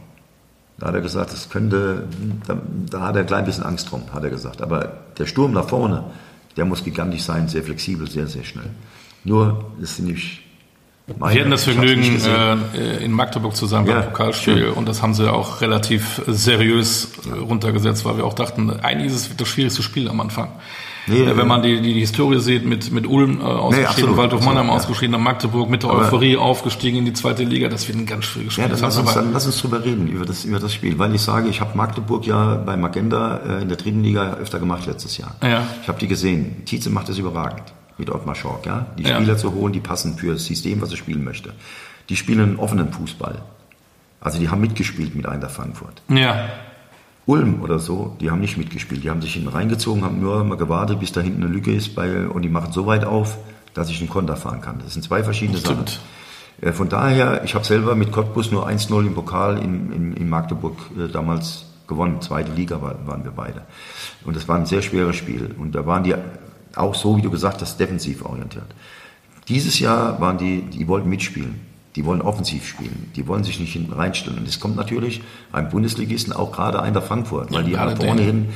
Da 0.81 0.89
hat 0.89 0.95
er 0.95 1.03
gesagt, 1.03 1.33
das 1.33 1.51
könnte, 1.51 2.09
da, 2.47 2.59
da 2.91 3.03
hat 3.03 3.15
er 3.15 3.21
ein 3.21 3.27
klein 3.27 3.45
bisschen 3.45 3.65
Angst 3.65 3.91
drum, 3.91 4.03
hat 4.13 4.25
er 4.25 4.31
gesagt. 4.31 4.63
Aber 4.63 4.93
der 5.19 5.27
Sturm 5.27 5.53
nach 5.53 5.69
vorne, 5.69 6.05
der 6.57 6.65
muss 6.65 6.83
gigantisch 6.83 7.23
sein, 7.23 7.49
sehr 7.49 7.63
flexibel, 7.63 8.11
sehr, 8.11 8.27
sehr 8.27 8.45
schnell. 8.45 8.71
Nur, 9.25 9.73
das 9.79 9.97
sind 9.97 10.07
nicht 10.07 10.41
meine, 11.19 11.35
Wir 11.35 11.41
hatten 11.41 11.51
das 11.51 11.65
Vergnügen 11.65 12.21
äh, 12.75 13.05
in 13.05 13.13
Magdeburg 13.13 13.57
zusammen 13.57 13.89
Ja, 13.89 14.01
beim 14.01 14.11
Pokalspiel 14.11 14.59
schön. 14.59 14.73
und 14.73 14.89
das 14.89 15.03
haben 15.03 15.15
sie 15.15 15.31
auch 15.31 15.61
relativ 15.61 16.23
seriös 16.27 17.09
runtergesetzt, 17.41 18.05
weil 18.05 18.17
wir 18.17 18.25
auch 18.25 18.35
dachten, 18.35 18.71
eigentlich 18.81 19.13
ist 19.13 19.31
es 19.31 19.37
das 19.37 19.49
schwierigste 19.49 19.83
Spiel 19.83 20.09
am 20.09 20.21
Anfang. 20.21 20.53
Nee, 21.11 21.23
Äh, 21.25 21.31
äh, 21.31 21.37
Wenn 21.37 21.49
man 21.49 21.63
die, 21.63 21.81
die, 21.81 21.95
die 21.95 22.01
Historie 22.01 22.39
sieht, 22.41 22.65
mit, 22.65 22.91
mit 22.93 23.07
Ulm 23.07 23.41
äh, 23.41 23.45
ausgeschieden, 23.45 23.89
absolut, 23.91 24.17
Waldhof 24.17 24.45
Mannheim 24.45 24.67
ja. 24.69 24.73
ausgeschieden, 24.73 25.13
dann 25.13 25.23
Magdeburg 25.23 25.69
mit 25.69 25.83
der 25.83 25.91
Aber- 25.91 26.01
Euphorie 26.03 26.37
aufgestiegen 26.37 26.99
in 26.99 27.05
die 27.05 27.13
zweite 27.13 27.45
Liga, 27.45 27.69
das 27.69 27.87
wird 27.89 27.99
ein 27.99 28.07
ganz 28.07 28.25
schwieriges 28.27 28.55
Spiel. 28.55 28.65
Ja, 28.65 28.71
dann 28.71 28.81
lass, 28.81 28.97
uns, 28.97 29.15
dann 29.15 29.33
lass 29.33 29.47
uns 29.47 29.59
drüber 29.61 29.85
reden, 29.85 30.09
über 30.09 30.25
das, 30.25 30.45
über 30.45 30.59
das 30.59 30.73
Spiel. 30.73 30.99
Weil 30.99 31.15
ich 31.15 31.21
sage, 31.23 31.49
ich 31.49 31.61
habe 31.61 31.77
Magdeburg 31.77 32.27
ja 32.27 32.55
bei 32.57 32.77
Magenda 32.77 33.39
äh, 33.39 33.63
in 33.63 33.69
der 33.69 33.77
dritten 33.77 34.03
Liga 34.03 34.35
öfter 34.41 34.59
gemacht 34.59 34.87
letztes 34.87 35.19
Jahr. 35.19 35.37
Ja. 35.43 35.67
Ich 35.83 35.89
habe 35.89 35.99
die 35.99 36.09
gesehen. 36.09 36.65
Tietze 36.65 36.91
macht 36.91 37.09
das 37.09 37.19
überragend 37.19 37.63
mit 37.99 38.09
Ottmar 38.11 38.35
Schork. 38.35 38.65
Ja? 38.67 38.87
Die 38.99 39.03
Ja. 39.03 39.17
Spieler 39.17 39.37
zu 39.37 39.53
holen, 39.53 39.73
die 39.73 39.81
passen 39.81 40.17
für 40.17 40.33
das 40.33 40.45
System, 40.45 40.81
was 40.81 40.91
er 40.91 40.97
spielen 40.97 41.23
möchte. 41.25 41.53
Die 42.09 42.17
spielen 42.17 42.41
einen 42.41 42.57
offenen 42.57 42.93
Fußball. 42.93 43.43
Also 44.23 44.39
die 44.39 44.49
haben 44.49 44.61
mitgespielt 44.61 45.15
mit 45.15 45.27
Eintracht 45.27 45.53
Frankfurt. 45.53 46.03
ja, 46.09 46.49
Ulm 47.31 47.63
oder 47.63 47.79
so, 47.79 48.17
die 48.21 48.31
haben 48.31 48.41
nicht 48.41 48.57
mitgespielt. 48.57 49.05
Die 49.05 49.11
haben 49.11 49.23
sich 49.23 49.35
hinten 49.35 49.49
reingezogen, 49.49 50.05
haben 50.05 50.21
nur 50.21 50.43
mal 50.43 50.57
gewartet, 50.57 50.99
bis 50.99 51.13
da 51.13 51.21
hinten 51.21 51.45
eine 51.45 51.53
Lücke 51.53 51.73
ist 51.73 51.95
bei, 51.95 52.27
und 52.27 52.43
die 52.43 52.49
machen 52.49 52.73
so 52.73 52.87
weit 52.87 53.05
auf, 53.05 53.39
dass 53.73 53.89
ich 53.89 54.01
einen 54.01 54.09
Konter 54.11 54.37
fahren 54.37 54.61
kann. 54.61 54.81
Das 54.83 54.95
sind 54.95 55.03
zwei 55.03 55.23
verschiedene. 55.23 55.59
Sachen. 55.59 55.85
Äh, 56.61 56.73
Von 56.73 56.89
daher, 56.89 57.45
ich 57.45 57.55
habe 57.55 57.65
selber 57.65 57.95
mit 57.95 58.11
Cottbus 58.11 58.51
nur 58.51 58.69
1-0 58.69 59.07
im 59.07 59.15
Pokal 59.15 59.59
in, 59.59 59.93
in, 59.93 60.13
in 60.15 60.29
Magdeburg 60.29 60.77
äh, 60.99 61.07
damals 61.07 61.67
gewonnen. 61.87 62.21
Zweite 62.21 62.53
Liga 62.53 62.83
war, 62.83 63.07
waren 63.07 63.23
wir 63.23 63.31
beide. 63.31 63.63
Und 64.25 64.35
das 64.35 64.49
war 64.49 64.57
ein 64.57 64.67
sehr 64.67 64.83
schweres 64.83 65.15
Spiel. 65.15 65.55
Und 65.57 65.77
da 65.77 65.87
waren 65.87 66.03
die 66.03 66.17
auch 66.75 66.97
so, 66.97 67.17
wie 67.17 67.23
du 67.23 67.31
gesagt 67.31 67.61
hast, 67.63 67.79
defensiv 67.79 68.25
orientiert. 68.25 68.67
Dieses 69.47 69.79
Jahr 69.79 70.21
waren 70.21 70.37
die, 70.37 70.63
die 70.63 70.89
wollten 70.89 71.09
mitspielen. 71.09 71.70
Die 71.97 72.05
wollen 72.05 72.23
offensiv 72.23 72.67
spielen. 72.67 73.11
Die 73.17 73.27
wollen 73.27 73.43
sich 73.43 73.59
nicht 73.59 73.73
hinten 73.73 73.93
reinstellen. 73.93 74.39
Und 74.39 74.47
das 74.47 74.61
kommt 74.61 74.77
natürlich 74.77 75.23
einem 75.53 75.69
Bundesligisten 75.71 76.33
auch 76.33 76.53
gerade 76.53 76.81
ein 76.81 76.93
der 76.93 77.03
Frankfurt, 77.03 77.51
weil 77.53 77.63
Ja, 77.63 77.87
die 77.87 77.95
nach 77.95 77.97
vorne 77.97 78.23
hin 78.23 78.49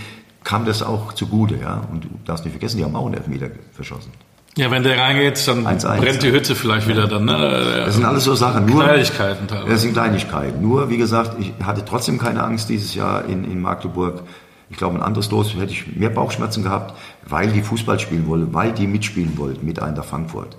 kam 0.45 0.67
das 0.67 0.83
auch 0.83 1.13
zugute, 1.15 1.57
ja. 1.57 1.83
Und 1.91 2.05
du 2.05 2.09
darfst 2.25 2.45
nicht 2.45 2.53
vergessen, 2.53 2.77
die 2.77 2.85
haben 2.85 2.95
auch 2.95 3.07
einen 3.07 3.15
Elfmeter 3.15 3.49
verschossen. 3.73 4.13
Ja, 4.57 4.71
wenn 4.71 4.85
der 4.85 4.97
reingeht, 4.97 5.49
dann 5.49 5.67
1 5.67 5.85
-1. 5.85 5.99
brennt 5.99 6.23
die 6.23 6.31
Hütte 6.31 6.55
vielleicht 6.55 6.87
wieder 6.87 7.09
dann. 7.09 7.25
Ne? 7.25 7.83
Das 7.87 7.95
sind 7.97 8.05
alles 8.05 8.23
so 8.23 8.37
Sachen. 8.37 8.67
Nur, 8.67 8.85
Kleinigkeiten 8.85 9.49
teilweise. 9.49 9.71
Das 9.71 9.83
sind 9.83 9.95
Kleinigkeiten. 9.95 10.63
Nur, 10.63 10.91
wie 10.91 10.97
gesagt, 10.97 11.37
ich 11.41 11.53
hatte 11.65 11.85
trotzdem 11.85 12.19
keine 12.19 12.45
Angst 12.45 12.69
dieses 12.69 12.95
Jahr 12.95 13.25
in, 13.25 13.43
in 13.43 13.61
Magdeburg. 13.61 14.23
Ich 14.71 14.77
glaube, 14.77 14.97
ein 14.97 15.03
anderes 15.03 15.29
Los 15.33 15.55
hätte 15.55 15.73
ich 15.73 15.97
mehr 15.97 16.11
Bauchschmerzen 16.11 16.63
gehabt, 16.63 16.97
weil 17.27 17.49
die 17.51 17.63
Fußball 17.63 17.99
spielen 17.99 18.29
wollten, 18.29 18.55
weil 18.55 18.73
die 18.73 18.87
mitspielen 18.87 19.37
wollten 19.39 19.67
mit 19.67 19.83
Eintracht 19.83 20.09
Frankfurt. 20.09 20.57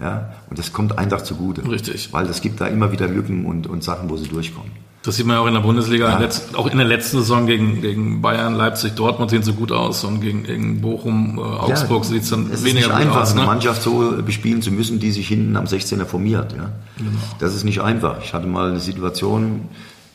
Ja, 0.00 0.32
und 0.48 0.58
das 0.58 0.72
kommt 0.72 0.96
Eintracht 0.98 1.26
zugute. 1.26 1.68
Richtig. 1.68 2.12
Weil 2.12 2.26
es 2.26 2.40
gibt 2.40 2.60
da 2.60 2.66
immer 2.66 2.92
wieder 2.92 3.08
Lücken 3.08 3.44
und, 3.46 3.66
und 3.66 3.82
Sachen, 3.82 4.08
wo 4.08 4.16
sie 4.16 4.28
durchkommen. 4.28 4.70
Das 5.02 5.16
sieht 5.16 5.26
man 5.26 5.36
ja 5.36 5.42
auch 5.42 5.46
in 5.46 5.54
der 5.54 5.60
Bundesliga. 5.60 6.20
Ja. 6.20 6.28
Auch 6.54 6.66
in 6.66 6.76
der 6.76 6.86
letzten 6.86 7.18
Saison 7.18 7.46
gegen, 7.46 7.80
gegen 7.80 8.20
Bayern, 8.20 8.54
Leipzig, 8.54 8.94
Dortmund 8.94 9.30
sehen 9.30 9.42
sie 9.42 9.52
gut 9.52 9.72
aus 9.72 10.04
und 10.04 10.20
gegen, 10.20 10.42
gegen 10.42 10.80
Bochum, 10.80 11.38
äh, 11.38 11.40
Augsburg 11.40 12.04
ja, 12.04 12.10
sieht 12.10 12.22
es 12.24 12.30
dann 12.30 12.50
es 12.52 12.64
weniger 12.64 12.80
ist 12.80 12.86
nicht 12.88 12.88
gut 12.88 13.06
einfach, 13.06 13.22
aus. 13.22 13.32
eine 13.32 13.40
Ne? 13.40 13.46
Mannschaft 13.46 13.82
so 13.82 14.22
bespielen 14.24 14.60
zu 14.60 14.70
müssen, 14.72 14.98
die 14.98 15.10
sich 15.10 15.28
hinten 15.28 15.56
am 15.56 15.64
16er 15.64 16.04
formiert. 16.04 16.52
Ja? 16.52 16.72
Genau. 16.98 17.10
Das 17.38 17.54
ist 17.54 17.64
nicht 17.64 17.80
einfach. 17.80 18.22
Ich 18.22 18.34
hatte 18.34 18.48
mal 18.48 18.70
eine 18.70 18.80
Situation, 18.80 19.68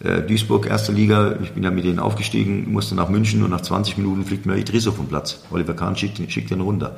äh, 0.04 0.22
Duisburg, 0.22 0.68
erste 0.68 0.92
Liga, 0.92 1.38
ich 1.42 1.54
bin 1.54 1.64
ja 1.64 1.72
mit 1.72 1.86
denen 1.86 2.00
aufgestiegen, 2.00 2.72
musste 2.72 2.94
nach 2.94 3.10
München 3.10 3.42
und 3.44 3.52
nach 3.52 3.62
20 3.62 3.98
Minuten 3.98 4.26
fliegt 4.26 4.46
mir 4.46 4.58
Idrisso 4.58 4.92
vom 4.92 5.08
Platz. 5.08 5.40
Oliver 5.50 5.74
Kahn 5.74 5.96
schickt, 5.96 6.20
schickt 6.32 6.52
den 6.52 6.62
runter. 6.62 6.98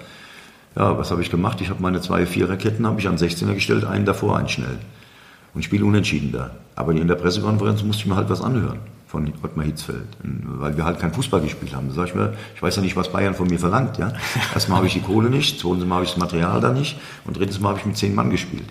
Ja, 0.76 0.97
was 0.97 1.11
habe 1.11 1.21
ich 1.21 1.32
gemacht? 1.32 1.61
Ich 1.61 1.69
habe 1.69 1.82
meine 1.82 2.01
zwei 2.01 2.26
Viererketten 2.26 2.86
habe 2.86 2.99
ich 2.99 3.07
an 3.07 3.17
16er 3.17 3.53
gestellt, 3.53 3.86
einen 3.86 4.05
davor, 4.05 4.38
einen 4.38 4.49
schnell. 4.49 4.78
Und 5.53 5.63
spiele 5.63 5.86
unentschieden 5.86 6.34
da. 6.34 6.51
Aber 6.76 6.91
in 6.91 7.07
der 7.07 7.15
Pressekonferenz 7.15 7.82
musste 7.84 8.03
ich 8.03 8.07
mir 8.07 8.15
halt 8.15 8.30
was 8.30 8.41
anhören 8.41 8.80
von 9.07 9.32
Ottmar 9.41 9.65
Hitzfeld, 9.65 10.07
weil 10.21 10.76
wir 10.76 10.84
halt 10.84 10.99
kein 10.99 11.13
Fußball 11.13 11.39
gespielt 11.39 11.73
haben. 11.73 11.88
Da 11.88 11.93
sag 11.93 12.07
ich 12.07 12.15
mir, 12.15 12.34
ich 12.53 12.61
weiß 12.61 12.76
ja 12.76 12.82
nicht, 12.82 12.97
was 12.97 13.09
Bayern 13.11 13.34
von 13.34 13.47
mir 13.47 13.59
verlangt. 13.59 13.97
Ja? 13.97 14.11
Erstmal 14.53 14.78
habe 14.80 14.88
ich 14.88 14.93
die 14.93 14.99
Kohle 14.99 15.30
nicht, 15.30 15.59
zweitens 15.59 15.86
Mal 15.86 15.95
habe 15.95 16.05
ich 16.05 16.11
das 16.11 16.19
Material 16.19 16.59
da 16.59 16.73
nicht 16.73 16.97
und 17.23 17.38
drittens 17.38 17.61
Mal 17.61 17.69
habe 17.69 17.80
ich 17.80 17.86
mit 17.86 17.95
zehn 17.95 18.13
Mann 18.13 18.30
gespielt. 18.30 18.65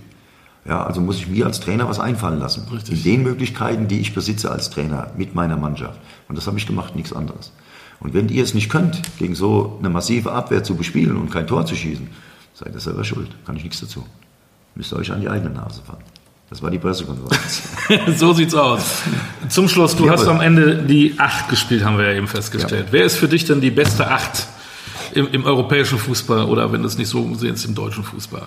Ja, 0.66 0.84
also 0.84 1.00
muss 1.00 1.16
ich 1.16 1.28
mir 1.28 1.46
als 1.46 1.60
Trainer 1.60 1.88
was 1.88 2.00
einfallen 2.00 2.38
lassen. 2.38 2.66
Richtig. 2.70 3.04
In 3.04 3.12
den 3.12 3.22
Möglichkeiten, 3.22 3.88
die 3.88 4.00
ich 4.00 4.14
besitze 4.14 4.50
als 4.50 4.70
Trainer 4.70 5.10
mit 5.16 5.34
meiner 5.34 5.56
Mannschaft. 5.56 5.98
Und 6.28 6.36
das 6.36 6.46
habe 6.46 6.58
ich 6.58 6.66
gemacht, 6.66 6.96
nichts 6.96 7.12
anderes. 7.12 7.52
Und 8.00 8.14
wenn 8.14 8.28
ihr 8.28 8.42
es 8.42 8.54
nicht 8.54 8.68
könnt, 8.68 9.02
gegen 9.18 9.34
so 9.34 9.76
eine 9.78 9.90
massive 9.90 10.32
Abwehr 10.32 10.62
zu 10.62 10.74
bespielen 10.74 11.16
und 11.16 11.30
kein 11.30 11.46
Tor 11.46 11.64
zu 11.66 11.74
schießen, 11.74 12.08
seid 12.54 12.74
ihr 12.74 12.80
selber 12.80 13.04
schuld. 13.04 13.30
Kann 13.46 13.56
ich 13.56 13.64
nichts 13.64 13.80
dazu. 13.80 14.04
Müsst 14.74 14.92
ihr 14.92 14.96
euch 14.96 15.12
an 15.12 15.20
die 15.20 15.28
eigene 15.28 15.50
Nase 15.50 15.82
fahren. 15.82 16.02
Das 16.50 16.62
war 16.62 16.70
die 16.70 16.78
Pressekonferenz. 16.78 17.62
so 18.18 18.32
sieht's 18.32 18.54
aus. 18.54 19.02
Zum 19.48 19.68
Schluss, 19.68 19.96
du 19.96 20.06
Ja, 20.06 20.12
hast 20.12 20.26
am 20.28 20.40
Ende 20.40 20.82
die 20.82 21.14
Acht 21.18 21.48
gespielt, 21.48 21.84
haben 21.84 21.98
wir 21.98 22.10
ja 22.10 22.16
eben 22.16 22.28
festgestellt. 22.28 22.86
Ja. 22.86 22.92
Wer 22.92 23.04
ist 23.04 23.16
für 23.16 23.28
dich 23.28 23.44
denn 23.44 23.60
die 23.60 23.70
beste 23.70 24.08
Acht 24.08 24.46
im, 25.14 25.28
im 25.28 25.44
europäischen 25.44 25.98
Fußball 25.98 26.44
oder 26.44 26.70
wenn 26.70 26.82
du 26.82 26.88
es 26.88 26.98
nicht 26.98 27.08
so 27.08 27.34
sehen, 27.34 27.56
im 27.64 27.74
deutschen 27.74 28.04
Fußball? 28.04 28.46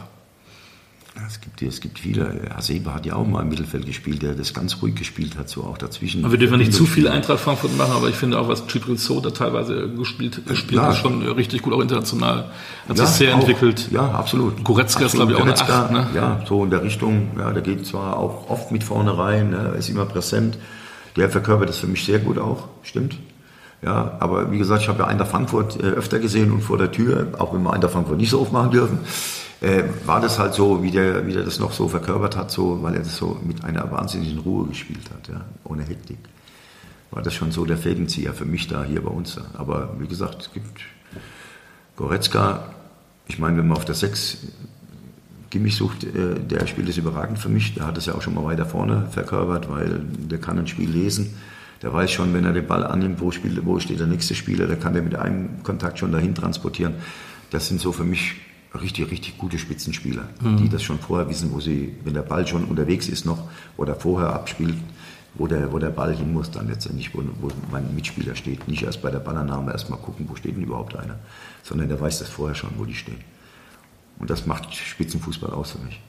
Es 1.57 1.61
gibt, 1.61 1.73
es 1.73 1.81
gibt 1.81 1.99
viele. 1.99 2.39
Hasebe 2.55 2.93
hat 2.93 3.05
ja 3.07 3.15
auch 3.15 3.25
mal 3.25 3.41
im 3.41 3.49
Mittelfeld 3.49 3.85
gespielt, 3.87 4.21
der 4.21 4.35
das 4.35 4.53
ganz 4.53 4.79
ruhig 4.81 4.93
gespielt 4.93 5.37
hat, 5.39 5.49
so 5.49 5.63
auch 5.63 5.79
dazwischen. 5.79 6.29
Wir 6.29 6.37
dürfen 6.37 6.59
nicht 6.59 6.71
zu 6.71 6.85
viel 6.85 7.07
Eintracht 7.07 7.39
Frankfurt 7.39 7.75
machen, 7.75 7.93
aber 7.93 8.09
ich 8.09 8.15
finde 8.15 8.39
auch, 8.39 8.47
was 8.47 8.67
Chiprilso 8.67 9.19
da 9.21 9.31
teilweise 9.31 9.89
gespielt, 9.89 10.45
gespielt 10.45 10.81
hat, 10.81 10.97
schon 10.97 11.23
richtig 11.23 11.63
gut, 11.63 11.73
auch 11.73 11.79
international. 11.81 12.51
Hat 12.87 12.97
Ja, 12.99 13.05
sich 13.07 13.15
sehr 13.15 13.33
auch. 13.35 13.39
entwickelt. 13.39 13.89
Ja, 13.91 14.11
absolut. 14.11 14.63
Goretzka 14.63 15.05
ist, 15.05 15.13
glaube 15.13 15.31
ich, 15.31 15.37
auch 15.37 15.41
eine 15.41 15.55
Acht, 15.59 15.91
ne? 15.91 16.07
Ja, 16.13 16.41
so 16.47 16.63
in 16.63 16.69
der 16.69 16.83
Richtung. 16.83 17.31
Ja, 17.39 17.51
der 17.51 17.63
geht 17.63 17.87
zwar 17.87 18.17
auch 18.17 18.49
oft 18.51 18.71
mit 18.71 18.83
vorne 18.83 19.17
rein, 19.17 19.49
ne, 19.49 19.73
ist 19.79 19.89
immer 19.89 20.05
präsent. 20.05 20.59
Der 21.15 21.29
verkörpert 21.31 21.69
das 21.69 21.77
für 21.79 21.87
mich 21.87 22.05
sehr 22.05 22.19
gut 22.19 22.37
auch, 22.37 22.67
stimmt. 22.83 23.15
Ja, 23.81 24.15
aber 24.19 24.51
wie 24.51 24.59
gesagt, 24.59 24.83
ich 24.83 24.89
habe 24.89 24.99
ja 24.99 25.05
Eintracht 25.07 25.31
Frankfurt 25.31 25.77
äh, 25.81 25.87
öfter 25.87 26.19
gesehen 26.19 26.51
und 26.51 26.61
vor 26.61 26.77
der 26.77 26.91
Tür, 26.91 27.29
auch 27.39 27.53
wenn 27.53 27.63
wir 27.63 27.73
Eintracht 27.73 27.93
Frankfurt 27.93 28.17
nicht 28.17 28.29
so 28.29 28.41
oft 28.41 28.51
machen 28.53 28.69
dürfen, 28.71 28.99
äh, 29.61 29.83
war 30.05 30.21
das 30.21 30.37
halt 30.39 30.53
so, 30.53 30.83
wie 30.83 30.91
der, 30.91 31.25
wie 31.25 31.33
der 31.33 31.43
das 31.43 31.59
noch 31.59 31.71
so 31.71 31.87
verkörpert 31.87 32.37
hat, 32.37 32.51
so, 32.51 32.81
weil 32.83 32.93
er 32.93 32.99
das 32.99 33.17
so 33.17 33.39
mit 33.43 33.63
einer 33.63 33.91
wahnsinnigen 33.91 34.39
Ruhe 34.39 34.67
gespielt 34.67 35.09
hat, 35.13 35.27
ja, 35.29 35.45
ohne 35.63 35.83
Hektik. 35.83 36.19
War 37.11 37.21
das 37.21 37.33
schon 37.33 37.51
so 37.51 37.65
der 37.65 37.77
Fädenzieher 37.77 38.33
für 38.33 38.45
mich 38.45 38.67
da 38.67 38.83
hier 38.83 39.01
bei 39.01 39.09
uns. 39.09 39.35
Da. 39.35 39.45
Aber 39.53 39.95
wie 39.97 40.07
gesagt, 40.07 40.41
es 40.41 40.53
gibt 40.53 40.81
Goretzka, 41.95 42.65
ich 43.27 43.39
meine, 43.39 43.57
wenn 43.57 43.67
man 43.67 43.77
auf 43.77 43.85
der 43.85 43.95
6 43.95 44.37
Kimmich 45.49 45.75
sucht, 45.75 46.03
äh, 46.03 46.35
der 46.39 46.67
spielt 46.67 46.89
es 46.89 46.97
überragend 46.97 47.39
für 47.39 47.49
mich. 47.49 47.73
Der 47.73 47.87
hat 47.87 47.97
es 47.97 48.05
ja 48.05 48.13
auch 48.13 48.21
schon 48.21 48.35
mal 48.35 48.43
weiter 48.43 48.65
vorne 48.65 49.07
verkörpert, 49.09 49.69
weil 49.69 50.01
der 50.29 50.39
kann 50.39 50.59
ein 50.59 50.67
Spiel 50.67 50.89
lesen. 50.89 51.33
Der 51.81 51.93
weiß 51.93 52.11
schon, 52.11 52.33
wenn 52.33 52.43
er 52.43 52.53
den 52.53 52.67
Ball 52.67 52.83
annimmt, 52.83 53.21
wo, 53.21 53.31
spielt, 53.31 53.65
wo 53.65 53.79
steht 53.79 53.99
der 53.99 54.07
nächste 54.07 54.35
Spieler, 54.35 54.67
der 54.67 54.77
kann 54.77 54.93
der 54.93 55.03
mit 55.03 55.15
einem 55.15 55.63
Kontakt 55.63 55.99
schon 55.99 56.11
dahin 56.11 56.35
transportieren. 56.35 56.95
Das 57.51 57.67
sind 57.67 57.79
so 57.79 57.91
für 57.91 58.03
mich 58.03 58.35
richtig, 58.73 59.09
richtig 59.11 59.37
gute 59.37 59.57
Spitzenspieler, 59.59 60.27
die 60.41 60.69
das 60.69 60.83
schon 60.83 60.99
vorher 60.99 61.29
wissen, 61.29 61.51
wo 61.51 61.59
sie, 61.59 61.95
wenn 62.03 62.13
der 62.13 62.21
Ball 62.21 62.45
schon 62.47 62.65
unterwegs 62.65 63.07
ist 63.07 63.25
noch, 63.25 63.39
oder 63.77 63.95
vorher 63.95 64.33
abspielt, 64.33 64.75
wo 65.35 65.47
der, 65.47 65.71
wo 65.71 65.79
der 65.79 65.89
Ball 65.89 66.15
hin 66.15 66.33
muss 66.33 66.49
dann 66.51 66.67
letztendlich, 66.67 67.13
wo, 67.13 67.23
wo 67.41 67.49
mein 67.71 67.93
Mitspieler 67.95 68.35
steht. 68.35 68.67
Nicht 68.67 68.83
erst 68.83 69.01
bei 69.01 69.11
der 69.11 69.19
Ballannahme 69.19 69.71
erstmal 69.71 69.99
gucken, 69.99 70.25
wo 70.29 70.35
steht 70.35 70.55
denn 70.55 70.63
überhaupt 70.63 70.95
einer, 70.95 71.17
sondern 71.63 71.87
der 71.87 71.99
weiß 72.01 72.19
das 72.19 72.29
vorher 72.29 72.55
schon, 72.55 72.71
wo 72.77 72.85
die 72.85 72.95
stehen. 72.95 73.19
Und 74.19 74.29
das 74.29 74.45
macht 74.47 74.73
Spitzenfußball 74.73 75.51
aus 75.51 75.71
für 75.71 75.79
mich. 75.79 75.99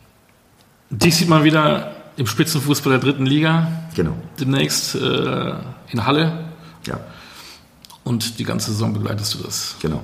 Dich 0.90 1.16
sieht 1.16 1.28
man 1.28 1.44
wieder 1.44 1.94
im 2.16 2.26
Spitzenfußball 2.26 2.92
der 2.92 3.00
dritten 3.00 3.26
Liga, 3.26 3.70
Genau. 3.94 4.16
demnächst 4.40 4.94
äh, 4.94 5.54
in 5.92 6.04
Halle 6.06 6.46
Ja, 6.86 6.98
und 8.04 8.38
die 8.38 8.44
ganze 8.44 8.70
Saison 8.72 8.92
begleitest 8.94 9.34
du 9.34 9.38
das. 9.42 9.76
genau. 9.80 10.02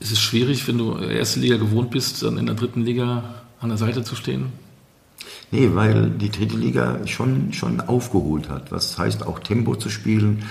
Ist 0.00 0.12
es 0.12 0.20
schwierig, 0.20 0.66
wenn 0.68 0.78
du 0.78 0.96
erste 0.98 1.40
Liga 1.40 1.56
gewohnt 1.56 1.90
bist, 1.90 2.22
dann 2.22 2.38
in 2.38 2.46
der 2.46 2.54
dritten 2.54 2.82
Liga 2.82 3.42
an 3.60 3.70
der 3.70 3.78
Seite 3.78 4.04
zu 4.04 4.14
stehen? 4.14 4.52
Nee, 5.50 5.70
weil 5.72 6.10
die 6.10 6.30
dritte 6.30 6.56
Liga 6.56 7.06
schon, 7.06 7.52
schon 7.52 7.80
aufgeholt 7.80 8.48
hat. 8.48 8.72
Was 8.72 8.98
heißt 8.98 9.26
auch 9.26 9.38
Tempo 9.38 9.76
zu 9.76 9.88
spielen, 9.88 10.44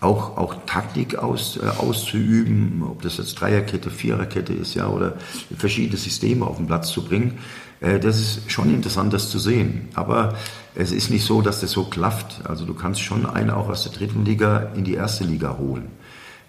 auch, 0.00 0.36
auch 0.36 0.54
Taktik 0.66 1.16
aus, 1.16 1.58
äh, 1.58 1.66
auszuüben, 1.66 2.82
ob 2.82 3.02
das 3.02 3.18
jetzt 3.18 3.34
Dreierkette, 3.34 3.90
Viererkette 3.90 4.52
ist, 4.52 4.74
ja, 4.74 4.88
oder 4.88 5.16
verschiedene 5.56 5.98
Systeme 5.98 6.46
auf 6.46 6.56
den 6.56 6.66
Platz 6.66 6.90
zu 6.90 7.02
bringen. 7.02 7.38
Äh, 7.80 7.98
das 7.98 8.20
ist 8.20 8.50
schon 8.50 8.72
interessant, 8.72 9.12
das 9.12 9.28
zu 9.28 9.38
sehen. 9.38 9.88
Aber 9.94 10.36
es 10.74 10.92
ist 10.92 11.10
nicht 11.10 11.24
so, 11.24 11.42
dass 11.42 11.60
das 11.60 11.72
so 11.72 11.84
klafft. 11.84 12.40
Also 12.44 12.64
du 12.64 12.74
kannst 12.74 13.00
schon 13.00 13.26
einen 13.26 13.50
auch 13.50 13.68
aus 13.68 13.84
der 13.84 13.92
dritten 13.92 14.24
Liga 14.24 14.70
in 14.74 14.84
die 14.84 14.94
erste 14.94 15.24
Liga 15.24 15.56
holen. 15.58 15.88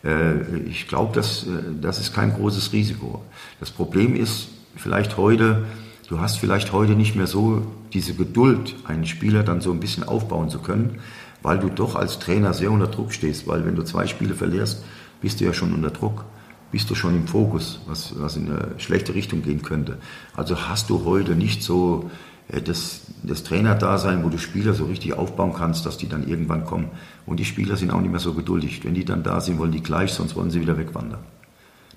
Äh, 0.03 0.59
Ich 0.69 0.87
glaube, 0.87 1.13
das, 1.13 1.43
äh, 1.43 1.47
das 1.81 1.99
ist 1.99 2.13
kein 2.13 2.33
großes 2.33 2.73
Risiko. 2.73 3.23
Das 3.59 3.71
Problem 3.71 4.15
ist 4.15 4.49
vielleicht 4.75 5.17
heute, 5.17 5.65
du 6.07 6.19
hast 6.19 6.39
vielleicht 6.39 6.71
heute 6.71 6.93
nicht 6.93 7.15
mehr 7.15 7.27
so 7.27 7.63
diese 7.93 8.13
Geduld, 8.13 8.75
einen 8.85 9.05
Spieler 9.05 9.43
dann 9.43 9.61
so 9.61 9.71
ein 9.71 9.79
bisschen 9.79 10.03
aufbauen 10.03 10.49
zu 10.49 10.59
können, 10.59 10.99
weil 11.41 11.59
du 11.59 11.69
doch 11.69 11.95
als 11.95 12.19
Trainer 12.19 12.53
sehr 12.53 12.71
unter 12.71 12.87
Druck 12.87 13.13
stehst. 13.13 13.47
Weil 13.47 13.65
wenn 13.65 13.75
du 13.75 13.83
zwei 13.83 14.07
Spiele 14.07 14.35
verlierst, 14.35 14.83
bist 15.21 15.39
du 15.39 15.45
ja 15.45 15.53
schon 15.53 15.73
unter 15.73 15.91
Druck, 15.91 16.25
bist 16.71 16.89
du 16.89 16.95
schon 16.95 17.15
im 17.15 17.27
Fokus, 17.27 17.79
was, 17.87 18.13
was 18.19 18.37
in 18.37 18.47
eine 18.47 18.75
schlechte 18.77 19.15
Richtung 19.15 19.41
gehen 19.41 19.61
könnte. 19.63 19.97
Also 20.35 20.67
hast 20.67 20.89
du 20.89 21.03
heute 21.03 21.35
nicht 21.35 21.63
so 21.63 22.09
das, 22.49 23.01
das 23.21 23.43
Trainerdasein, 23.43 24.23
wo 24.23 24.29
du 24.29 24.39
Spieler 24.39 24.73
so 24.73 24.85
richtig 24.85 25.13
aufbauen 25.13 25.53
kannst, 25.53 25.85
dass 25.85 25.97
die 25.97 26.09
dann 26.09 26.27
irgendwann 26.27 26.65
kommen. 26.65 26.89
Und 27.25 27.39
die 27.39 27.45
Spieler 27.45 27.75
sind 27.75 27.91
auch 27.91 28.01
nicht 28.01 28.11
mehr 28.11 28.19
so 28.19 28.33
geduldig. 28.33 28.83
Wenn 28.83 28.95
die 28.95 29.05
dann 29.05 29.21
da 29.21 29.39
sind, 29.39 29.59
wollen 29.59 29.71
die 29.71 29.83
gleich, 29.83 30.13
sonst 30.13 30.35
wollen 30.35 30.49
sie 30.49 30.61
wieder 30.61 30.77
wegwandern. 30.77 31.19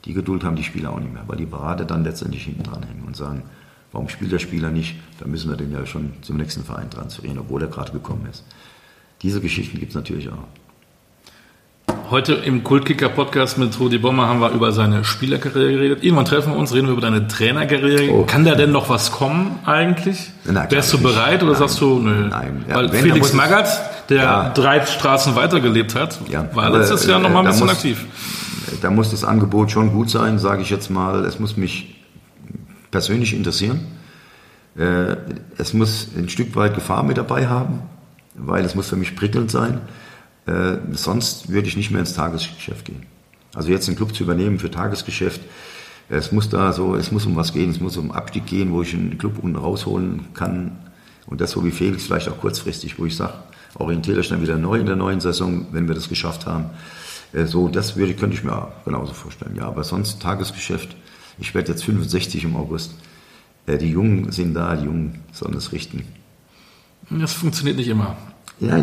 Die 0.05 0.13
Geduld 0.13 0.45
haben 0.45 0.57
die 0.57 0.65
Spieler 0.65 0.91
auch 0.93 1.01
nicht 1.01 1.13
mehr, 1.13 1.25
weil 1.27 1.39
die 1.39 1.47
Berater 1.47 1.85
dann 1.85 2.05
letztendlich 2.05 2.45
hinten 2.45 2.65
dran 2.65 2.83
hängen 2.83 3.05
und 3.07 3.17
sagen, 3.17 3.45
warum 3.93 4.09
spielt 4.09 4.33
der 4.33 4.41
Spieler 4.41 4.71
nicht? 4.71 4.97
Da 5.21 5.27
müssen 5.27 5.49
wir 5.49 5.57
den 5.57 5.73
ja 5.73 5.87
schon 5.87 6.13
zum 6.23 6.37
nächsten 6.37 6.65
Verein 6.65 6.91
transferieren, 6.91 7.39
obwohl 7.39 7.63
er 7.63 7.69
gerade 7.69 7.93
gekommen 7.93 8.27
ist. 8.31 8.45
Diese 9.23 9.41
Geschichten 9.41 9.79
gibt 9.79 9.91
es 9.91 9.97
natürlich 9.97 10.29
auch. 10.29 10.45
Heute 12.11 12.35
im 12.35 12.63
Kultkicker-Podcast 12.63 13.57
mit 13.57 13.79
Rudi 13.81 13.97
Bommer 13.97 14.27
haben 14.29 14.41
wir 14.41 14.51
über 14.51 14.73
seine 14.73 15.03
Spielerkarriere 15.03 15.73
geredet. 15.73 16.05
Irgendwann 16.05 16.27
treffen 16.27 16.53
wir 16.53 16.59
uns, 16.59 16.75
reden 16.75 16.87
wir 16.89 16.93
über 16.93 17.01
deine 17.01 17.27
Trainerkarriere. 17.27 18.13
Oh. 18.13 18.25
Kann 18.27 18.45
da 18.45 18.55
denn 18.55 18.71
noch 18.71 18.91
was 18.91 19.13
kommen 19.13 19.59
eigentlich? 19.65 20.31
Na, 20.45 20.71
Wärst 20.71 20.93
du 20.93 20.99
bereit 20.99 21.43
oder 21.43 21.53
Nein. 21.53 21.59
sagst 21.61 21.81
du, 21.81 21.99
nö? 22.01 22.29
Nein. 22.29 22.65
Ja, 22.69 22.75
Weil 22.77 22.93
wenn, 22.93 23.01
Felix 23.03 23.33
Magath, 23.33 23.81
der 24.11 24.23
Ja. 24.23 24.49
drei 24.51 24.85
Straßen 24.85 25.37
weitergelebt 25.37 25.95
hat, 25.95 26.21
Ja, 26.29 26.47
war 26.55 26.65
aber, 26.67 26.79
letztes 26.81 27.07
Jahr 27.07 27.19
äh, 27.19 27.23
noch 27.23 27.31
mal 27.31 27.41
ein 27.41 27.47
bisschen 27.47 27.67
muss- 27.67 27.77
aktiv. 27.77 28.05
Da 28.83 28.91
muss 28.91 29.11
das 29.11 29.25
Angebot 29.25 29.71
schon 29.71 29.93
gut 29.93 30.11
sein, 30.11 30.39
sage 30.39 30.61
ich 30.63 30.71
jetzt 30.71 30.91
mal. 30.91 31.25
Es 31.25 31.39
muss 31.39 31.57
mich 31.57 31.95
persönlich 32.91 33.35
interessieren. 33.35 33.81
Äh, 34.77 35.17
Es 35.57 35.73
muss 35.73 36.09
ein 36.17 36.29
Stück 36.29 36.55
weit 36.57 36.75
Gefahr 36.75 37.05
mit 37.05 37.17
dabei 37.17 37.47
haben, 37.47 37.81
weil 38.35 38.65
es 38.65 38.75
muss 38.75 38.89
für 38.89 38.97
mich 38.97 39.17
prickelnd 39.17 39.51
sein. 39.51 39.81
Äh, 40.47 40.77
Sonst 40.93 41.49
würde 41.51 41.69
ich 41.69 41.77
nicht 41.77 41.91
mehr 41.91 42.01
ins 42.01 42.15
Tagesgeschäft 42.15 42.85
gehen. 42.87 43.03
Also 43.55 43.71
jetzt 43.71 43.87
einen 43.89 43.97
Club 43.97 44.15
zu 44.15 44.25
übernehmen 44.25 44.59
für 44.59 44.71
Tagesgeschäft, 44.71 45.41
es 46.09 46.33
muss 46.33 46.49
da 46.49 46.73
so, 46.73 46.95
es 46.95 47.11
muss 47.11 47.27
um 47.27 47.37
was 47.37 47.53
gehen, 47.53 47.71
es 47.71 47.81
muss 47.81 47.97
um 47.97 48.11
Abstieg 48.11 48.47
gehen, 48.47 48.73
wo 48.73 48.83
ich 48.83 48.93
einen 48.93 49.17
Club 49.19 49.39
unten 49.41 49.57
rausholen 49.57 50.27
kann. 50.35 50.73
Und 51.27 51.41
das 51.41 51.53
so 51.53 51.65
wie 51.65 51.71
Felix, 51.71 52.05
vielleicht 52.05 52.29
auch 52.29 52.39
kurzfristig, 52.39 52.99
wo 52.99 53.07
ich 53.07 53.17
sage, 53.17 53.35
orientiere 53.77 54.21
euch 54.21 54.29
dann 54.29 54.43
wieder 54.43 54.59
neu 54.59 54.79
in 54.79 54.87
der 54.87 54.97
neuen 54.97 55.21
Saison, 55.21 55.67
wenn 55.73 55.89
wir 55.89 55.95
das 55.95 56.09
geschafft 56.09 56.47
haben. 56.47 56.67
Äh, 57.33 57.47
So, 57.47 57.69
das 57.69 57.97
würde, 57.97 58.15
könnte 58.15 58.37
ich 58.37 58.45
mir 58.45 58.73
genauso 58.85 59.15
vorstellen. 59.15 59.57
Ja, 59.57 59.67
aber 59.67 59.85
sonst 59.85 60.21
Tagesgeschäft. 60.21 60.97
Ich 61.39 61.55
werde 61.55 61.73
jetzt 61.73 61.85
65 61.85 62.45
im 62.45 62.57
August. 62.57 62.95
Äh, 63.67 63.79
die 63.79 63.91
Jungen 63.91 64.33
sind 64.33 64.55
da, 64.55 64.77
die 64.77 64.85
Jungen 64.85 65.21
sollen 65.33 65.55
es 65.57 65.73
richten. 65.73 66.05
Das 67.11 67.33
funktioniert 67.33 67.77
nicht 67.77 67.89
immer. 67.89 68.17
Ja, 68.63 68.83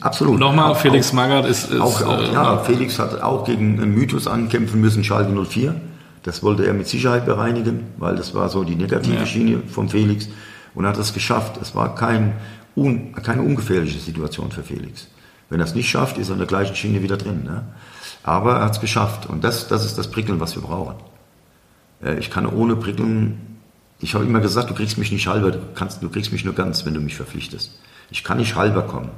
absolut. 0.00 0.38
Nochmal, 0.40 0.74
Felix 0.74 1.12
Magath 1.12 1.46
ist. 1.46 1.70
ist 1.70 1.80
auch, 1.80 2.02
auch, 2.02 2.18
äh, 2.20 2.32
ja, 2.32 2.58
Felix 2.58 2.98
hat 2.98 3.20
auch 3.20 3.44
gegen 3.44 3.80
einen 3.80 3.94
Mythos 3.94 4.26
ankämpfen 4.26 4.80
müssen, 4.80 5.04
Schalke 5.04 5.30
04. 5.32 5.74
Das 6.22 6.42
wollte 6.42 6.66
er 6.66 6.72
mit 6.74 6.88
Sicherheit 6.88 7.26
bereinigen, 7.26 7.86
weil 7.98 8.16
das 8.16 8.34
war 8.34 8.48
so 8.48 8.64
die 8.64 8.74
negative 8.74 9.16
Ja. 9.16 9.26
Schiene 9.26 9.60
von 9.68 9.88
Felix 9.88 10.28
und 10.74 10.86
hat 10.86 10.96
es 10.98 11.12
geschafft. 11.12 11.58
Es 11.60 11.74
war 11.74 11.94
kein, 11.94 12.34
un, 12.76 13.12
keine 13.22 13.42
ungefährliche 13.42 13.98
Situation 13.98 14.50
für 14.50 14.62
Felix. 14.62 15.08
Wenn 15.50 15.60
er 15.60 15.66
es 15.66 15.74
nicht 15.74 15.88
schafft, 15.88 16.18
ist 16.18 16.28
er 16.28 16.32
in 16.32 16.38
der 16.38 16.46
gleichen 16.48 16.74
Schiene 16.74 17.02
wieder 17.02 17.16
drin. 17.16 17.44
Ne? 17.44 17.64
Aber 18.22 18.56
er 18.56 18.64
hat 18.64 18.72
es 18.72 18.80
geschafft 18.80 19.26
und 19.26 19.44
das, 19.44 19.68
das 19.68 19.84
ist 19.84 19.96
das 19.98 20.10
Prickeln, 20.10 20.40
was 20.40 20.54
wir 20.56 20.62
brauchen. 20.62 20.94
Äh, 22.02 22.18
Ich 22.18 22.30
kann 22.30 22.46
ohne 22.46 22.76
Prickeln, 22.76 23.38
ich 24.00 24.14
habe 24.14 24.24
immer 24.24 24.40
gesagt, 24.40 24.70
du 24.70 24.74
kriegst 24.74 24.98
mich 24.98 25.12
nicht 25.12 25.26
halber, 25.26 25.50
du, 25.52 25.58
kannst, 25.74 26.02
du 26.02 26.08
kriegst 26.08 26.32
mich 26.32 26.44
nur 26.44 26.54
ganz, 26.54 26.84
wenn 26.86 26.94
du 26.94 27.00
mich 27.00 27.16
verpflichtest. 27.16 27.78
Ich 28.10 28.24
kann 28.24 28.38
nicht 28.38 28.56
halber 28.56 28.82
kommen. 28.82 29.10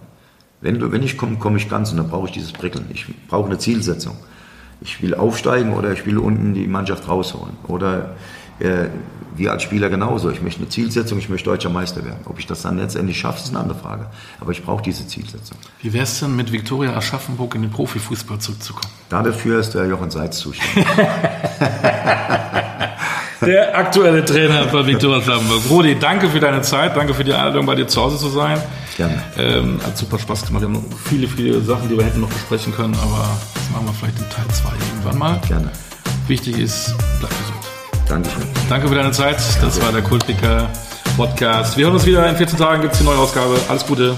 Wenn, 0.61 0.79
du, 0.79 0.93
wenn 0.93 1.03
ich 1.03 1.17
komme, 1.17 1.37
komme 1.37 1.57
ich 1.57 1.69
ganz 1.69 1.91
und 1.91 1.97
dann 1.97 2.09
brauche 2.09 2.27
ich 2.27 2.33
dieses 2.33 2.53
Prickeln. 2.53 2.87
Ich 2.93 3.07
brauche 3.29 3.47
eine 3.47 3.59
Zielsetzung. 3.59 4.17
Ich 4.83 5.03
will 5.03 5.15
aufsteigen 5.15 5.73
oder 5.73 5.93
ich 5.93 6.07
will 6.07 6.19
unten 6.19 6.55
die 6.55 6.67
Mannschaft 6.67 7.09
rausholen. 7.09 7.57
Oder 7.67 8.17
äh, 8.59 8.87
wir 9.37 9.53
als 9.53 9.63
Spieler 9.63 9.89
genauso. 9.89 10.31
Ich 10.31 10.43
möchte 10.43 10.61
eine 10.61 10.69
Zielsetzung, 10.69 11.19
ich 11.19 11.29
möchte 11.29 11.51
deutscher 11.51 11.71
Meister 11.71 12.05
werden. 12.05 12.21
Ob 12.27 12.39
ich 12.39 12.47
das 12.47 12.63
dann 12.63 12.79
letztendlich 12.79 13.19
schaffe, 13.19 13.43
ist 13.43 13.51
eine 13.51 13.61
andere 13.61 13.79
Frage. 13.79 14.07
Aber 14.39 14.53
ich 14.53 14.63
brauche 14.63 14.83
diese 14.83 15.07
Zielsetzung. 15.07 15.57
Wie 15.81 15.93
wäre 15.93 16.05
es 16.05 16.21
denn 16.21 16.37
mit 16.37 16.53
Viktoria 16.53 16.97
Aschaffenburg 16.97 17.55
in 17.55 17.63
den 17.63 17.71
Profifußball 17.71 18.39
zurückzukommen? 18.39 18.93
Dafür 19.09 19.61
ist 19.61 19.75
der 19.75 19.87
Jochen 19.87 20.11
Seitz 20.11 20.39
zuständig. 20.39 20.87
Der 23.41 23.77
aktuelle 23.77 24.25
Trainer 24.25 24.69
von 24.69 24.87
Viktoria 24.87 25.19
Aschaffenburg. 25.19 25.63
Rudi, 25.71 25.99
danke 25.99 26.29
für 26.29 26.41
deine 26.41 26.61
Zeit, 26.61 26.97
danke 26.97 27.15
für 27.15 27.25
die 27.25 27.33
Einladung, 27.33 27.65
bei 27.65 27.75
dir 27.75 27.87
zu 27.87 28.03
Hause 28.03 28.19
zu 28.19 28.29
sein. 28.29 28.61
Gerne. 28.97 29.23
Ähm, 29.39 29.81
hat 29.85 29.97
super 29.97 30.19
Spaß 30.19 30.47
gemacht. 30.47 30.63
Wir 30.63 30.69
haben 30.69 30.75
noch 30.75 30.99
viele, 31.09 31.27
viele 31.27 31.61
Sachen, 31.63 31.89
die 31.89 31.97
wir 31.97 32.05
hätten 32.05 32.21
noch 32.21 32.29
besprechen 32.29 32.75
können, 32.75 32.95
aber 32.95 33.29
das 33.55 33.71
machen 33.71 33.87
wir 33.87 33.95
vielleicht 33.95 34.19
in 34.19 34.29
Teil 34.29 34.47
2 34.53 34.69
irgendwann 34.91 35.19
mal. 35.19 35.41
Gerne. 35.49 35.71
Wichtig 36.29 36.59
ist, 36.59 36.95
bleib 37.19 37.31
gesund. 37.31 37.61
Dankeschön. 38.09 38.43
Danke 38.69 38.89
für 38.89 38.95
deine 38.95 39.13
Zeit. 39.13 39.39
Das 39.63 39.81
war 39.81 39.93
der 39.93 40.03
Kultpicker 40.03 40.69
Podcast. 41.17 41.77
Wir 41.77 41.87
hören 41.87 41.95
uns 41.95 42.07
wieder. 42.07 42.29
In 42.29 42.37
14 42.37 42.59
Tagen 42.59 42.83
gibt 42.83 42.93
es 42.93 42.99
die 42.99 43.05
neue 43.05 43.19
Ausgabe. 43.19 43.59
Alles 43.69 43.87
Gute. 43.87 44.17